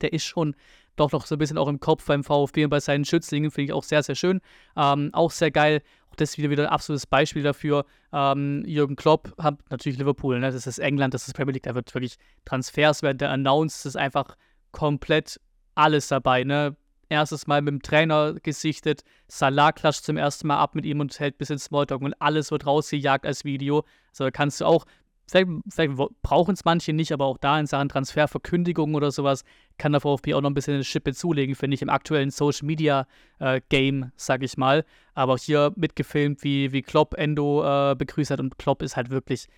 Der 0.00 0.12
ist 0.12 0.24
schon 0.24 0.54
doch 0.96 1.12
noch 1.12 1.26
so 1.26 1.34
ein 1.34 1.38
bisschen 1.38 1.58
auch 1.58 1.68
im 1.68 1.78
Kopf 1.78 2.06
beim 2.06 2.24
VfB 2.24 2.64
und 2.64 2.70
bei 2.70 2.80
seinen 2.80 3.04
Schützlingen, 3.04 3.50
finde 3.50 3.66
ich 3.66 3.72
auch 3.72 3.84
sehr, 3.84 4.02
sehr 4.02 4.14
schön. 4.14 4.40
Ähm, 4.76 5.10
auch 5.12 5.30
sehr 5.30 5.50
geil. 5.50 5.82
Das 6.16 6.38
wieder 6.38 6.50
wieder 6.50 6.64
ein 6.64 6.70
absolutes 6.70 7.06
Beispiel 7.06 7.42
dafür. 7.42 7.84
Ähm, 8.12 8.64
Jürgen 8.66 8.96
Klopp 8.96 9.32
hat 9.38 9.58
natürlich 9.70 9.98
Liverpool, 9.98 10.38
ne? 10.38 10.50
das 10.50 10.66
ist 10.66 10.78
England, 10.78 11.14
das 11.14 11.28
ist 11.28 11.34
Premier 11.34 11.52
League, 11.52 11.64
da 11.64 11.74
wird 11.74 11.92
wirklich 11.94 12.16
Transfers 12.44 13.02
werden 13.02 13.18
der 13.18 13.30
announced, 13.30 13.86
ist 13.86 13.96
einfach 13.96 14.36
komplett 14.72 15.40
alles 15.74 16.08
dabei. 16.08 16.44
Ne? 16.44 16.76
Erstes 17.08 17.46
Mal 17.46 17.62
mit 17.62 17.72
dem 17.72 17.82
Trainer 17.82 18.34
gesichtet, 18.34 19.02
Salah 19.28 19.72
klatscht 19.72 20.04
zum 20.04 20.16
ersten 20.16 20.48
Mal 20.48 20.58
ab 20.58 20.74
mit 20.74 20.84
ihm 20.84 21.00
und 21.00 21.18
hält 21.20 21.36
ein 21.36 21.38
bisschen 21.38 21.58
Smalltalk 21.58 22.02
und 22.02 22.20
alles 22.20 22.50
wird 22.50 22.66
rausgejagt 22.66 23.24
als 23.24 23.44
Video. 23.44 23.84
Also 24.10 24.24
da 24.24 24.30
kannst 24.30 24.60
du 24.60 24.64
auch 24.64 24.84
vielleicht, 25.26 25.48
vielleicht 25.68 25.92
brauchen 26.22 26.54
es 26.54 26.64
manche 26.64 26.92
nicht, 26.92 27.12
aber 27.12 27.26
auch 27.26 27.38
da 27.38 27.58
in 27.58 27.66
Sachen 27.66 27.88
Transferverkündigung 27.88 28.94
oder 28.94 29.10
sowas 29.10 29.44
kann 29.78 29.92
der 29.92 30.00
VfB 30.00 30.34
auch 30.34 30.40
noch 30.40 30.50
ein 30.50 30.54
bisschen 30.54 30.74
eine 30.74 30.84
Schippe 30.84 31.12
zulegen, 31.12 31.54
finde 31.54 31.74
ich, 31.74 31.82
im 31.82 31.88
aktuellen 31.88 32.30
Social 32.30 32.66
Media 32.66 33.06
äh, 33.38 33.60
Game, 33.68 34.12
sag 34.16 34.42
ich 34.42 34.56
mal. 34.56 34.84
Aber 35.14 35.34
auch 35.34 35.38
hier 35.38 35.72
mitgefilmt, 35.76 36.42
wie, 36.44 36.72
wie 36.72 36.82
Klopp 36.82 37.14
Endo 37.14 37.64
äh, 37.64 37.94
begrüßt 37.94 38.30
hat 38.30 38.40
und 38.40 38.58
Klopp 38.58 38.82
ist 38.82 38.96
halt 38.96 39.10
wirklich, 39.10 39.48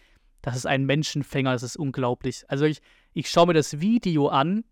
das 0.43 0.57
ist 0.57 0.66
ein 0.66 0.87
Menschenfänger, 0.87 1.53
das 1.53 1.62
ist 1.62 1.77
unglaublich. 1.77 2.45
Also 2.49 2.64
ich, 2.64 2.81
ich 3.12 3.31
schaue 3.31 3.49
mir 3.49 3.55
das 3.55 3.81
Video 3.81 4.29
an 4.29 4.64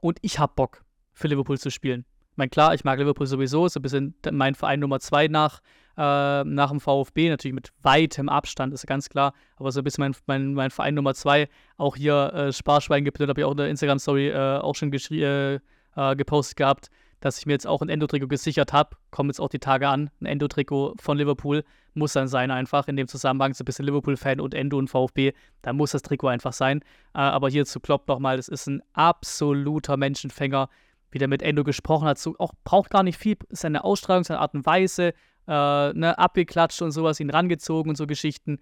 und 0.00 0.18
ich 0.22 0.38
habe 0.38 0.52
Bock, 0.54 0.84
für 1.12 1.28
Liverpool 1.28 1.58
zu 1.58 1.70
spielen. 1.70 2.04
Meine, 2.36 2.50
klar, 2.50 2.74
ich 2.74 2.84
mag 2.84 2.98
Liverpool 2.98 3.26
sowieso, 3.26 3.66
so 3.68 3.80
ein 3.80 3.82
bisschen 3.82 4.14
mein 4.30 4.54
Verein 4.54 4.80
Nummer 4.80 5.00
zwei 5.00 5.26
nach, 5.26 5.60
äh, 5.96 6.44
nach 6.44 6.70
dem 6.70 6.80
VfB, 6.80 7.30
natürlich 7.30 7.54
mit 7.54 7.70
weitem 7.82 8.28
Abstand, 8.28 8.74
ist 8.74 8.86
ganz 8.86 9.08
klar, 9.08 9.32
aber 9.56 9.72
so 9.72 9.80
ein 9.80 9.84
bisschen 9.84 10.02
mein, 10.02 10.14
mein, 10.26 10.54
mein 10.54 10.70
Verein 10.70 10.94
Nummer 10.94 11.14
zwei. 11.14 11.48
Auch 11.78 11.96
hier 11.96 12.32
äh, 12.34 12.52
Sparschwein 12.52 13.04
gebildet, 13.04 13.30
habe 13.30 13.40
ich 13.40 13.44
auch 13.44 13.52
in 13.52 13.56
der 13.56 13.68
Instagram-Story 13.70 14.28
äh, 14.28 14.58
auch 14.58 14.74
schon 14.74 14.92
äh, 14.92 15.54
äh, 15.54 16.16
gepostet 16.16 16.58
gehabt, 16.58 16.90
dass 17.20 17.38
ich 17.38 17.46
mir 17.46 17.52
jetzt 17.52 17.66
auch 17.66 17.80
ein 17.80 17.88
Endo-Trikot 17.88 18.28
gesichert 18.28 18.72
habe. 18.74 18.96
Kommen 19.10 19.30
jetzt 19.30 19.40
auch 19.40 19.48
die 19.48 19.58
Tage 19.58 19.88
an. 19.88 20.10
Ein 20.20 20.26
Endo-Trikot 20.26 20.96
von 21.00 21.16
Liverpool 21.16 21.64
muss 21.94 22.12
dann 22.12 22.28
sein, 22.28 22.50
einfach 22.50 22.88
in 22.88 22.96
dem 22.96 23.08
Zusammenhang. 23.08 23.54
So 23.54 23.62
ein 23.62 23.64
bisschen 23.64 23.86
Liverpool-Fan 23.86 24.38
und 24.40 24.52
Endo 24.52 24.76
und 24.76 24.88
VfB. 24.88 25.32
Da 25.62 25.72
muss 25.72 25.92
das 25.92 26.02
Trikot 26.02 26.28
einfach 26.28 26.52
sein. 26.52 26.80
Äh, 27.14 27.20
aber 27.20 27.48
hier 27.48 27.64
zu 27.64 27.80
Klopp 27.80 28.06
nochmal: 28.06 28.36
Das 28.36 28.48
ist 28.48 28.66
ein 28.66 28.82
absoluter 28.92 29.96
Menschenfänger. 29.96 30.68
Wie 31.16 31.18
der 31.18 31.28
mit 31.28 31.40
Endo 31.40 31.64
gesprochen 31.64 32.06
hat, 32.06 32.18
so, 32.18 32.34
auch 32.38 32.52
braucht 32.62 32.90
gar 32.90 33.02
nicht 33.02 33.16
viel. 33.16 33.38
Seine 33.48 33.84
Ausstrahlung, 33.84 34.22
seine 34.22 34.38
Art 34.38 34.52
und 34.52 34.66
Weise, 34.66 35.14
äh, 35.48 35.92
ne, 35.94 36.14
abgeklatscht 36.18 36.82
und 36.82 36.90
sowas, 36.90 37.20
ihn 37.20 37.30
rangezogen 37.30 37.88
und 37.88 37.96
so 37.96 38.06
Geschichten. 38.06 38.58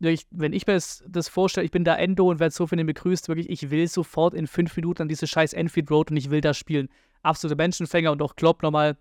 Ich, 0.00 0.26
wenn 0.32 0.52
ich 0.52 0.66
mir 0.66 0.72
das, 0.72 1.04
das 1.06 1.28
vorstelle, 1.28 1.64
ich 1.64 1.70
bin 1.70 1.84
da 1.84 1.94
Endo 1.94 2.28
und 2.28 2.40
werde 2.40 2.52
so 2.52 2.66
von 2.66 2.76
ihm 2.76 2.88
begrüßt, 2.88 3.28
wirklich, 3.28 3.48
ich 3.48 3.70
will 3.70 3.86
sofort 3.86 4.34
in 4.34 4.48
fünf 4.48 4.74
Minuten 4.74 5.02
an 5.02 5.08
diese 5.08 5.28
scheiß 5.28 5.52
Enfield 5.52 5.92
Road 5.92 6.10
und 6.10 6.16
ich 6.16 6.28
will 6.28 6.40
da 6.40 6.54
spielen. 6.54 6.88
Absolute 7.22 7.54
Menschenfänger 7.54 8.10
und 8.10 8.20
auch 8.20 8.34
Klopp 8.34 8.64
nochmal, 8.64 8.96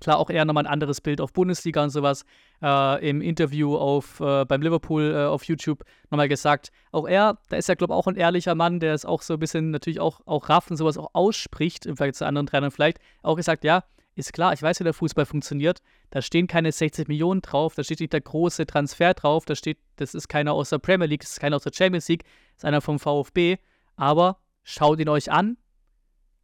klar, 0.00 0.18
auch 0.18 0.30
eher 0.30 0.44
nochmal 0.44 0.64
ein 0.64 0.72
anderes 0.72 1.00
Bild 1.00 1.20
auf 1.20 1.32
Bundesliga 1.32 1.82
und 1.82 1.90
sowas. 1.90 2.24
Äh, 2.62 3.08
Im 3.08 3.20
Interview 3.20 3.76
auf, 3.76 4.20
äh, 4.20 4.44
beim 4.44 4.62
Liverpool 4.62 5.12
äh, 5.14 5.24
auf 5.24 5.44
YouTube 5.44 5.84
nochmal 6.10 6.28
gesagt, 6.28 6.70
auch 6.92 7.06
er, 7.06 7.38
da 7.48 7.56
ist 7.56 7.68
ja, 7.68 7.74
glaube 7.74 7.92
ich, 7.92 7.96
auch 7.96 8.06
ein 8.06 8.16
ehrlicher 8.16 8.54
Mann, 8.54 8.80
der 8.80 8.94
es 8.94 9.04
auch 9.04 9.22
so 9.22 9.34
ein 9.34 9.40
bisschen 9.40 9.70
natürlich 9.70 10.00
auch, 10.00 10.20
auch 10.26 10.48
rafft 10.48 10.70
und 10.70 10.76
sowas 10.76 10.98
auch 10.98 11.10
ausspricht, 11.12 11.86
im 11.86 11.96
Vergleich 11.96 12.14
zu 12.14 12.26
anderen 12.26 12.46
Trainern 12.46 12.70
vielleicht, 12.70 12.98
auch 13.22 13.36
gesagt, 13.36 13.64
ja, 13.64 13.84
ist 14.16 14.32
klar, 14.32 14.54
ich 14.54 14.62
weiß, 14.62 14.80
wie 14.80 14.84
der 14.84 14.94
Fußball 14.94 15.26
funktioniert. 15.26 15.82
Da 16.10 16.22
stehen 16.22 16.46
keine 16.46 16.72
60 16.72 17.06
Millionen 17.06 17.42
drauf, 17.42 17.74
da 17.74 17.84
steht 17.84 18.00
nicht 18.00 18.14
der 18.14 18.22
große 18.22 18.66
Transfer 18.66 19.12
drauf, 19.12 19.44
da 19.44 19.54
steht, 19.54 19.78
das 19.96 20.14
ist 20.14 20.28
keiner 20.28 20.54
aus 20.54 20.70
der 20.70 20.78
Premier 20.78 21.06
League, 21.06 21.20
das 21.20 21.32
ist 21.32 21.40
keiner 21.40 21.56
aus 21.56 21.64
der 21.64 21.72
Champions 21.74 22.08
League, 22.08 22.24
das 22.24 22.58
ist 22.58 22.64
einer 22.64 22.80
vom 22.80 22.98
VfB. 22.98 23.58
Aber 23.96 24.38
schaut 24.62 25.00
ihn 25.00 25.08
euch 25.10 25.30
an, 25.30 25.58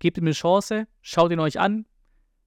gebt 0.00 0.18
ihm 0.18 0.24
eine 0.24 0.32
Chance, 0.32 0.86
schaut 1.00 1.32
ihn 1.32 1.40
euch 1.40 1.59
an, 1.59 1.86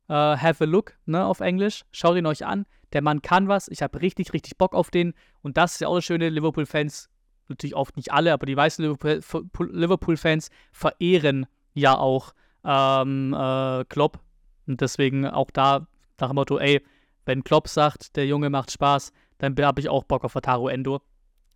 uh, 0.10 0.38
have 0.38 0.64
a 0.64 0.68
look, 0.68 0.97
ne, 1.06 1.26
auf 1.26 1.39
Englisch, 1.39 1.84
schaut 1.91 2.18
ihn 2.18 2.26
euch 2.26 2.45
an. 2.45 2.66
Der 2.93 3.01
Mann 3.01 3.22
kann 3.22 3.47
was, 3.47 3.68
ich 3.68 3.82
habe 3.82 4.01
richtig, 4.01 4.34
richtig 4.34 4.58
Bock 4.58 4.74
auf 4.74 4.89
den. 4.89 5.14
Und 5.41 5.58
das 5.58 5.74
ist 5.74 5.82
ja 5.82 5.88
auch 5.88 5.95
das 5.95 6.06
Schöne, 6.06 6.30
Liverpool-Fans, 6.30 7.10
natürlich 7.49 7.76
oft 7.76 7.97
nicht 7.97 8.12
alle, 8.12 8.34
aber 8.34 8.45
die 8.45 8.56
meisten 8.56 8.84
Liverpool-Fans 8.84 10.49
verehren 10.72 11.45
ja 11.74 11.97
auch 11.97 12.34
ähm, 12.64 13.34
äh, 13.34 13.84
Klopp 13.86 14.20
und 14.68 14.82
deswegen 14.82 15.28
auch 15.28 15.51
da 15.51 15.88
nach 16.20 16.30
dem 16.30 16.36
Motto, 16.36 16.58
ey, 16.58 16.82
wenn 17.26 17.43
Klopp 17.43 17.68
sagt, 17.68 18.16
der 18.16 18.26
Junge 18.26 18.49
macht 18.49 18.72
Spaß, 18.72 19.12
dann 19.38 19.56
habe 19.58 19.82
ich 19.82 19.89
auch 19.89 20.03
Bock 20.03 20.24
auf 20.24 20.36
Ataru 20.36 20.68
Endo. 20.68 21.01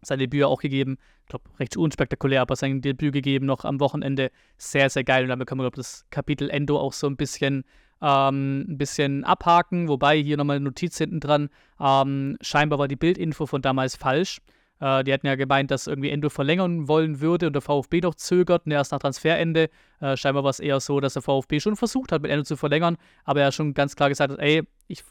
Sein 0.02 0.20
Debüt 0.20 0.43
auch 0.43 0.62
gegeben, 0.62 0.97
ich 1.24 1.28
glaube, 1.28 1.50
recht 1.60 1.76
unspektakulär, 1.76 2.41
aber 2.41 2.56
sein 2.56 2.82
Debüt 2.82 3.14
gegeben 3.14 3.45
noch 3.45 3.66
am 3.66 3.80
Wochenende. 3.80 4.32
Sehr, 4.58 4.89
sehr 4.89 5.04
geil. 5.04 5.24
Und 5.24 5.30
damit 5.30 5.47
können 5.47 5.60
wir, 5.60 5.64
glaube 5.64 5.76
das 5.76 6.06
Kapitel 6.10 6.50
Endo 6.50 6.80
auch 6.80 6.93
so 6.93 7.08
ein 7.08 7.18
bisschen, 7.18 7.66
ähm, 8.02 8.66
ein 8.70 8.78
bisschen 8.78 9.24
abhaken. 9.24 9.88
Wobei 9.88 10.18
hier 10.18 10.38
nochmal 10.38 10.58
eine 10.58 10.66
Notiz 10.66 10.97
hinten 10.97 11.20
dran. 11.20 11.50
Ähm, 11.80 12.38
scheinbar 12.41 12.80
war 12.80 12.88
die 12.88 12.95
Bildinfo 12.95 13.45
von 13.45 13.62
damals 13.62 13.95
falsch. 13.95 14.39
Äh, 14.80 15.04
die 15.04 15.14
hatten 15.14 15.28
ja 15.28 15.36
gemeint, 15.36 15.72
dass 15.72 15.88
irgendwie 15.88 16.10
Endo 16.10 16.30
verlängern 16.30 16.88
wollen 16.88 17.20
würde 17.20 17.47
und 17.47 17.54
der 17.54 17.62
VfB 17.62 18.02
noch 18.02 18.16
zögert 18.16 18.66
und 18.66 18.72
erst 18.72 18.91
nach 18.91 19.00
Transferende. 19.00 19.70
Äh, 20.00 20.16
scheinbar 20.18 20.43
war 20.43 20.52
es 20.52 20.60
eher 20.60 20.80
so, 20.80 21.00
dass 21.00 21.14
der 21.14 21.22
VfB 21.22 21.60
schon 21.60 21.76
versucht 21.76 22.12
hat, 22.12 22.22
mit 22.22 22.32
Endo 22.32 22.43
zu 22.43 22.56
verlängern, 22.56 22.97
aber 23.26 23.41
er 23.41 23.52
schon 23.52 23.74
ganz 23.74 23.95
klar 23.95 24.10
gesagt 24.10 24.32
hat, 24.32 24.39
ey, 24.39 24.64
ich 24.88 25.04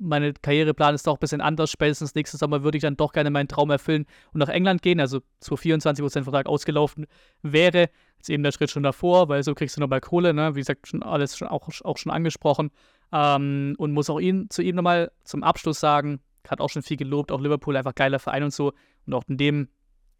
mein 0.00 0.34
Karriereplan 0.40 0.94
ist 0.94 1.06
doch 1.06 1.16
ein 1.16 1.20
bisschen 1.20 1.40
anders. 1.40 1.70
Spätestens 1.70 2.14
nächsten 2.14 2.38
Sommer 2.38 2.62
würde 2.62 2.78
ich 2.78 2.82
dann 2.82 2.96
doch 2.96 3.12
gerne 3.12 3.30
meinen 3.30 3.48
Traum 3.48 3.70
erfüllen 3.70 4.06
und 4.32 4.38
nach 4.38 4.48
England 4.48 4.82
gehen. 4.82 4.98
Also 4.98 5.20
zu 5.40 5.54
24% 5.56 6.24
Vertrag 6.24 6.46
ausgelaufen 6.46 7.06
wäre. 7.42 7.90
Jetzt 8.20 8.28
eben 8.28 8.42
der 8.42 8.52
Schritt 8.52 8.70
schon 8.70 8.82
davor, 8.82 9.30
weil 9.30 9.42
so 9.42 9.54
kriegst 9.54 9.78
du 9.78 9.80
nochmal 9.80 10.02
Kohle, 10.02 10.34
ne? 10.34 10.54
Wie 10.54 10.60
gesagt, 10.60 10.86
schon 10.86 11.02
alles 11.02 11.38
schon 11.38 11.48
auch, 11.48 11.70
auch 11.84 11.96
schon 11.96 12.12
angesprochen. 12.12 12.70
Ähm, 13.12 13.74
und 13.78 13.92
muss 13.92 14.10
auch 14.10 14.20
ihn, 14.20 14.50
zu 14.50 14.60
ihm 14.60 14.76
nochmal 14.76 15.10
zum 15.24 15.42
Abschluss 15.42 15.80
sagen, 15.80 16.20
hat 16.46 16.60
auch 16.60 16.68
schon 16.68 16.82
viel 16.82 16.98
gelobt, 16.98 17.32
auch 17.32 17.40
Liverpool 17.40 17.78
einfach 17.78 17.94
geiler 17.94 18.18
Verein 18.18 18.42
und 18.42 18.52
so. 18.52 18.74
Und 19.06 19.14
auch 19.14 19.24
in 19.26 19.38
dem 19.38 19.68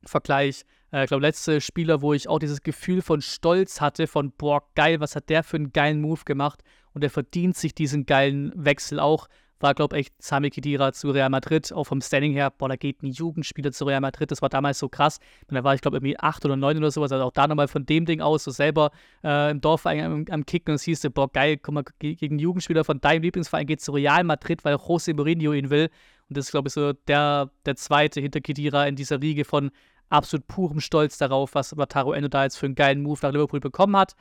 Vergleich, 0.02 0.64
äh, 0.94 1.04
ich 1.04 1.08
glaube, 1.08 1.20
letzte 1.20 1.60
Spieler, 1.60 2.00
wo 2.00 2.14
ich 2.14 2.26
auch 2.26 2.38
dieses 2.38 2.62
Gefühl 2.62 3.02
von 3.02 3.20
Stolz 3.20 3.82
hatte, 3.82 4.06
von 4.06 4.32
boah, 4.32 4.62
geil, 4.74 4.98
was 5.00 5.14
hat 5.14 5.28
der 5.28 5.42
für 5.42 5.58
einen 5.58 5.74
geilen 5.74 6.00
Move 6.00 6.22
gemacht 6.24 6.62
und 6.94 7.04
er 7.04 7.10
verdient 7.10 7.58
sich 7.58 7.74
diesen 7.74 8.06
geilen 8.06 8.50
Wechsel 8.56 8.98
auch 8.98 9.28
war, 9.60 9.74
glaube 9.74 9.98
ich, 9.98 10.08
Sami 10.18 10.50
Khedira 10.50 10.92
zu 10.92 11.10
Real 11.10 11.28
Madrid, 11.28 11.72
auch 11.72 11.84
vom 11.84 12.00
Standing 12.00 12.32
her, 12.32 12.50
boah, 12.50 12.68
da 12.68 12.76
geht 12.76 13.02
ein 13.02 13.12
Jugendspieler 13.12 13.72
zu 13.72 13.84
Real 13.84 14.00
Madrid, 14.00 14.30
das 14.30 14.42
war 14.42 14.48
damals 14.48 14.78
so 14.78 14.88
krass. 14.88 15.18
Und 15.48 15.54
da 15.54 15.62
war 15.62 15.74
ich, 15.74 15.82
glaube 15.82 15.98
irgendwie 15.98 16.18
acht 16.18 16.44
oder 16.44 16.56
neun 16.56 16.78
oder 16.78 16.90
sowas, 16.90 17.12
also 17.12 17.26
auch 17.26 17.32
da 17.32 17.46
nochmal 17.46 17.68
von 17.68 17.84
dem 17.84 18.06
Ding 18.06 18.20
aus, 18.20 18.44
so 18.44 18.50
selber 18.50 18.90
äh, 19.22 19.50
im 19.50 19.60
Dorf 19.60 19.86
am, 19.86 20.24
am 20.30 20.46
Kicken 20.46 20.72
und 20.72 20.76
es 20.76 20.82
hieß, 20.82 21.06
boah, 21.12 21.30
geil, 21.30 21.58
guck 21.58 21.74
mal, 21.74 21.84
gegen 21.98 22.38
Jugendspieler 22.38 22.84
von 22.84 23.00
deinem 23.00 23.22
Lieblingsverein 23.22 23.66
geht 23.66 23.80
zu 23.80 23.92
Real 23.92 24.24
Madrid, 24.24 24.64
weil 24.64 24.74
José 24.74 25.14
Mourinho 25.14 25.52
ihn 25.52 25.70
will. 25.70 25.90
Und 26.28 26.36
das 26.36 26.46
ist, 26.46 26.50
glaube 26.52 26.68
ich, 26.68 26.74
so 26.74 26.92
der, 26.92 27.50
der 27.66 27.76
zweite 27.76 28.20
hinter 28.20 28.40
Khedira 28.40 28.86
in 28.86 28.96
dieser 28.96 29.20
Riege 29.20 29.44
von 29.44 29.70
absolut 30.08 30.46
purem 30.46 30.80
Stolz 30.80 31.18
darauf, 31.18 31.54
was 31.54 31.72
Lataro 31.72 32.12
Endo 32.12 32.28
da 32.28 32.44
jetzt 32.44 32.56
für 32.56 32.66
einen 32.66 32.74
geilen 32.74 33.02
Move 33.02 33.18
nach 33.22 33.32
Liverpool 33.32 33.60
bekommen 33.60 33.96
hat. 33.96 34.14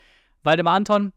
Waldemar 0.43 0.75
Anton, 0.75 1.11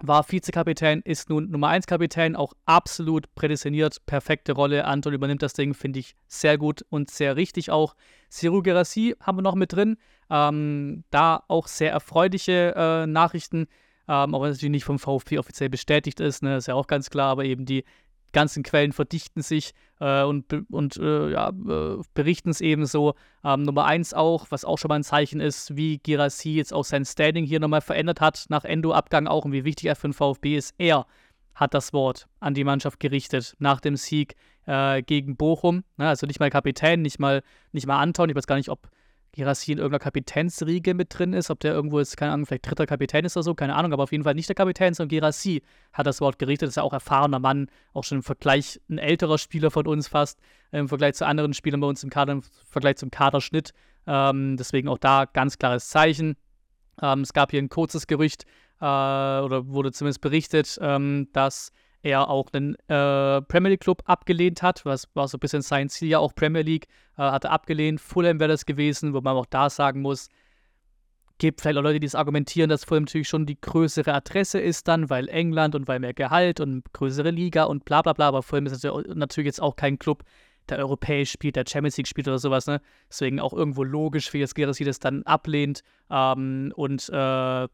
war 0.00 0.24
Vizekapitän, 0.30 1.00
ist 1.02 1.28
nun 1.30 1.50
Nummer 1.50 1.68
1 1.68 1.86
Kapitän, 1.86 2.36
auch 2.36 2.54
absolut 2.66 3.34
prädestiniert, 3.34 4.04
perfekte 4.06 4.52
Rolle. 4.52 4.84
Anton 4.84 5.12
übernimmt 5.12 5.42
das 5.42 5.52
Ding, 5.52 5.74
finde 5.74 5.98
ich 6.00 6.16
sehr 6.26 6.58
gut 6.58 6.84
und 6.90 7.10
sehr 7.10 7.36
richtig 7.36 7.70
auch. 7.70 7.94
Siru 8.28 8.62
Gerassi 8.62 9.16
haben 9.20 9.38
wir 9.38 9.42
noch 9.42 9.54
mit 9.54 9.72
drin. 9.72 9.96
Ähm, 10.30 11.04
da 11.10 11.42
auch 11.48 11.68
sehr 11.68 11.90
erfreuliche 11.90 12.74
äh, 12.76 13.06
Nachrichten, 13.06 13.66
ähm, 14.08 14.34
auch 14.34 14.42
wenn 14.42 14.50
es 14.50 14.58
natürlich 14.58 14.72
nicht 14.72 14.84
vom 14.84 14.98
VfB 14.98 15.38
offiziell 15.38 15.68
bestätigt 15.68 16.20
ist, 16.20 16.42
ne, 16.42 16.56
ist 16.56 16.68
ja 16.68 16.74
auch 16.74 16.86
ganz 16.86 17.10
klar, 17.10 17.30
aber 17.30 17.44
eben 17.44 17.64
die 17.64 17.84
ganzen 18.32 18.62
Quellen 18.62 18.92
verdichten 18.92 19.42
sich 19.42 19.72
äh, 20.00 20.22
und, 20.22 20.46
und 20.70 20.96
äh, 20.96 21.30
ja, 21.30 21.48
äh, 21.48 21.98
berichten 22.14 22.50
es 22.50 22.60
ebenso. 22.60 23.14
Ähm, 23.44 23.62
Nummer 23.62 23.84
eins 23.84 24.14
auch, 24.14 24.46
was 24.50 24.64
auch 24.64 24.78
schon 24.78 24.88
mal 24.88 24.96
ein 24.96 25.04
Zeichen 25.04 25.40
ist, 25.40 25.76
wie 25.76 25.98
Girassi 25.98 26.50
jetzt 26.50 26.72
auch 26.72 26.84
sein 26.84 27.04
Standing 27.04 27.44
hier 27.44 27.60
nochmal 27.60 27.80
verändert 27.80 28.20
hat 28.20 28.46
nach 28.48 28.64
Endo-Abgang 28.64 29.26
auch 29.26 29.44
und 29.44 29.52
wie 29.52 29.64
wichtig 29.64 29.86
er 29.86 29.96
für 29.96 30.08
den 30.08 30.14
VfB 30.14 30.56
ist. 30.56 30.74
Er 30.78 31.06
hat 31.54 31.74
das 31.74 31.92
Wort 31.92 32.28
an 32.40 32.54
die 32.54 32.64
Mannschaft 32.64 33.00
gerichtet 33.00 33.54
nach 33.58 33.80
dem 33.80 33.96
Sieg 33.96 34.36
äh, 34.66 35.02
gegen 35.02 35.36
Bochum. 35.36 35.84
Ne? 35.96 36.08
Also 36.08 36.26
nicht 36.26 36.40
mal 36.40 36.50
Kapitän, 36.50 37.02
nicht 37.02 37.18
mal, 37.18 37.42
nicht 37.72 37.86
mal 37.86 37.98
Anton. 37.98 38.28
Ich 38.28 38.36
weiß 38.36 38.46
gar 38.46 38.56
nicht, 38.56 38.68
ob 38.68 38.88
Girassi 39.32 39.72
in 39.72 39.78
irgendeiner 39.78 40.02
Kapitänsriege 40.02 40.94
mit 40.94 41.16
drin 41.16 41.32
ist, 41.32 41.50
ob 41.50 41.60
der 41.60 41.72
irgendwo 41.72 41.98
ist, 41.98 42.16
keine 42.16 42.32
Ahnung, 42.32 42.46
vielleicht 42.46 42.68
dritter 42.68 42.86
Kapitän 42.86 43.24
ist 43.24 43.36
oder 43.36 43.44
so, 43.44 43.54
keine 43.54 43.74
Ahnung, 43.76 43.92
aber 43.92 44.02
auf 44.02 44.12
jeden 44.12 44.24
Fall 44.24 44.34
nicht 44.34 44.48
der 44.48 44.56
Kapitän, 44.56 44.94
sondern 44.94 45.10
Girassi 45.10 45.62
hat 45.92 46.06
das 46.06 46.20
Wort 46.20 46.38
gerichtet, 46.38 46.68
ist 46.68 46.76
ja 46.76 46.82
auch 46.82 46.92
erfahrener 46.92 47.38
Mann, 47.38 47.70
auch 47.92 48.04
schon 48.04 48.18
im 48.18 48.22
Vergleich 48.22 48.80
ein 48.88 48.98
älterer 48.98 49.38
Spieler 49.38 49.70
von 49.70 49.86
uns 49.86 50.08
fast, 50.08 50.40
im 50.72 50.88
Vergleich 50.88 51.14
zu 51.14 51.26
anderen 51.26 51.54
Spielern 51.54 51.80
bei 51.80 51.86
uns 51.86 52.02
im 52.02 52.10
Kader, 52.10 52.32
im 52.32 52.42
Vergleich 52.42 52.96
zum 52.96 53.10
Kaderschnitt. 53.10 53.72
Ähm, 54.06 54.56
deswegen 54.56 54.88
auch 54.88 54.98
da 54.98 55.26
ganz 55.26 55.58
klares 55.58 55.88
Zeichen. 55.88 56.36
Ähm, 57.00 57.20
es 57.20 57.32
gab 57.32 57.50
hier 57.50 57.60
ein 57.60 57.68
kurzes 57.68 58.06
Gerücht, 58.06 58.44
äh, 58.80 58.84
oder 58.84 59.68
wurde 59.68 59.92
zumindest 59.92 60.20
berichtet, 60.20 60.78
ähm, 60.80 61.28
dass 61.32 61.72
er 62.02 62.28
auch 62.28 62.52
einen 62.52 62.74
äh, 62.88 63.42
Premier 63.42 63.70
League 63.70 63.80
Club 63.80 64.02
abgelehnt 64.06 64.62
hat, 64.62 64.84
was 64.84 65.08
war 65.14 65.28
so 65.28 65.36
ein 65.36 65.40
bisschen 65.40 65.62
sein 65.62 65.88
Ziel, 65.88 66.08
ja 66.08 66.18
auch 66.18 66.34
Premier 66.34 66.62
League, 66.62 66.86
äh, 67.16 67.22
hatte 67.22 67.50
abgelehnt. 67.50 68.00
Fulham 68.00 68.40
wäre 68.40 68.48
das 68.48 68.66
gewesen, 68.66 69.14
wo 69.14 69.20
man 69.20 69.36
auch 69.36 69.46
da 69.46 69.68
sagen 69.70 70.02
muss, 70.02 70.28
gibt 71.38 71.60
vielleicht 71.60 71.78
auch 71.78 71.82
Leute, 71.82 72.00
die 72.00 72.06
das 72.06 72.14
argumentieren, 72.14 72.68
dass 72.68 72.84
Fulham 72.84 73.04
natürlich 73.04 73.28
schon 73.28 73.46
die 73.46 73.60
größere 73.60 74.12
Adresse 74.12 74.60
ist 74.60 74.88
dann, 74.88 75.08
weil 75.08 75.28
England 75.28 75.74
und 75.74 75.88
weil 75.88 76.00
mehr 76.00 76.14
Gehalt 76.14 76.60
und 76.60 76.92
größere 76.92 77.30
Liga 77.30 77.64
und 77.64 77.84
bla 77.84 78.02
bla 78.02 78.12
bla, 78.12 78.28
aber 78.28 78.42
Fulham 78.42 78.66
ist 78.66 78.84
natürlich 78.84 79.46
jetzt 79.46 79.62
auch 79.62 79.76
kein 79.76 79.98
Club, 79.98 80.24
der 80.68 80.78
europäisch 80.78 81.30
spielt, 81.30 81.56
der 81.56 81.64
Champions 81.66 81.96
League 81.96 82.08
spielt 82.08 82.28
oder 82.28 82.38
sowas, 82.38 82.66
ne? 82.66 82.80
Deswegen 83.08 83.40
auch 83.40 83.52
irgendwo 83.52 83.84
logisch, 83.84 84.32
wie 84.32 84.38
jetzt 84.38 84.54
Gerassi 84.54 84.84
das 84.84 84.98
dann 84.98 85.22
ablehnt 85.22 85.82
ähm, 86.10 86.72
und 86.76 87.08
äh, 87.08 87.68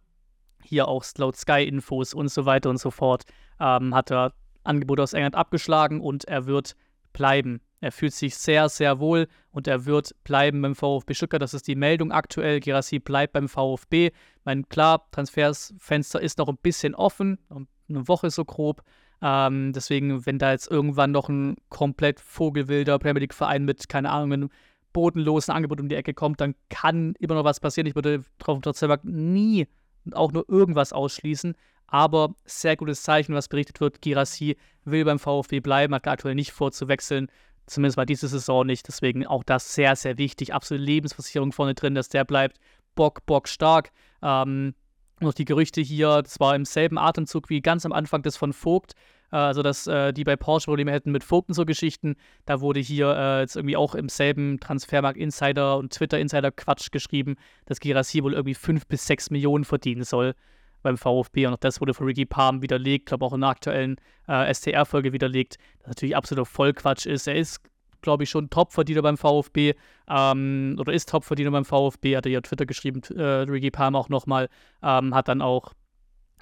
hier 0.64 0.88
auch 0.88 1.04
laut 1.16 1.36
Sky-Infos 1.36 2.14
und 2.14 2.28
so 2.28 2.46
weiter 2.46 2.70
und 2.70 2.78
so 2.78 2.90
fort, 2.90 3.24
ähm, 3.60 3.94
hat 3.94 4.10
er 4.10 4.32
Angebote 4.64 5.02
aus 5.02 5.12
England 5.12 5.34
abgeschlagen 5.34 6.00
und 6.00 6.24
er 6.24 6.46
wird 6.46 6.74
bleiben. 7.12 7.60
Er 7.80 7.92
fühlt 7.92 8.14
sich 8.14 8.34
sehr, 8.34 8.68
sehr 8.70 8.98
wohl 8.98 9.28
und 9.50 9.68
er 9.68 9.84
wird 9.84 10.14
bleiben 10.24 10.62
beim 10.62 10.74
VfB 10.74 11.14
Stuttgart. 11.14 11.42
Das 11.42 11.52
ist 11.52 11.68
die 11.68 11.76
Meldung 11.76 12.12
aktuell. 12.12 12.60
Girassi 12.60 12.98
bleibt 12.98 13.34
beim 13.34 13.48
VfB. 13.48 14.06
Ich 14.06 14.44
meine, 14.44 14.64
klar, 14.64 15.06
Transfersfenster 15.10 16.20
ist 16.20 16.38
noch 16.38 16.48
ein 16.48 16.56
bisschen 16.62 16.94
offen, 16.94 17.38
eine 17.50 18.08
Woche 18.08 18.30
so 18.30 18.44
grob. 18.44 18.82
Ähm, 19.20 19.72
deswegen, 19.74 20.24
wenn 20.26 20.38
da 20.38 20.52
jetzt 20.52 20.70
irgendwann 20.70 21.10
noch 21.10 21.28
ein 21.28 21.56
komplett 21.68 22.20
vogelwilder 22.20 22.98
Premier 22.98 23.20
League-Verein 23.20 23.64
mit, 23.64 23.88
keine 23.88 24.10
Ahnung, 24.10 24.32
einem 24.32 24.50
bodenlosen 24.94 25.52
Angebot 25.52 25.80
um 25.80 25.88
die 25.88 25.96
Ecke 25.96 26.14
kommt, 26.14 26.40
dann 26.40 26.54
kann 26.70 27.14
immer 27.18 27.34
noch 27.34 27.44
was 27.44 27.60
passieren. 27.60 27.86
Ich 27.86 27.94
würde 27.94 28.24
trotzdem 28.38 28.96
nie 29.02 29.66
auch 30.12 30.32
nur 30.32 30.48
irgendwas 30.48 30.92
ausschließen. 30.92 31.54
Aber 31.86 32.34
sehr 32.44 32.76
gutes 32.76 33.02
Zeichen, 33.02 33.34
was 33.34 33.48
berichtet 33.48 33.80
wird. 33.80 34.02
Girassi 34.02 34.56
will 34.84 35.04
beim 35.04 35.18
VfB 35.18 35.60
bleiben, 35.60 35.94
hat 35.94 36.06
aktuell 36.06 36.34
nicht 36.34 36.52
vor 36.52 36.72
zu 36.72 36.88
wechseln. 36.88 37.28
Zumindest 37.66 37.96
mal 37.96 38.04
diese 38.04 38.28
Saison 38.28 38.66
nicht. 38.66 38.88
Deswegen 38.88 39.26
auch 39.26 39.44
das 39.44 39.74
sehr, 39.74 39.96
sehr 39.96 40.18
wichtig. 40.18 40.52
Absolute 40.52 40.84
Lebensversicherung 40.84 41.52
vorne 41.52 41.74
drin, 41.74 41.94
dass 41.94 42.08
der 42.08 42.24
bleibt. 42.24 42.58
Bock, 42.94 43.24
Bock 43.26 43.48
stark. 43.48 43.90
Ähm, 44.22 44.74
noch 45.20 45.34
die 45.34 45.44
Gerüchte 45.44 45.80
hier, 45.80 46.22
das 46.22 46.40
war 46.40 46.54
im 46.56 46.64
selben 46.64 46.98
Atemzug 46.98 47.48
wie 47.48 47.60
ganz 47.60 47.86
am 47.86 47.92
Anfang 47.92 48.22
das 48.22 48.36
von 48.36 48.52
Vogt. 48.52 48.94
Äh, 49.34 49.38
also, 49.38 49.62
dass 49.62 49.86
äh, 49.86 50.12
die 50.12 50.24
bei 50.24 50.36
Porsche 50.36 50.66
Probleme 50.66 50.92
hätten 50.92 51.10
mit 51.10 51.24
Vogt 51.24 51.48
und 51.48 51.54
so 51.54 51.66
Geschichten. 51.66 52.14
Da 52.46 52.60
wurde 52.60 52.80
hier 52.80 53.08
äh, 53.08 53.40
jetzt 53.40 53.56
irgendwie 53.56 53.76
auch 53.76 53.94
im 53.96 54.08
selben 54.08 54.60
Transfermarkt 54.60 55.18
Insider 55.18 55.76
und 55.76 55.92
Twitter 55.92 56.20
Insider 56.20 56.52
Quatsch 56.52 56.92
geschrieben, 56.92 57.34
dass 57.66 57.80
Girassi 57.80 58.22
wohl 58.22 58.34
irgendwie 58.34 58.54
5 58.54 58.86
bis 58.86 59.06
6 59.06 59.30
Millionen 59.30 59.64
verdienen 59.64 60.04
soll 60.04 60.34
beim 60.82 60.96
VfB. 60.96 61.46
Und 61.46 61.54
auch 61.54 61.58
das 61.58 61.80
wurde 61.80 61.94
von 61.94 62.06
Ricky 62.06 62.26
Palm 62.26 62.62
widerlegt, 62.62 63.06
glaube 63.06 63.24
auch 63.24 63.32
in 63.32 63.40
der 63.40 63.50
aktuellen 63.50 63.96
äh, 64.28 64.54
STR-Folge 64.54 65.12
widerlegt, 65.12 65.56
das 65.80 65.88
natürlich 65.88 66.16
absoluter 66.16 66.46
Vollquatsch 66.46 67.06
ist. 67.06 67.26
Er 67.26 67.34
ist, 67.34 67.60
glaube 68.02 68.22
ich, 68.22 68.30
schon 68.30 68.50
Topverdiener 68.50 69.02
beim 69.02 69.16
VfB 69.16 69.74
ähm, 70.08 70.76
oder 70.78 70.92
ist 70.92 71.08
Topverdiener 71.08 71.50
beim 71.50 71.64
VfB, 71.64 72.16
hat 72.16 72.26
er 72.26 72.32
ja 72.32 72.40
Twitter 72.40 72.66
geschrieben, 72.66 73.00
äh, 73.16 73.22
Ricky 73.22 73.70
Palm 73.70 73.96
auch 73.96 74.08
nochmal, 74.10 74.48
ähm, 74.82 75.14
hat 75.14 75.28
dann 75.28 75.42
auch 75.42 75.72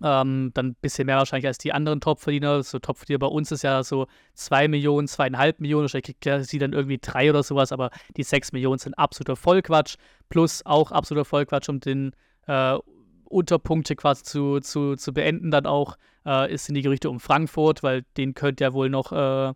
ähm, 0.03 0.51
dann 0.55 0.69
ein 0.69 0.77
bisschen 0.81 1.07
mehr 1.07 1.17
wahrscheinlich 1.17 1.47
als 1.47 1.59
die 1.59 1.73
anderen 1.73 2.01
Topverdiener. 2.01 2.63
So 2.63 2.79
Topverdiener 2.79 3.19
bei 3.19 3.27
uns 3.27 3.53
ist 3.53 3.63
ja 3.63 3.83
so 3.83 4.07
2 4.35 4.69
Millionen, 4.69 5.07
2,5 5.07 5.55
Millionen. 5.59 5.83
Wahrscheinlich 5.83 6.19
kriegt 6.19 6.47
sie 6.47 6.59
dann 6.59 6.73
irgendwie 6.73 6.99
3 6.99 7.31
oder 7.31 7.43
sowas, 7.43 7.73
aber 7.73 7.91
die 8.17 8.23
6 8.23 8.53
Millionen 8.53 8.79
sind 8.79 8.95
absoluter 8.95 9.37
Vollquatsch. 9.37 9.97
Plus 10.29 10.65
auch 10.65 10.93
absoluter 10.93 11.25
Vollquatsch, 11.25 11.69
um 11.69 11.81
den 11.81 12.13
äh, 12.47 12.77
Unterpunkte 13.25 13.97
quasi 13.97 14.23
zu, 14.25 14.61
zu, 14.61 14.97
zu 14.97 15.13
beenden, 15.13 15.51
dann 15.51 15.67
auch 15.67 15.97
äh, 16.27 16.53
ist 16.53 16.69
in 16.69 16.75
die 16.75 16.83
Gerüchte 16.83 17.11
um 17.11 17.21
Frankfurt, 17.21 17.83
weil 17.83 18.05
den 18.17 18.35
könnte 18.35 18.65
ja 18.65 18.73
wohl 18.73 18.91
noch 18.91 19.13
äh, 19.13 19.53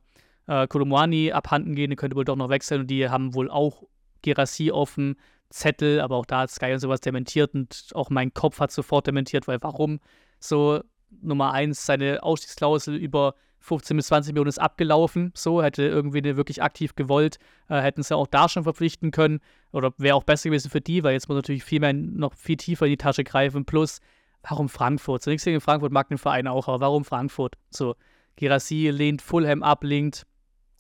äh, 0.47 0.67
Kolomwani 0.67 1.33
abhanden 1.33 1.75
gehen, 1.75 1.91
den 1.91 1.97
könnte 1.97 2.17
wohl 2.17 2.25
doch 2.25 2.37
noch 2.37 2.49
wechseln 2.49 2.83
und 2.83 2.87
die 2.89 3.09
haben 3.09 3.35
wohl 3.35 3.51
auch 3.51 3.83
Gerassi 4.23 4.73
dem 4.97 5.17
Zettel, 5.51 6.01
aber 6.01 6.17
auch 6.17 6.27
da 6.27 6.41
hat 6.41 6.51
Sky 6.51 6.73
und 6.73 6.81
sowas 6.81 7.01
dementiert 7.01 7.55
und 7.55 7.91
auch 7.95 8.11
mein 8.11 8.35
Kopf 8.35 8.59
hat 8.59 8.73
sofort 8.73 9.07
dementiert, 9.07 9.47
weil 9.47 9.59
warum 9.63 10.01
so 10.49 10.81
Nummer 11.23 11.53
eins, 11.53 11.87
seine 11.87 12.23
Ausstiegsklausel 12.23 12.97
über 12.97 13.35
15 13.61 13.97
bis 13.97 14.07
20 14.07 14.33
Millionen 14.33 14.49
ist 14.49 14.61
abgelaufen. 14.61 15.33
So, 15.35 15.63
hätte 15.63 15.83
irgendwie 15.83 16.19
eine 16.19 16.37
wirklich 16.37 16.63
aktiv 16.63 16.95
gewollt, 16.95 17.39
äh, 17.69 17.81
hätten 17.81 18.03
sie 18.03 18.17
auch 18.17 18.29
da 18.29 18.49
schon 18.49 18.63
verpflichten 18.63 19.11
können. 19.11 19.41
Oder 19.73 19.93
wäre 19.99 20.15
auch 20.15 20.25
besser 20.25 20.51
gewesen 20.51 20.71
für 20.71 20.81
die, 20.81 21.03
weil 21.03 21.15
jetzt 21.15 21.29
muss 21.29 21.37
natürlich 21.37 21.65
viel 21.65 21.81
mehr, 21.81 21.93
noch 21.93 22.35
viel 22.35 22.57
tiefer 22.57 22.87
in 22.87 22.93
die 22.93 22.97
Tasche 22.97 23.25
greifen. 23.25 23.65
Plus, 23.65 24.01
warum 24.43 24.69
Frankfurt? 24.69 25.27
Nichts 25.27 25.45
gegen 25.45 25.61
Frankfurt 25.61 25.93
mag 25.93 26.09
den 26.09 26.19
Verein 26.19 26.47
auch, 26.47 26.69
aber 26.69 26.81
warum 26.81 27.05
Frankfurt? 27.05 27.57
So, 27.71 27.97
Girassi 28.37 28.91
lehnt 28.91 29.23
Fulham 29.23 29.63
ab, 29.63 29.83
lehnt, 29.83 30.27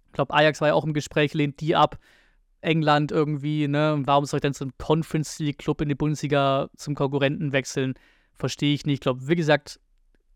ich 0.06 0.12
glaube, 0.12 0.32
Ajax 0.32 0.60
war 0.60 0.68
ja 0.68 0.74
auch 0.74 0.84
im 0.84 0.94
Gespräch, 0.94 1.34
lehnt 1.34 1.60
die 1.60 1.74
ab. 1.74 1.98
England 2.60 3.12
irgendwie, 3.12 3.68
ne? 3.68 4.02
Warum 4.04 4.24
soll 4.24 4.38
ich 4.38 4.42
denn 4.42 4.52
so 4.52 4.64
ein 4.64 4.72
Conference 4.78 5.38
League 5.38 5.58
Club 5.58 5.80
in 5.80 5.88
die 5.88 5.94
Bundesliga 5.94 6.68
zum 6.76 6.94
Konkurrenten 6.94 7.52
wechseln? 7.52 7.94
Verstehe 8.38 8.74
ich 8.74 8.86
nicht. 8.86 8.94
Ich 8.94 9.00
glaube, 9.00 9.28
wie 9.28 9.36
gesagt, 9.36 9.80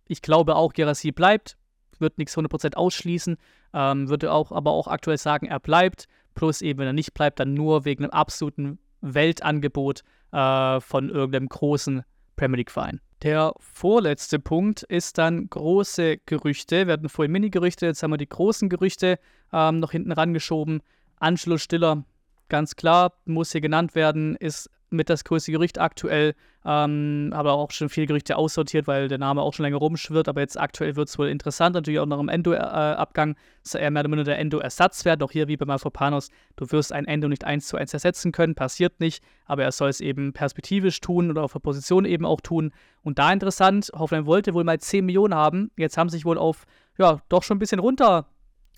ich 0.07 0.23
glaube 0.23 0.57
auch, 0.57 0.73
Gerassi 0.73 1.13
bleibt 1.13 1.57
wird 2.01 2.19
nichts 2.19 2.37
100% 2.37 2.75
ausschließen, 2.75 3.37
ähm, 3.75 4.09
würde 4.09 4.33
auch 4.33 4.53
aber 4.53 4.73
auch 4.73 4.89
aktuell 4.89 5.19
sagen, 5.19 5.47
er 5.47 5.61
bleibt. 5.61 6.07
Plus 6.35 6.63
eben, 6.63 6.79
wenn 6.79 6.87
er 6.87 6.93
nicht 6.93 7.15
bleibt, 7.15 7.41
dann 7.41 7.55
nur 7.55 7.85
wegen 7.85 8.05
einem 8.05 8.13
absoluten 8.13 8.79
Weltangebot 9.01 10.03
äh, 10.33 10.81
von 10.81 11.11
irgendeinem 11.11 11.49
großen 11.49 12.03
Premier 12.37 12.59
League-Verein. 12.59 13.01
Der 13.23 13.53
vorletzte 13.59 14.39
Punkt 14.39 14.83
ist 14.85 15.19
dann 15.19 15.51
große 15.51 16.19
Gerüchte. 16.25 16.87
Wir 16.87 16.95
hatten 16.95 17.09
vorhin 17.09 17.33
Mini-Gerüchte, 17.33 17.87
jetzt 17.87 18.03
haben 18.03 18.13
wir 18.13 18.17
die 18.17 18.29
großen 18.29 18.69
Gerüchte 18.69 19.19
ähm, 19.53 19.81
noch 19.81 19.93
hinten 19.93 20.13
rangeschoben. 20.13 20.83
Angelo 21.17 21.59
Stiller, 21.59 22.05
ganz 22.49 22.77
klar, 22.77 23.13
muss 23.27 23.53
hier 23.53 23.61
genannt 23.61 23.95
werden, 23.95 24.37
ist 24.37 24.71
mit 24.91 25.09
das 25.09 25.24
größte 25.24 25.53
Gerücht 25.53 25.78
aktuell. 25.78 26.34
Ähm, 26.64 27.30
habe 27.32 27.53
auch 27.53 27.70
schon 27.70 27.88
viele 27.88 28.07
Gerüchte 28.07 28.36
aussortiert, 28.36 28.86
weil 28.86 29.09
der 29.09 29.18
Name 29.18 29.41
auch 29.41 29.55
schon 29.55 29.64
länger 29.64 29.78
rumschwirrt. 29.78 30.28
Aber 30.28 30.41
jetzt 30.41 30.59
aktuell 30.59 30.97
wird 30.97 31.09
es 31.09 31.18
wohl 31.18 31.28
interessant. 31.28 31.74
Natürlich 31.74 32.01
auch 32.01 32.07
noch 32.07 32.20
im 32.20 32.28
Endo-Abgang. 32.28 33.36
Ist 33.64 33.74
er 33.74 33.91
mehr 33.91 34.01
oder 34.01 34.09
minder 34.09 34.24
der 34.24 34.38
Endo-Ersatzwert. 34.38 35.22
Auch 35.22 35.30
hier 35.30 35.49
wie 35.49 35.57
bei 35.57 35.64
Malfopanos. 35.64 36.28
Du 36.57 36.70
wirst 36.70 36.93
ein 36.93 37.07
Endo 37.07 37.28
nicht 37.28 37.45
eins 37.45 37.66
zu 37.66 37.76
eins 37.76 37.95
ersetzen 37.95 38.32
können. 38.32 38.55
Passiert 38.55 39.01
nicht. 39.01 39.24
Aber 39.47 39.62
er 39.62 39.72
soll 39.72 39.88
es 39.88 40.01
eben 40.01 40.32
perspektivisch 40.32 41.01
tun 41.01 41.30
oder 41.30 41.45
auf 41.45 41.53
der 41.53 41.61
Position 41.61 42.05
eben 42.05 42.26
auch 42.26 42.41
tun. 42.41 42.72
Und 43.03 43.18
da 43.18 43.32
interessant. 43.32 43.91
Hoffenheim 43.95 44.26
wollte 44.26 44.55
wohl 44.55 44.64
mal 44.64 44.78
10 44.78 45.07
Millionen 45.07 45.34
haben. 45.34 45.70
Jetzt 45.76 45.97
haben 45.97 46.09
sie 46.09 46.18
sich 46.18 46.24
wohl 46.24 46.38
auf, 46.38 46.66
ja, 46.99 47.20
doch 47.28 47.43
schon 47.43 47.57
ein 47.57 47.61
bisschen 47.61 47.80
runter, 47.80 48.26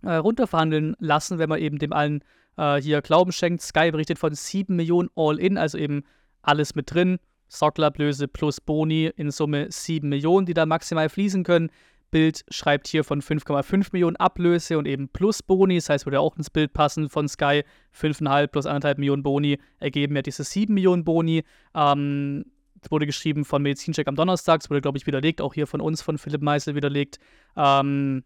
äh, 0.02 0.14
runterverhandeln 0.14 0.94
lassen, 1.00 1.38
wenn 1.38 1.48
man 1.48 1.58
eben 1.58 1.78
dem 1.78 1.92
allen 1.92 2.22
äh, 2.57 2.80
hier 2.80 3.03
Glauben 3.03 3.32
schenkt. 3.32 3.62
Sky 3.62 3.90
berichtet 3.90 4.18
von 4.18 4.34
7 4.34 4.74
Millionen 4.74 5.11
All-In, 5.14 5.59
also 5.59 5.78
eben 5.78 6.05
alles 6.42 6.74
mit 6.74 6.92
drin. 6.92 7.18
Sockelablöse 7.48 8.28
plus 8.28 8.61
Boni 8.61 9.11
in 9.16 9.30
Summe 9.30 9.70
7 9.70 10.09
Millionen, 10.09 10.46
die 10.46 10.55
da 10.55 10.66
maximal 10.66 11.09
fließen 11.09 11.44
können. 11.44 11.70
Bild 12.11 12.44
schreibt 12.50 12.88
hier 12.88 13.05
von 13.05 13.22
5,5 13.22 13.88
Millionen 13.92 14.16
Ablöse 14.16 14.78
und 14.78 14.86
eben 14.86 15.09
plus 15.09 15.42
Boni, 15.42 15.76
das 15.76 15.88
heißt, 15.88 16.07
würde 16.07 16.20
auch 16.20 16.36
ins 16.36 16.50
Bild 16.50 16.72
passen 16.74 17.09
von 17.09 17.26
Sky. 17.28 17.64
5,5 17.98 18.46
plus 18.48 18.66
1,5 18.66 18.98
Millionen 18.98 19.22
Boni 19.22 19.59
ergeben 19.80 20.14
ja 20.14 20.22
diese 20.22 20.44
7 20.44 20.72
Millionen 20.72 21.05
Boni. 21.05 21.42
Ähm, 21.74 22.44
wurde 22.90 23.07
geschrieben 23.07 23.44
von 23.44 23.62
Medizincheck 23.62 24.09
am 24.09 24.16
Donnerstag, 24.16 24.61
es 24.61 24.70
wurde, 24.70 24.80
glaube 24.80 24.98
ich, 24.98 25.07
widerlegt, 25.07 25.40
auch 25.40 25.55
hier 25.55 25.66
von 25.66 25.80
uns, 25.80 26.03
von 26.03 26.18
Philipp 26.18 26.42
Meisel 26.42 26.74
widerlegt. 26.74 27.18
Ähm, 27.57 28.24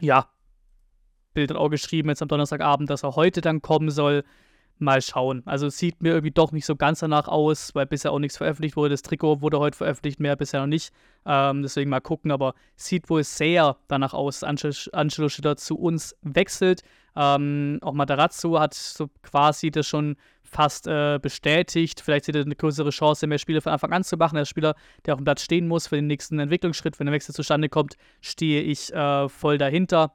ja, 0.00 0.28
Bild 1.46 1.54
auch 1.54 1.68
geschrieben, 1.68 2.08
jetzt 2.08 2.20
am 2.20 2.28
Donnerstagabend, 2.28 2.90
dass 2.90 3.04
er 3.04 3.14
heute 3.14 3.40
dann 3.40 3.62
kommen 3.62 3.90
soll. 3.90 4.24
Mal 4.80 5.02
schauen. 5.02 5.42
Also 5.44 5.68
sieht 5.68 6.02
mir 6.02 6.10
irgendwie 6.10 6.30
doch 6.30 6.52
nicht 6.52 6.64
so 6.64 6.76
ganz 6.76 7.00
danach 7.00 7.26
aus, 7.26 7.74
weil 7.74 7.86
bisher 7.86 8.12
auch 8.12 8.20
nichts 8.20 8.36
veröffentlicht 8.36 8.76
wurde. 8.76 8.90
Das 8.90 9.02
Trikot 9.02 9.40
wurde 9.40 9.58
heute 9.58 9.76
veröffentlicht, 9.76 10.20
mehr 10.20 10.36
bisher 10.36 10.60
noch 10.60 10.68
nicht. 10.68 10.92
Ähm, 11.26 11.62
deswegen 11.62 11.90
mal 11.90 12.00
gucken, 12.00 12.30
aber 12.30 12.54
sieht 12.76 13.10
wohl 13.10 13.24
sehr 13.24 13.76
danach 13.88 14.14
aus, 14.14 14.40
dass 14.40 14.88
Angelo 14.92 15.28
Schiller 15.28 15.56
zu 15.56 15.76
uns 15.76 16.16
wechselt. 16.22 16.82
Ähm, 17.16 17.78
auch 17.82 17.92
Matarazzo 17.92 18.60
hat 18.60 18.74
so 18.74 19.08
quasi 19.22 19.72
das 19.72 19.86
schon 19.86 20.16
fast 20.44 20.86
äh, 20.86 21.18
bestätigt. 21.20 22.00
Vielleicht 22.00 22.24
sieht 22.24 22.36
er 22.36 22.42
eine 22.42 22.56
größere 22.56 22.90
Chance, 22.90 23.26
mehr 23.26 23.38
Spiele 23.38 23.60
von 23.60 23.72
Anfang 23.72 23.92
an 23.92 24.04
zu 24.04 24.16
machen. 24.16 24.36
Der 24.36 24.44
Spieler, 24.44 24.74
der 25.04 25.14
auf 25.14 25.20
dem 25.20 25.24
Platz 25.24 25.42
stehen 25.42 25.68
muss 25.68 25.88
für 25.88 25.96
den 25.96 26.06
nächsten 26.06 26.38
Entwicklungsschritt, 26.38 26.98
wenn 26.98 27.06
der 27.06 27.14
Wechsel 27.14 27.34
zustande 27.34 27.68
kommt, 27.68 27.96
stehe 28.20 28.62
ich 28.62 28.92
äh, 28.92 29.28
voll 29.28 29.58
dahinter. 29.58 30.14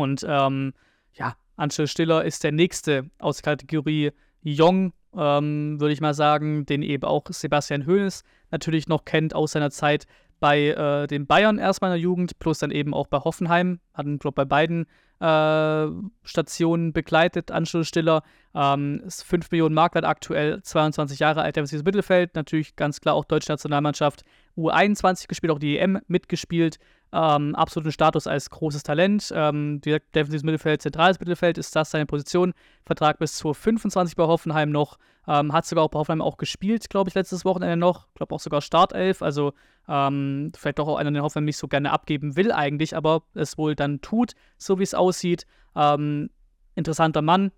Und 0.00 0.24
ähm, 0.26 0.72
ja, 1.14 1.36
Angel 1.56 1.86
Stiller 1.86 2.24
ist 2.24 2.42
der 2.44 2.52
nächste 2.52 3.10
aus 3.18 3.36
der 3.36 3.52
Kategorie 3.56 4.12
Jong, 4.42 4.92
ähm, 5.16 5.80
würde 5.80 5.92
ich 5.92 6.00
mal 6.00 6.14
sagen, 6.14 6.66
den 6.66 6.82
eben 6.82 7.04
auch 7.04 7.24
Sebastian 7.28 7.86
Hoeneß 7.86 8.24
natürlich 8.50 8.88
noch 8.88 9.04
kennt 9.04 9.34
aus 9.34 9.52
seiner 9.52 9.70
Zeit 9.70 10.06
bei 10.40 10.68
äh, 10.68 11.06
den 11.06 11.26
Bayern 11.26 11.58
erstmal 11.58 11.90
in 11.90 11.96
der 11.96 12.00
Jugend, 12.00 12.38
plus 12.38 12.58
dann 12.58 12.70
eben 12.70 12.94
auch 12.94 13.06
bei 13.06 13.18
Hoffenheim. 13.18 13.78
Hatten, 13.92 14.18
glaube 14.18 14.36
bei 14.36 14.44
beiden 14.46 14.86
äh, 15.20 15.86
Stationen 16.22 16.92
begleitet, 16.94 17.50
Anschlussstiller. 17.50 18.22
Ähm, 18.54 19.02
ist 19.06 19.22
5 19.22 19.50
Millionen 19.50 19.74
Markwert 19.74 20.06
aktuell, 20.06 20.62
22 20.62 21.18
Jahre 21.18 21.42
alt, 21.42 21.56
defensives 21.56 21.84
Mittelfeld. 21.84 22.34
Natürlich 22.34 22.74
ganz 22.74 23.00
klar 23.00 23.14
auch 23.14 23.26
deutsche 23.26 23.52
Nationalmannschaft 23.52 24.24
U21 24.56 25.28
gespielt, 25.28 25.52
auch 25.52 25.58
die 25.58 25.78
EM 25.78 26.00
mitgespielt 26.08 26.78
ähm, 27.12 27.54
absoluten 27.54 27.92
Status 27.92 28.26
als 28.26 28.50
großes 28.50 28.82
Talent. 28.82 29.32
Ähm, 29.34 29.80
defensives 29.80 30.42
Mittelfeld, 30.42 30.82
zentrales 30.82 31.18
Mittelfeld 31.18 31.58
ist 31.58 31.74
das 31.74 31.90
seine 31.90 32.06
Position. 32.06 32.52
Vertrag 32.84 33.18
bis 33.18 33.36
zur 33.36 33.54
25 33.54 34.16
bei 34.16 34.24
Hoffenheim 34.24 34.70
noch. 34.70 34.98
Ähm, 35.26 35.52
hat 35.52 35.66
sogar 35.66 35.84
auch 35.84 35.90
bei 35.90 35.98
Hoffenheim 35.98 36.22
auch 36.22 36.36
gespielt, 36.36 36.88
glaube 36.88 37.08
ich, 37.08 37.14
letztes 37.14 37.44
Wochenende 37.44 37.76
noch. 37.76 38.06
Ich 38.08 38.14
glaube 38.14 38.34
auch 38.34 38.40
sogar 38.40 38.60
Startelf. 38.60 39.22
Also 39.22 39.52
ähm, 39.88 40.52
vielleicht 40.56 40.78
doch 40.78 40.88
auch 40.88 40.96
einer, 40.96 41.10
den 41.10 41.22
Hoffenheim 41.22 41.44
nicht 41.44 41.56
so 41.56 41.68
gerne 41.68 41.90
abgeben 41.90 42.36
will 42.36 42.52
eigentlich, 42.52 42.96
aber 42.96 43.22
es 43.34 43.58
wohl 43.58 43.74
dann 43.74 44.00
tut, 44.00 44.34
so 44.56 44.78
wie 44.78 44.84
es 44.84 44.94
aussieht. 44.94 45.46
Ähm, 45.74 46.30
interessanter 46.74 47.22
Mann. 47.22 47.52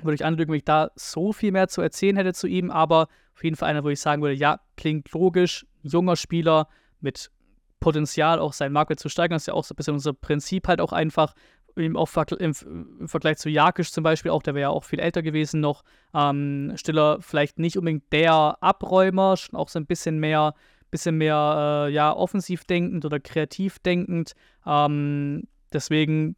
Würde 0.00 0.14
ich 0.14 0.24
anlügen, 0.24 0.52
wenn 0.52 0.58
ich 0.58 0.64
da 0.64 0.90
so 0.94 1.32
viel 1.32 1.50
mehr 1.50 1.66
zu 1.66 1.80
erzählen 1.80 2.16
hätte 2.16 2.32
zu 2.32 2.46
ihm, 2.46 2.70
aber 2.70 3.08
auf 3.34 3.42
jeden 3.42 3.56
Fall 3.56 3.68
einer, 3.68 3.82
wo 3.82 3.88
ich 3.88 4.00
sagen 4.00 4.22
würde, 4.22 4.34
ja, 4.34 4.60
klingt 4.76 5.10
logisch, 5.12 5.66
junger 5.82 6.14
Spieler 6.14 6.68
mit 7.00 7.32
Potenzial, 7.80 8.38
auch 8.38 8.52
seinen 8.52 8.72
Marktwert 8.72 9.00
zu 9.00 9.08
steigern. 9.08 9.36
Das 9.36 9.42
ist 9.42 9.46
ja 9.48 9.54
auch 9.54 9.64
so 9.64 9.74
ein 9.74 9.76
bisschen 9.76 9.94
unser 9.94 10.12
Prinzip 10.12 10.68
halt 10.68 10.80
auch 10.80 10.92
einfach. 10.92 11.34
Im, 11.76 11.96
auch 11.96 12.10
im, 12.40 12.54
im 12.98 13.08
Vergleich 13.08 13.38
zu 13.38 13.48
Jakisch 13.48 13.92
zum 13.92 14.02
Beispiel, 14.02 14.32
auch 14.32 14.42
der 14.42 14.54
wäre 14.54 14.62
ja 14.62 14.68
auch 14.70 14.82
viel 14.82 14.98
älter 14.98 15.22
gewesen 15.22 15.60
noch. 15.60 15.84
Ähm, 16.12 16.72
Stiller 16.74 17.18
vielleicht 17.20 17.60
nicht 17.60 17.78
unbedingt 17.78 18.12
der 18.12 18.56
Abräumer, 18.60 19.36
schon 19.36 19.56
auch 19.56 19.68
so 19.68 19.78
ein 19.78 19.86
bisschen 19.86 20.18
mehr, 20.18 20.54
bisschen 20.90 21.16
mehr 21.18 21.86
äh, 21.86 21.92
ja, 21.92 22.12
offensiv 22.12 22.64
denkend 22.64 23.04
oder 23.04 23.20
kreativ 23.20 23.78
denkend. 23.78 24.32
Ähm, 24.66 25.44
deswegen 25.72 26.34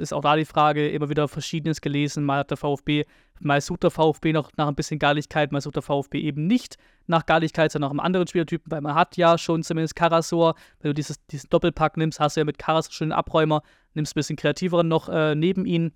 ist 0.00 0.12
auch 0.12 0.22
da 0.22 0.36
die 0.36 0.44
Frage, 0.44 0.88
immer 0.88 1.08
wieder 1.08 1.28
Verschiedenes 1.28 1.80
gelesen. 1.80 2.24
Mal 2.24 2.40
hat 2.40 2.50
der 2.50 2.56
VfB, 2.56 3.04
mal 3.38 3.60
sucht 3.60 3.84
der 3.84 3.90
VfB 3.90 4.32
noch 4.32 4.50
nach 4.56 4.68
ein 4.68 4.74
bisschen 4.74 4.98
Galligkeit, 4.98 5.52
mal 5.52 5.60
sucht 5.60 5.76
der 5.76 5.82
VfB 5.82 6.20
eben 6.20 6.46
nicht 6.46 6.76
nach 7.06 7.26
Galligkeit, 7.26 7.70
sondern 7.70 7.88
nach 7.88 7.92
einem 7.92 8.00
anderen 8.00 8.26
Spielertypen, 8.26 8.70
weil 8.70 8.80
man 8.80 8.94
hat 8.94 9.16
ja 9.16 9.38
schon 9.38 9.62
zumindest 9.62 9.96
Karasor. 9.96 10.54
Wenn 10.80 10.90
du 10.90 10.94
dieses, 10.94 11.24
diesen 11.26 11.50
Doppelpack 11.50 11.96
nimmst, 11.96 12.18
hast 12.20 12.36
du 12.36 12.40
ja 12.40 12.44
mit 12.44 12.58
Karasor 12.58 12.92
schon 12.92 13.06
einen 13.06 13.18
Abräumer, 13.18 13.62
nimmst 13.94 14.12
ein 14.12 14.18
bisschen 14.20 14.36
kreativeren 14.36 14.88
noch 14.88 15.08
äh, 15.08 15.34
neben 15.34 15.66
ihn 15.66 15.92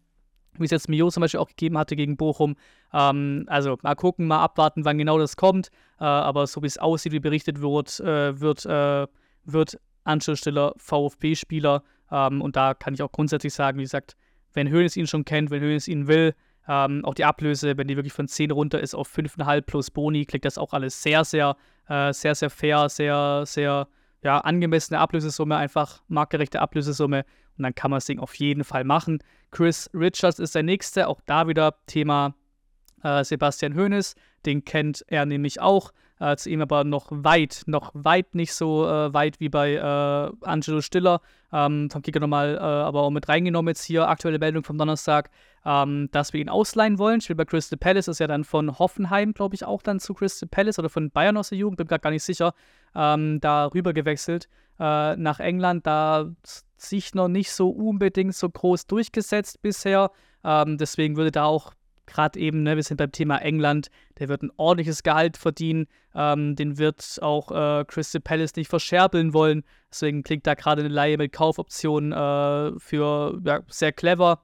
wie 0.58 0.64
es 0.64 0.70
jetzt 0.70 0.88
Mio 0.88 1.10
zum 1.10 1.20
Beispiel 1.20 1.40
auch 1.40 1.48
gegeben 1.48 1.76
hatte 1.78 1.96
gegen 1.96 2.16
Bochum. 2.16 2.56
Ähm, 2.92 3.44
also 3.48 3.76
mal 3.82 3.94
gucken, 3.94 4.26
mal 4.26 4.42
abwarten, 4.42 4.84
wann 4.84 4.98
genau 4.98 5.18
das 5.18 5.36
kommt. 5.36 5.68
Äh, 5.98 6.04
aber 6.04 6.46
so 6.46 6.62
wie 6.62 6.66
es 6.66 6.78
aussieht, 6.78 7.12
wie 7.12 7.20
berichtet 7.20 7.60
wird, 7.60 8.00
äh, 8.00 8.40
wird, 8.40 8.64
äh, 8.66 9.06
wird 9.44 9.78
Anschlussstiller 10.04 10.74
VfB-Spieler 10.76 11.82
ähm, 12.10 12.40
und 12.40 12.56
da 12.56 12.74
kann 12.74 12.94
ich 12.94 13.02
auch 13.02 13.12
grundsätzlich 13.12 13.54
sagen, 13.54 13.78
wie 13.78 13.82
gesagt, 13.82 14.16
wenn 14.52 14.70
Hönes 14.70 14.96
ihn 14.96 15.06
schon 15.06 15.24
kennt, 15.24 15.50
wenn 15.50 15.62
Hönes 15.62 15.88
ihn 15.88 16.06
will, 16.06 16.34
ähm, 16.68 17.04
auch 17.04 17.14
die 17.14 17.24
Ablöse, 17.24 17.76
wenn 17.76 17.88
die 17.88 17.96
wirklich 17.96 18.12
von 18.12 18.28
10 18.28 18.50
runter 18.50 18.80
ist 18.80 18.94
auf 18.94 19.08
5,5 19.08 19.60
plus 19.62 19.90
Boni, 19.90 20.24
klingt 20.24 20.44
das 20.44 20.58
auch 20.58 20.72
alles 20.72 21.02
sehr, 21.02 21.24
sehr, 21.24 21.56
äh, 21.88 22.12
sehr, 22.12 22.34
sehr 22.34 22.50
fair, 22.50 22.88
sehr, 22.88 23.42
sehr 23.46 23.88
ja, 24.22 24.38
angemessene 24.38 24.98
Ablösesumme, 24.98 25.56
einfach 25.56 26.02
marktgerechte 26.08 26.60
Ablösesumme. 26.60 27.24
Und 27.58 27.62
dann 27.62 27.74
kann 27.74 27.90
man 27.90 27.98
das 27.98 28.06
Ding 28.06 28.18
auf 28.18 28.34
jeden 28.36 28.64
Fall 28.64 28.84
machen. 28.84 29.18
Chris 29.50 29.90
Richards 29.92 30.38
ist 30.38 30.54
der 30.54 30.62
nächste, 30.62 31.08
auch 31.08 31.20
da 31.26 31.46
wieder 31.46 31.76
Thema 31.86 32.34
äh, 33.02 33.22
Sebastian 33.22 33.76
Hoeneß. 33.76 34.14
Den 34.46 34.64
kennt 34.64 35.04
er 35.08 35.26
nämlich 35.26 35.60
auch 35.60 35.92
äh, 36.24 36.36
zu 36.36 36.50
ihm 36.50 36.62
aber 36.62 36.84
noch 36.84 37.08
weit, 37.10 37.62
noch 37.66 37.90
weit 37.94 38.34
nicht 38.34 38.54
so 38.54 38.88
äh, 38.88 39.12
weit 39.12 39.40
wie 39.40 39.48
bei 39.48 39.74
äh, 39.74 40.46
Angelo 40.46 40.80
Stiller. 40.80 41.20
Ähm, 41.52 41.90
vom 41.90 42.02
Kicker 42.02 42.20
nochmal 42.20 42.56
äh, 42.56 42.60
aber 42.60 43.02
auch 43.02 43.10
mit 43.10 43.28
reingenommen 43.28 43.68
jetzt 43.68 43.84
hier, 43.84 44.08
aktuelle 44.08 44.38
Meldung 44.38 44.64
vom 44.64 44.78
Donnerstag, 44.78 45.30
ähm, 45.64 46.08
dass 46.10 46.32
wir 46.32 46.40
ihn 46.40 46.48
ausleihen 46.48 46.98
wollen. 46.98 47.20
Spielt 47.20 47.38
bei 47.38 47.44
Crystal 47.44 47.78
Palace, 47.78 48.08
ist 48.08 48.20
ja 48.20 48.26
dann 48.26 48.44
von 48.44 48.78
Hoffenheim, 48.78 49.34
glaube 49.34 49.54
ich, 49.54 49.64
auch 49.64 49.82
dann 49.82 50.00
zu 50.00 50.14
Crystal 50.14 50.48
Palace 50.48 50.78
oder 50.78 50.88
von 50.88 51.10
Bayern 51.10 51.36
aus 51.36 51.50
der 51.50 51.58
Jugend, 51.58 51.76
bin 51.76 51.86
gerade 51.86 52.00
gar 52.00 52.10
nicht 52.10 52.24
sicher, 52.24 52.54
ähm, 52.94 53.40
da 53.40 53.66
rüber 53.66 53.92
gewechselt 53.92 54.48
äh, 54.80 55.16
nach 55.16 55.40
England. 55.40 55.86
Da 55.86 56.30
sich 56.76 57.14
noch 57.14 57.28
nicht 57.28 57.52
so 57.52 57.70
unbedingt 57.70 58.34
so 58.34 58.48
groß 58.48 58.86
durchgesetzt 58.86 59.62
bisher. 59.62 60.10
Ähm, 60.42 60.78
deswegen 60.78 61.16
würde 61.16 61.32
da 61.32 61.44
auch 61.44 61.72
gerade 62.06 62.38
eben, 62.38 62.62
ne, 62.62 62.76
wir 62.76 62.82
sind 62.82 62.96
beim 62.96 63.12
Thema 63.12 63.38
England, 63.38 63.90
der 64.18 64.28
wird 64.28 64.42
ein 64.42 64.52
ordentliches 64.56 65.02
Gehalt 65.02 65.36
verdienen, 65.36 65.86
ähm, 66.14 66.56
den 66.56 66.78
wird 66.78 67.18
auch 67.22 67.50
äh, 67.50 67.84
Crystal 67.86 68.20
Palace 68.20 68.56
nicht 68.56 68.68
verscherbeln 68.68 69.32
wollen, 69.32 69.64
deswegen 69.90 70.22
klingt 70.22 70.46
da 70.46 70.54
gerade 70.54 70.82
eine 70.82 70.92
Laie 70.92 71.18
mit 71.18 71.32
Kaufoptionen 71.32 72.12
äh, 72.12 72.78
für 72.78 73.40
ja, 73.44 73.60
sehr 73.68 73.92
clever. 73.92 74.40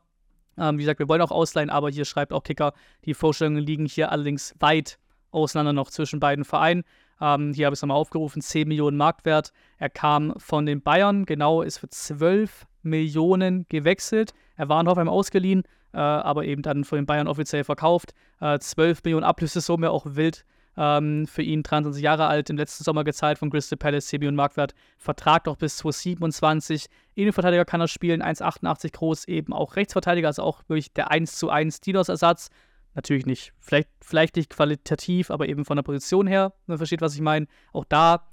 Ähm, 0.58 0.78
wie 0.78 0.82
gesagt, 0.82 0.98
wir 0.98 1.08
wollen 1.08 1.22
auch 1.22 1.30
ausleihen, 1.30 1.70
aber 1.70 1.90
hier 1.90 2.04
schreibt 2.04 2.32
auch 2.32 2.42
Kicker, 2.42 2.74
die 3.04 3.14
Vorstellungen 3.14 3.62
liegen 3.62 3.86
hier 3.86 4.12
allerdings 4.12 4.54
weit 4.58 4.98
auseinander 5.30 5.72
noch 5.72 5.90
zwischen 5.90 6.20
beiden 6.20 6.44
Vereinen. 6.44 6.84
Ähm, 7.20 7.52
hier 7.52 7.66
habe 7.66 7.74
ich 7.74 7.78
es 7.78 7.82
nochmal 7.82 7.98
aufgerufen, 7.98 8.42
10 8.42 8.68
Millionen 8.68 8.96
Marktwert. 8.96 9.52
Er 9.78 9.90
kam 9.90 10.34
von 10.38 10.66
den 10.66 10.82
Bayern, 10.82 11.26
genau, 11.26 11.62
ist 11.62 11.78
für 11.78 11.88
12 11.88 12.66
Millionen 12.82 13.66
gewechselt. 13.68 14.32
Er 14.56 14.68
war 14.68 14.80
in 14.80 14.88
Hoffenheim 14.88 15.08
ausgeliehen, 15.08 15.62
äh, 15.92 15.98
aber 15.98 16.44
eben 16.44 16.62
dann 16.62 16.84
von 16.84 16.96
den 16.96 17.06
Bayern 17.06 17.28
offiziell 17.28 17.64
verkauft. 17.64 18.14
Äh, 18.40 18.58
12 18.58 19.04
Millionen 19.04 19.24
Ablösesumme, 19.24 19.90
auch 19.90 20.06
wild 20.06 20.44
ähm, 20.76 21.26
für 21.26 21.42
ihn, 21.42 21.62
23 21.62 22.02
Jahre 22.02 22.26
alt, 22.26 22.50
im 22.50 22.56
letzten 22.56 22.84
Sommer 22.84 23.04
gezahlt 23.04 23.38
von 23.38 23.50
Crystal 23.50 23.76
Palace, 23.76 24.06
10 24.06 24.20
Millionen 24.20 24.36
Marktwert, 24.36 24.74
Vertrag 24.96 25.44
doch 25.44 25.56
bis 25.56 25.78
2027. 25.78 26.86
Innenverteidiger 27.14 27.64
kann 27.64 27.80
er 27.80 27.88
spielen, 27.88 28.22
1,88 28.22 28.92
groß, 28.92 29.28
eben 29.28 29.52
auch 29.52 29.76
Rechtsverteidiger, 29.76 30.28
also 30.28 30.42
auch 30.42 30.62
wirklich 30.68 30.92
der 30.92 31.10
1 31.10 31.36
zu 31.36 31.50
1 31.50 31.80
Dinos-Ersatz. 31.80 32.48
Natürlich 32.94 33.26
nicht, 33.26 33.52
vielleicht, 33.60 33.88
vielleicht 34.00 34.36
nicht 34.36 34.50
qualitativ, 34.50 35.30
aber 35.30 35.48
eben 35.48 35.64
von 35.64 35.76
der 35.76 35.84
Position 35.84 36.26
her, 36.26 36.52
man 36.66 36.78
versteht, 36.78 37.00
was 37.00 37.14
ich 37.14 37.20
meine. 37.20 37.46
Auch 37.72 37.84
da 37.84 38.29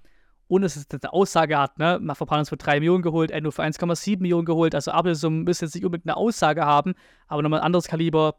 ohne 0.47 0.65
dass 0.65 0.75
es 0.75 0.85
eine 0.89 1.13
Aussage 1.13 1.57
hat, 1.57 1.77
ne? 1.79 1.99
Mafropanos 2.01 2.49
für 2.49 2.57
3 2.57 2.79
Millionen 2.79 3.01
geholt, 3.01 3.31
Endo 3.31 3.51
für 3.51 3.63
1,7 3.63 4.21
Millionen 4.21 4.45
geholt, 4.45 4.75
also 4.75 4.91
Ablösungen 4.91 5.43
müssen 5.43 5.65
jetzt 5.65 5.75
nicht 5.75 5.85
unbedingt 5.85 6.07
eine 6.07 6.17
Aussage 6.17 6.65
haben, 6.65 6.93
aber 7.27 7.41
nochmal 7.41 7.59
ein 7.59 7.65
anderes 7.65 7.87
Kaliber. 7.87 8.35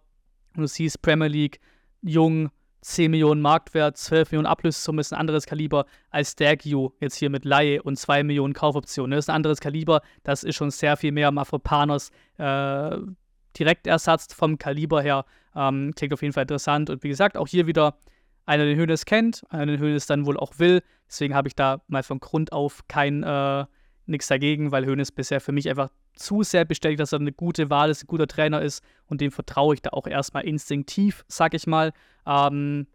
Und 0.57 0.63
du 0.63 0.67
siehst 0.67 1.03
Premier 1.03 1.29
League, 1.29 1.61
jung, 2.03 2.51
10 2.81 3.11
Millionen 3.11 3.43
Marktwert, 3.43 3.97
12 3.97 4.31
Millionen 4.31 4.47
Ablösesumme 4.47 5.01
ist 5.01 5.13
ein 5.13 5.19
anderes 5.19 5.47
Kaliber 5.47 5.87
als 6.11 6.37
Dergio 6.37 6.95
jetzt 7.01 7.17
hier 7.17 7.29
mit 7.29 7.45
Laie 7.45 7.83
und 7.83 7.99
2 7.99 8.23
Millionen 8.23 8.55
Kaufoptionen. 8.55 9.11
Das 9.13 9.27
ist 9.27 9.29
ein 9.29 9.37
anderes 9.37 9.61
Kaliber, 9.61 10.01
das 10.23 10.45
ist 10.45 10.57
schon 10.57 10.71
sehr 10.71 10.97
viel 10.97 11.13
mehr 11.13 11.31
Mafropanos 11.31 12.11
äh, 12.39 12.97
Direktersatz 13.59 14.33
vom 14.33 14.59
Kaliber 14.59 15.03
her. 15.03 15.25
Ähm, 15.55 15.93
klingt 15.97 16.15
auf 16.15 16.23
jeden 16.23 16.33
Fall 16.33 16.43
interessant 16.43 16.89
und 16.91 17.03
wie 17.03 17.09
gesagt, 17.09 17.37
auch 17.37 17.49
hier 17.49 17.67
wieder 17.67 17.99
einer 18.49 18.65
den 18.65 18.79
Hönes 18.79 19.05
kennt, 19.05 19.45
einer 19.51 19.67
den 19.67 19.79
Hönes 19.79 20.07
dann 20.07 20.25
wohl 20.25 20.39
auch 20.39 20.59
will. 20.59 20.83
Deswegen 21.07 21.35
habe 21.35 21.49
ich 21.49 21.55
da 21.55 21.83
mal 21.87 22.03
von 22.03 22.19
Grund 22.19 22.53
auf 22.53 22.89
kein 22.89 23.23
äh, 23.23 23.67
nichts 24.07 24.27
dagegen, 24.27 24.73
weil 24.73 24.87
Hönes 24.87 25.13
bisher 25.13 25.41
für 25.41 25.53
mich 25.53 25.69
einfach 25.69 25.91
zu 26.15 26.43
sehr 26.43 26.65
bestätigt, 26.65 26.99
dass 26.99 27.13
er 27.13 27.21
eine 27.21 27.33
gute 27.33 27.69
Wahl 27.69 27.91
ist, 27.91 28.05
ein 28.05 28.07
guter 28.07 28.27
Trainer 28.27 28.63
ist 28.63 28.83
und 29.07 29.21
dem 29.21 29.31
vertraue 29.31 29.75
ich 29.75 29.83
da 29.83 29.91
auch 29.91 30.07
erstmal 30.07 30.45
instinktiv, 30.45 31.25
sag 31.29 31.53
ich 31.53 31.67
mal. 31.67 31.93
Ähm, 32.27 32.87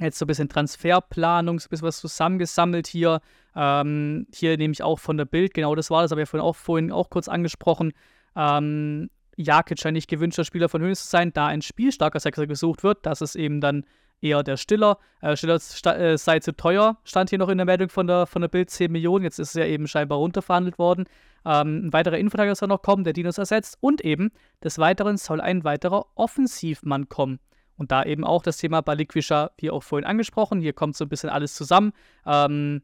jetzt 0.00 0.18
so 0.18 0.24
ein 0.24 0.26
bisschen 0.26 0.48
Transferplanung, 0.48 1.60
so 1.60 1.66
ein 1.66 1.70
bisschen 1.70 1.86
was 1.86 2.00
zusammengesammelt 2.00 2.86
hier. 2.86 3.20
Ähm, 3.54 4.26
hier 4.34 4.56
nehme 4.56 4.72
ich 4.72 4.82
auch 4.82 4.98
von 4.98 5.18
der 5.18 5.26
Bild, 5.26 5.52
genau 5.52 5.74
das 5.74 5.90
war 5.90 6.02
das, 6.02 6.12
aber 6.12 6.22
ja 6.22 6.26
vorhin 6.26 6.44
auch, 6.44 6.56
vorhin 6.56 6.90
auch 6.90 7.10
kurz 7.10 7.28
angesprochen. 7.28 7.92
Ähm, 8.34 9.10
Jakic 9.36 9.78
scheint 9.78 9.94
nicht 9.94 10.08
gewünschter 10.08 10.44
Spieler 10.44 10.70
von 10.70 10.80
Hönes 10.80 11.02
zu 11.02 11.10
sein, 11.10 11.32
da 11.34 11.46
ein 11.46 11.60
spielstarker 11.60 12.20
Sechser 12.20 12.46
gesucht 12.46 12.82
wird. 12.82 13.04
Das 13.04 13.20
ist 13.20 13.36
eben 13.36 13.60
dann 13.60 13.84
eher 14.24 14.42
der 14.42 14.56
Stiller. 14.56 14.98
Äh, 15.20 15.36
Stiller 15.36 15.60
äh, 15.84 16.18
sei 16.18 16.40
zu 16.40 16.56
teuer, 16.56 16.96
stand 17.04 17.30
hier 17.30 17.38
noch 17.38 17.48
in 17.48 17.58
der 17.58 17.66
Meldung 17.66 17.88
von 17.90 18.06
der, 18.06 18.26
von 18.26 18.42
der 18.42 18.48
Bild 18.48 18.70
10 18.70 18.90
Millionen. 18.90 19.24
Jetzt 19.24 19.38
ist 19.38 19.48
es 19.48 19.54
ja 19.54 19.66
eben 19.66 19.86
scheinbar 19.86 20.18
runterverhandelt 20.18 20.78
worden. 20.78 21.04
Ähm, 21.44 21.86
ein 21.86 21.92
weiterer 21.92 22.18
Innenverteidiger 22.18 22.54
soll 22.54 22.68
noch 22.68 22.82
kommen, 22.82 23.04
der 23.04 23.12
Dinos 23.12 23.38
ersetzt. 23.38 23.76
Und 23.80 24.00
eben 24.00 24.32
des 24.62 24.78
Weiteren 24.78 25.18
soll 25.18 25.40
ein 25.40 25.62
weiterer 25.62 26.06
Offensivmann 26.14 27.08
kommen. 27.08 27.38
Und 27.76 27.92
da 27.92 28.04
eben 28.04 28.24
auch 28.24 28.42
das 28.42 28.56
Thema 28.56 28.80
Balikwischer, 28.80 29.50
wie 29.58 29.70
auch 29.70 29.82
vorhin 29.82 30.06
angesprochen. 30.06 30.60
Hier 30.60 30.72
kommt 30.72 30.96
so 30.96 31.04
ein 31.04 31.08
bisschen 31.08 31.30
alles 31.30 31.54
zusammen. 31.54 31.92
Ähm, 32.24 32.82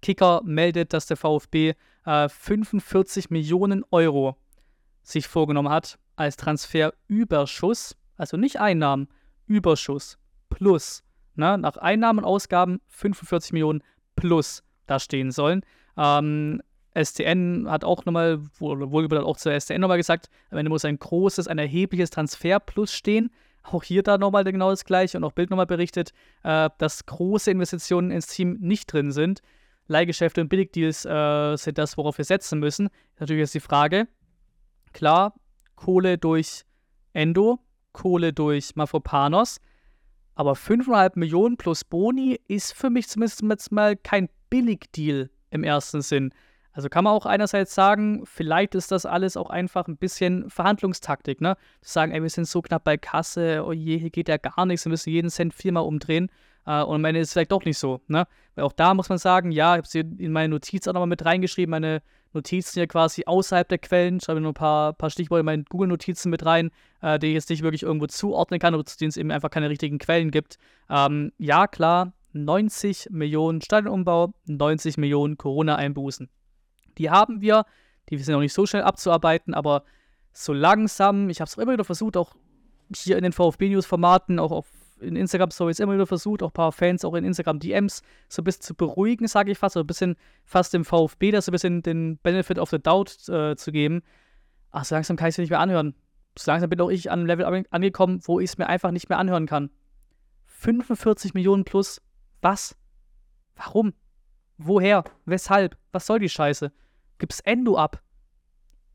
Kicker 0.00 0.40
meldet, 0.44 0.92
dass 0.92 1.06
der 1.06 1.16
VfB 1.16 1.74
äh, 2.06 2.28
45 2.28 3.30
Millionen 3.30 3.84
Euro 3.90 4.36
sich 5.02 5.28
vorgenommen 5.28 5.68
hat 5.68 5.98
als 6.16 6.36
Transferüberschuss, 6.36 7.96
also 8.16 8.36
nicht 8.36 8.60
Einnahmen, 8.60 9.08
Überschuss 9.46 10.18
plus. 10.54 11.02
Ne? 11.34 11.58
Nach 11.58 11.76
Einnahmen 11.76 12.20
und 12.20 12.24
Ausgaben 12.24 12.80
45 12.88 13.52
Millionen 13.52 13.82
plus 14.16 14.62
da 14.86 14.98
stehen 14.98 15.30
sollen. 15.30 15.62
Ähm, 15.96 16.62
STN 16.94 17.66
hat 17.70 17.84
auch 17.84 18.04
nochmal, 18.04 18.40
wohl 18.58 19.18
auch 19.18 19.36
zur 19.36 19.58
STN 19.58 19.80
nochmal 19.80 19.96
gesagt, 19.96 20.28
am 20.50 20.58
Ende 20.58 20.68
muss 20.68 20.84
ein 20.84 20.98
großes, 20.98 21.48
ein 21.48 21.58
erhebliches 21.58 22.10
Transfer 22.10 22.60
plus 22.60 22.92
stehen. 22.92 23.30
Auch 23.62 23.84
hier 23.84 24.02
da 24.02 24.18
nochmal 24.18 24.44
genau 24.44 24.70
das 24.70 24.84
Gleiche 24.84 25.16
und 25.16 25.24
auch 25.24 25.32
Bild 25.32 25.50
nochmal 25.50 25.66
berichtet, 25.66 26.12
äh, 26.42 26.68
dass 26.78 27.06
große 27.06 27.50
Investitionen 27.50 28.10
ins 28.10 28.26
Team 28.26 28.58
nicht 28.60 28.92
drin 28.92 29.12
sind. 29.12 29.40
Leihgeschäfte 29.86 30.40
und 30.40 30.48
Billigdeals 30.48 31.04
äh, 31.04 31.56
sind 31.56 31.78
das, 31.78 31.96
worauf 31.96 32.18
wir 32.18 32.24
setzen 32.24 32.58
müssen. 32.58 32.88
Natürlich 33.18 33.44
ist 33.44 33.54
die 33.54 33.60
Frage, 33.60 34.08
klar, 34.92 35.34
Kohle 35.76 36.18
durch 36.18 36.64
Endo, 37.12 37.60
Kohle 37.92 38.32
durch 38.32 38.74
Mafropanos, 38.74 39.60
aber 40.34 40.52
5,5 40.52 41.12
Millionen 41.18 41.56
plus 41.56 41.84
Boni 41.84 42.40
ist 42.48 42.72
für 42.74 42.90
mich 42.90 43.08
zumindest 43.08 43.72
mal 43.72 43.96
kein 43.96 44.28
Billigdeal 44.50 45.30
im 45.50 45.64
ersten 45.64 46.02
Sinn. 46.02 46.32
Also 46.72 46.88
kann 46.88 47.04
man 47.04 47.12
auch 47.12 47.26
einerseits 47.26 47.74
sagen, 47.74 48.22
vielleicht 48.24 48.74
ist 48.74 48.92
das 48.92 49.04
alles 49.04 49.36
auch 49.36 49.50
einfach 49.50 49.88
ein 49.88 49.98
bisschen 49.98 50.48
Verhandlungstaktik, 50.48 51.40
ne? 51.42 51.56
Zu 51.82 51.92
sagen, 51.92 52.12
ey, 52.12 52.22
wir 52.22 52.30
sind 52.30 52.48
so 52.48 52.62
knapp 52.62 52.84
bei 52.84 52.96
Kasse, 52.96 53.62
oh 53.66 53.72
je, 53.72 53.98
hier 53.98 54.10
geht 54.10 54.28
ja 54.28 54.38
gar 54.38 54.64
nichts, 54.64 54.86
wir 54.86 54.90
müssen 54.90 55.10
jeden 55.10 55.28
Cent 55.28 55.52
viermal 55.52 55.84
umdrehen. 55.84 56.30
Äh, 56.64 56.82
und 56.82 56.96
am 56.96 57.04
Ende 57.04 57.20
ist 57.20 57.28
es 57.28 57.32
vielleicht 57.34 57.52
doch 57.52 57.64
nicht 57.66 57.78
so, 57.78 58.00
ne? 58.08 58.26
Weil 58.54 58.64
auch 58.64 58.72
da 58.72 58.94
muss 58.94 59.10
man 59.10 59.18
sagen, 59.18 59.50
ja, 59.50 59.74
ich 59.74 59.78
habe 59.78 59.86
es 59.86 59.94
in 59.94 60.32
meine 60.32 60.48
Notiz 60.48 60.88
auch 60.88 60.94
nochmal 60.94 61.08
mit 61.08 61.24
reingeschrieben, 61.24 61.70
meine 61.70 62.02
Notizen 62.34 62.78
ja 62.78 62.86
quasi 62.86 63.24
außerhalb 63.26 63.68
der 63.68 63.78
Quellen, 63.78 64.20
schreibe 64.20 64.40
nur 64.40 64.52
ein 64.52 64.54
paar, 64.54 64.92
paar 64.92 65.10
Stichworte 65.10 65.40
in 65.40 65.46
meine 65.46 65.64
Google-Notizen 65.64 66.30
mit 66.30 66.44
rein, 66.44 66.70
äh, 67.00 67.18
die 67.18 67.28
ich 67.28 67.34
jetzt 67.34 67.50
nicht 67.50 67.62
wirklich 67.62 67.82
irgendwo 67.82 68.06
zuordnen 68.06 68.60
kann 68.60 68.74
oder 68.74 68.84
zu 68.84 68.96
denen 68.98 69.10
es 69.10 69.16
eben 69.16 69.30
einfach 69.30 69.50
keine 69.50 69.68
richtigen 69.68 69.98
Quellen 69.98 70.30
gibt. 70.30 70.58
Ähm, 70.88 71.32
ja, 71.38 71.66
klar, 71.66 72.12
90 72.32 73.08
Millionen 73.10 73.60
Stadionumbau, 73.60 74.34
90 74.46 74.96
Millionen 74.96 75.36
Corona-Einbußen. 75.36 76.28
Die 76.98 77.10
haben 77.10 77.40
wir, 77.40 77.64
die 78.08 78.18
sind 78.18 78.34
auch 78.34 78.40
nicht 78.40 78.54
so 78.54 78.66
schnell 78.66 78.82
abzuarbeiten, 78.82 79.54
aber 79.54 79.84
so 80.32 80.52
langsam, 80.52 81.28
ich 81.28 81.40
habe 81.40 81.48
es 81.48 81.56
immer 81.56 81.72
wieder 81.72 81.84
versucht, 81.84 82.16
auch 82.16 82.34
hier 82.94 83.16
in 83.16 83.22
den 83.22 83.32
VfB-News-Formaten, 83.32 84.38
auch 84.38 84.50
auf 84.50 84.66
in 85.02 85.16
Instagram-Stories 85.16 85.80
immer 85.80 85.94
wieder 85.94 86.06
versucht, 86.06 86.42
auch 86.42 86.50
ein 86.50 86.54
paar 86.54 86.72
Fans 86.72 87.04
auch 87.04 87.14
in 87.14 87.24
Instagram-DMs 87.24 88.02
so 88.28 88.42
ein 88.42 88.44
bisschen 88.44 88.62
zu 88.62 88.74
beruhigen, 88.74 89.26
sage 89.26 89.52
ich 89.52 89.58
fast, 89.58 89.74
so 89.74 89.80
ein 89.80 89.86
bisschen 89.86 90.16
fast 90.44 90.72
dem 90.72 90.84
VfB 90.84 91.30
das 91.30 91.46
so 91.46 91.50
ein 91.50 91.52
bisschen 91.52 91.82
den 91.82 92.18
Benefit 92.18 92.58
of 92.58 92.70
the 92.70 92.78
Doubt 92.78 93.28
äh, 93.28 93.56
zu 93.56 93.72
geben. 93.72 94.02
Ach, 94.70 94.84
so 94.84 94.94
langsam 94.94 95.16
kann 95.16 95.28
ich 95.28 95.34
es 95.34 95.38
nicht 95.38 95.50
mehr 95.50 95.60
anhören. 95.60 95.94
So 96.38 96.50
langsam 96.50 96.70
bin 96.70 96.80
auch 96.80 96.88
ich 96.88 97.10
an 97.10 97.20
einem 97.20 97.26
Level 97.26 97.64
angekommen, 97.70 98.20
wo 98.24 98.40
ich 98.40 98.50
es 98.50 98.58
mir 98.58 98.66
einfach 98.66 98.90
nicht 98.90 99.08
mehr 99.08 99.18
anhören 99.18 99.46
kann. 99.46 99.70
45 100.46 101.34
Millionen 101.34 101.64
plus. 101.64 102.00
Was? 102.40 102.76
Warum? 103.56 103.92
Woher? 104.56 105.04
Weshalb? 105.26 105.76
Was 105.92 106.06
soll 106.06 106.20
die 106.20 106.28
Scheiße? 106.28 106.72
Gibst 107.18 107.46
Endo 107.46 107.76
ab. 107.76 108.02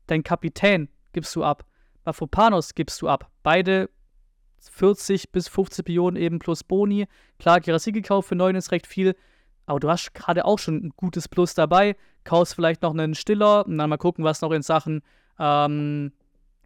Dein 0.06 0.22
Kapitän 0.22 0.88
gibst 1.12 1.34
du 1.36 1.44
ab. 1.44 1.64
Mafropanos 2.04 2.74
gibst 2.74 3.00
du 3.02 3.08
ab. 3.08 3.30
Beide 3.42 3.90
40 4.60 5.30
bis 5.30 5.48
50 5.48 5.86
Millionen 5.86 6.16
eben 6.16 6.38
plus 6.38 6.64
Boni. 6.64 7.06
Klar, 7.38 7.60
Gerassi 7.60 7.92
gekauft 7.92 8.28
für 8.28 8.36
9 8.36 8.56
ist 8.56 8.72
recht 8.72 8.86
viel. 8.86 9.14
Aber 9.66 9.80
du 9.80 9.90
hast 9.90 10.14
gerade 10.14 10.44
auch 10.44 10.58
schon 10.58 10.76
ein 10.76 10.92
gutes 10.96 11.28
Plus 11.28 11.54
dabei. 11.54 11.96
Kaufst 12.24 12.54
vielleicht 12.54 12.82
noch 12.82 12.92
einen 12.92 13.14
Stiller 13.14 13.66
und 13.66 13.78
dann 13.78 13.90
mal 13.90 13.98
gucken, 13.98 14.24
was 14.24 14.40
noch 14.40 14.50
in 14.50 14.62
Sachen, 14.62 15.02
ähm, 15.38 16.12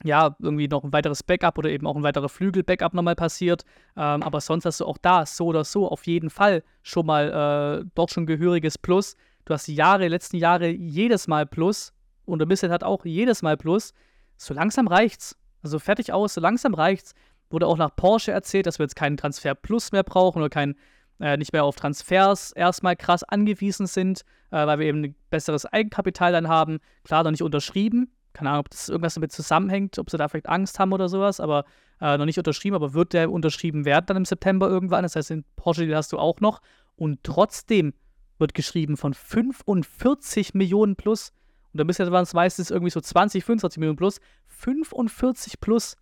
ja, 0.05 0.36
irgendwie 0.40 0.68
noch 0.68 0.84
ein 0.84 0.93
weiteres 0.93 1.22
Backup 1.22 1.59
oder 1.59 1.70
eben 1.70 1.86
auch 1.86 1.97
ein 1.97 2.03
weiterer 2.03 2.28
Flügel-Backup 2.28 2.95
nochmal 2.95 3.16
passiert. 3.16 3.64
Ähm, 3.97 4.22
aber 4.22 4.40
sonst 4.40 4.64
hast 4.64 4.80
du 4.80 4.86
auch 4.86 4.99
da 4.99 5.26
so 5.26 5.47
oder 5.47 5.64
so 5.64 5.88
auf 5.88 6.07
jeden 6.07 6.30
Fall 6.30 6.62
schon 6.82 7.07
mal 7.07 7.82
äh, 7.82 7.90
doch 7.95 8.09
schon 8.09 8.26
gehöriges 8.26 8.78
Plus. 8.78 9.16
Du 9.45 9.55
hast 9.55 9.66
die 9.66 9.74
Jahre, 9.74 10.09
letzten 10.09 10.36
Jahre 10.36 10.68
jedes 10.68 11.26
Mal 11.26 11.47
Plus 11.47 11.93
und 12.24 12.38
der 12.38 12.47
Misslet 12.47 12.70
hat 12.70 12.84
auch 12.84 13.05
jedes 13.05 13.43
Mal 13.43 13.57
Plus. 13.57 13.93
So 14.36 14.55
langsam 14.55 14.86
reicht's. 14.86 15.36
Also 15.62 15.78
fertig 15.78 16.12
aus, 16.12 16.34
so 16.34 16.40
langsam 16.40 16.74
reicht's. 16.74 17.14
Wurde 17.53 17.66
auch 17.66 17.76
nach 17.76 17.94
Porsche 17.94 18.32
erzählt, 18.32 18.66
dass 18.66 18.78
wir 18.78 18.84
jetzt 18.84 18.96
keinen 18.96 19.16
Transfer 19.16 19.55
Plus 19.55 19.92
mehr 19.92 20.03
brauchen 20.03 20.38
oder 20.38 20.50
kein, 20.50 20.74
äh, 21.20 21.36
nicht 21.36 21.53
mehr 21.53 21.64
auf 21.64 21.76
Transfers 21.76 22.53
erstmal 22.53 22.96
krass 22.96 23.22
angewiesen 23.22 23.86
sind, 23.86 24.22
äh, 24.50 24.66
weil 24.66 24.78
wir 24.78 24.86
eben 24.86 25.05
ein 25.05 25.14
besseres 25.30 25.66
Eigenkapital 25.66 26.32
dann 26.32 26.48
haben. 26.48 26.78
Klar, 27.05 27.24
noch 27.24 27.30
nicht 27.30 27.42
unterschrieben. 27.42 28.11
Keine 28.32 28.50
Ahnung, 28.50 28.61
ob 28.61 28.70
das 28.70 28.88
irgendwas 28.88 29.14
damit 29.14 29.32
zusammenhängt, 29.32 29.98
ob 29.98 30.11
sie 30.11 30.16
da 30.16 30.28
vielleicht 30.28 30.48
Angst 30.48 30.78
haben 30.78 30.92
oder 30.92 31.09
sowas, 31.09 31.38
aber 31.38 31.64
äh, 32.00 32.16
noch 32.16 32.24
nicht 32.24 32.38
unterschrieben, 32.38 32.74
aber 32.74 32.94
wird 32.94 33.12
der 33.12 33.30
unterschrieben 33.30 33.84
werden 33.84 34.07
dann 34.07 34.16
im 34.16 34.24
September 34.24 34.68
irgendwann. 34.68 35.03
Das 35.03 35.14
heißt, 35.14 35.30
den 35.30 35.44
Porsche, 35.57 35.86
den 35.86 35.94
hast 35.94 36.12
du 36.12 36.18
auch 36.18 36.40
noch. 36.40 36.62
Und 36.96 37.22
trotzdem 37.22 37.92
wird 38.38 38.55
geschrieben 38.55 38.96
von 38.96 39.14
45 39.14 40.55
Millionen 40.55 40.96
plus. 40.96 41.32
Und 41.72 41.78
da 41.78 41.84
bisher 41.84 42.11
waren 42.11 42.24
es 42.24 42.34
meistens 42.34 42.70
irgendwie 42.70 42.90
so 42.90 43.00
20, 43.00 43.44
25 43.44 43.78
Millionen 43.78 43.96
plus. 43.96 44.20
45 44.48 45.61
plus. 45.61 45.96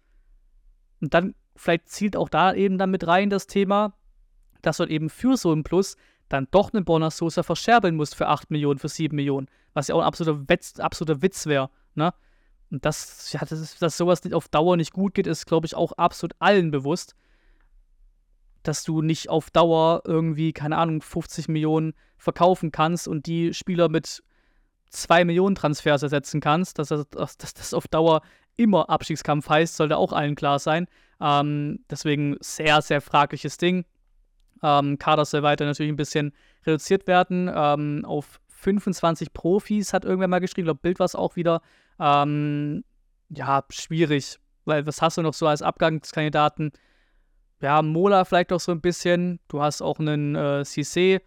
Und 1.00 1.14
dann 1.14 1.34
vielleicht 1.60 1.88
zielt 1.88 2.16
auch 2.16 2.28
da 2.28 2.54
eben 2.54 2.78
dann 2.78 2.90
mit 2.90 3.06
rein 3.06 3.30
das 3.30 3.46
Thema, 3.46 3.92
dass 4.62 4.78
du 4.78 4.84
eben 4.84 5.10
für 5.10 5.36
so 5.36 5.52
ein 5.52 5.62
Plus 5.62 5.96
dann 6.28 6.48
doch 6.50 6.72
einen 6.72 6.84
Bonner 6.84 7.10
Sosa 7.10 7.42
verscherbeln 7.42 7.96
musst 7.96 8.14
für 8.14 8.28
8 8.28 8.50
Millionen, 8.50 8.78
für 8.78 8.88
7 8.88 9.14
Millionen. 9.14 9.48
Was 9.74 9.88
ja 9.88 9.94
auch 9.94 10.00
ein 10.00 10.06
absoluter, 10.06 10.48
Witz, 10.48 10.78
absoluter 10.78 11.22
Witz 11.22 11.46
wäre. 11.46 11.70
Ne? 11.94 12.14
Und 12.70 12.84
das, 12.84 13.32
ja, 13.32 13.40
das 13.44 13.78
dass 13.78 13.96
sowas 13.96 14.24
nicht 14.24 14.32
auf 14.32 14.48
Dauer 14.48 14.76
nicht 14.76 14.92
gut 14.92 15.14
geht, 15.14 15.26
ist, 15.26 15.46
glaube 15.46 15.66
ich, 15.66 15.74
auch 15.74 15.92
absolut 15.92 16.34
allen 16.38 16.70
bewusst. 16.70 17.14
Dass 18.62 18.84
du 18.84 19.02
nicht 19.02 19.28
auf 19.28 19.50
Dauer 19.50 20.02
irgendwie, 20.06 20.52
keine 20.52 20.78
Ahnung, 20.78 21.02
50 21.02 21.48
Millionen 21.48 21.94
verkaufen 22.16 22.70
kannst 22.70 23.08
und 23.08 23.26
die 23.26 23.52
Spieler 23.54 23.88
mit 23.88 24.22
2 24.90 25.24
Millionen 25.24 25.56
Transfers 25.56 26.02
ersetzen 26.02 26.40
kannst. 26.40 26.78
Dass 26.78 26.88
das, 26.88 27.36
dass 27.36 27.54
das 27.54 27.74
auf 27.74 27.88
Dauer 27.88 28.22
immer 28.60 28.90
Abstiegskampf 28.90 29.48
heißt, 29.48 29.76
sollte 29.76 29.96
auch 29.96 30.12
allen 30.12 30.34
klar 30.34 30.58
sein. 30.58 30.86
Ähm, 31.20 31.84
deswegen 31.90 32.36
sehr, 32.40 32.82
sehr 32.82 33.00
fragliches 33.00 33.56
Ding. 33.56 33.84
Ähm, 34.62 34.98
Kader 34.98 35.24
soll 35.24 35.42
weiter 35.42 35.64
natürlich 35.64 35.92
ein 35.92 35.96
bisschen 35.96 36.32
reduziert 36.66 37.06
werden. 37.06 37.50
Ähm, 37.52 38.04
auf 38.04 38.40
25 38.48 39.32
Profis 39.32 39.92
hat 39.92 40.04
irgendwer 40.04 40.28
mal 40.28 40.40
geschrieben. 40.40 40.66
Ich 40.66 40.66
glaube, 40.66 40.80
Bild 40.82 40.98
war 40.98 41.06
es 41.06 41.14
auch 41.14 41.36
wieder. 41.36 41.62
Ähm, 41.98 42.84
ja, 43.30 43.64
schwierig. 43.70 44.38
Weil 44.66 44.86
was 44.86 45.00
hast 45.00 45.16
du 45.16 45.22
noch 45.22 45.34
so 45.34 45.46
als 45.46 45.62
Abgangskandidaten? 45.62 46.72
Ja, 47.60 47.82
Mola 47.82 48.24
vielleicht 48.24 48.52
auch 48.52 48.60
so 48.60 48.72
ein 48.72 48.80
bisschen. 48.80 49.40
Du 49.48 49.62
hast 49.62 49.80
auch 49.80 49.98
einen 49.98 50.34
äh, 50.34 50.62
Cissé. 50.64 51.20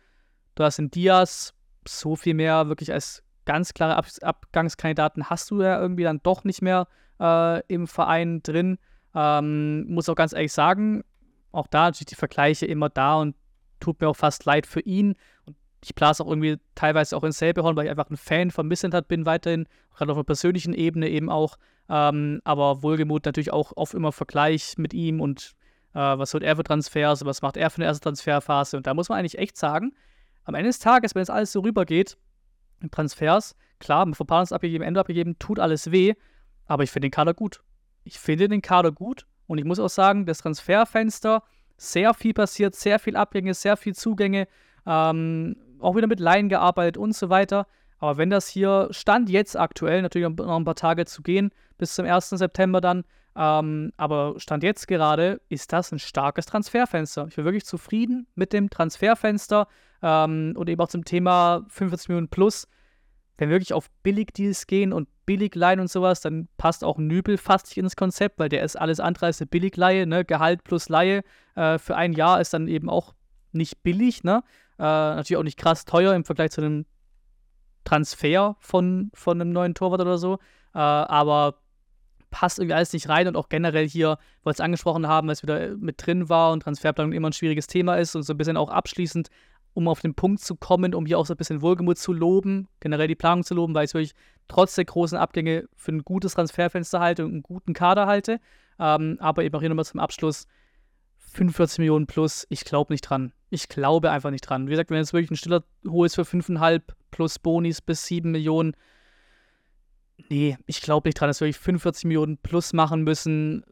Du 0.55 0.63
hast 0.63 0.79
einen 0.79 0.91
Diaz. 0.91 1.53
So 1.87 2.15
viel 2.15 2.33
mehr 2.33 2.69
wirklich 2.69 2.93
als 2.93 3.23
ganz 3.45 3.73
klare 3.73 3.97
Ab 3.97 4.07
Abgangskandidaten 4.21 5.29
hast 5.29 5.51
du 5.51 5.61
ja 5.61 5.79
irgendwie 5.79 6.03
dann 6.03 6.21
doch 6.23 6.43
nicht 6.43 6.61
mehr 6.61 6.87
äh, 7.19 7.61
im 7.67 7.87
Verein 7.87 8.41
drin. 8.43 8.77
Ähm, 9.15 9.85
muss 9.87 10.09
auch 10.09 10.15
ganz 10.15 10.33
ehrlich 10.33 10.53
sagen, 10.53 11.03
auch 11.51 11.67
da 11.67 11.85
natürlich 11.85 12.07
die 12.07 12.15
Vergleiche 12.15 12.65
immer 12.65 12.89
da 12.89 13.15
und 13.15 13.35
tut 13.79 14.01
mir 14.01 14.09
auch 14.09 14.15
fast 14.15 14.45
leid 14.45 14.65
für 14.65 14.79
ihn. 14.81 15.15
Und 15.45 15.55
ich 15.83 15.93
blase 15.95 16.23
auch 16.23 16.27
irgendwie 16.27 16.57
teilweise 16.75 17.15
auch 17.15 17.23
ins 17.23 17.37
selbe 17.37 17.63
Horn, 17.63 17.75
weil 17.75 17.85
ich 17.85 17.91
einfach 17.91 18.09
ein 18.09 18.17
Fan 18.17 18.51
von 18.51 18.67
Missentat 18.67 19.07
bin, 19.07 19.25
weiterhin, 19.25 19.67
gerade 19.95 20.11
auf 20.11 20.17
einer 20.17 20.23
persönlichen 20.23 20.73
Ebene 20.73 21.09
eben 21.09 21.29
auch. 21.29 21.57
Ähm, 21.89 22.41
aber 22.43 22.81
wohlgemut 22.81 23.25
natürlich 23.25 23.51
auch 23.51 23.73
oft 23.75 23.93
immer 23.93 24.11
Vergleich 24.11 24.75
mit 24.77 24.93
ihm 24.93 25.19
und 25.19 25.53
äh, 25.93 25.99
was 25.99 26.33
holt 26.33 26.43
er 26.43 26.55
für 26.55 26.63
Transfers, 26.63 27.25
was 27.25 27.41
macht 27.41 27.57
er 27.57 27.69
für 27.69 27.77
eine 27.77 27.85
erste 27.85 28.03
Transferphase. 28.03 28.77
Und 28.77 28.87
da 28.87 28.93
muss 28.93 29.09
man 29.09 29.19
eigentlich 29.19 29.37
echt 29.37 29.57
sagen, 29.57 29.93
am 30.45 30.55
Ende 30.55 30.69
des 30.69 30.79
Tages, 30.79 31.13
wenn 31.13 31.21
es 31.21 31.29
alles 31.29 31.51
so 31.51 31.59
rübergeht, 31.59 32.17
Transfers, 32.91 33.55
klar, 33.79 34.05
mit 34.05 34.15
Verpaarungs 34.15 34.51
abgegeben, 34.51 34.83
Ende 34.83 34.99
abgegeben, 34.99 35.37
tut 35.39 35.59
alles 35.59 35.91
weh, 35.91 36.13
aber 36.65 36.83
ich 36.83 36.91
finde 36.91 37.07
den 37.07 37.11
Kader 37.11 37.33
gut. 37.33 37.61
Ich 38.03 38.19
finde 38.19 38.47
den 38.47 38.61
Kader 38.61 38.91
gut 38.91 39.25
und 39.47 39.57
ich 39.57 39.65
muss 39.65 39.79
auch 39.79 39.89
sagen, 39.89 40.25
das 40.25 40.39
Transferfenster, 40.39 41.43
sehr 41.77 42.13
viel 42.13 42.33
passiert, 42.33 42.75
sehr 42.75 42.99
viel 42.99 43.15
Abgänge, 43.15 43.53
sehr 43.53 43.77
viel 43.77 43.95
Zugänge, 43.95 44.47
ähm, 44.85 45.55
auch 45.79 45.95
wieder 45.95 46.07
mit 46.07 46.19
Laien 46.19 46.49
gearbeitet 46.49 46.97
und 46.97 47.15
so 47.15 47.29
weiter. 47.29 47.67
Aber 47.99 48.17
wenn 48.17 48.29
das 48.29 48.47
hier 48.47 48.87
Stand 48.91 49.29
jetzt 49.29 49.57
aktuell, 49.57 50.01
natürlich 50.01 50.27
noch 50.27 50.57
ein 50.57 50.65
paar 50.65 50.75
Tage 50.75 51.05
zu 51.05 51.21
gehen, 51.21 51.51
bis 51.77 51.95
zum 51.95 52.05
1. 52.05 52.31
September 52.31 52.81
dann, 52.81 53.05
ähm, 53.35 53.91
aber 53.97 54.35
Stand 54.37 54.63
jetzt 54.63 54.87
gerade 54.87 55.41
ist 55.49 55.73
das 55.73 55.91
ein 55.91 55.99
starkes 55.99 56.45
Transferfenster. 56.45 57.27
Ich 57.29 57.35
bin 57.35 57.45
wirklich 57.45 57.65
zufrieden 57.65 58.27
mit 58.35 58.53
dem 58.53 58.69
Transferfenster 58.69 59.67
ähm, 60.01 60.53
und 60.55 60.69
eben 60.69 60.81
auch 60.81 60.89
zum 60.89 61.05
Thema 61.05 61.65
45 61.69 62.09
Millionen 62.09 62.29
plus. 62.29 62.67
Wenn 63.37 63.49
wir 63.49 63.55
wirklich 63.55 63.73
auf 63.73 63.89
Billigdeals 64.03 64.67
gehen 64.67 64.93
und 64.93 65.07
Billigleihen 65.25 65.79
und 65.79 65.89
sowas, 65.89 66.21
dann 66.21 66.47
passt 66.57 66.83
auch 66.83 66.97
Nübel 66.97 67.37
fast 67.37 67.67
nicht 67.67 67.77
ins 67.77 67.95
Konzept, 67.95 68.39
weil 68.39 68.49
der 68.49 68.63
ist 68.63 68.75
alles 68.75 68.99
andere 68.99 69.27
als 69.27 69.41
eine 69.41 69.47
Billigleihe, 69.47 70.05
ne? 70.05 70.25
Gehalt 70.25 70.63
plus 70.63 70.89
Leihe 70.89 71.23
äh, 71.55 71.77
für 71.77 71.95
ein 71.95 72.13
Jahr 72.13 72.41
ist 72.41 72.53
dann 72.53 72.67
eben 72.67 72.89
auch 72.89 73.13
nicht 73.51 73.83
billig, 73.83 74.23
ne? 74.23 74.43
Äh, 74.77 74.83
natürlich 74.83 75.37
auch 75.37 75.43
nicht 75.43 75.57
krass 75.57 75.85
teuer 75.85 76.13
im 76.13 76.25
Vergleich 76.25 76.51
zu 76.51 76.61
einem 76.61 76.85
Transfer 77.85 78.55
von, 78.59 79.11
von 79.13 79.39
einem 79.39 79.51
neuen 79.51 79.75
Torwart 79.75 80.01
oder 80.01 80.17
so. 80.17 80.35
Äh, 80.73 80.79
aber 80.79 81.55
passt 82.33 82.57
irgendwie 82.57 82.73
alles 82.73 82.91
nicht 82.93 83.07
rein 83.09 83.27
und 83.27 83.37
auch 83.37 83.47
generell 83.47 83.87
hier, 83.87 84.17
weil 84.43 84.53
es 84.53 84.59
angesprochen 84.59 85.07
haben, 85.07 85.27
weil 85.27 85.33
es 85.33 85.43
wieder 85.43 85.75
mit 85.77 86.05
drin 86.05 86.29
war 86.29 86.51
und 86.51 86.63
Transferplanung 86.63 87.13
immer 87.13 87.29
ein 87.29 87.33
schwieriges 87.33 87.67
Thema 87.67 87.95
ist 87.95 88.15
und 88.15 88.23
so 88.23 88.33
ein 88.33 88.37
bisschen 88.37 88.57
auch 88.57 88.69
abschließend, 88.69 89.29
um 89.73 89.87
auf 89.87 90.01
den 90.01 90.13
Punkt 90.13 90.41
zu 90.41 90.55
kommen, 90.55 90.93
um 90.93 91.05
hier 91.05 91.17
auch 91.17 91.25
so 91.25 91.33
ein 91.33 91.37
bisschen 91.37 91.61
Wohlgemut 91.61 91.97
zu 91.97 92.13
loben, 92.13 92.67
generell 92.79 93.07
die 93.07 93.15
Planung 93.15 93.43
zu 93.43 93.55
loben, 93.55 93.73
weil 93.73 93.85
ich 93.85 93.89
es 93.89 93.93
wirklich 93.93 94.13
trotz 94.47 94.75
der 94.75 94.85
großen 94.85 95.17
Abgänge 95.17 95.67
für 95.75 95.91
ein 95.91 96.03
gutes 96.03 96.33
Transferfenster 96.33 96.99
halte 96.99 97.25
und 97.25 97.31
einen 97.31 97.43
guten 97.43 97.73
Kader 97.73 98.07
halte. 98.07 98.39
Ähm, 98.79 99.17
aber 99.19 99.43
eben 99.43 99.55
auch 99.55 99.59
hier 99.59 99.69
nochmal 99.69 99.85
zum 99.85 99.99
Abschluss, 99.99 100.47
45 101.33 101.79
Millionen 101.79 102.05
plus, 102.05 102.45
ich 102.49 102.63
glaube 102.65 102.93
nicht 102.93 103.01
dran. 103.01 103.33
Ich 103.49 103.67
glaube 103.67 104.11
einfach 104.11 104.29
nicht 104.29 104.41
dran. 104.41 104.67
Wie 104.67 104.71
gesagt, 104.71 104.89
wenn 104.89 104.97
jetzt 104.97 105.13
wirklich 105.13 105.31
einen 105.31 105.37
Stiller 105.37 105.63
holst 105.87 106.15
für 106.15 106.23
5,5 106.23 106.81
plus 107.11 107.39
Bonis 107.39 107.81
bis 107.81 108.05
7 108.05 108.31
Millionen, 108.31 108.75
nee, 110.29 110.57
ich 110.65 110.81
glaube 110.81 111.07
nicht 111.07 111.19
dran, 111.19 111.29
dass 111.29 111.39
wir 111.39 111.47
wirklich 111.47 111.63
45 111.63 112.05
Millionen 112.05 112.37
plus 112.37 112.73
machen 112.73 113.03
müssen. 113.03 113.63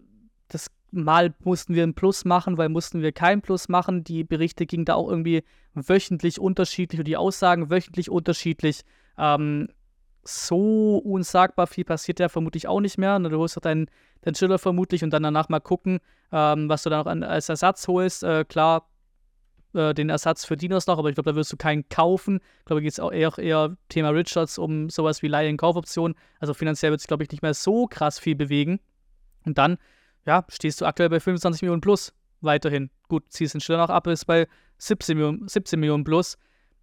Das 0.48 0.70
Mal 0.92 1.34
mussten 1.44 1.74
wir 1.74 1.84
ein 1.84 1.94
Plus 1.94 2.26
machen, 2.26 2.58
weil 2.58 2.70
mussten 2.70 3.02
wir 3.02 3.12
kein 3.12 3.42
Plus 3.42 3.70
machen. 3.70 4.04
Die 4.04 4.24
Berichte 4.24 4.66
gingen 4.66 4.86
da 4.86 4.96
auch 4.96 5.10
irgendwie 5.10 5.44
wöchentlich 5.74 6.40
unterschiedlich 6.40 7.00
und 7.00 7.08
die 7.08 7.18
Aussagen 7.18 7.70
wöchentlich 7.70 8.10
unterschiedlich. 8.10 8.82
Ähm, 9.18 9.70
so 10.24 10.98
unsagbar 10.98 11.68
viel 11.68 11.86
passiert 11.86 12.20
ja 12.20 12.30
vermutlich 12.30 12.68
auch 12.68 12.82
nicht 12.82 12.98
mehr. 12.98 13.18
Du 13.20 13.38
holst 13.38 13.58
doch 13.58 13.62
deinen, 13.62 13.88
deinen 14.22 14.36
Schiller 14.36 14.60
vermutlich 14.60 15.04
und 15.04 15.12
dann 15.12 15.24
danach 15.24 15.50
mal 15.50 15.60
gucken, 15.60 16.00
ähm, 16.32 16.70
was 16.70 16.84
du 16.84 16.90
dann 16.90 17.08
an, 17.08 17.24
als 17.24 17.50
Ersatz 17.50 17.88
holst. 17.88 18.24
Äh, 18.24 18.46
klar, 18.46 18.88
äh, 19.74 19.94
den 19.94 20.10
Ersatz 20.10 20.46
für 20.46 20.58
Dinos 20.58 20.88
noch, 20.88 20.98
aber 20.98 21.10
ich 21.10 21.16
glaube, 21.16 21.32
da 21.32 21.36
wirst 21.36 21.52
du 21.52 21.58
keinen 21.58 21.88
kaufen. 21.90 22.40
Ich 22.60 22.66
glaube, 22.66 22.82
da 22.82 22.84
geht 22.84 22.94
es 22.94 23.00
auch 23.00 23.12
eher, 23.12 23.38
eher 23.38 23.78
Thema 23.90 24.10
Richards 24.10 24.58
um 24.58 24.90
sowas 24.90 25.22
wie 25.22 25.28
Leih-in-Kaufoptionen. 25.28 26.16
Also 26.40 26.54
finanziell 26.54 26.92
wird 26.92 27.02
es, 27.02 27.08
glaube 27.08 27.24
ich, 27.24 27.32
nicht 27.32 27.42
mehr 27.42 27.54
so 27.54 27.88
krass 27.88 28.20
viel 28.20 28.36
bewegen. 28.36 28.80
Und 29.46 29.58
dann, 29.58 29.78
ja, 30.26 30.46
stehst 30.50 30.82
du 30.82 30.86
aktuell 30.86 31.10
bei 31.10 31.20
25 31.20 31.62
Millionen 31.62 31.82
plus 31.82 32.14
weiterhin. 32.42 32.90
Gut, 33.08 33.24
ziehst 33.30 33.54
den 33.54 33.62
Schiller 33.62 33.80
noch 33.80 33.90
ab, 33.90 34.08
ist 34.08 34.26
bei 34.26 34.48
17 34.78 35.18
Millionen, 35.18 35.48
17 35.48 35.80
Millionen 35.80 36.04
plus 36.04 36.38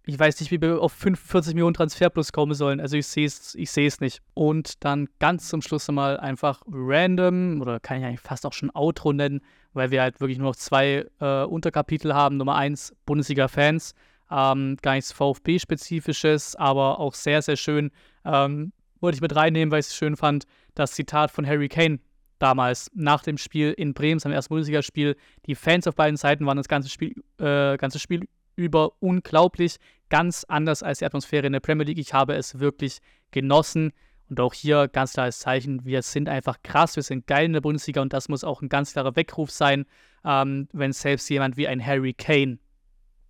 ich 0.09 0.19
weiß 0.19 0.39
nicht, 0.39 0.51
wie 0.51 0.61
wir 0.61 0.81
auf 0.81 0.91
45 0.93 1.53
Millionen 1.53 1.73
Transfer 1.73 2.09
plus 2.09 2.31
kommen 2.31 2.53
sollen. 2.53 2.79
Also 2.79 2.97
ich 2.97 3.07
sehe 3.07 3.25
es 3.25 3.55
ich 3.55 3.99
nicht. 3.99 4.21
Und 4.33 4.83
dann 4.83 5.07
ganz 5.19 5.49
zum 5.49 5.61
Schluss 5.61 5.87
nochmal 5.87 6.19
einfach 6.19 6.61
random, 6.67 7.61
oder 7.61 7.79
kann 7.79 7.99
ich 7.99 8.05
eigentlich 8.05 8.19
fast 8.19 8.45
auch 8.45 8.53
schon 8.53 8.71
Outro 8.73 9.13
nennen, 9.13 9.41
weil 9.73 9.91
wir 9.91 10.01
halt 10.01 10.19
wirklich 10.19 10.39
nur 10.39 10.49
noch 10.49 10.55
zwei 10.55 11.05
äh, 11.19 11.43
Unterkapitel 11.43 12.13
haben. 12.13 12.37
Nummer 12.37 12.55
eins, 12.55 12.93
Bundesliga-Fans. 13.05 13.93
Ähm, 14.31 14.77
gar 14.81 14.93
nichts 14.93 15.11
VfB-spezifisches, 15.11 16.55
aber 16.55 16.99
auch 16.99 17.13
sehr, 17.13 17.41
sehr 17.41 17.55
schön. 17.55 17.91
Ähm, 18.25 18.73
wollte 18.99 19.15
ich 19.15 19.21
mit 19.21 19.35
reinnehmen, 19.35 19.71
weil 19.71 19.79
ich 19.79 19.87
es 19.87 19.95
schön 19.95 20.15
fand, 20.15 20.45
das 20.75 20.91
Zitat 20.91 21.31
von 21.31 21.45
Harry 21.47 21.69
Kane 21.69 21.99
damals 22.39 22.89
nach 22.93 23.21
dem 23.21 23.37
Spiel 23.37 23.71
in 23.71 23.93
Bremen, 23.93 24.19
seinem 24.19 24.33
ersten 24.33 24.49
Bundesligaspiel. 24.49 25.15
Die 25.45 25.55
Fans 25.55 25.87
auf 25.87 25.95
beiden 25.95 26.17
Seiten 26.17 26.45
waren 26.45 26.57
das 26.57 26.67
ganze 26.67 26.89
Spiel, 26.89 27.13
äh, 27.37 27.77
ganze 27.77 27.99
Spiel 27.99 28.27
über 28.55 28.93
unglaublich, 28.99 29.77
ganz 30.09 30.43
anders 30.47 30.83
als 30.83 30.99
die 30.99 31.05
Atmosphäre 31.05 31.47
in 31.47 31.53
der 31.53 31.59
Premier 31.59 31.85
League. 31.85 31.99
Ich 31.99 32.13
habe 32.13 32.33
es 32.33 32.59
wirklich 32.59 32.99
genossen. 33.31 33.93
Und 34.29 34.39
auch 34.39 34.53
hier 34.53 34.87
ganz 34.87 35.13
klares 35.13 35.39
Zeichen, 35.39 35.85
wir 35.85 36.03
sind 36.03 36.29
einfach 36.29 36.57
krass, 36.61 36.95
wir 36.95 37.01
sind 37.01 37.25
geil 37.25 37.45
in 37.45 37.53
der 37.53 37.61
Bundesliga 37.61 37.99
und 37.99 38.13
das 38.13 38.29
muss 38.29 38.43
auch 38.43 38.61
ein 38.61 38.69
ganz 38.69 38.93
klarer 38.93 39.15
Weckruf 39.15 39.49
sein, 39.49 39.85
ähm, 40.23 40.67
wenn 40.71 40.93
selbst 40.93 41.27
jemand 41.31 41.57
wie 41.57 41.67
ein 41.67 41.83
Harry 41.83 42.13
Kane 42.13 42.59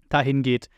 dahin 0.09 0.43
geht. 0.43 0.69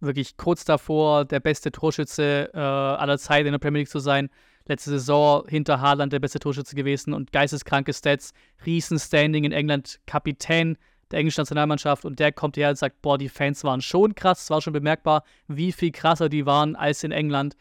Wirklich 0.00 0.36
kurz 0.36 0.64
davor, 0.64 1.24
der 1.24 1.38
beste 1.38 1.70
Torschütze 1.70 2.50
äh, 2.52 2.58
aller 2.58 3.18
Zeiten 3.18 3.46
in 3.46 3.52
der 3.52 3.58
Premier 3.60 3.80
League 3.80 3.90
zu 3.90 4.00
sein. 4.00 4.28
Letzte 4.66 4.90
Saison 4.90 5.44
hinter 5.48 5.80
Haaland 5.80 6.12
der 6.12 6.20
beste 6.20 6.38
Torschütze 6.38 6.76
gewesen 6.76 7.12
und 7.12 7.32
geisteskranke 7.32 7.92
Stats, 7.92 8.32
Riesenstanding 8.64 9.44
in 9.44 9.52
England, 9.52 10.00
Kapitän 10.06 10.76
der 11.10 11.18
englischen 11.18 11.40
Nationalmannschaft 11.40 12.04
und 12.04 12.18
der 12.18 12.32
kommt 12.32 12.56
her 12.56 12.70
und 12.70 12.76
sagt, 12.76 13.02
boah, 13.02 13.18
die 13.18 13.28
Fans 13.28 13.64
waren 13.64 13.80
schon 13.80 14.14
krass, 14.14 14.42
es 14.42 14.50
war 14.50 14.60
schon 14.60 14.72
bemerkbar, 14.72 15.24
wie 15.48 15.72
viel 15.72 15.90
krasser 15.90 16.28
die 16.28 16.46
waren 16.46 16.76
als 16.76 17.02
in 17.02 17.10
England. 17.10 17.56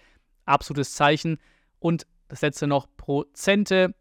Absolutes 0.46 0.94
Zeichen. 0.94 1.38
Und 1.80 2.06
das 2.28 2.42
letzte 2.42 2.68
noch 2.68 2.88
Prozente. 2.98 3.96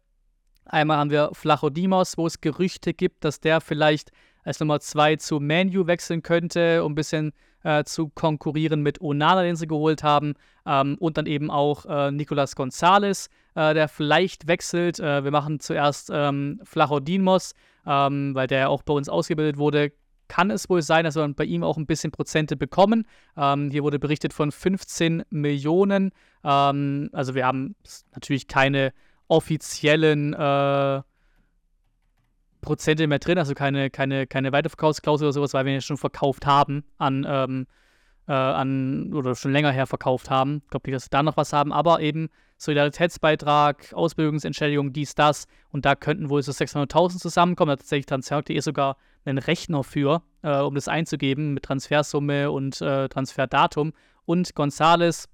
Einmal 0.65 0.97
haben 0.97 1.09
wir 1.09 1.31
Flachodimos, 1.33 2.17
wo 2.17 2.27
es 2.27 2.41
Gerüchte 2.41 2.93
gibt, 2.93 3.23
dass 3.23 3.39
der 3.39 3.59
vielleicht 3.59 4.11
als 4.43 4.59
Nummer 4.59 4.79
2 4.79 5.15
zu 5.15 5.39
Manu 5.39 5.87
wechseln 5.87 6.21
könnte, 6.21 6.83
um 6.83 6.91
ein 6.91 6.95
bisschen 6.95 7.33
äh, 7.63 7.83
zu 7.83 8.09
konkurrieren 8.09 8.81
mit 8.81 9.01
Onana, 9.01 9.43
den 9.43 9.55
sie 9.55 9.67
geholt 9.67 10.03
haben. 10.03 10.33
Ähm, 10.65 10.97
und 10.99 11.17
dann 11.17 11.25
eben 11.25 11.51
auch 11.51 11.85
äh, 11.85 12.11
Nicolas 12.11 12.55
Gonzalez, 12.55 13.29
äh, 13.55 13.73
der 13.73 13.87
vielleicht 13.87 14.47
wechselt. 14.47 14.99
Äh, 14.99 15.23
wir 15.23 15.31
machen 15.31 15.59
zuerst 15.59 16.09
ähm, 16.13 16.59
Flachodimos, 16.63 17.53
ähm, 17.85 18.35
weil 18.35 18.47
der 18.47 18.69
auch 18.69 18.83
bei 18.83 18.93
uns 18.93 19.09
ausgebildet 19.09 19.57
wurde, 19.57 19.91
kann 20.29 20.51
es 20.51 20.69
wohl 20.69 20.81
sein, 20.81 21.03
dass 21.03 21.15
wir 21.15 21.27
bei 21.33 21.43
ihm 21.43 21.63
auch 21.63 21.77
ein 21.77 21.87
bisschen 21.87 22.11
Prozente 22.11 22.55
bekommen. 22.55 23.05
Ähm, 23.35 23.71
hier 23.71 23.83
wurde 23.83 23.99
berichtet 23.99 24.31
von 24.31 24.51
15 24.51 25.23
Millionen. 25.29 26.11
Ähm, 26.43 27.09
also 27.11 27.35
wir 27.35 27.45
haben 27.45 27.75
natürlich 28.13 28.47
keine 28.47 28.93
offiziellen 29.27 30.33
äh, 30.33 31.01
Prozente 32.61 33.07
mehr 33.07 33.19
drin, 33.19 33.37
also 33.37 33.53
keine, 33.53 33.89
keine, 33.89 34.27
keine 34.27 34.51
Weiterverkaufsklausel 34.51 35.27
oder 35.27 35.33
sowas, 35.33 35.53
weil 35.53 35.65
wir 35.65 35.71
ihn 35.71 35.77
ja 35.77 35.81
schon 35.81 35.97
verkauft 35.97 36.45
haben 36.45 36.83
an, 36.97 37.25
ähm, 37.27 37.67
äh, 38.27 38.33
an 38.33 39.13
oder 39.13 39.35
schon 39.35 39.51
länger 39.51 39.71
her 39.71 39.87
verkauft 39.87 40.29
haben. 40.29 40.61
Ich 40.65 40.69
glaube 40.69 40.89
nicht, 40.89 40.95
dass 40.95 41.05
wir 41.05 41.11
da 41.11 41.23
noch 41.23 41.37
was 41.37 41.53
haben, 41.53 41.71
aber 41.71 42.01
eben 42.01 42.29
Solidaritätsbeitrag, 42.57 43.93
Ausbildungsentschädigung, 43.93 44.91
dies, 44.91 45.15
das. 45.15 45.47
Und 45.69 45.85
da 45.85 45.95
könnten 45.95 46.29
wohl 46.29 46.43
so 46.43 46.51
600.000 46.51 47.17
zusammenkommen. 47.19 47.69
Da 47.69 47.73
hat 47.73 47.79
tatsächlich 47.79 48.05
Transfer.de 48.05 48.59
sogar 48.59 48.97
einen 49.23 49.37
Rechner 49.37 49.83
für, 49.83 50.21
äh, 50.41 50.59
um 50.59 50.75
das 50.75 50.89
einzugeben 50.89 51.53
mit 51.53 51.63
Transfersumme 51.63 52.51
und 52.51 52.81
äh, 52.81 53.07
Transferdatum. 53.07 53.93
Und 54.25 54.55
Gonzales 54.55 55.29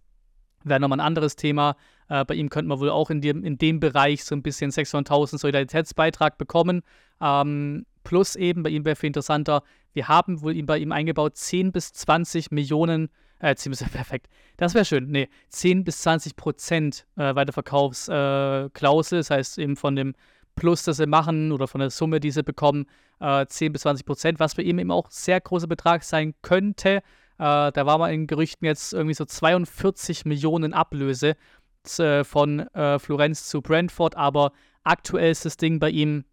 wäre 0.63 0.79
nochmal 0.79 0.99
ein 0.99 1.05
anderes 1.05 1.35
Thema. 1.35 1.75
Äh, 2.09 2.25
bei 2.25 2.35
ihm 2.35 2.49
könnten 2.49 2.69
wir 2.69 2.79
wohl 2.79 2.89
auch 2.89 3.09
in 3.09 3.21
dem, 3.21 3.43
in 3.43 3.57
dem 3.57 3.79
Bereich 3.79 4.23
so 4.23 4.35
ein 4.35 4.41
bisschen 4.41 4.71
600.000 4.71 5.37
Solidaritätsbeitrag 5.39 6.37
bekommen. 6.37 6.81
Ähm, 7.21 7.85
plus 8.03 8.35
eben, 8.35 8.63
bei 8.63 8.69
ihm 8.69 8.85
wäre 8.85 8.95
viel 8.95 9.07
interessanter, 9.07 9.63
wir 9.93 10.07
haben 10.07 10.41
wohl 10.41 10.55
ihm 10.55 10.65
bei 10.65 10.77
ihm 10.77 10.91
eingebaut 10.91 11.37
10 11.37 11.71
bis 11.71 11.93
20 11.93 12.51
Millionen 12.51 13.09
äh, 13.39 13.55
10 13.55 13.71
bis, 13.71 13.83
perfekt. 13.91 14.27
Das 14.57 14.73
wäre 14.73 14.85
schön. 14.85 15.07
Nee, 15.07 15.29
10 15.49 15.83
bis 15.83 15.99
20 16.01 16.35
Prozent 16.35 17.05
äh, 17.15 17.35
Weiterverkaufsklausel. 17.35 19.17
Äh, 19.17 19.19
das 19.19 19.29
heißt 19.29 19.57
eben 19.57 19.75
von 19.75 19.95
dem 19.95 20.13
Plus, 20.55 20.83
das 20.83 20.97
sie 20.97 21.05
machen 21.05 21.51
oder 21.51 21.67
von 21.67 21.79
der 21.79 21.89
Summe, 21.89 22.21
die 22.21 22.31
sie 22.31 22.41
bekommen, 22.43 22.85
äh, 23.19 23.45
10 23.45 23.73
bis 23.73 23.81
20 23.81 24.05
Prozent, 24.05 24.39
was 24.39 24.53
für 24.53 24.61
ihn 24.61 24.79
eben 24.79 24.91
auch 24.91 25.11
sehr 25.11 25.41
großer 25.41 25.67
Betrag 25.67 26.03
sein 26.03 26.33
könnte. 26.41 26.97
Äh, 26.97 27.01
da 27.37 27.85
war 27.85 27.97
mal 27.97 28.13
in 28.13 28.25
Gerüchten 28.25 28.65
jetzt 28.65 28.93
irgendwie 28.93 29.13
so 29.13 29.25
42 29.25 30.23
Millionen 30.23 30.73
Ablöse 30.73 31.35
von 31.89 32.59
äh, 32.59 32.99
Florenz 32.99 33.47
zu 33.47 33.61
Brentford, 33.61 34.15
aber 34.15 34.51
aktuell 34.83 35.31
ist 35.31 35.45
das 35.45 35.57
Ding 35.57 35.79
bei 35.79 35.89
ihm 35.89 36.25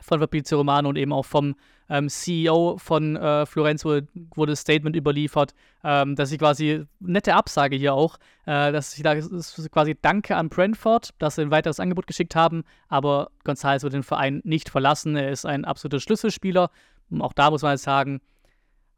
von 0.00 0.20
Fabrizio 0.20 0.58
Romano 0.58 0.88
und 0.88 0.96
eben 0.96 1.12
auch 1.12 1.24
vom 1.24 1.54
ähm, 1.88 2.08
CEO 2.08 2.76
von 2.78 3.16
äh, 3.16 3.46
Florenz 3.46 3.84
wurde, 3.84 4.06
das 4.46 4.60
Statement 4.60 4.96
überliefert, 4.96 5.54
ähm, 5.82 6.16
dass 6.16 6.32
ich 6.32 6.38
quasi, 6.38 6.84
nette 7.00 7.34
Absage 7.34 7.76
hier 7.76 7.94
auch, 7.94 8.16
äh, 8.46 8.72
dass 8.72 8.96
ich 8.96 9.02
da 9.02 9.14
quasi 9.18 9.96
Danke 10.00 10.36
an 10.36 10.48
Brentford, 10.48 11.10
dass 11.18 11.36
sie 11.36 11.42
ein 11.42 11.50
weiteres 11.50 11.80
Angebot 11.80 12.06
geschickt 12.06 12.36
haben, 12.36 12.64
aber 12.88 13.30
González 13.44 13.82
wird 13.82 13.92
den 13.92 14.02
Verein 14.02 14.40
nicht 14.44 14.70
verlassen. 14.70 15.16
Er 15.16 15.30
ist 15.30 15.44
ein 15.46 15.64
absoluter 15.64 16.00
Schlüsselspieler. 16.00 16.70
Und 17.10 17.20
auch 17.20 17.32
da 17.34 17.50
muss 17.50 17.62
man 17.62 17.72
jetzt 17.72 17.84
sagen, 17.84 18.20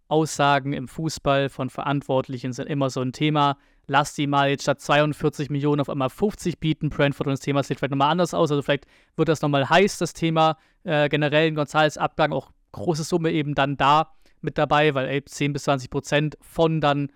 Aussagen 0.08 0.72
im 0.72 0.86
Fußball 0.86 1.48
von 1.48 1.70
Verantwortlichen 1.70 2.52
sind 2.52 2.68
immer 2.68 2.90
so 2.90 3.00
ein 3.00 3.12
Thema 3.12 3.58
lass 3.86 4.14
die 4.14 4.26
mal 4.26 4.50
jetzt 4.50 4.62
statt 4.62 4.80
42 4.80 5.50
Millionen 5.50 5.80
auf 5.80 5.88
einmal 5.88 6.10
50 6.10 6.58
bieten. 6.58 6.90
Brentford 6.90 7.26
und 7.26 7.32
das 7.32 7.40
Thema 7.40 7.62
sieht 7.62 7.78
vielleicht 7.78 7.92
nochmal 7.92 8.10
anders 8.10 8.34
aus. 8.34 8.50
Also 8.50 8.62
vielleicht 8.62 8.86
wird 9.16 9.28
das 9.28 9.42
nochmal 9.42 9.68
heiß, 9.68 9.98
das 9.98 10.12
Thema. 10.12 10.58
Äh, 10.84 11.08
generell 11.08 11.48
ein 11.48 11.56
González 11.56 11.98
Abgang, 11.98 12.32
auch 12.32 12.50
große 12.72 13.04
Summe 13.04 13.32
eben 13.32 13.54
dann 13.54 13.76
da 13.76 14.12
mit 14.40 14.58
dabei, 14.58 14.94
weil 14.94 15.08
ey, 15.08 15.24
10 15.24 15.52
bis 15.52 15.64
20 15.64 15.90
Prozent 15.90 16.38
von 16.40 16.80
dann, 16.80 17.10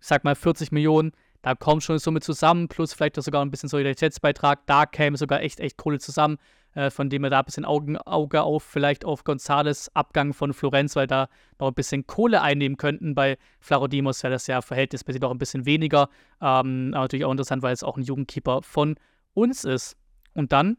ich 0.00 0.06
sag 0.06 0.24
mal, 0.24 0.34
40 0.34 0.72
Millionen, 0.72 1.12
da 1.42 1.54
kommt 1.54 1.82
schon 1.82 1.94
eine 1.94 2.00
Summe 2.00 2.20
zusammen, 2.20 2.68
plus 2.68 2.94
vielleicht 2.94 3.20
sogar 3.20 3.44
ein 3.44 3.50
bisschen 3.50 3.68
Solidaritätsbeitrag. 3.68 4.64
Da 4.66 4.86
käme 4.86 5.16
sogar 5.16 5.42
echt, 5.42 5.58
echt 5.58 5.76
Kohle 5.76 5.98
zusammen 5.98 6.38
äh, 6.74 6.90
von 6.90 7.10
dem 7.10 7.22
wir 7.22 7.30
da 7.30 7.40
ein 7.40 7.44
bisschen 7.44 7.64
Augen, 7.64 7.96
Auge 7.98 8.42
auf, 8.42 8.62
vielleicht 8.62 9.04
auf 9.04 9.24
Gonzales 9.24 9.94
Abgang 9.94 10.32
von 10.32 10.52
Florenz, 10.52 10.96
weil 10.96 11.06
da 11.06 11.28
noch 11.58 11.68
ein 11.68 11.74
bisschen 11.74 12.06
Kohle 12.06 12.42
einnehmen 12.42 12.76
könnten. 12.76 13.14
Bei 13.14 13.38
Flarodimos 13.60 14.22
wäre 14.22 14.32
das 14.32 14.46
ja 14.46 14.62
verhältnismäßig 14.62 15.20
noch 15.20 15.30
ein 15.30 15.38
bisschen 15.38 15.66
weniger. 15.66 16.08
Ähm, 16.40 16.92
aber 16.92 17.04
natürlich 17.04 17.24
auch 17.24 17.32
interessant, 17.32 17.62
weil 17.62 17.74
es 17.74 17.84
auch 17.84 17.96
ein 17.96 18.02
Jugendkeeper 18.02 18.62
von 18.62 18.96
uns 19.34 19.64
ist. 19.64 19.96
Und 20.34 20.52
dann 20.52 20.76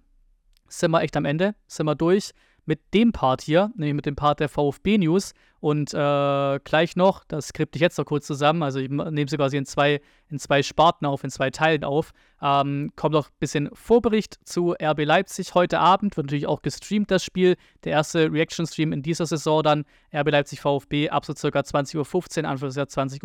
sind 0.67 0.91
wir 0.91 1.01
echt 1.01 1.15
am 1.15 1.25
Ende, 1.25 1.55
sind 1.67 1.85
wir 1.85 1.95
durch 1.95 2.31
mit 2.65 2.79
dem 2.93 3.11
Part 3.11 3.41
hier, 3.41 3.71
nämlich 3.75 3.95
mit 3.95 4.05
dem 4.05 4.15
Part 4.15 4.39
der 4.39 4.49
VfB 4.49 4.97
News. 4.97 5.33
Und 5.59 5.93
äh, 5.93 6.59
gleich 6.63 6.97
noch, 6.97 7.23
das 7.25 7.47
skripte 7.47 7.77
ich 7.77 7.81
jetzt 7.81 7.97
noch 7.97 8.05
kurz 8.05 8.27
zusammen, 8.27 8.63
also 8.63 8.79
ich 8.79 8.89
nehme 8.89 9.29
sie 9.29 9.37
quasi 9.37 9.55
in 9.55 9.65
zwei, 9.65 10.01
in 10.29 10.37
zwei 10.37 10.61
Sparten 10.61 11.05
auf, 11.05 11.23
in 11.23 11.29
zwei 11.29 11.51
Teilen 11.51 11.85
auf. 11.85 12.11
Ähm, 12.41 12.91
kommt 12.97 13.13
noch 13.13 13.29
ein 13.29 13.35
bisschen 13.39 13.69
Vorbericht 13.71 14.37
zu 14.43 14.73
RB 14.73 15.05
Leipzig 15.05 15.55
heute 15.55 15.79
Abend, 15.79 16.17
wird 16.17 16.27
natürlich 16.27 16.47
auch 16.47 16.61
gestreamt, 16.61 17.11
das 17.11 17.23
Spiel. 17.23 17.55
Der 17.85 17.93
erste 17.93 18.29
Reaction-Stream 18.29 18.91
in 18.91 19.03
dieser 19.03 19.25
Saison 19.25 19.63
dann, 19.63 19.85
RB 20.13 20.31
Leipzig 20.31 20.59
VfB, 20.59 21.09
ab 21.09 21.25
so 21.25 21.33
circa 21.33 21.59
20.15 21.59 22.43
Uhr, 22.43 22.49
Anfangsjahr 22.49 22.87
20.30 22.87 23.23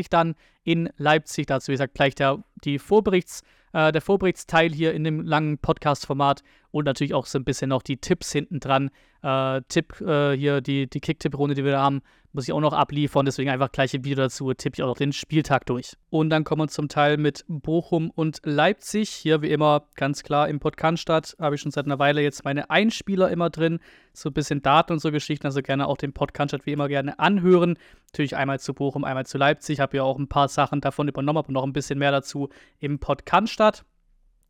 Uhr 0.00 0.06
dann 0.10 0.34
in 0.64 0.90
Leipzig. 0.98 1.46
Dazu, 1.46 1.68
wie 1.68 1.74
gesagt, 1.74 1.94
gleich 1.94 2.14
der, 2.14 2.44
die 2.62 2.78
Vorberichts- 2.78 3.42
äh, 3.72 3.92
der 3.92 4.00
Vorberichtsteil 4.00 4.72
hier 4.72 4.94
in 4.94 5.04
dem 5.04 5.20
langen 5.20 5.58
Podcast-Format 5.58 6.42
und 6.70 6.84
natürlich 6.84 7.14
auch 7.14 7.26
so 7.26 7.38
ein 7.38 7.44
bisschen 7.44 7.70
noch 7.70 7.82
die 7.82 7.96
Tipps 7.96 8.32
hinten 8.32 8.60
dran. 8.60 8.90
Äh, 9.22 9.62
Tipp 9.68 10.00
äh, 10.00 10.36
hier, 10.36 10.60
die, 10.60 10.88
die 10.88 11.00
Kick-Tipp-Runde, 11.00 11.54
die 11.54 11.64
wir 11.64 11.72
da 11.72 11.82
haben, 11.82 12.02
muss 12.32 12.44
ich 12.44 12.52
auch 12.52 12.60
noch 12.60 12.72
abliefern. 12.72 13.26
Deswegen 13.26 13.50
einfach 13.50 13.72
gleich 13.72 13.92
ein 13.94 14.04
Video 14.04 14.22
dazu, 14.22 14.52
tippe 14.54 14.76
ich 14.76 14.82
auch 14.82 14.86
noch 14.86 14.96
den 14.96 15.12
Spieltag 15.12 15.66
durch. 15.66 15.96
Und 16.10 16.30
dann 16.30 16.44
kommen 16.44 16.62
wir 16.62 16.68
zum 16.68 16.88
Teil 16.88 17.16
mit 17.16 17.44
Bochum 17.48 18.10
und 18.10 18.40
Leipzig. 18.44 19.10
Hier 19.10 19.42
wie 19.42 19.50
immer 19.50 19.84
ganz 19.96 20.22
klar 20.22 20.48
im 20.48 20.60
Podcast 20.60 21.36
habe 21.38 21.56
ich 21.56 21.60
schon 21.60 21.72
seit 21.72 21.86
einer 21.86 21.98
Weile 21.98 22.22
jetzt 22.22 22.44
meine 22.44 22.70
Einspieler 22.70 23.30
immer 23.30 23.50
drin. 23.50 23.80
So 24.12 24.30
ein 24.30 24.32
bisschen 24.32 24.62
Daten 24.62 24.92
und 24.92 25.00
so 25.00 25.10
Geschichten. 25.10 25.46
Also 25.46 25.60
gerne 25.60 25.88
auch 25.88 25.96
den 25.96 26.12
Podcast 26.12 26.54
wie 26.64 26.72
immer 26.72 26.88
gerne 26.88 27.18
anhören. 27.18 27.78
Natürlich 28.12 28.36
einmal 28.36 28.60
zu 28.60 28.74
Bochum, 28.74 29.04
einmal 29.04 29.26
zu 29.26 29.38
Leipzig. 29.38 29.80
Habe 29.80 29.96
ja 29.96 30.04
auch 30.04 30.18
ein 30.18 30.28
paar 30.28 30.48
Sachen 30.48 30.80
davon 30.80 31.08
übernommen, 31.08 31.38
aber 31.38 31.52
noch 31.52 31.64
ein 31.64 31.72
bisschen 31.72 31.98
mehr 31.98 32.12
dazu 32.12 32.48
im 32.78 33.00
Podcast. 33.00 33.84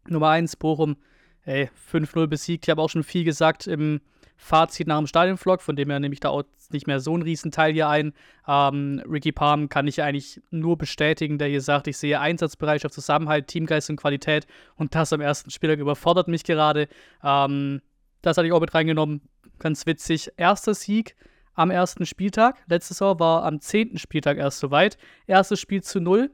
Nummer 0.09 0.29
1, 0.31 0.57
Bochum 0.57 0.97
ey, 1.45 1.71
5-0 1.93 2.27
besiegt. 2.27 2.67
Ich 2.67 2.71
habe 2.71 2.83
auch 2.83 2.91
schon 2.91 3.05
viel 3.05 3.25
gesagt 3.25 3.67
im 3.67 4.01
Fazit 4.37 4.87
nach 4.87 4.99
dem 4.99 5.07
Stadionvlog, 5.07 5.61
von 5.61 5.77
dem 5.77 5.91
her 5.91 6.01
nehme 6.01 6.15
ich 6.15 6.21
da 6.21 6.31
auch 6.31 6.45
nicht 6.71 6.87
mehr 6.87 7.01
so 7.01 7.13
einen 7.13 7.23
Riesenteil 7.23 7.73
hier 7.73 7.89
ein. 7.89 8.15
Ähm, 8.49 9.03
Ricky 9.07 9.33
Palm 9.33 9.69
kann 9.69 9.87
ich 9.87 10.03
eigentlich 10.03 10.41
nur 10.51 10.79
bestätigen, 10.79 11.37
der 11.37 11.49
hier 11.49 11.61
sagt, 11.61 11.89
ich 11.89 11.99
sehe 11.99 12.19
Einsatzbereitschaft, 12.19 12.95
Zusammenhalt, 12.95 13.49
Teamgeist 13.49 13.91
und 13.91 13.97
Qualität 13.97 14.47
und 14.77 14.95
das 14.95 15.13
am 15.13 15.21
ersten 15.21 15.51
Spieltag 15.51 15.79
überfordert 15.79 16.29
mich 16.29 16.45
gerade. 16.45 16.89
Ähm, 17.23 17.83
das 18.23 18.39
hatte 18.39 18.47
ich 18.47 18.53
auch 18.53 18.61
mit 18.61 18.75
reingenommen. 18.75 19.21
Ganz 19.59 19.85
witzig. 19.87 20.33
Erster 20.37 20.75
Sieg 20.75 21.17
am 21.55 21.71
ersten 21.71 22.07
Spieltag. 22.07 22.57
Letzte 22.67 22.95
Saison 22.95 23.21
war 23.21 23.45
am 23.45 23.61
zehnten 23.61 23.99
Spieltag 23.99 24.39
erst 24.39 24.61
soweit. 24.61 24.97
Erstes 25.27 25.61
Spiel 25.61 25.83
zu 25.83 26.01
null. 26.01 26.31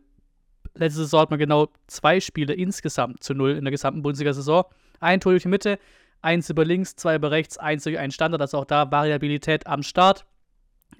Letzte 0.74 1.00
Saison 1.00 1.22
hat 1.22 1.30
man 1.30 1.38
genau 1.38 1.68
zwei 1.88 2.20
Spiele 2.20 2.54
insgesamt 2.54 3.24
zu 3.24 3.34
null 3.34 3.52
in 3.52 3.64
der 3.64 3.72
gesamten 3.72 4.02
Bundesliga-Saison. 4.02 4.64
Ein 5.00 5.20
Tor 5.20 5.32
durch 5.32 5.42
die 5.42 5.48
Mitte, 5.48 5.78
eins 6.22 6.50
über 6.50 6.64
links, 6.64 6.96
zwei 6.96 7.16
über 7.16 7.30
rechts, 7.30 7.58
eins 7.58 7.84
durch 7.84 7.98
einen 7.98 8.12
Standard. 8.12 8.40
Also 8.40 8.58
auch 8.58 8.64
da 8.64 8.90
Variabilität 8.90 9.66
am 9.66 9.82
Start. 9.82 10.26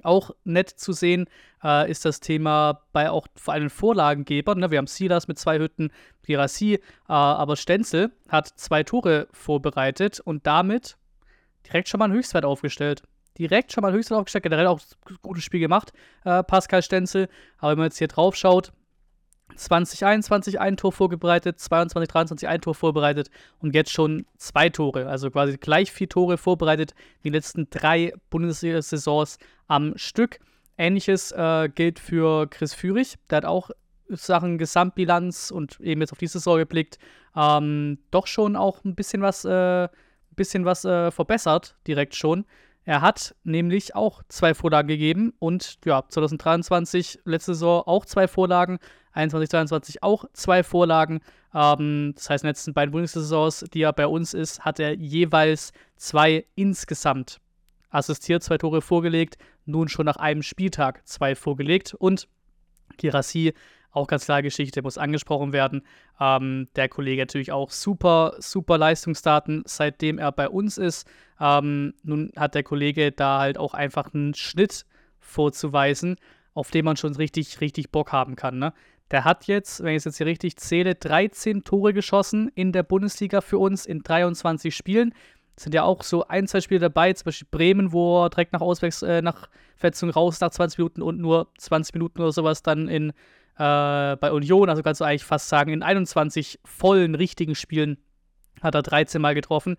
Auch 0.03 0.31
nett 0.45 0.69
zu 0.69 0.93
sehen 0.93 1.27
äh, 1.63 1.91
ist 1.91 2.05
das 2.05 2.21
Thema 2.21 2.83
bei 2.93 3.11
auch 3.11 3.27
vor 3.35 3.55
allem 3.55 3.71
Vorlagengebern. 3.71 4.59
Ne? 4.59 4.71
Wir 4.71 4.79
haben 4.79 4.87
Silas 4.87 5.29
mit 5.29 5.39
zwei 5.39 5.59
Hütten, 5.59 5.91
Girassi, 6.25 6.75
äh, 6.75 6.81
aber 7.09 7.57
Stenzel 7.57 8.13
hat 8.29 8.49
zwei 8.49 8.83
Tore 8.83 9.29
vorbereitet 9.33 10.21
und 10.21 10.47
damit 10.47 10.97
direkt 11.67 11.89
schon 11.89 11.99
mal 11.99 12.07
einen 12.07 12.15
Höchstwert 12.15 12.45
aufgestellt. 12.45 13.03
Direkt 13.39 13.73
schon 13.73 13.83
mal 13.83 13.89
einen 13.89 13.97
Höchstwert 13.97 14.19
aufgestellt, 14.19 14.45
generell 14.45 14.67
auch 14.67 14.81
ein 15.09 15.19
gutes 15.23 15.45
Spiel 15.45 15.61
gemacht, 15.61 15.93
äh, 16.25 16.43
Pascal 16.43 16.83
Stenzel. 16.83 17.29
Aber 17.59 17.73
wenn 17.73 17.79
man 17.79 17.87
jetzt 17.87 17.99
hier 17.99 18.09
drauf 18.09 18.35
schaut, 18.37 18.73
2021 19.55 20.61
ein 20.61 20.77
Tor 20.77 20.93
vorbereitet, 20.93 21.59
22, 21.59 22.09
23 22.09 22.49
ein 22.49 22.61
Tor 22.61 22.75
vorbereitet 22.75 23.31
und 23.61 23.75
jetzt 23.75 23.93
schon 23.93 24.27
zwei 24.37 24.69
Tore, 24.69 25.09
also 25.09 25.31
quasi 25.31 25.57
gleich 25.57 25.93
vier 25.93 26.09
Tore 26.09 26.37
vorbereitet, 26.39 26.95
die 27.25 27.31
letzten 27.31 27.71
drei 27.71 28.13
Bundesliga-Saisons 28.31 29.39
am 29.67 29.97
Stück. 29.97 30.41
Ähnliches 30.79 31.33
äh, 31.33 31.71
gilt 31.75 31.99
für 31.99 32.49
Chris 32.49 32.75
Führig, 32.75 33.15
der 33.31 33.39
hat 33.39 33.45
auch 33.45 33.71
Sachen 34.09 34.59
Gesamtbilanz 34.59 35.51
und 35.51 35.81
eben 35.81 36.01
jetzt 36.01 36.13
auf 36.13 36.19
diese 36.19 36.39
Saison 36.39 36.59
geblickt, 36.59 36.99
ähm, 37.35 37.99
doch 38.11 38.27
schon 38.27 38.57
auch 38.57 38.85
ein 38.85 38.95
bisschen 38.95 39.23
was, 39.23 39.45
äh, 39.45 39.89
bisschen 40.37 40.65
was 40.65 40.85
äh, 40.85 41.11
verbessert, 41.11 41.77
direkt 41.87 42.15
schon. 42.15 42.45
Er 42.85 43.01
hat 43.01 43.35
nämlich 43.43 43.97
auch 43.97 44.23
zwei 44.29 44.55
Vorlagen 44.55 44.87
gegeben 44.87 45.35
und 45.41 45.79
ja, 45.85 46.05
2023, 46.09 47.21
letzte 47.25 47.55
Saison 47.55 47.83
auch 47.85 48.05
zwei 48.05 48.29
Vorlagen, 48.29 48.79
21, 49.17 49.51
22 49.51 50.03
auch 50.03 50.25
zwei 50.33 50.63
Vorlagen. 50.63 51.21
Ähm, 51.55 52.13
das 52.15 52.31
heißt, 52.31 52.45
in 52.45 52.47
den 52.47 52.51
letzten 52.51 52.75
beiden 52.75 52.93
Bundessaisons, 52.93 53.65
die 53.73 53.83
er 53.83 53.93
bei 53.93 54.07
uns 54.07 54.35
ist, 54.35 54.65
hat 54.65 54.79
er 54.79 54.95
jeweils 54.95 55.73
zwei 55.97 56.45
insgesamt 56.55 57.41
assistiert, 57.91 58.43
zwei 58.43 58.59
Tore 58.59 58.83
vorgelegt, 58.83 59.39
nun 59.65 59.89
schon 59.89 60.07
nach 60.07 60.17
einem 60.17 60.43
Spieltag 60.43 61.07
zwei 61.07 61.35
vorgelegt 61.35 61.95
und 61.95 62.29
Girassi 62.99 63.55
auch 63.97 64.07
ganz 64.07 64.27
klar 64.27 64.43
Geschichte, 64.43 64.83
muss 64.83 64.99
angesprochen 64.99 65.53
werden. 65.53 65.83
Ähm, 66.21 66.69
der 66.77 66.89
Kollege 66.89 67.23
natürlich 67.23 67.51
auch 67.51 67.71
super, 67.71 68.35
super 68.39 68.77
Leistungsdaten, 68.77 69.63
seitdem 69.65 70.19
er 70.19 70.33
bei 70.33 70.49
uns 70.49 70.77
ist. 70.77 71.09
Ähm, 71.41 71.95
nun 72.03 72.31
hat 72.37 72.55
der 72.55 72.63
Kollege 72.63 73.11
da 73.11 73.39
halt 73.41 73.57
auch 73.57 73.73
einfach 73.73 74.13
einen 74.13 74.35
Schnitt 74.35 74.85
vorzuweisen, 75.19 76.17
auf 76.53 76.71
den 76.71 76.85
man 76.85 76.97
schon 76.97 77.17
richtig, 77.17 77.61
richtig 77.63 77.91
Bock 77.91 78.13
haben 78.13 78.37
kann. 78.37 78.59
Ne? 78.59 78.75
Der 79.11 79.25
hat 79.25 79.47
jetzt, 79.47 79.83
wenn 79.83 79.93
ich 79.93 79.99
es 79.99 80.05
jetzt 80.05 80.17
hier 80.19 80.27
richtig 80.27 80.57
zähle, 80.57 80.95
13 80.95 81.63
Tore 81.63 81.93
geschossen 81.93 82.51
in 82.55 82.73
der 82.73 82.83
Bundesliga 82.83 83.41
für 83.41 83.59
uns 83.59 83.87
in 83.87 84.03
23 84.03 84.75
Spielen. 84.75 85.15
Es 85.57 85.63
sind 85.63 85.75
ja 85.75 85.85
auch 85.85 86.03
so 86.03 86.27
ein, 86.27 86.47
zwei 86.49 86.61
Spiele 86.61 86.81
dabei, 86.81 87.13
zum 87.13 87.27
Beispiel 87.27 87.49
Bremen, 87.51 87.93
wo 87.93 88.25
er 88.25 88.31
direkt 88.31 88.53
nach 88.53 88.61
Auswechslung, 88.61 89.11
äh, 89.11 89.23
nach 89.23 89.49
Verletzung 89.77 90.11
raus 90.11 90.41
nach 90.41 90.51
20 90.51 90.79
Minuten 90.79 91.03
und 91.03 91.19
nur 91.19 91.49
20 91.59 91.95
Minuten 91.95 92.21
oder 92.21 92.33
sowas 92.33 92.63
dann 92.63 92.89
in, 92.89 93.11
äh, 93.11 93.15
bei 94.17 94.33
Union, 94.33 94.69
also 94.69 94.83
kannst 94.83 95.01
du 95.01 95.05
eigentlich 95.05 95.25
fast 95.25 95.49
sagen, 95.49 95.73
in 95.73 95.83
21 95.83 96.61
vollen, 96.65 97.15
richtigen 97.15 97.55
Spielen 97.55 97.99
hat 98.61 98.75
er 98.75 98.83
13 98.83 99.21
Mal 99.21 99.35
getroffen 99.35 99.77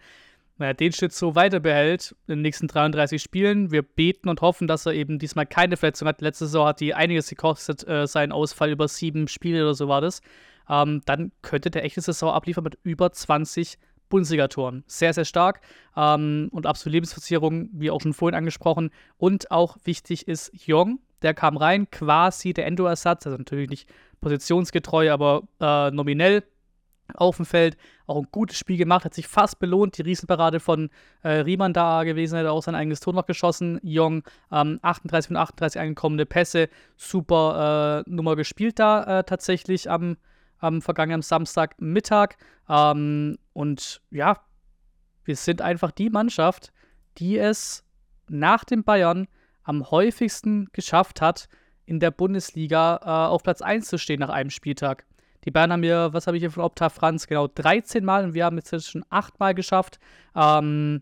wenn 0.57 0.67
er 0.67 0.73
den 0.73 0.91
Schritt 0.91 1.13
so 1.13 1.35
weiter 1.35 1.59
behält 1.59 2.15
in 2.27 2.35
den 2.35 2.41
nächsten 2.41 2.67
33 2.67 3.21
Spielen, 3.21 3.71
wir 3.71 3.81
beten 3.81 4.29
und 4.29 4.41
hoffen, 4.41 4.67
dass 4.67 4.85
er 4.85 4.93
eben 4.93 5.19
diesmal 5.19 5.45
keine 5.45 5.77
Verletzung 5.77 6.07
hat. 6.07 6.21
Letzte 6.21 6.45
Saison 6.45 6.67
hat 6.67 6.79
die 6.79 6.93
einiges 6.93 7.29
gekostet, 7.29 7.87
äh, 7.87 8.07
sein 8.07 8.31
Ausfall 8.31 8.71
über 8.71 8.87
sieben 8.87 9.27
Spiele 9.27 9.63
oder 9.63 9.73
so 9.73 9.87
war 9.87 10.01
das. 10.01 10.21
Ähm, 10.69 11.01
dann 11.05 11.31
könnte 11.41 11.69
der 11.71 11.83
echte 11.83 12.01
Saison 12.01 12.31
abliefern 12.31 12.63
mit 12.63 12.77
über 12.83 13.11
20 13.11 13.77
Bundesliga-Toren. 14.09 14.83
Sehr, 14.87 15.13
sehr 15.13 15.25
stark 15.25 15.61
ähm, 15.95 16.49
und 16.51 16.65
absolute 16.65 16.93
Lebensversicherung, 16.93 17.69
wie 17.73 17.91
auch 17.91 18.01
schon 18.01 18.13
vorhin 18.13 18.37
angesprochen. 18.37 18.91
Und 19.17 19.51
auch 19.51 19.77
wichtig 19.83 20.27
ist 20.27 20.51
Jong, 20.53 20.99
der 21.21 21.33
kam 21.33 21.57
rein, 21.57 21.89
quasi 21.89 22.53
der 22.53 22.67
Endo-Ersatz, 22.67 23.25
also 23.25 23.37
natürlich 23.37 23.69
nicht 23.69 23.89
positionsgetreu, 24.21 25.11
aber 25.11 25.43
äh, 25.59 25.91
nominell 25.91 26.43
auf 27.13 27.37
dem 27.37 27.45
Feld. 27.45 27.77
Auch 28.05 28.17
ein 28.17 28.27
gutes 28.31 28.57
Spiel 28.57 28.77
gemacht, 28.77 29.05
hat 29.05 29.13
sich 29.13 29.27
fast 29.27 29.59
belohnt. 29.59 29.97
Die 29.97 30.01
Riesenparade 30.01 30.59
von 30.59 30.89
äh, 31.23 31.29
Riemann 31.39 31.73
da 31.73 32.03
gewesen, 32.03 32.37
hat 32.37 32.45
auch 32.45 32.63
sein 32.63 32.75
eigenes 32.75 32.99
Tor 32.99 33.13
noch 33.13 33.25
geschossen. 33.25 33.79
Jong, 33.83 34.23
ähm, 34.51 34.79
38 34.81 35.27
von 35.27 35.37
38 35.37 35.81
angekommene 35.81 36.25
Pässe, 36.25 36.69
super 36.95 38.03
äh, 38.05 38.09
Nummer 38.09 38.35
gespielt 38.35 38.79
da 38.79 39.19
äh, 39.19 39.23
tatsächlich 39.23 39.89
am, 39.89 40.17
am 40.59 40.81
vergangenen 40.81 41.21
Samstagmittag. 41.21 42.37
Ähm, 42.69 43.37
und 43.53 44.01
ja, 44.11 44.41
wir 45.25 45.35
sind 45.35 45.61
einfach 45.61 45.91
die 45.91 46.09
Mannschaft, 46.09 46.71
die 47.17 47.37
es 47.37 47.83
nach 48.29 48.63
den 48.63 48.83
Bayern 48.83 49.27
am 49.63 49.91
häufigsten 49.91 50.69
geschafft 50.71 51.21
hat, 51.21 51.49
in 51.85 51.99
der 51.99 52.11
Bundesliga 52.11 52.99
äh, 53.01 53.29
auf 53.29 53.43
Platz 53.43 53.61
1 53.61 53.87
zu 53.87 53.97
stehen 53.97 54.19
nach 54.19 54.29
einem 54.29 54.49
Spieltag. 54.49 55.05
Die 55.45 55.51
Bayern 55.51 55.71
haben 55.71 55.81
wir, 55.81 56.09
was 56.13 56.27
habe 56.27 56.37
ich 56.37 56.41
hier 56.41 56.51
von 56.51 56.63
Opta 56.63 56.89
Franz? 56.89 57.27
Genau 57.27 57.47
13 57.47 58.03
Mal 58.03 58.25
und 58.25 58.33
wir 58.33 58.45
haben 58.45 58.57
jetzt 58.57 58.89
schon 58.89 59.05
8 59.09 59.39
Mal 59.39 59.53
geschafft. 59.53 59.99
Ähm, 60.35 61.01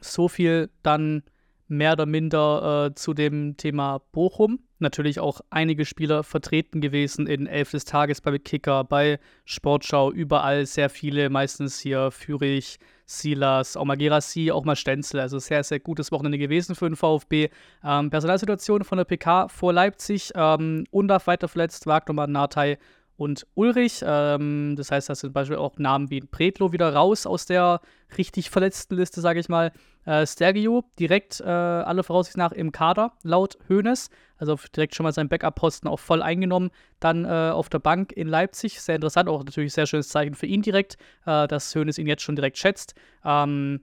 so 0.00 0.28
viel 0.28 0.70
dann 0.82 1.22
mehr 1.70 1.92
oder 1.92 2.04
minder 2.04 2.86
äh, 2.86 2.94
zu 2.94 3.14
dem 3.14 3.56
Thema 3.56 4.00
Bochum. 4.12 4.58
Natürlich 4.80 5.20
auch 5.20 5.40
einige 5.50 5.84
Spieler 5.84 6.24
vertreten 6.24 6.80
gewesen 6.80 7.26
in 7.26 7.46
Elf 7.46 7.70
des 7.70 7.84
Tages 7.84 8.20
bei 8.20 8.36
Kicker, 8.38 8.82
bei 8.82 9.20
Sportschau, 9.44 10.10
überall 10.10 10.66
sehr 10.66 10.88
viele, 10.88 11.30
meistens 11.30 11.78
hier 11.78 12.10
Fürich, 12.10 12.78
Silas, 13.04 13.76
auch 13.76 13.84
mal 13.84 13.96
Gerassi, 13.96 14.50
auch 14.50 14.64
mal 14.64 14.76
Stenzel. 14.76 15.20
Also 15.20 15.38
sehr, 15.38 15.62
sehr 15.64 15.80
gutes 15.80 16.10
Wochenende 16.12 16.38
gewesen 16.38 16.74
für 16.74 16.88
den 16.88 16.96
VfB. 16.96 17.50
Ähm, 17.84 18.10
Personalsituation 18.10 18.84
von 18.84 18.98
der 18.98 19.04
PK 19.04 19.48
vor 19.48 19.72
Leipzig. 19.72 20.32
Ähm, 20.34 20.84
Undaf 20.90 21.26
weiter 21.26 21.48
verletzt, 21.48 21.86
Wagner 21.86 22.26
Natei 22.26 22.78
und 23.20 23.46
Ulrich. 23.54 24.02
Ähm, 24.02 24.76
das 24.76 24.90
heißt, 24.90 25.10
da 25.10 25.14
sind 25.14 25.28
zum 25.28 25.32
Beispiel 25.34 25.58
auch 25.58 25.76
Namen 25.76 26.08
wie 26.08 26.22
Pretlo 26.22 26.72
wieder 26.72 26.94
raus 26.94 27.26
aus 27.26 27.44
der 27.44 27.82
richtig 28.16 28.48
verletzten 28.48 28.96
Liste, 28.96 29.20
sage 29.20 29.40
ich 29.40 29.50
mal. 29.50 29.72
Äh, 30.06 30.26
Stergio 30.26 30.84
direkt 30.98 31.38
äh, 31.40 31.44
alle 31.44 32.02
Voraussicht 32.02 32.38
nach 32.38 32.52
im 32.52 32.72
Kader, 32.72 33.12
laut 33.22 33.58
Hoeneß. 33.68 34.08
Also 34.38 34.58
direkt 34.74 34.94
schon 34.94 35.04
mal 35.04 35.12
seinen 35.12 35.28
Backup-Posten 35.28 35.86
auch 35.86 36.00
voll 36.00 36.22
eingenommen. 36.22 36.70
Dann 36.98 37.26
äh, 37.26 37.50
auf 37.52 37.68
der 37.68 37.80
Bank 37.80 38.12
in 38.12 38.26
Leipzig. 38.26 38.80
Sehr 38.80 38.94
interessant, 38.94 39.28
auch 39.28 39.44
natürlich 39.44 39.74
sehr 39.74 39.86
schönes 39.86 40.08
Zeichen 40.08 40.34
für 40.34 40.46
ihn 40.46 40.62
direkt, 40.62 40.96
äh, 41.26 41.46
dass 41.46 41.74
Hoeneß 41.74 41.98
ihn 41.98 42.06
jetzt 42.06 42.22
schon 42.22 42.36
direkt 42.36 42.56
schätzt. 42.56 42.94
Ähm, 43.22 43.82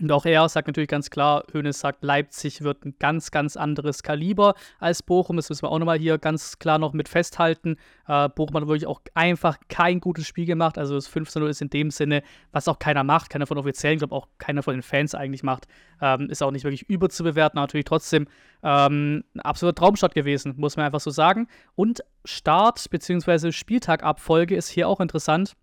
und 0.00 0.12
auch 0.12 0.26
er 0.26 0.48
sagt 0.48 0.66
natürlich 0.66 0.88
ganz 0.88 1.10
klar, 1.10 1.44
Hönes 1.52 1.80
sagt, 1.80 2.02
Leipzig 2.02 2.62
wird 2.62 2.84
ein 2.84 2.94
ganz, 2.98 3.30
ganz 3.30 3.56
anderes 3.56 4.02
Kaliber 4.02 4.54
als 4.78 5.02
Bochum. 5.02 5.36
Das 5.36 5.48
müssen 5.48 5.62
wir 5.62 5.70
auch 5.70 5.78
nochmal 5.78 5.98
hier 5.98 6.18
ganz 6.18 6.58
klar 6.58 6.78
noch 6.78 6.92
mit 6.92 7.08
festhalten. 7.08 7.76
Äh, 8.06 8.28
Bochum 8.28 8.56
hat 8.56 8.66
wirklich 8.66 8.86
auch 8.86 9.00
einfach 9.14 9.58
kein 9.68 10.00
gutes 10.00 10.26
Spiel 10.26 10.44
gemacht. 10.44 10.76
Also 10.76 10.94
das 10.94 11.10
15-0 11.10 11.48
ist 11.48 11.62
in 11.62 11.70
dem 11.70 11.90
Sinne, 11.90 12.22
was 12.52 12.68
auch 12.68 12.78
keiner 12.78 13.04
macht, 13.04 13.30
keiner 13.30 13.46
von 13.46 13.58
Offiziellen, 13.58 13.94
ich 13.96 14.00
glaube 14.00 14.14
auch 14.14 14.28
keiner 14.38 14.62
von 14.62 14.74
den 14.74 14.82
Fans 14.82 15.14
eigentlich 15.14 15.42
macht, 15.42 15.66
ähm, 16.00 16.28
ist 16.28 16.42
auch 16.42 16.50
nicht 16.50 16.64
wirklich 16.64 16.88
überzubewerten. 16.88 17.58
Natürlich 17.58 17.86
trotzdem 17.86 18.26
ähm, 18.62 19.24
ein 19.34 19.40
absoluter 19.40 19.76
Traumstart 19.76 20.14
gewesen, 20.14 20.54
muss 20.56 20.76
man 20.76 20.86
einfach 20.86 21.00
so 21.00 21.10
sagen. 21.10 21.48
Und 21.74 22.02
Start 22.24 22.90
bzw. 22.90 23.52
Spieltagabfolge 23.52 24.56
ist 24.56 24.68
hier 24.68 24.88
auch 24.88 25.00
interessant. 25.00 25.56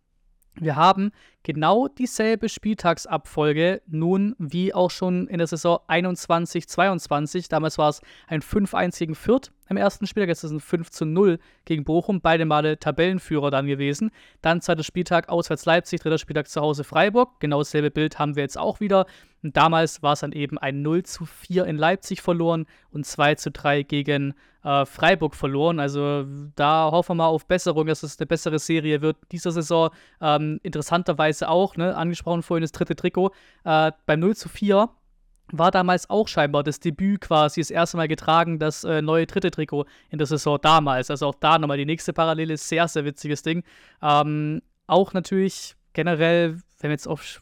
Wir 0.55 0.75
haben 0.75 1.11
genau 1.41 1.87
dieselbe 1.87 2.47
Spieltagsabfolge 2.47 3.81
nun 3.87 4.35
wie 4.37 4.73
auch 4.73 4.91
schon 4.91 5.27
in 5.27 5.39
der 5.39 5.47
Saison 5.47 5.79
21-22. 5.87 7.49
Damals 7.49 7.77
war 7.77 7.89
es 7.89 8.01
ein 8.27 8.41
5-1 8.41 8.99
gegen 8.99 9.15
Fürth 9.15 9.51
im 9.73 9.77
ersten 9.77 10.07
Spieltag, 10.07 10.29
jetzt 10.29 10.43
ist 10.43 10.51
es 10.51 10.55
ein 10.55 10.59
5 10.59 11.01
0 11.01 11.39
gegen 11.65 11.83
Bochum, 11.83 12.21
beide 12.21 12.45
Male 12.45 12.77
Tabellenführer 12.77 13.51
dann 13.51 13.67
gewesen. 13.67 14.11
Dann 14.41 14.61
zweiter 14.61 14.83
Spieltag 14.83 15.29
auswärts 15.29 15.65
Leipzig, 15.65 16.01
dritter 16.01 16.17
Spieltag 16.17 16.47
zu 16.47 16.61
Hause 16.61 16.83
Freiburg. 16.83 17.39
Genau 17.39 17.59
dasselbe 17.59 17.91
Bild 17.91 18.19
haben 18.19 18.35
wir 18.35 18.43
jetzt 18.43 18.57
auch 18.57 18.79
wieder. 18.79 19.05
Und 19.41 19.57
damals 19.57 20.01
war 20.01 20.13
es 20.13 20.21
dann 20.21 20.31
eben 20.31 20.57
ein 20.57 20.81
0 20.81 21.03
zu 21.03 21.25
4 21.25 21.65
in 21.65 21.77
Leipzig 21.77 22.21
verloren 22.21 22.65
und 22.91 23.05
2 23.05 23.35
zu 23.35 23.51
3 23.51 23.83
gegen 23.83 24.33
äh, 24.63 24.85
Freiburg 24.85 25.35
verloren. 25.35 25.79
Also 25.79 26.25
da 26.55 26.89
hoffen 26.91 27.11
wir 27.11 27.23
mal 27.23 27.27
auf 27.27 27.45
Besserung, 27.45 27.87
dass 27.87 28.03
es 28.03 28.19
eine 28.19 28.27
bessere 28.27 28.59
Serie 28.59 29.01
wird. 29.01 29.17
Dieser 29.31 29.51
Saison 29.51 29.89
ähm, 30.21 30.59
interessanterweise 30.63 31.49
auch, 31.49 31.75
ne, 31.75 31.95
angesprochen 31.95 32.43
vorhin 32.43 32.61
das 32.61 32.71
dritte 32.71 32.95
Trikot, 32.95 33.31
äh, 33.65 33.91
beim 34.05 34.19
0 34.19 34.35
zu 34.35 34.49
4 34.49 34.89
war 35.53 35.69
damals 35.69 36.09
auch 36.09 36.27
scheinbar 36.27 36.63
das 36.63 36.79
Debüt 36.79 37.21
quasi 37.21 37.61
das 37.61 37.69
erste 37.69 37.95
Mal 37.95 38.07
getragen, 38.07 38.57
das 38.57 38.83
äh, 38.83 39.01
neue 39.01 39.27
dritte 39.27 39.51
Trikot 39.51 39.85
in 40.09 40.17
der 40.17 40.25
Saison 40.25 40.57
damals. 40.61 41.11
Also 41.11 41.27
auch 41.27 41.35
da 41.35 41.59
nochmal 41.59 41.77
die 41.77 41.85
nächste 41.85 42.11
Parallele, 42.11 42.57
sehr, 42.57 42.87
sehr 42.87 43.05
witziges 43.05 43.43
Ding. 43.43 43.63
Ähm, 44.01 44.61
auch 44.87 45.13
natürlich 45.13 45.75
generell, 45.93 46.57
wenn 46.79 46.89
wir 46.89 46.91
jetzt 46.91 47.07
auf 47.07 47.41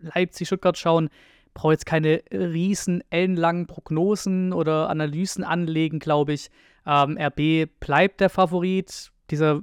Leipzig, 0.00 0.48
Stuttgart 0.48 0.78
schauen, 0.78 1.10
brauche 1.52 1.72
jetzt 1.72 1.84
keine 1.84 2.22
riesen 2.32 3.04
ellenlangen 3.10 3.66
Prognosen 3.66 4.54
oder 4.54 4.88
Analysen 4.88 5.44
anlegen, 5.44 5.98
glaube 5.98 6.32
ich. 6.32 6.50
Ähm, 6.86 7.18
RB 7.20 7.68
bleibt 7.78 8.20
der 8.20 8.30
Favorit. 8.30 9.12
Dieser 9.30 9.62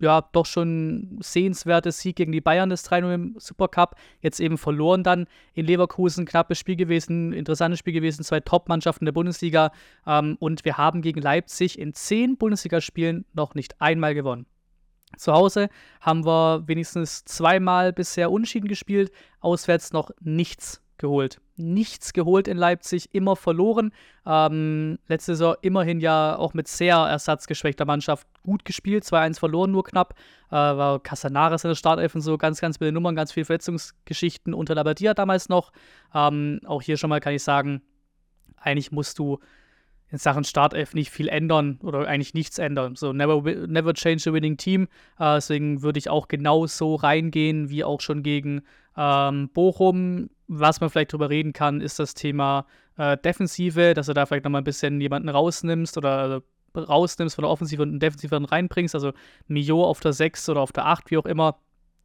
ja, 0.00 0.22
doch 0.32 0.46
schon 0.46 1.18
sehenswerte 1.20 1.92
Sieg 1.92 2.16
gegen 2.16 2.32
die 2.32 2.40
Bayern, 2.40 2.70
das 2.70 2.90
3-0 2.90 3.14
im 3.14 3.34
Supercup. 3.38 3.96
Jetzt 4.20 4.40
eben 4.40 4.58
verloren 4.58 5.02
dann 5.02 5.26
in 5.52 5.66
Leverkusen. 5.66 6.26
Knappes 6.26 6.58
Spiel 6.58 6.76
gewesen, 6.76 7.32
interessantes 7.32 7.78
Spiel 7.78 7.92
gewesen. 7.92 8.24
Zwei 8.24 8.40
Top-Mannschaften 8.40 9.04
der 9.04 9.12
Bundesliga. 9.12 9.72
Ähm, 10.06 10.36
und 10.40 10.64
wir 10.64 10.76
haben 10.76 11.02
gegen 11.02 11.20
Leipzig 11.20 11.78
in 11.78 11.94
zehn 11.94 12.36
Bundesligaspielen 12.36 13.24
noch 13.32 13.54
nicht 13.54 13.80
einmal 13.80 14.14
gewonnen. 14.14 14.46
Zu 15.16 15.32
Hause 15.32 15.68
haben 16.00 16.24
wir 16.24 16.64
wenigstens 16.66 17.24
zweimal 17.24 17.92
bisher 17.92 18.30
Unschieden 18.30 18.68
gespielt, 18.68 19.12
auswärts 19.40 19.92
noch 19.92 20.10
nichts 20.20 20.83
geholt. 20.98 21.40
Nichts 21.56 22.12
geholt 22.12 22.48
in 22.48 22.56
Leipzig, 22.56 23.14
immer 23.14 23.36
verloren. 23.36 23.92
Ähm, 24.26 24.98
letzte 25.06 25.32
Saison 25.32 25.56
immerhin 25.62 26.00
ja 26.00 26.36
auch 26.36 26.54
mit 26.54 26.68
sehr 26.68 26.96
ersatzgeschwächter 26.96 27.84
Mannschaft 27.84 28.26
gut 28.42 28.64
gespielt. 28.64 29.04
2-1 29.04 29.38
verloren, 29.38 29.70
nur 29.70 29.84
knapp. 29.84 30.14
Äh, 30.50 30.54
war 30.54 31.00
Casanares 31.00 31.64
in 31.64 31.68
der 31.68 31.76
Startelf 31.76 32.14
und 32.14 32.20
so 32.20 32.38
ganz, 32.38 32.60
ganz 32.60 32.78
viele 32.78 32.92
Nummern, 32.92 33.14
ganz 33.14 33.32
viele 33.32 33.46
Verletzungsgeschichten 33.46 34.54
unter 34.54 34.74
Labadia 34.74 35.14
damals 35.14 35.48
noch. 35.48 35.72
Ähm, 36.14 36.60
auch 36.64 36.82
hier 36.82 36.96
schon 36.96 37.10
mal 37.10 37.20
kann 37.20 37.34
ich 37.34 37.42
sagen, 37.42 37.82
eigentlich 38.56 38.92
musst 38.92 39.18
du 39.18 39.38
in 40.14 40.18
Sachen 40.18 40.44
Startelf 40.44 40.94
nicht 40.94 41.10
viel 41.10 41.28
ändern 41.28 41.78
oder 41.82 42.06
eigentlich 42.06 42.34
nichts 42.34 42.58
ändern. 42.58 42.94
So, 42.94 43.12
never, 43.12 43.42
never 43.66 43.94
change 43.94 44.30
a 44.30 44.32
winning 44.32 44.56
team. 44.56 44.84
Äh, 45.18 45.34
deswegen 45.34 45.82
würde 45.82 45.98
ich 45.98 46.08
auch 46.08 46.28
genau 46.28 46.66
so 46.66 46.94
reingehen, 46.94 47.68
wie 47.68 47.84
auch 47.84 48.00
schon 48.00 48.22
gegen 48.22 48.62
ähm, 48.96 49.50
Bochum. 49.52 50.30
Was 50.46 50.80
man 50.80 50.90
vielleicht 50.90 51.12
drüber 51.12 51.30
reden 51.30 51.52
kann, 51.52 51.80
ist 51.80 51.98
das 51.98 52.14
Thema 52.14 52.66
äh, 52.96 53.16
Defensive, 53.16 53.94
dass 53.94 54.06
du 54.06 54.12
da 54.12 54.26
vielleicht 54.26 54.44
nochmal 54.44 54.60
ein 54.60 54.64
bisschen 54.64 55.00
jemanden 55.00 55.28
rausnimmst 55.28 55.96
oder 55.96 56.18
also 56.18 56.42
rausnimmst 56.76 57.36
von 57.36 57.42
der 57.42 57.50
Offensive 57.50 57.82
und 57.82 57.90
einen 57.90 58.00
Defensive 58.00 58.50
reinbringst. 58.50 58.94
Also 58.94 59.12
Mio 59.46 59.84
auf 59.84 60.00
der 60.00 60.12
6 60.12 60.48
oder 60.48 60.60
auf 60.60 60.72
der 60.72 60.86
8, 60.86 61.10
wie 61.10 61.18
auch 61.18 61.26
immer 61.26 61.58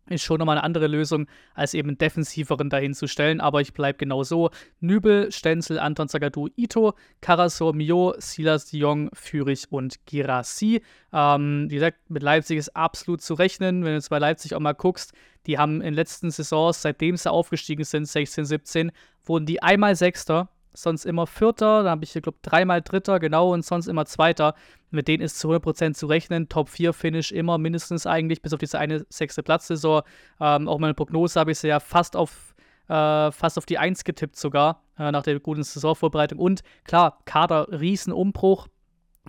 ist 0.09 0.23
schon 0.23 0.39
nochmal 0.39 0.57
eine 0.57 0.63
andere 0.63 0.87
Lösung, 0.87 1.27
als 1.53 1.73
eben 1.73 1.89
einen 1.89 1.97
defensiveren 1.97 2.69
dahin 2.69 2.93
zu 2.93 3.07
stellen. 3.07 3.41
Aber 3.41 3.61
ich 3.61 3.73
bleibe 3.73 3.97
genau 3.97 4.23
so. 4.23 4.49
Nübel, 4.79 5.31
Stenzel, 5.31 5.79
Anton 5.79 6.09
Zagadou, 6.09 6.49
Ito, 6.55 6.93
Karasor, 7.21 7.73
Mio, 7.73 8.15
Silas, 8.17 8.65
Diong, 8.65 9.09
Fürich 9.13 9.71
und 9.71 10.05
Girassi. 10.05 10.81
Ähm, 11.13 11.67
wie 11.69 11.75
gesagt, 11.75 12.09
mit 12.09 12.23
Leipzig 12.23 12.57
ist 12.57 12.75
absolut 12.75 13.21
zu 13.21 13.35
rechnen. 13.35 13.83
Wenn 13.83 13.91
du 13.91 13.95
jetzt 13.95 14.09
bei 14.09 14.19
Leipzig 14.19 14.55
auch 14.55 14.59
mal 14.59 14.73
guckst, 14.73 15.13
die 15.47 15.57
haben 15.57 15.75
in 15.75 15.87
den 15.87 15.93
letzten 15.93 16.31
Saisons, 16.31 16.81
seitdem 16.81 17.17
sie 17.17 17.31
aufgestiegen 17.31 17.83
sind, 17.83 18.05
16, 18.05 18.45
17, 18.45 18.91
wurden 19.25 19.45
die 19.45 19.61
einmal 19.61 19.95
Sechster 19.95 20.49
sonst 20.73 21.05
immer 21.05 21.27
Vierter, 21.27 21.83
da 21.83 21.91
habe 21.91 22.03
ich 22.03 22.13
glaube 22.13 22.37
ich, 22.41 22.49
dreimal 22.49 22.81
Dritter, 22.81 23.19
genau, 23.19 23.53
und 23.53 23.65
sonst 23.65 23.87
immer 23.87 24.05
Zweiter. 24.05 24.55
Mit 24.91 25.07
denen 25.07 25.23
ist 25.23 25.39
zu 25.39 25.51
100% 25.51 25.93
zu 25.93 26.07
rechnen. 26.07 26.49
Top 26.49 26.69
4 26.69 26.93
Finish 26.93 27.31
immer 27.31 27.57
mindestens 27.57 28.07
eigentlich, 28.07 28.41
bis 28.41 28.53
auf 28.53 28.59
diese 28.59 28.79
eine 28.79 29.05
sechste 29.09 29.43
Platzsaison. 29.43 30.01
Ähm, 30.39 30.67
auch 30.67 30.79
meine 30.79 30.93
Prognose 30.93 31.39
habe 31.39 31.51
ich 31.51 31.59
sie 31.59 31.67
ja 31.67 31.79
fast 31.79 32.15
auf, 32.15 32.55
äh, 32.87 33.31
fast 33.31 33.57
auf 33.57 33.65
die 33.65 33.77
1 33.77 34.03
getippt 34.03 34.35
sogar, 34.35 34.83
äh, 34.97 35.11
nach 35.11 35.23
der 35.23 35.39
guten 35.39 35.63
Saisonvorbereitung. 35.63 36.39
Und 36.39 36.61
klar, 36.85 37.19
Kader, 37.25 37.67
Riesenumbruch. 37.69 38.67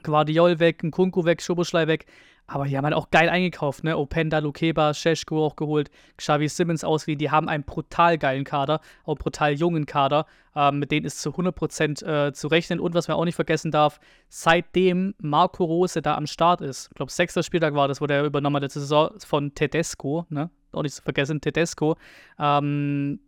Guardiol 0.03 0.59
weg, 0.61 0.83
Nkunku 0.83 1.27
weg, 1.27 1.43
Schoboschlei 1.43 1.87
weg. 1.87 2.07
Aber 2.51 2.65
die 2.65 2.77
haben 2.77 2.85
halt 2.85 2.95
auch 2.95 3.11
geil 3.11 3.29
eingekauft, 3.29 3.85
ne? 3.85 3.97
Openda, 3.97 4.41
Lukeba, 4.41 4.93
Sheshko 4.93 5.47
auch 5.47 5.55
geholt, 5.55 5.89
Xavi 6.17 6.49
Simmons 6.49 6.83
ausgeliehen. 6.83 7.21
Die 7.21 7.31
haben 7.31 7.49
einen 7.49 7.63
brutal 7.63 8.19
geilen 8.19 8.43
Kader, 8.43 8.81
auch 9.05 9.15
brutal 9.15 9.53
jungen 9.53 9.87
Kader. 9.87 10.27
Ähm, 10.57 10.81
mit 10.81 10.91
denen 10.91 11.07
ist 11.07 11.21
zu 11.21 11.31
100% 11.31 12.05
äh, 12.05 12.33
zu 12.33 12.49
rechnen. 12.49 12.81
Und 12.81 12.95
was 12.95 13.07
man 13.07 13.17
auch 13.17 13.25
nicht 13.25 13.37
vergessen 13.37 13.71
darf, 13.71 14.01
seitdem 14.29 15.15
Marco 15.19 15.65
Rose 15.65 16.03
da 16.03 16.17
am 16.17 16.27
Start 16.27 16.61
ist, 16.61 16.89
ich 16.91 16.97
glaube, 16.97 17.13
sechster 17.13 17.45
Spieltag 17.45 17.75
war 17.75 17.87
das, 17.87 18.01
wo 18.01 18.09
der 18.09 18.25
übernommen 18.25 18.61
der 18.61 18.69
Saison 18.69 19.11
von 19.19 19.55
Tedesco, 19.55 20.27
ne? 20.29 20.51
Auch 20.73 20.83
nicht 20.83 20.97
zu 20.97 21.03
vergessen, 21.03 21.41
Tedesco, 21.41 21.97
ähm, 22.37 23.21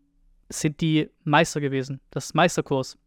sind 0.49 0.81
die 0.81 1.09
Meister 1.23 1.61
gewesen. 1.61 2.01
Das 2.11 2.35
Meisterkurs. 2.35 2.99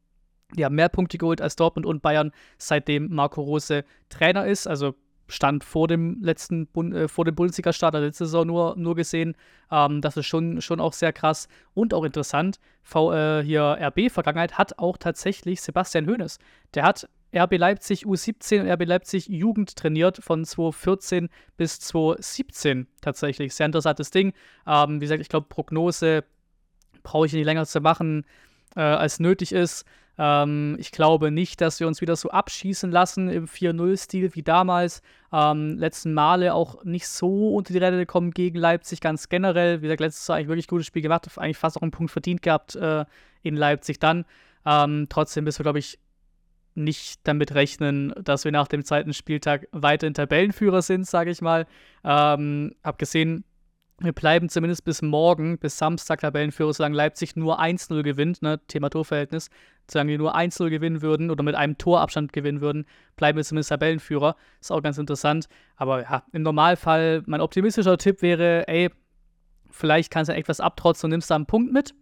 Die 0.56 0.64
haben 0.64 0.76
mehr 0.76 0.88
Punkte 0.88 1.18
geholt 1.18 1.42
als 1.42 1.58
Dortmund 1.58 1.86
und 1.86 2.02
Bayern, 2.02 2.32
seitdem 2.58 3.14
Marco 3.14 3.42
Rose 3.42 3.84
Trainer 4.08 4.46
ist. 4.46 4.66
Also 4.66 4.96
stand 5.28 5.64
vor 5.64 5.88
dem 5.88 6.22
letzten 6.22 6.68
Bund, 6.68 6.94
äh, 6.94 7.08
vor 7.08 7.26
dem 7.26 7.36
Bundesliga-Start, 7.36 7.96
also 7.96 8.06
letzte 8.06 8.26
Saison 8.26 8.48
nur, 8.48 8.76
nur 8.78 8.96
gesehen. 8.96 9.36
Ähm, 9.72 10.02
das 10.02 10.18
ist 10.18 10.26
schon, 10.28 10.62
schon 10.62 10.80
auch 10.80 10.94
sehr 10.94 11.14
krass 11.14 11.48
und 11.74 11.94
auch 11.94 12.04
interessant. 12.04 12.60
V, 12.84 13.14
äh, 13.14 13.44
hier 13.44 13.78
RB-Vergangenheit 13.80 14.58
hat 14.58 14.78
auch 14.80 14.98
tatsächlich 14.98 15.62
Sebastian 15.62 16.08
Hoeneß. 16.08 16.38
Der 16.74 16.84
hat 16.84 17.10
RB 17.36 17.58
Leipzig 17.58 18.06
U17 18.06 18.62
und 18.62 18.70
RB 18.70 18.86
Leipzig 18.86 19.28
Jugend 19.28 19.76
trainiert 19.76 20.20
von 20.24 20.46
2014 20.46 21.30
bis 21.58 21.80
2017 21.80 22.88
tatsächlich. 23.02 23.54
Sehr 23.54 23.66
interessantes 23.66 24.12
Ding. 24.12 24.34
Ähm, 24.66 25.02
wie 25.02 25.06
gesagt, 25.06 25.22
ich 25.22 25.30
glaube, 25.30 25.48
Prognose 25.50 26.24
brauche 27.04 27.26
ich 27.26 27.34
nicht 27.34 27.46
länger 27.46 27.66
zu 27.66 27.82
machen, 27.82 28.26
äh, 28.76 28.82
als 28.82 29.20
nötig 29.20 29.52
ist. 29.52 29.86
Ähm, 30.18 30.78
ich 30.80 30.92
glaube 30.92 31.32
nicht, 31.32 31.62
dass 31.62 31.80
wir 31.80 31.88
uns 31.88 32.02
wieder 32.02 32.16
so 32.16 32.30
abschießen 32.30 32.92
lassen 32.92 33.30
im 33.30 33.48
4-0-Stil 33.48 34.36
wie 34.36 34.44
damals. 34.44 35.02
Ähm, 35.34 35.78
letzten 35.78 36.14
Male 36.14 36.54
auch 36.54 36.84
nicht 36.84 37.08
so 37.08 37.56
unter 37.56 37.74
die 37.74 37.80
Räder 37.80 37.98
gekommen 37.98 38.32
gegen 38.32 38.58
Leipzig, 38.58 39.02
ganz 39.02 39.30
generell. 39.30 39.82
Wie 39.82 39.88
gesagt, 39.88 40.02
letztes 40.02 40.28
Jahr 40.28 40.38
eigentlich 40.38 40.48
wirklich 40.48 40.68
gutes 40.68 40.88
Spiel 40.88 41.02
gemacht, 41.02 41.28
eigentlich 41.38 41.58
fast 41.58 41.78
auch 41.78 41.82
einen 41.82 41.92
Punkt 41.92 42.12
verdient 42.12 42.42
gehabt 42.42 42.76
äh, 42.76 43.06
in 43.44 43.56
Leipzig 43.56 44.00
dann. 44.00 44.26
Ähm, 44.66 45.08
trotzdem 45.10 45.44
müssen 45.44 45.60
wir, 45.60 45.64
glaube 45.64 45.80
ich, 45.80 46.00
nicht 46.76 47.22
damit 47.24 47.54
rechnen, 47.54 48.14
dass 48.22 48.44
wir 48.44 48.52
nach 48.52 48.68
dem 48.68 48.84
zweiten 48.84 49.14
Spieltag 49.14 49.68
weiterhin 49.72 50.14
Tabellenführer 50.14 50.82
sind, 50.82 51.08
sage 51.08 51.32
ich 51.32 51.42
mal. 51.42 51.68
Ähm, 52.04 52.76
hab 52.84 53.00
gesehen, 53.00 53.46
wir 54.00 54.12
bleiben 54.12 54.50
zumindest 54.50 54.84
bis 54.84 55.02
morgen, 55.02 55.58
bis 55.58 55.78
Samstag 55.78 56.20
Tabellenführer, 56.20 56.74
solange 56.74 56.98
Leipzig 56.98 57.36
nur 57.36 57.62
1-0 57.62 58.04
gewinnt, 58.04 58.42
ne, 58.42 58.60
Thema 58.68 58.90
Torverhältnis, 58.90 59.50
solange 59.90 60.12
wir 60.12 60.18
nur 60.18 60.36
1-0 60.36 60.70
gewinnen 60.70 61.02
würden 61.02 61.32
oder 61.32 61.44
mit 61.44 61.56
einem 61.56 61.78
Torabstand 61.78 62.34
gewinnen 62.34 62.60
würden, 62.60 62.86
bleiben 63.16 63.38
wir 63.38 63.44
zumindest 63.44 63.70
Tabellenführer. 63.70 64.36
Ist 64.60 64.72
auch 64.72 64.82
ganz 64.82 64.98
interessant. 64.98 65.48
Aber 65.78 66.02
ja, 66.04 66.24
im 66.34 66.42
Normalfall, 66.42 67.24
mein 67.26 67.40
optimistischer 67.40 67.98
Tipp 67.98 68.22
wäre, 68.22 68.68
ey, 68.68 68.90
vielleicht 69.72 70.12
kannst 70.12 70.30
du 70.30 70.36
etwas 70.36 70.60
abtrotzen 70.60 71.08
und 71.08 71.12
nimmst 71.12 71.32
da 71.32 71.36
einen 71.36 71.46
Punkt 71.46 71.72
mit. 71.72 71.94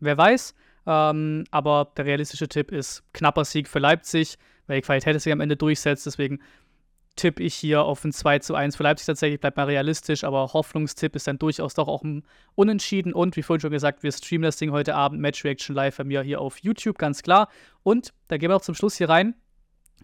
Wer 0.00 0.18
weiß. 0.18 0.54
Ähm, 0.86 1.44
aber 1.50 1.92
der 1.96 2.04
realistische 2.04 2.48
Tipp 2.48 2.72
ist 2.72 3.04
knapper 3.12 3.44
Sieg 3.44 3.68
für 3.68 3.78
Leipzig, 3.78 4.38
weil 4.66 4.80
die 4.80 4.86
Qualität 4.86 5.20
sich 5.20 5.32
am 5.32 5.40
Ende 5.40 5.56
durchsetzt. 5.56 6.04
Deswegen 6.04 6.40
tippe 7.18 7.42
ich 7.42 7.54
hier 7.54 7.82
auf 7.82 8.04
ein 8.04 8.12
2 8.12 8.38
zu 8.38 8.54
1 8.54 8.76
für 8.76 8.84
Leipzig 8.84 9.06
tatsächlich, 9.06 9.40
bleibt 9.40 9.56
mal 9.56 9.66
realistisch, 9.66 10.24
aber 10.24 10.52
Hoffnungstipp 10.52 11.14
ist 11.16 11.26
dann 11.26 11.38
durchaus 11.38 11.74
doch 11.74 11.88
auch 11.88 12.02
ein 12.02 12.22
Unentschieden. 12.54 13.12
Und 13.12 13.36
wie 13.36 13.42
vorhin 13.42 13.60
schon 13.60 13.70
gesagt, 13.70 14.02
wir 14.02 14.12
streamen 14.12 14.44
das 14.44 14.56
Ding 14.56 14.70
heute 14.70 14.94
Abend, 14.94 15.20
Match 15.20 15.44
Reaction 15.44 15.74
live 15.74 15.96
bei 15.96 16.04
mir 16.04 16.22
hier 16.22 16.40
auf 16.40 16.58
YouTube, 16.58 16.96
ganz 16.96 17.22
klar. 17.22 17.48
Und 17.82 18.14
da 18.28 18.38
gehen 18.38 18.50
wir 18.50 18.56
auch 18.56 18.62
zum 18.62 18.74
Schluss 18.74 18.96
hier 18.96 19.08
rein 19.08 19.34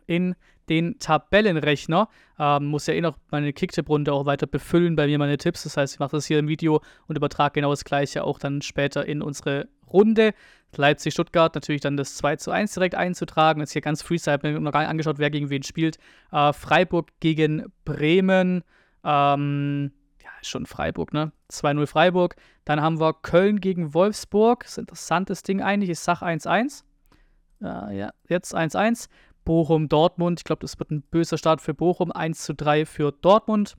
in 0.07 0.35
den 0.69 0.99
Tabellenrechner. 0.99 2.09
Ähm, 2.39 2.67
muss 2.67 2.87
ja 2.87 2.95
eh 2.95 3.01
noch 3.01 3.17
meine 3.31 3.53
Kicktipp-Runde 3.53 4.13
auch 4.13 4.27
weiter 4.27 4.47
befüllen 4.47 4.97
bei 4.97 5.07
mir 5.07 5.19
meine 5.19 5.39
Tipps. 5.39 5.63
Das 5.63 5.77
heißt, 5.77 5.95
ich 5.95 6.01
mache 6.01 6.17
das 6.17 6.27
hier 6.27 6.39
im 6.39 6.49
Video 6.49 6.83
und 7.07 7.17
übertrage 7.17 7.55
genau 7.55 7.71
das 7.71 7.85
gleiche 7.85 8.25
auch 8.25 8.39
dann 8.39 8.63
später 8.63 9.07
in 9.07 9.23
unsere 9.23 9.69
Runde. 9.93 10.35
Leipzig-Stuttgart 10.77 11.55
natürlich 11.55 11.81
dann 11.81 11.97
das 11.97 12.17
2 12.17 12.37
zu 12.37 12.51
1 12.51 12.75
direkt 12.75 12.95
einzutragen. 12.95 13.61
Jetzt 13.61 13.73
hier 13.73 13.83
ganz 13.83 14.03
Freestyle, 14.03 14.35
habe 14.35 14.53
mir 14.53 14.61
noch 14.61 14.73
gar 14.73 14.81
nicht 14.81 14.89
angeschaut, 14.89 15.19
wer 15.19 15.31
gegen 15.31 15.51
wen 15.51 15.63
spielt. 15.63 15.99
Äh, 16.33 16.53
Freiburg 16.53 17.09
gegen 17.21 17.73
Bremen. 17.85 18.65
Ähm, 19.05 19.93
ja, 20.23 20.31
schon 20.43 20.67
Freiburg, 20.67 21.13
ne? 21.13 21.33
2-0 21.51 21.87
Freiburg. 21.87 22.37
Dann 22.65 22.81
haben 22.81 23.01
wir 23.01 23.15
Köln 23.15 23.61
gegen 23.61 23.95
Wolfsburg. 23.95 24.61
Das 24.65 24.73
ist 24.73 24.79
ein 24.79 24.83
interessantes 24.83 25.43
Ding 25.43 25.63
eigentlich. 25.63 25.91
Ich 25.91 26.01
sag 26.01 26.23
1-1. 26.23 26.85
Äh, 27.63 27.97
ja, 27.97 28.11
jetzt 28.29 28.55
1-1. 28.55 29.09
Bochum, 29.45 29.89
Dortmund. 29.89 30.41
Ich 30.41 30.45
glaube, 30.45 30.61
das 30.61 30.79
wird 30.79 30.91
ein 30.91 31.03
böser 31.03 31.39
Start 31.39 31.61
für 31.61 31.75
Bochum. 31.75 32.11
1 32.11 32.53
3 32.57 32.87
für 32.87 33.13
Dortmund. 33.13 33.77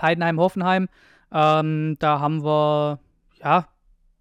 Heidenheim, 0.00 0.40
Hoffenheim. 0.40 0.88
Ähm, 1.32 1.96
da 1.98 2.20
haben 2.20 2.44
wir, 2.44 3.00
ja, 3.42 3.68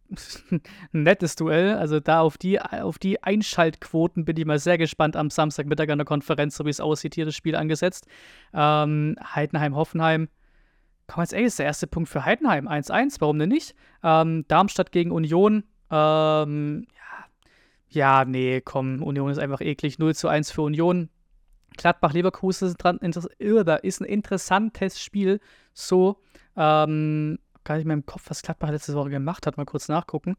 ein 0.09 0.61
nettes 0.91 1.35
Duell. 1.35 1.75
Also 1.75 1.99
da 1.99 2.21
auf 2.21 2.37
die, 2.37 2.61
auf 2.61 2.99
die 2.99 3.21
Einschaltquoten 3.23 4.25
bin 4.25 4.37
ich 4.37 4.45
mal 4.45 4.59
sehr 4.59 4.77
gespannt 4.77 5.15
am 5.15 5.29
Samstagmittag 5.29 5.89
an 5.89 5.97
der 5.97 6.05
Konferenz, 6.05 6.55
so 6.55 6.65
wie 6.65 6.69
es 6.69 6.79
aussieht, 6.79 7.15
hier 7.15 7.25
das 7.25 7.35
Spiel 7.35 7.55
angesetzt. 7.55 8.07
Ähm, 8.53 9.15
Heidenheim, 9.33 9.75
Hoffenheim. 9.75 10.29
Komm, 11.07 11.21
jetzt 11.21 11.33
ey, 11.33 11.43
ist 11.43 11.59
der 11.59 11.65
erste 11.65 11.87
Punkt 11.87 12.09
für 12.09 12.25
Heidenheim. 12.25 12.67
1-1, 12.67 13.17
warum 13.19 13.39
denn 13.39 13.49
nicht? 13.49 13.75
Ähm, 14.03 14.45
Darmstadt 14.47 14.91
gegen 14.91 15.11
Union. 15.11 15.63
Ähm, 15.91 16.87
ja, 16.95 17.25
ja, 17.89 18.25
nee, 18.25 18.61
komm, 18.61 19.03
Union 19.03 19.29
ist 19.29 19.37
einfach 19.37 19.61
eklig. 19.61 19.99
0 19.99 20.15
zu 20.15 20.27
1 20.27 20.51
für 20.51 20.63
Union. 20.63 21.09
Gladbach-Leverkusen 21.77 22.69
ist 22.69 24.01
ein 24.01 24.05
interessantes 24.05 24.99
Spiel. 24.99 25.39
So, 25.73 26.21
ähm, 26.55 27.37
gar 27.65 27.75
nicht 27.75 27.85
mehr 27.85 27.95
im 27.95 28.05
Kopf, 28.05 28.29
was 28.29 28.41
Gladbach 28.41 28.69
letzte 28.69 28.93
Woche 28.93 29.09
gemacht 29.09 29.45
hat. 29.45 29.57
Mal 29.57 29.65
kurz 29.65 29.89
nachgucken. 29.89 30.37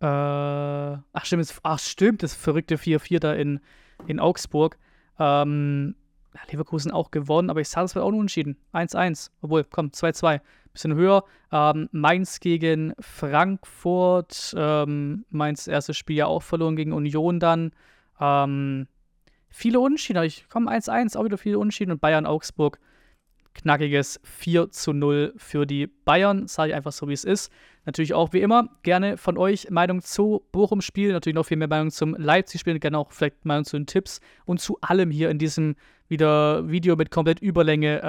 Äh, 0.00 0.06
ach, 0.06 1.24
stimmt, 1.24 1.42
das, 1.42 1.60
ach, 1.62 1.78
stimmt, 1.78 2.22
das 2.22 2.34
verrückte 2.34 2.76
4-4 2.76 3.20
da 3.20 3.32
in, 3.34 3.60
in 4.06 4.18
Augsburg. 4.18 4.76
Ähm, 5.18 5.94
Leverkusen 6.50 6.90
auch 6.90 7.10
gewonnen, 7.10 7.50
aber 7.50 7.60
ich 7.60 7.68
sage, 7.68 7.86
es 7.86 7.94
wird 7.94 8.04
auch 8.04 8.10
nur 8.10 8.20
entschieden. 8.20 8.56
1-1. 8.72 9.30
Obwohl, 9.40 9.64
komm, 9.64 9.88
2-2. 9.88 10.40
Bisschen 10.72 10.94
höher. 10.94 11.24
Ähm, 11.52 11.88
Mainz 11.92 12.40
gegen 12.40 12.94
Frankfurt. 12.98 14.54
Ähm, 14.56 15.24
Mainz 15.30 15.68
erstes 15.68 15.96
Spiel 15.96 16.16
ja 16.16 16.26
auch 16.26 16.42
verloren 16.42 16.74
gegen 16.74 16.92
Union 16.92 17.38
dann. 17.38 17.70
Ähm, 18.20 18.88
viele 19.48 19.78
Unentschieden. 19.78 20.24
Ich 20.24 20.48
komme 20.48 20.72
1-1, 20.72 21.16
auch 21.16 21.24
wieder 21.24 21.38
viele 21.38 21.60
Unentschieden. 21.60 21.92
Und 21.92 22.00
Bayern-Augsburg 22.00 22.80
knackiges 23.54 24.20
4 24.24 24.70
zu 24.70 24.92
0 24.92 25.34
für 25.36 25.66
die 25.66 25.86
Bayern. 25.86 26.46
Sage 26.48 26.70
ich 26.70 26.74
einfach 26.76 26.92
so, 26.92 27.08
wie 27.08 27.12
es 27.12 27.24
ist. 27.24 27.50
Natürlich 27.86 28.14
auch 28.14 28.32
wie 28.32 28.40
immer 28.40 28.68
gerne 28.82 29.16
von 29.16 29.36
euch 29.36 29.70
Meinung 29.70 30.00
zu 30.00 30.42
Bochum-Spiel, 30.52 31.12
natürlich 31.12 31.34
noch 31.34 31.46
viel 31.46 31.56
mehr 31.56 31.68
Meinung 31.68 31.90
zum 31.90 32.14
Leipzig-Spiel, 32.14 32.78
gerne 32.78 32.98
auch 32.98 33.12
vielleicht 33.12 33.44
Meinung 33.44 33.64
zu 33.64 33.76
den 33.76 33.86
Tipps 33.86 34.20
und 34.46 34.60
zu 34.60 34.78
allem 34.80 35.10
hier 35.10 35.30
in 35.30 35.38
diesem 35.38 35.76
wieder 36.08 36.68
Video 36.68 36.96
mit 36.96 37.10
komplett 37.10 37.40
Überlänge 37.40 37.98
äh, 37.98 38.00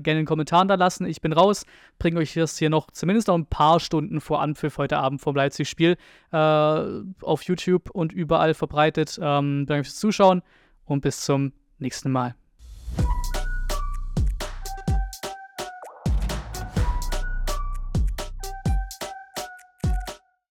in 0.00 0.16
den 0.18 0.26
Kommentaren 0.26 0.68
da 0.68 0.74
lassen. 0.74 1.06
Ich 1.06 1.20
bin 1.20 1.32
raus, 1.32 1.64
bringe 1.98 2.20
euch 2.20 2.34
das 2.34 2.58
hier 2.58 2.70
noch 2.70 2.90
zumindest 2.90 3.28
noch 3.28 3.36
ein 3.36 3.46
paar 3.46 3.80
Stunden 3.80 4.20
vor 4.20 4.40
Anpfiff 4.40 4.78
heute 4.78 4.98
Abend 4.98 5.20
vom 5.20 5.34
Leipzig-Spiel 5.34 5.96
äh, 6.32 6.36
auf 6.36 7.42
YouTube 7.42 7.90
und 7.90 8.12
überall 8.12 8.54
verbreitet. 8.54 9.18
Ähm, 9.20 9.64
danke 9.66 9.84
fürs 9.84 9.98
Zuschauen 9.98 10.42
und 10.84 11.00
bis 11.00 11.22
zum 11.22 11.52
nächsten 11.78 12.10
Mal. 12.10 12.34